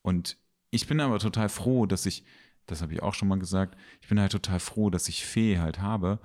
Und 0.01 0.37
ich 0.71 0.87
bin 0.87 0.99
aber 0.99 1.19
total 1.19 1.49
froh, 1.49 1.85
dass 1.85 2.05
ich, 2.05 2.23
das 2.65 2.81
habe 2.81 2.93
ich 2.93 3.01
auch 3.01 3.13
schon 3.13 3.27
mal 3.27 3.39
gesagt, 3.39 3.77
ich 4.01 4.07
bin 4.07 4.19
halt 4.19 4.31
total 4.31 4.59
froh, 4.59 4.89
dass 4.89 5.07
ich 5.09 5.25
Fee 5.25 5.59
halt 5.59 5.79
habe 5.79 6.19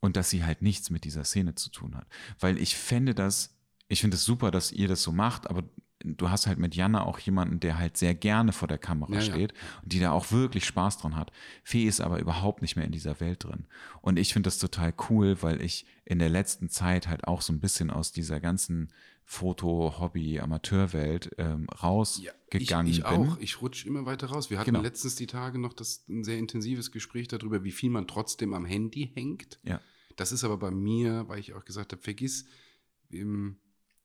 und 0.00 0.16
dass 0.16 0.30
sie 0.30 0.44
halt 0.44 0.62
nichts 0.62 0.90
mit 0.90 1.04
dieser 1.04 1.24
Szene 1.24 1.54
zu 1.54 1.70
tun 1.70 1.96
hat. 1.96 2.06
Weil 2.38 2.58
ich 2.58 2.76
fände 2.76 3.14
das, 3.14 3.56
ich 3.88 4.00
finde 4.00 4.16
es 4.16 4.24
super, 4.24 4.50
dass 4.50 4.72
ihr 4.72 4.88
das 4.88 5.02
so 5.02 5.12
macht, 5.12 5.48
aber 5.48 5.62
du 6.04 6.30
hast 6.30 6.46
halt 6.46 6.58
mit 6.58 6.74
Jana 6.74 7.04
auch 7.04 7.18
jemanden, 7.18 7.60
der 7.60 7.78
halt 7.78 7.96
sehr 7.96 8.14
gerne 8.14 8.52
vor 8.52 8.68
der 8.68 8.78
Kamera 8.78 9.12
Ja, 9.14 9.20
ja. 9.20 9.32
steht 9.32 9.52
und 9.82 9.92
die 9.92 10.00
da 10.00 10.12
auch 10.12 10.32
wirklich 10.32 10.64
Spaß 10.64 10.98
dran 10.98 11.16
hat. 11.16 11.30
Fee 11.64 11.84
ist 11.84 12.00
aber 12.00 12.18
überhaupt 12.20 12.62
nicht 12.62 12.76
mehr 12.76 12.84
in 12.86 12.92
dieser 12.92 13.20
Welt 13.20 13.44
drin. 13.44 13.66
Und 14.00 14.18
ich 14.18 14.32
finde 14.32 14.46
das 14.48 14.58
total 14.58 14.94
cool, 15.10 15.42
weil 15.42 15.60
ich 15.62 15.86
in 16.04 16.18
der 16.18 16.28
letzten 16.30 16.68
Zeit 16.68 17.06
halt 17.08 17.26
auch 17.26 17.42
so 17.42 17.52
ein 17.52 17.60
bisschen 17.60 17.90
aus 17.90 18.12
dieser 18.12 18.40
ganzen 18.40 18.92
Foto-, 19.24 20.00
Hobby-, 20.00 20.40
Amateurwelt 20.40 21.30
ähm, 21.38 21.68
rausgegangen 21.82 22.86
ich, 22.90 22.98
ich 22.98 23.04
bin. 23.04 23.28
auch. 23.30 23.38
Ich 23.38 23.60
rutsche 23.62 23.86
immer 23.86 24.04
weiter 24.06 24.26
raus. 24.28 24.50
Wir 24.50 24.58
hatten 24.58 24.70
Genau. 24.72 24.82
letztens 24.82 25.14
die 25.16 25.26
Tage 25.28 25.58
noch 25.58 25.72
das, 25.72 26.04
ein 26.08 26.24
sehr 26.24 26.38
intensives 26.38 26.90
Gespräch 26.90 27.28
darüber, 27.28 27.62
wie 27.62 27.70
viel 27.70 27.90
man 27.90 28.08
trotzdem 28.08 28.54
am 28.54 28.64
Handy 28.64 29.10
hängt. 29.14 29.60
Ja. 29.62 29.80
Das 30.16 30.32
ist 30.32 30.42
aber 30.44 30.56
bei 30.56 30.70
mir, 30.70 31.28
weil 31.28 31.38
ich 31.38 31.54
auch 31.54 31.64
gesagt 31.64 31.92
habe, 31.92 32.02
vergiss, 32.02 32.46
ähm, 33.12 33.56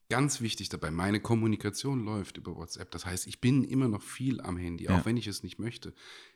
ganz 0.09 0.41
wichtig 0.41 0.69
dabei, 0.69 0.91
meine 0.91 1.19
Kommunikation 1.19 2.03
läuft 2.05 2.37
über 2.37 2.55
WhatsApp. 2.55 2.91
Das 2.91 3.05
heißt, 3.05 3.27
ich 3.27 3.41
bin 3.41 3.63
immer 3.63 3.87
noch 3.87 4.01
viel 4.01 4.41
am 4.41 4.57
Handy, 4.57 4.85
Ja. 4.85 4.97
auch 4.99 5.05
wenn 5.05 5.17
ich 5.17 5.27
es 5.27 5.43
nicht 5.43 5.59
möchte. 5.59 5.93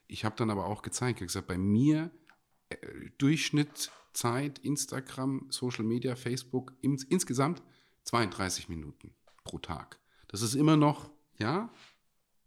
Ich 0.08 0.26
habe 0.26 0.36
dann 0.36 0.50
aber 0.50 0.66
auch 0.66 0.82
gezeigt, 0.82 1.18
ich 1.18 1.22
habe 1.22 1.28
gesagt, 1.28 1.48
bei 1.48 1.58
mir 1.58 2.12
äh, 2.70 2.78
Durchschnitt 3.18 3.91
Zeit, 4.14 4.60
Instagram, 4.60 5.48
Social 5.50 5.84
Media, 5.86 6.16
Facebook, 6.16 6.74
ins, 6.82 7.04
insgesamt 7.04 7.62
32 8.04 8.70
Minuten 8.70 9.14
pro 9.44 9.60
Tag. 9.60 10.00
Das 10.28 10.41
ist 10.41 10.56
immer 10.56 10.78
noch, 10.78 11.12
ja, 11.38 11.72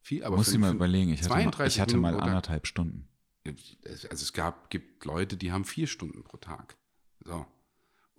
viel, 0.00 0.24
aber 0.24 0.36
Muss 0.36 0.52
ich 0.52 0.58
mal 0.58 0.74
überlegen, 0.74 1.12
ich 1.12 1.20
hatte, 1.20 1.30
mal, 1.30 1.42
32 1.42 1.76
ich 1.76 1.80
hatte 1.80 1.96
mal 1.96 2.20
anderthalb 2.20 2.66
Stunden. 2.66 3.08
Also 3.44 4.08
es 4.10 4.32
gab, 4.32 4.70
gibt 4.70 5.04
Leute, 5.04 5.36
die 5.36 5.52
haben 5.52 5.64
vier 5.64 5.86
Stunden 5.86 6.22
pro 6.22 6.36
Tag. 6.36 6.76
So. 7.24 7.46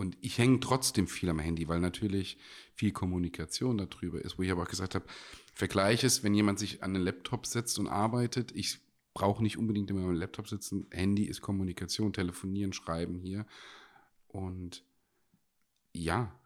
Und 0.03 0.17
ich 0.19 0.37
hänge 0.37 0.59
trotzdem 0.59 1.07
viel 1.07 1.29
am 1.29 1.39
Handy, 1.39 1.69
weil 1.69 1.79
natürlich 1.79 2.37
viel 2.75 2.91
Kommunikation 2.91 3.77
darüber 3.77 4.21
ist, 4.21 4.37
wo 4.37 4.43
ich 4.43 4.51
aber 4.51 4.63
auch 4.63 4.69
gesagt 4.69 4.95
habe, 4.95 5.05
vergleich 5.53 6.03
es, 6.03 6.23
wenn 6.23 6.33
jemand 6.33 6.59
sich 6.59 6.83
an 6.83 6.93
einen 6.93 7.05
Laptop 7.05 7.45
setzt 7.45 7.79
und 7.79 7.87
arbeitet, 7.87 8.51
ich 8.53 8.79
brauche 9.13 9.41
nicht 9.41 9.57
unbedingt 9.57 9.89
immer 9.89 10.03
am 10.03 10.13
Laptop 10.13 10.49
sitzen, 10.49 10.87
Handy 10.91 11.23
ist 11.23 11.39
Kommunikation, 11.39 12.11
telefonieren, 12.11 12.73
schreiben 12.73 13.17
hier. 13.17 13.45
Und 14.27 14.83
ja, 15.93 16.37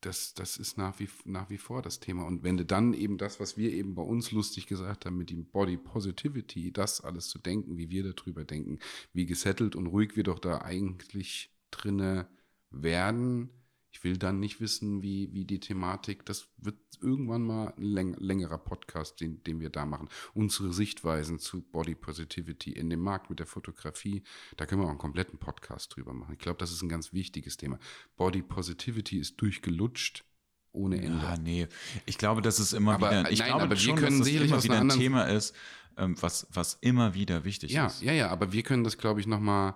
das, 0.00 0.32
das 0.32 0.56
ist 0.56 0.78
nach 0.78 0.98
wie, 1.00 1.10
nach 1.26 1.50
wie 1.50 1.58
vor 1.58 1.82
das 1.82 2.00
Thema. 2.00 2.24
Und 2.24 2.44
wenn 2.44 2.56
du 2.56 2.64
dann 2.64 2.94
eben 2.94 3.18
das, 3.18 3.40
was 3.40 3.58
wir 3.58 3.70
eben 3.72 3.94
bei 3.94 4.02
uns 4.02 4.32
lustig 4.32 4.66
gesagt 4.68 5.04
haben, 5.04 5.18
mit 5.18 5.28
dem 5.28 5.44
Body 5.44 5.76
Positivity, 5.76 6.72
das 6.72 7.02
alles 7.02 7.28
zu 7.28 7.38
denken, 7.38 7.76
wie 7.76 7.90
wir 7.90 8.10
darüber 8.10 8.46
denken, 8.46 8.78
wie 9.12 9.26
gesettelt 9.26 9.76
und 9.76 9.86
ruhig 9.88 10.16
wir 10.16 10.24
doch 10.24 10.38
da 10.38 10.62
eigentlich 10.62 11.51
drinne 11.72 12.28
werden. 12.70 13.50
Ich 13.94 14.04
will 14.04 14.16
dann 14.16 14.40
nicht 14.40 14.60
wissen, 14.60 15.02
wie, 15.02 15.34
wie 15.34 15.44
die 15.44 15.60
Thematik, 15.60 16.24
das 16.24 16.48
wird 16.56 16.76
irgendwann 17.02 17.42
mal 17.42 17.74
ein 17.76 17.82
läng 17.82 18.14
längerer 18.18 18.56
Podcast, 18.56 19.20
den, 19.20 19.42
den 19.42 19.60
wir 19.60 19.68
da 19.68 19.84
machen. 19.84 20.08
Unsere 20.32 20.72
Sichtweisen 20.72 21.38
zu 21.38 21.60
Body 21.60 21.94
Positivity 21.94 22.72
in 22.72 22.88
dem 22.88 23.00
Markt 23.00 23.28
mit 23.28 23.38
der 23.38 23.46
Fotografie, 23.46 24.22
da 24.56 24.64
können 24.64 24.80
wir 24.80 24.86
auch 24.86 24.90
einen 24.90 24.98
kompletten 24.98 25.38
Podcast 25.38 25.94
drüber 25.94 26.14
machen. 26.14 26.32
Ich 26.32 26.38
glaube, 26.38 26.56
das 26.58 26.72
ist 26.72 26.80
ein 26.82 26.88
ganz 26.88 27.12
wichtiges 27.12 27.58
Thema. 27.58 27.78
Body 28.16 28.40
Positivity 28.40 29.18
ist 29.18 29.38
durchgelutscht 29.42 30.24
ohne 30.72 30.96
Ende. 30.96 31.18
Ja, 31.22 31.36
nee. 31.36 31.68
Ich 32.06 32.16
glaube, 32.16 32.40
dass 32.40 32.58
es 32.60 32.72
immer 32.72 32.94
Aber, 32.94 33.10
wieder, 33.10 33.30
ich 33.30 33.40
nein, 33.40 33.48
glaube 33.48 33.62
aber 33.64 33.70
wir 33.72 33.76
schon, 33.76 33.96
können 33.96 34.18
dass 34.20 34.26
sicherlich 34.26 34.52
immer 34.52 34.64
wieder 34.64 34.80
ein 34.80 34.88
Thema 34.88 35.24
ist, 35.24 35.54
ähm, 35.98 36.16
was, 36.20 36.46
was 36.50 36.78
immer 36.80 37.12
wieder 37.12 37.44
wichtig 37.44 37.72
Ja, 37.72 37.86
ist. 37.88 38.00
ja, 38.00 38.12
ja, 38.12 38.28
aber 38.30 38.52
wir 38.52 38.62
können 38.62 38.84
das, 38.84 38.96
glaube 38.96 39.20
ich, 39.20 39.26
nochmal, 39.26 39.74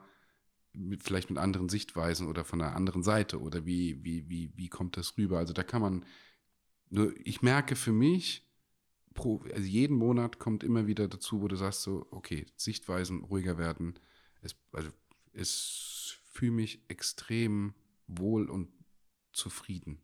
mit, 0.77 1.03
vielleicht 1.03 1.31
mit 1.31 1.39
anderen 1.39 1.69
Sichtweisen 1.69 2.29
oder 2.29 2.45
von 2.45 2.61
einer 2.61 2.77
anderen 2.77 3.03
Seite 3.03 3.41
oder 3.41 3.67
wie, 3.67 4.03
wie, 4.05 4.29
wie, 4.29 4.53
wie 4.55 4.69
kommt 4.69 4.97
das 4.97 5.17
rüber? 5.17 5.39
Also 5.39 5.53
da 5.53 5.63
kann 5.63 5.83
man, 5.83 6.05
nur 6.91 7.15
ich 7.25 7.43
merke 7.43 7.77
für 7.77 7.93
mich, 7.93 8.47
pro, 9.15 9.43
also 9.53 9.67
jeden 9.67 9.97
Monat 9.97 10.39
kommt 10.39 10.63
immer 10.63 10.87
wieder 10.87 11.09
dazu, 11.09 11.41
wo 11.41 11.49
du 11.49 11.57
sagst 11.57 11.83
so, 11.83 12.07
okay, 12.11 12.47
Sichtweisen 12.57 13.25
ruhiger 13.25 13.59
werden. 13.59 13.99
Es, 14.43 14.55
also 14.73 14.91
es 15.33 16.19
fühle 16.31 16.53
mich 16.53 16.85
extrem 16.89 17.75
wohl 18.07 18.49
und 18.49 18.69
zufrieden. 19.33 20.01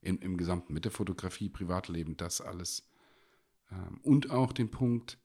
Im, 0.00 0.18
Im 0.20 0.36
Gesamten, 0.36 0.72
mit 0.72 0.84
der 0.84 0.92
Fotografie, 0.92 1.48
Privatleben, 1.48 2.16
das 2.16 2.40
alles. 2.40 2.88
Ähm, 3.70 4.00
und 4.02 4.30
auch 4.30 4.52
den 4.52 4.70
Punkt, 4.70 5.18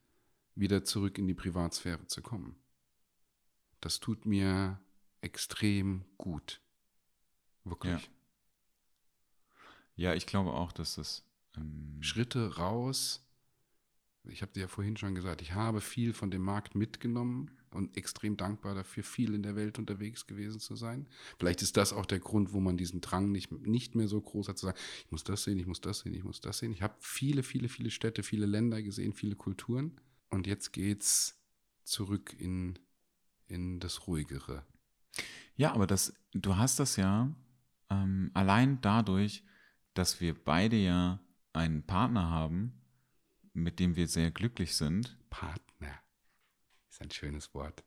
wieder 0.55 0.83
zurück 0.83 1.17
in 1.17 1.27
die 1.27 1.33
Privatsphäre 1.33 2.07
zu 2.07 2.21
kommen. 2.21 2.60
Das 3.81 3.99
tut 3.99 4.25
mir 4.25 4.79
extrem 5.21 6.05
gut. 6.17 6.61
Wirklich. 7.63 8.09
Ja, 9.95 10.11
ja 10.11 10.13
ich 10.15 10.25
glaube 10.25 10.53
auch, 10.53 10.71
dass 10.71 10.95
das. 10.95 11.23
Ähm 11.55 11.97
Schritte 12.01 12.55
raus. 12.55 13.27
Ich 14.25 14.43
habe 14.43 14.51
dir 14.51 14.61
ja 14.61 14.67
vorhin 14.67 14.97
schon 14.97 15.15
gesagt, 15.15 15.41
ich 15.41 15.53
habe 15.53 15.81
viel 15.81 16.13
von 16.13 16.29
dem 16.29 16.43
Markt 16.43 16.75
mitgenommen 16.75 17.49
und 17.71 17.97
extrem 17.97 18.37
dankbar 18.37 18.75
dafür, 18.75 19.03
viel 19.03 19.33
in 19.33 19.41
der 19.41 19.55
Welt 19.55 19.79
unterwegs 19.79 20.27
gewesen 20.27 20.59
zu 20.59 20.75
sein. 20.75 21.07
Vielleicht 21.39 21.63
ist 21.63 21.75
das 21.75 21.91
auch 21.91 22.05
der 22.05 22.19
Grund, 22.19 22.53
wo 22.53 22.59
man 22.59 22.77
diesen 22.77 23.01
Drang 23.01 23.31
nicht, 23.31 23.51
nicht 23.51 23.95
mehr 23.95 24.07
so 24.07 24.21
groß 24.21 24.49
hat, 24.49 24.59
zu 24.59 24.67
sagen, 24.67 24.77
ich 25.05 25.11
muss 25.11 25.23
das 25.23 25.43
sehen, 25.43 25.57
ich 25.57 25.65
muss 25.65 25.81
das 25.81 25.99
sehen, 25.99 26.13
ich 26.13 26.23
muss 26.23 26.39
das 26.39 26.59
sehen. 26.59 26.71
Ich 26.71 26.83
habe 26.83 26.95
viele, 26.99 27.41
viele, 27.41 27.67
viele 27.67 27.89
Städte, 27.89 28.21
viele 28.21 28.45
Länder 28.45 28.81
gesehen, 28.83 29.13
viele 29.13 29.35
Kulturen. 29.35 29.99
Und 30.29 30.45
jetzt 30.45 30.71
geht's 30.71 31.41
zurück 31.83 32.35
in, 32.37 32.77
in 33.51 33.79
das 33.79 34.07
Ruhigere. 34.07 34.65
Ja, 35.55 35.73
aber 35.73 35.87
das, 35.87 36.13
du 36.33 36.55
hast 36.55 36.79
das 36.79 36.95
ja 36.95 37.29
ähm, 37.89 38.31
allein 38.33 38.79
dadurch, 38.81 39.43
dass 39.93 40.21
wir 40.21 40.33
beide 40.33 40.77
ja 40.77 41.19
einen 41.53 41.83
Partner 41.83 42.29
haben, 42.29 42.81
mit 43.53 43.79
dem 43.79 43.95
wir 43.95 44.07
sehr 44.07 44.31
glücklich 44.31 44.75
sind. 44.75 45.17
Partner. 45.29 45.99
Ist 46.89 47.01
ein 47.01 47.11
schönes 47.11 47.53
Wort. 47.53 47.83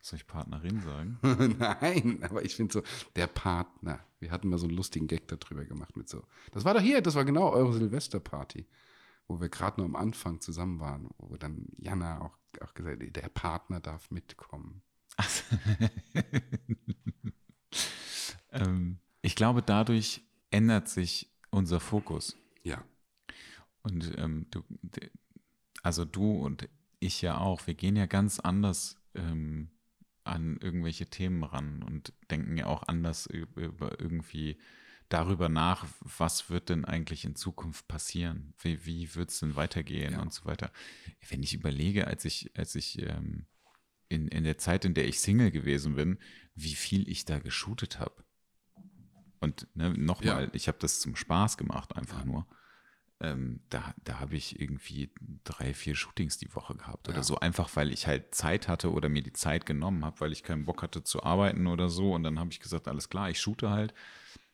Soll 0.00 0.18
ich 0.18 0.26
Partnerin 0.26 0.80
sagen? 0.80 1.18
Nein, 1.58 2.22
aber 2.22 2.44
ich 2.44 2.56
finde 2.56 2.72
so, 2.72 2.82
der 3.16 3.26
Partner. 3.26 4.00
Wir 4.20 4.30
hatten 4.30 4.48
mal 4.48 4.58
so 4.58 4.66
einen 4.66 4.76
lustigen 4.76 5.06
Gag 5.06 5.28
darüber 5.28 5.64
gemacht 5.64 5.96
mit 5.96 6.08
so. 6.08 6.24
Das 6.52 6.64
war 6.64 6.74
doch 6.74 6.80
hier, 6.80 7.02
das 7.02 7.14
war 7.14 7.24
genau 7.24 7.50
eure 7.50 7.72
Silvesterparty 7.72 8.66
wo 9.28 9.40
wir 9.40 9.48
gerade 9.48 9.80
nur 9.80 9.86
am 9.86 9.96
Anfang 9.96 10.40
zusammen 10.40 10.80
waren, 10.80 11.08
wo 11.18 11.36
dann 11.36 11.66
Jana 11.78 12.20
auch, 12.20 12.36
auch 12.60 12.74
gesagt 12.74 13.02
hat, 13.02 13.16
der 13.16 13.28
Partner 13.28 13.80
darf 13.80 14.10
mitkommen. 14.10 14.82
ähm, 18.50 18.98
ich 19.20 19.36
glaube, 19.36 19.62
dadurch 19.62 20.22
ändert 20.50 20.88
sich 20.88 21.30
unser 21.50 21.80
Fokus. 21.80 22.36
Ja. 22.62 22.84
Und 23.82 24.18
ähm, 24.18 24.46
du, 24.50 24.62
also 25.82 26.04
du 26.04 26.32
und 26.32 26.68
ich 27.00 27.22
ja 27.22 27.38
auch, 27.38 27.66
wir 27.66 27.74
gehen 27.74 27.96
ja 27.96 28.06
ganz 28.06 28.40
anders 28.40 28.96
ähm, 29.14 29.70
an 30.24 30.56
irgendwelche 30.58 31.06
Themen 31.06 31.42
ran 31.42 31.82
und 31.82 32.12
denken 32.30 32.56
ja 32.56 32.66
auch 32.66 32.84
anders 32.84 33.26
über, 33.26 34.00
irgendwie 34.00 34.58
darüber 35.08 35.48
nach, 35.48 35.86
was 36.00 36.48
wird 36.48 36.68
denn 36.68 36.84
eigentlich 36.84 37.24
in 37.24 37.34
Zukunft 37.34 37.88
passieren? 37.88 38.54
Wie, 38.58 38.86
wie 38.86 39.14
wird 39.14 39.30
es 39.30 39.40
denn 39.40 39.56
weitergehen 39.56 40.14
ja. 40.14 40.22
und 40.22 40.32
so 40.32 40.44
weiter. 40.44 40.70
Wenn 41.28 41.42
ich 41.42 41.54
überlege, 41.54 42.06
als 42.06 42.24
ich, 42.24 42.56
als 42.56 42.74
ich 42.76 43.02
ähm, 43.02 43.46
in, 44.12 44.28
in 44.28 44.44
der 44.44 44.58
Zeit, 44.58 44.84
in 44.84 44.94
der 44.94 45.08
ich 45.08 45.20
Single 45.20 45.50
gewesen 45.50 45.96
bin, 45.96 46.18
wie 46.54 46.74
viel 46.74 47.08
ich 47.08 47.24
da 47.24 47.38
geshootet 47.38 47.98
habe. 47.98 48.24
Und 49.40 49.66
ne, 49.74 49.90
nochmal, 49.90 50.44
ja. 50.44 50.50
ich 50.52 50.68
habe 50.68 50.78
das 50.78 51.00
zum 51.00 51.16
Spaß 51.16 51.56
gemacht, 51.56 51.96
einfach 51.96 52.20
ja. 52.20 52.26
nur. 52.26 52.46
Ähm, 53.20 53.60
da 53.68 53.94
da 54.02 54.18
habe 54.18 54.34
ich 54.34 54.60
irgendwie 54.60 55.12
drei, 55.44 55.74
vier 55.74 55.94
Shootings 55.94 56.38
die 56.38 56.52
Woche 56.56 56.74
gehabt 56.74 57.08
oder 57.08 57.22
so, 57.22 57.38
einfach 57.38 57.70
weil 57.76 57.92
ich 57.92 58.08
halt 58.08 58.34
Zeit 58.34 58.66
hatte 58.66 58.90
oder 58.90 59.08
mir 59.08 59.22
die 59.22 59.32
Zeit 59.32 59.64
genommen 59.64 60.04
habe, 60.04 60.20
weil 60.20 60.32
ich 60.32 60.42
keinen 60.42 60.64
Bock 60.64 60.82
hatte 60.82 61.04
zu 61.04 61.22
arbeiten 61.22 61.68
oder 61.68 61.88
so. 61.88 62.12
Und 62.14 62.24
dann 62.24 62.40
habe 62.40 62.50
ich 62.50 62.58
gesagt, 62.58 62.88
alles 62.88 63.08
klar, 63.08 63.30
ich 63.30 63.40
shoote 63.40 63.70
halt 63.70 63.94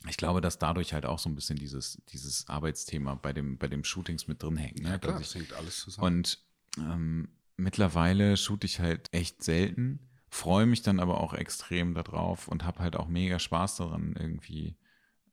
ich 0.07 0.17
glaube, 0.17 0.41
dass 0.41 0.59
dadurch 0.59 0.95
halt 0.95 1.07
auch 1.07 1.19
so 1.19 1.29
ein 1.29 1.35
bisschen 1.35 1.59
dieses, 1.59 2.01
dieses 2.13 2.49
Arbeitsthema 2.49 3.15
bei 3.17 3.33
dem, 3.33 3.59
bei 3.59 3.67
dem 3.67 3.83
Shootings 3.83 4.29
mit 4.29 4.43
drin 4.43 4.57
hängt. 4.57 4.81
Ne? 4.83 4.91
Ja, 4.91 4.99
klar, 4.99 5.19
das 5.19 5.35
hängt 5.35 5.53
alles 5.55 5.81
zusammen. 5.81 6.19
Und 6.19 6.39
ähm, 6.79 7.29
mittlerweile 7.59 8.37
shoot 8.37 8.65
ich 8.65 8.81
halt 8.81 9.09
echt 9.13 9.43
selten, 9.43 10.09
freue 10.31 10.67
mich 10.67 10.83
dann 10.83 11.01
aber 11.01 11.21
auch 11.21 11.35
extrem 11.35 11.95
darauf 11.95 12.49
und 12.49 12.65
habe 12.65 12.79
halt 12.79 12.97
auch 12.97 13.09
mega 13.09 13.39
Spaß 13.39 13.77
daran, 13.77 14.15
irgendwie 14.19 14.77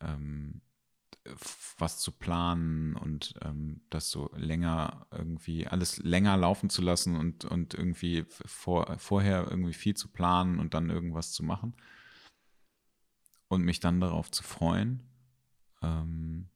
ähm, 0.02 0.62
was 1.78 2.00
zu 2.00 2.12
planen 2.12 2.96
und 2.96 3.34
ähm, 3.44 3.82
das 3.90 4.12
so 4.12 4.30
länger 4.36 5.08
irgendwie 5.12 5.66
alles 5.66 5.98
länger 5.98 6.38
laufen 6.38 6.70
zu 6.70 6.82
lassen 6.82 7.16
und, 7.16 7.46
und 7.46 7.74
irgendwie 7.74 8.26
vor, 8.46 8.98
vorher 9.00 9.48
irgendwie 9.50 9.74
viel 9.74 9.96
zu 9.96 10.10
planen 10.10 10.60
und 10.60 10.74
dann 10.74 10.90
irgendwas 10.90 11.32
zu 11.32 11.44
machen 11.44 11.76
und 13.48 13.64
mich 13.64 13.80
dann 13.80 14.00
darauf 14.00 14.30
zu 14.30 14.44
freuen, 14.44 15.04
ähm, 15.82 16.50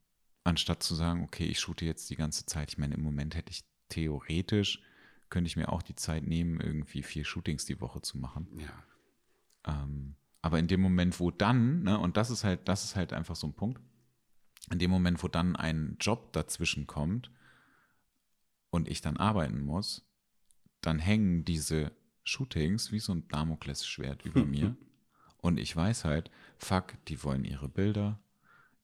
anstatt 0.43 0.83
zu 0.83 0.93
sagen, 0.95 1.23
okay, 1.23 1.45
ich 1.45 1.59
shoote 1.59 1.85
jetzt 1.85 2.09
die 2.09 2.15
ganze 2.15 2.45
Zeit. 2.45 2.69
Ich 2.71 2.77
meine, 2.77 2.95
im 2.95 3.01
Moment 3.01 3.35
hätte 3.35 3.51
ich 3.51 3.63
theoretisch, 3.89 4.81
könnte 5.30 5.47
ich 5.47 5.56
mir 5.56 5.69
auch 5.69 5.81
die 5.81 5.95
Zeit 5.95 6.26
nehmen, 6.26 6.60
irgendwie 6.60 7.03
vier 7.03 7.23
Shootings 7.23 7.65
die 7.65 7.80
Woche 7.81 8.01
zu 8.01 8.18
machen. 8.18 8.47
Ja. 8.57 9.84
Ähm, 9.84 10.15
aber 10.41 10.60
in 10.60 10.68
dem 10.68 10.81
Moment, 10.81 11.19
wo 11.19 11.31
dann, 11.31 11.84
ne, 11.84 11.99
und 11.99 12.18
das 12.18 12.30
ist 12.30 12.43
halt, 12.43 12.68
das 12.68 12.84
ist 12.84 12.95
halt 12.95 13.14
einfach 13.14 13.35
so 13.35 13.47
ein 13.47 13.53
Punkt, 13.53 13.81
in 14.72 14.80
dem 14.80 14.91
Moment, 14.91 15.22
wo 15.23 15.27
dann 15.27 15.56
ein 15.56 15.97
Job 15.99 16.34
dazwischen 16.34 16.88
kommt 16.88 17.31
und 18.69 18.88
ich 18.88 19.01
dann 19.01 19.18
arbeiten 19.18 19.61
muss, 19.61 20.06
dann 20.81 20.99
hängen 20.99 21.43
diese 21.43 21.91
Shootings 22.23 22.91
wie 22.91 22.99
so 22.99 23.14
ein 23.14 23.27
Damoklesschwert 23.27 24.26
über 24.26 24.45
mir. 24.45 24.76
Und 25.38 25.60
ich 25.60 25.76
weiß 25.76 26.06
halt, 26.06 26.30
fuck, 26.57 26.93
die 27.06 27.23
wollen 27.23 27.45
ihre 27.45 27.69
Bilder. 27.69 28.19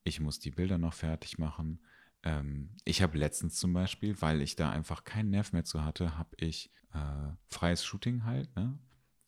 Ich 0.04 0.20
muss 0.20 0.40
die 0.40 0.52
Bilder 0.52 0.78
noch 0.78 0.94
fertig 0.94 1.38
machen. 1.38 1.80
Ähm, 2.26 2.76
ich 2.84 3.02
habe 3.02 3.18
letztens 3.18 3.56
zum 3.56 3.72
Beispiel, 3.72 4.20
weil 4.22 4.42
ich 4.42 4.56
da 4.56 4.72
einfach 4.72 5.04
keinen 5.04 5.30
Nerv 5.30 5.54
mehr 5.54 5.64
zu 5.64 5.84
hatte, 5.86 6.18
habe 6.18 6.36
ich 6.38 6.72
äh, 6.94 7.32
freies 7.48 7.86
Shooting 7.86 8.26
halt, 8.26 8.54
ne? 8.56 8.78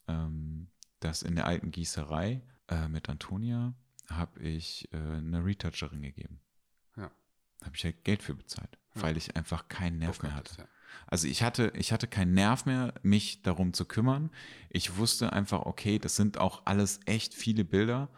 Ähm, 0.08 0.68
das 1.00 1.22
in 1.22 1.36
der 1.36 1.46
alten 1.46 1.72
Gießerei 1.72 2.42
äh, 2.70 2.88
mit 2.88 3.08
Antonia 3.08 3.76
habe 4.10 4.42
ich 4.42 4.90
äh, 4.92 4.98
eine 4.98 5.46
Retoucherin 5.46 6.02
gegeben. 6.02 6.40
Ja. 6.96 7.12
Habe 7.64 7.76
ich 7.76 7.84
halt 7.84 8.04
Geld 8.04 8.24
für 8.24 8.34
bezahlt, 8.34 8.78
ja. 8.96 9.02
weil 9.04 9.16
ich 9.16 9.36
einfach 9.36 9.68
keinen 9.68 10.00
Nerv 10.00 10.24
mehr 10.24 10.34
hatte. 10.34 10.58
Ja. 10.58 10.68
Also 11.06 11.28
ich 11.28 11.44
hatte, 11.44 11.72
ich 11.76 11.92
hatte 11.92 12.08
keinen 12.08 12.34
Nerv 12.34 12.66
mehr, 12.66 12.94
mich 13.04 13.44
darum 13.44 13.74
zu 13.74 13.86
kümmern. 13.86 14.32
Ich 14.70 14.98
wusste 14.98 15.34
einfach, 15.34 15.62
okay, 15.62 16.00
das 16.00 16.16
sind 16.16 16.38
auch 16.38 16.66
alles 16.66 17.02
echt 17.06 17.34
viele 17.34 17.64
Bilder. 17.64 18.10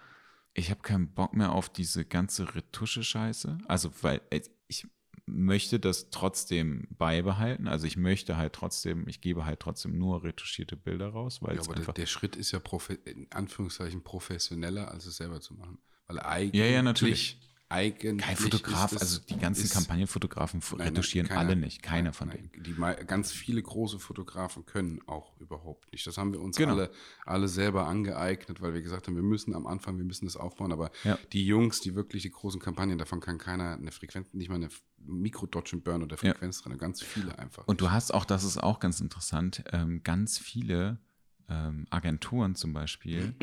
Ich 0.54 0.70
habe 0.72 0.82
keinen 0.82 1.14
Bock 1.14 1.34
mehr 1.34 1.52
auf 1.52 1.70
diese 1.70 2.06
ganze 2.06 2.56
Retusche-Scheiße. 2.56 3.58
Also, 3.68 3.92
weil 4.02 4.22
ich 4.70 4.88
möchte 5.26 5.80
das 5.80 6.10
trotzdem 6.10 6.88
beibehalten. 6.92 7.68
Also 7.68 7.86
ich 7.86 7.98
möchte 7.98 8.38
halt 8.38 8.54
trotzdem, 8.54 9.08
ich 9.08 9.22
gebe 9.22 9.46
halt 9.46 9.60
trotzdem 9.60 9.98
nur 9.98 10.24
retuschierte 10.24 10.76
Bilder 10.76 11.10
raus. 11.10 11.42
Weil 11.42 11.58
ja, 11.58 11.62
aber 11.62 11.76
der, 11.76 11.94
der, 11.94 12.06
Schritt 12.06 12.36
ist 12.36 12.52
ja 12.52 12.62
in 13.06 13.28
Anführungszeichen 13.32 14.04
professioneller, 14.04 14.90
als 14.92 15.06
es 15.06 15.18
selber 15.18 15.42
zu 15.42 15.54
machen. 15.56 15.80
Weil 16.08 16.20
eigentlich 16.20 16.62
ja, 16.62 16.68
ja, 16.68 16.82
natürlich 16.82 17.40
eigentlich. 17.70 18.26
Kein 18.26 18.36
Fotograf, 18.36 18.92
es, 18.92 19.02
also 19.02 19.20
die 19.30 19.38
ganzen 19.38 19.66
ist, 19.66 19.74
Kampagnenfotografen 19.74 20.62
retuschieren 20.80 21.28
nein, 21.28 21.38
keiner, 21.38 21.50
alle 21.52 21.60
nicht, 21.60 21.84
keiner 21.84 22.04
nein, 22.06 22.14
von 22.14 22.30
denen. 22.32 22.52
Die 22.58 22.76
ganz 23.06 23.32
viele 23.32 23.62
große 23.62 24.00
Fotografen 24.00 24.66
können 24.66 25.02
auch 25.06 25.40
überhaupt 25.40 25.92
nicht. 25.92 26.06
Das 26.06 26.18
haben 26.18 26.34
wir 26.34 26.42
uns 26.42 26.58
genau. 26.58 26.74
alle, 26.74 26.92
alle 27.26 27.48
selber 27.48 27.88
angeeignet, 27.88 28.62
weil 28.62 28.74
wir 28.74 28.82
gesagt 28.82 29.08
haben, 29.08 29.16
wir 29.16 29.24
müssen 29.24 29.56
am 29.56 29.68
Anfang, 29.68 29.98
wir 29.98 30.06
müssen 30.06 30.26
das 30.26 30.36
aufbauen. 30.36 30.72
Aber 30.72 30.92
ja. 31.04 31.18
die 31.32 31.46
Jungs, 31.46 31.80
die 31.80 31.94
wirklich 31.94 32.24
die 32.24 32.32
großen 32.32 32.60
Kampagnen, 32.60 32.98
davon 32.98 33.20
kann 33.20 33.38
keiner 33.38 33.74
eine 33.74 33.92
Frequenz, 33.92 34.34
nicht 34.34 34.50
mal 34.50 34.56
eine 34.56 34.70
Mikro-Dodge 34.98 35.76
und 35.76 35.84
Burn 35.84 36.02
oder 36.04 36.18
Frequenz 36.18 36.62
ja. 36.64 36.70
drin, 36.70 36.80
ganz 36.80 37.04
viele 37.04 37.38
einfach. 37.38 37.68
Und 37.68 37.82
du 37.82 37.92
hast 37.92 38.14
auch, 38.14 38.26
das 38.26 38.44
ist 38.44 38.58
auch 38.58 38.80
ganz 38.80 39.00
interessant, 39.00 39.64
ähm, 39.72 40.02
ganz 40.04 40.40
viele 40.40 41.00
ähm, 41.48 41.86
Agenturen 41.92 42.56
zum 42.56 42.74
Beispiel. 42.74 43.36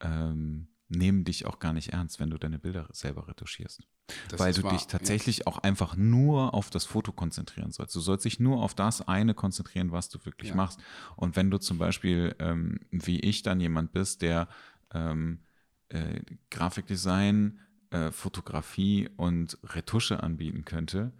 ähm, 0.00 0.68
nehmen 0.88 1.24
dich 1.24 1.46
auch 1.46 1.58
gar 1.58 1.72
nicht 1.72 1.92
ernst, 1.92 2.20
wenn 2.20 2.30
du 2.30 2.38
deine 2.38 2.58
Bilder 2.58 2.88
selber 2.92 3.28
retuschierst. 3.28 3.82
Das 4.28 4.38
Weil 4.38 4.52
du 4.52 4.62
wahr, 4.62 4.72
dich 4.72 4.86
tatsächlich 4.86 5.38
ja. 5.38 5.46
auch 5.46 5.58
einfach 5.58 5.96
nur 5.96 6.54
auf 6.54 6.70
das 6.70 6.84
Foto 6.84 7.12
konzentrieren 7.12 7.72
sollst. 7.72 7.94
Du 7.94 8.00
sollst 8.00 8.24
dich 8.24 8.38
nur 8.38 8.62
auf 8.62 8.74
das 8.74 9.06
eine 9.06 9.34
konzentrieren, 9.34 9.90
was 9.90 10.08
du 10.08 10.24
wirklich 10.24 10.50
ja. 10.50 10.56
machst. 10.56 10.80
Und 11.16 11.34
wenn 11.34 11.50
du 11.50 11.58
zum 11.58 11.78
Beispiel, 11.78 12.36
ähm, 12.38 12.80
wie 12.90 13.20
ich, 13.20 13.42
dann 13.42 13.60
jemand 13.60 13.92
bist, 13.92 14.22
der 14.22 14.48
ähm, 14.92 15.40
äh, 15.88 16.20
Grafikdesign, 16.50 17.60
äh, 17.90 18.12
Fotografie 18.12 19.08
und 19.16 19.58
Retusche 19.64 20.22
anbieten 20.22 20.64
könnte, 20.64 21.12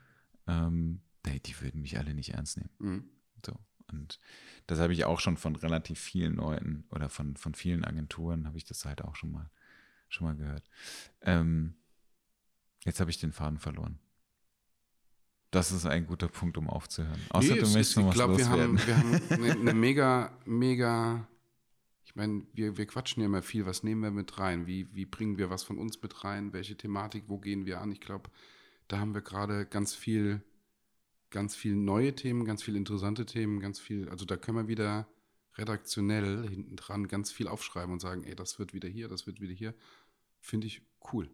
ähm, 0.46 1.00
die 1.44 1.60
würden 1.60 1.82
mich 1.82 1.98
alle 1.98 2.14
nicht 2.14 2.34
ernst 2.34 2.56
nehmen. 2.56 2.70
Mhm. 2.78 3.04
So. 3.44 3.52
Und 3.90 4.20
das 4.66 4.78
habe 4.78 4.92
ich 4.92 5.04
auch 5.04 5.20
schon 5.20 5.36
von 5.36 5.56
relativ 5.56 5.98
vielen 5.98 6.34
Leuten 6.34 6.84
oder 6.90 7.08
von, 7.08 7.36
von 7.36 7.54
vielen 7.54 7.84
Agenturen 7.84 8.46
habe 8.46 8.58
ich 8.58 8.64
das 8.64 8.84
halt 8.84 9.02
auch 9.02 9.14
schon 9.14 9.30
mal, 9.30 9.50
schon 10.08 10.26
mal 10.26 10.36
gehört. 10.36 10.64
Ähm, 11.22 11.74
jetzt 12.84 13.00
habe 13.00 13.10
ich 13.10 13.18
den 13.18 13.32
Faden 13.32 13.58
verloren. 13.58 13.98
Das 15.50 15.72
ist 15.72 15.86
ein 15.86 16.06
guter 16.06 16.28
Punkt, 16.28 16.58
um 16.58 16.68
aufzuhören. 16.68 17.20
Außer 17.30 17.54
Nee, 17.54 17.60
du 17.60 17.66
es 17.66 17.74
möchtest 17.74 17.96
noch 17.96 18.02
ich 18.04 18.08
was 18.08 18.14
glaube, 18.16 18.38
wir 18.38 18.48
haben, 18.48 18.72
loswerden. 18.72 19.20
wir 19.30 19.36
haben 19.36 19.42
eine, 19.44 19.52
eine 19.52 19.74
mega, 19.74 20.36
mega, 20.44 21.26
ich 22.04 22.14
meine, 22.14 22.42
wir, 22.52 22.76
wir 22.76 22.86
quatschen 22.86 23.20
ja 23.22 23.26
immer 23.26 23.42
viel, 23.42 23.64
was 23.64 23.82
nehmen 23.82 24.02
wir 24.02 24.10
mit 24.10 24.38
rein? 24.38 24.66
Wie, 24.66 24.92
wie 24.94 25.06
bringen 25.06 25.38
wir 25.38 25.48
was 25.48 25.62
von 25.62 25.78
uns 25.78 26.02
mit 26.02 26.24
rein? 26.24 26.52
Welche 26.52 26.76
Thematik, 26.76 27.24
wo 27.28 27.38
gehen 27.38 27.64
wir 27.64 27.80
an? 27.80 27.90
Ich 27.92 28.00
glaube, 28.00 28.30
da 28.88 28.98
haben 28.98 29.14
wir 29.14 29.22
gerade 29.22 29.66
ganz 29.66 29.94
viel, 29.94 30.42
ganz 31.30 31.56
viel 31.56 31.74
neue 31.74 32.14
Themen, 32.14 32.44
ganz 32.44 32.62
viel 32.62 32.76
interessante 32.76 33.24
Themen, 33.24 33.60
ganz 33.60 33.78
viel, 33.78 34.08
also 34.08 34.24
da 34.24 34.36
können 34.36 34.58
wir 34.58 34.68
wieder 34.68 35.06
redaktionell 35.58 36.48
hinten 36.48 36.76
dran 36.76 37.08
ganz 37.08 37.32
viel 37.32 37.48
aufschreiben 37.48 37.92
und 37.92 38.00
sagen, 38.00 38.24
ey, 38.24 38.34
das 38.34 38.58
wird 38.58 38.72
wieder 38.74 38.88
hier, 38.88 39.08
das 39.08 39.26
wird 39.26 39.40
wieder 39.40 39.54
hier. 39.54 39.74
Finde 40.40 40.66
ich 40.66 40.82
cool. 41.12 41.28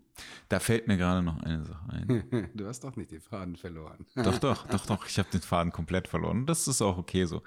Da 0.49 0.61
fällt 0.61 0.87
mir 0.87 0.97
gerade 0.97 1.23
noch 1.23 1.39
eine 1.43 1.65
Sache 1.65 1.91
ein. 1.91 2.51
Du 2.55 2.67
hast 2.67 2.85
doch 2.85 2.97
nicht 2.97 3.11
den 3.11 3.21
Faden 3.21 3.57
verloren. 3.57 4.07
Doch, 4.15 4.39
doch, 4.39 4.67
doch, 4.67 4.87
doch. 4.87 5.07
Ich 5.07 5.19
habe 5.19 5.29
den 5.31 5.41
Faden 5.41 5.73
komplett 5.73 6.09
verloren. 6.09 6.47
Das 6.47 6.69
ist 6.69 6.81
auch 6.83 6.99
okay 6.99 7.25
so. 7.25 7.43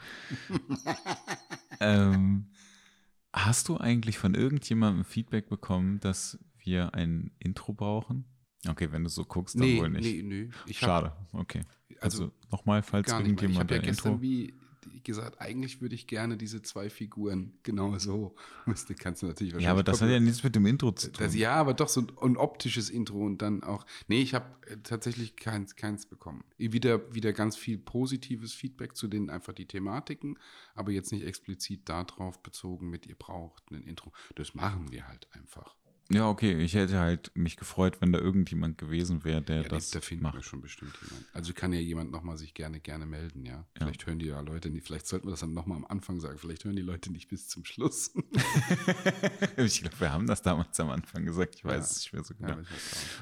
ähm, 1.79 2.47
hast 3.33 3.67
du 3.69 3.77
eigentlich 3.77 4.17
von 4.17 4.33
irgendjemandem 4.35 5.05
Feedback 5.05 5.49
bekommen, 5.49 5.99
dass 5.99 6.39
wir 6.57 6.93
ein 6.93 7.31
Intro 7.39 7.73
brauchen? 7.73 8.25
Okay, 8.67 8.91
wenn 8.91 9.03
du 9.03 9.09
so 9.09 9.25
guckst, 9.25 9.55
dann 9.55 9.61
Nee, 9.67 9.79
wohl 9.79 9.89
nicht. 9.89 10.23
nee, 10.23 10.49
nee. 10.65 10.73
Schade, 10.73 11.15
okay. 11.31 11.61
Also, 11.99 12.23
Also, 12.25 12.31
nochmal, 12.51 12.81
falls 12.81 13.07
Gar 13.07 13.19
nicht. 13.19 13.27
Ich 13.27 13.29
irgendjemand 13.33 13.59
habe 13.59 13.75
ja 13.75 13.81
ein 13.81 13.85
gestern 13.87 14.13
Intro. 14.13 14.21
wie 14.23 14.53
gesagt, 15.03 15.39
eigentlich 15.41 15.81
würde 15.81 15.95
ich 15.95 16.07
gerne 16.07 16.37
diese 16.37 16.61
zwei 16.61 16.89
Figuren 16.89 17.53
genau 17.63 17.97
so. 17.97 18.35
Müsste, 18.65 18.95
kannst 18.95 19.21
du 19.21 19.27
natürlich 19.27 19.53
Ja, 19.55 19.71
aber 19.71 19.83
das 19.83 20.01
hat 20.01 20.09
ja 20.09 20.19
nichts 20.19 20.43
mit 20.43 20.55
dem 20.55 20.65
Intro 20.65 20.91
zu 20.91 21.11
tun. 21.11 21.23
das, 21.25 21.35
ja, 21.35 21.53
aber 21.53 21.73
doch 21.73 21.89
so 21.89 22.05
ein, 22.21 22.37
optisches 22.37 22.89
Intro 22.89 23.25
und 23.25 23.41
dann 23.41 23.63
auch. 23.63 23.85
Nee, 24.07 24.21
ich 24.21 24.33
habe 24.33 24.45
äh, 24.67 24.77
tatsächlich 24.83 25.35
keins, 25.35 25.75
keins 25.75 26.05
bekommen. 26.05 26.43
Wieder, 26.57 27.13
wieder 27.13 27.33
ganz 27.33 27.55
viel 27.55 27.77
positives 27.77 28.53
Feedback 28.53 28.95
zu 28.95 29.07
den 29.07 29.29
einfach 29.29 29.53
die 29.53 29.65
Thematiken, 29.65 30.37
aber 30.73 30.91
jetzt 30.91 31.11
nicht 31.11 31.25
explizit 31.25 31.87
darauf 31.87 32.41
bezogen 32.41 32.89
mit, 32.89 33.05
ihr 33.05 33.15
braucht 33.15 33.71
ein 33.71 33.83
Intro. 33.83 34.11
Das 34.35 34.55
machen 34.55 34.91
wir 34.91 35.07
halt 35.07 35.27
einfach. 35.33 35.75
Ja, 36.11 36.29
okay. 36.29 36.53
Ich 36.61 36.75
hätte 36.75 36.99
halt 36.99 37.31
mich 37.35 37.57
gefreut, 37.57 37.99
wenn 37.99 38.11
da 38.11 38.19
irgendjemand 38.19 38.77
gewesen 38.77 39.23
wäre, 39.23 39.41
der 39.41 39.63
Ja, 39.63 39.67
das 39.69 39.89
da 39.89 40.01
finden 40.01 40.23
wir 40.25 40.33
macht. 40.33 40.45
schon 40.45 40.61
bestimmt 40.61 40.93
jemand. 41.01 41.25
Also 41.33 41.51
kann 41.53 41.73
ja 41.73 41.79
jemand 41.79 42.11
nochmal 42.11 42.37
sich 42.37 42.53
gerne, 42.53 42.79
gerne 42.79 43.07
melden, 43.07 43.43
ja. 43.43 43.65
Vielleicht 43.75 44.05
hören 44.05 44.19
die 44.19 44.27
ja 44.27 44.39
Leute 44.41 44.69
nicht, 44.69 44.85
vielleicht 44.85 45.07
sollten 45.07 45.25
wir 45.25 45.31
das 45.31 45.39
dann 45.39 45.53
nochmal 45.53 45.77
am 45.77 45.85
Anfang 45.85 46.19
sagen, 46.19 46.37
vielleicht 46.37 46.63
hören 46.63 46.75
die 46.75 46.83
Leute 46.83 47.11
nicht 47.11 47.27
bis 47.29 47.47
zum 47.47 47.65
Schluss. 47.65 48.13
ich 49.57 49.81
glaube, 49.81 49.99
wir 49.99 50.11
haben 50.11 50.27
das 50.27 50.41
damals 50.43 50.79
am 50.79 50.89
Anfang 50.91 51.25
gesagt. 51.25 51.55
Ich 51.55 51.65
weiß 51.65 51.73
Ja. 51.73 51.79
es 51.79 51.95
nicht 51.97 52.13
mehr 52.13 52.23
so 52.23 52.33
Ja, 52.39 52.47
genau. 52.53 52.67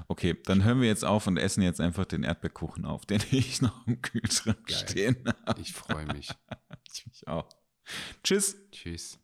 Okay, 0.10 0.35
dann 0.43 0.64
hören 0.65 0.81
wir 0.81 0.88
jetzt 0.88 1.05
auf 1.05 1.26
und 1.27 1.38
essen 1.38 1.61
jetzt 1.64 1.80
einfach 1.80 2.05
den 2.05 2.23
Erdbeerkuchen 2.23 2.85
auf, 2.85 3.05
den 3.05 3.22
ich 3.31 3.61
noch 3.61 3.88
im 3.88 4.01
Kühlschrank 4.01 4.68
Geil. 4.68 4.77
stehen 4.89 5.23
habe. 5.45 5.61
ich 5.61 5.73
freue 5.73 6.05
mich. 6.14 6.30
Ich 6.95 7.07
mich 7.07 7.27
auch. 7.27 7.49
Tschüss. 8.23 8.55
Tschüss. 8.72 9.18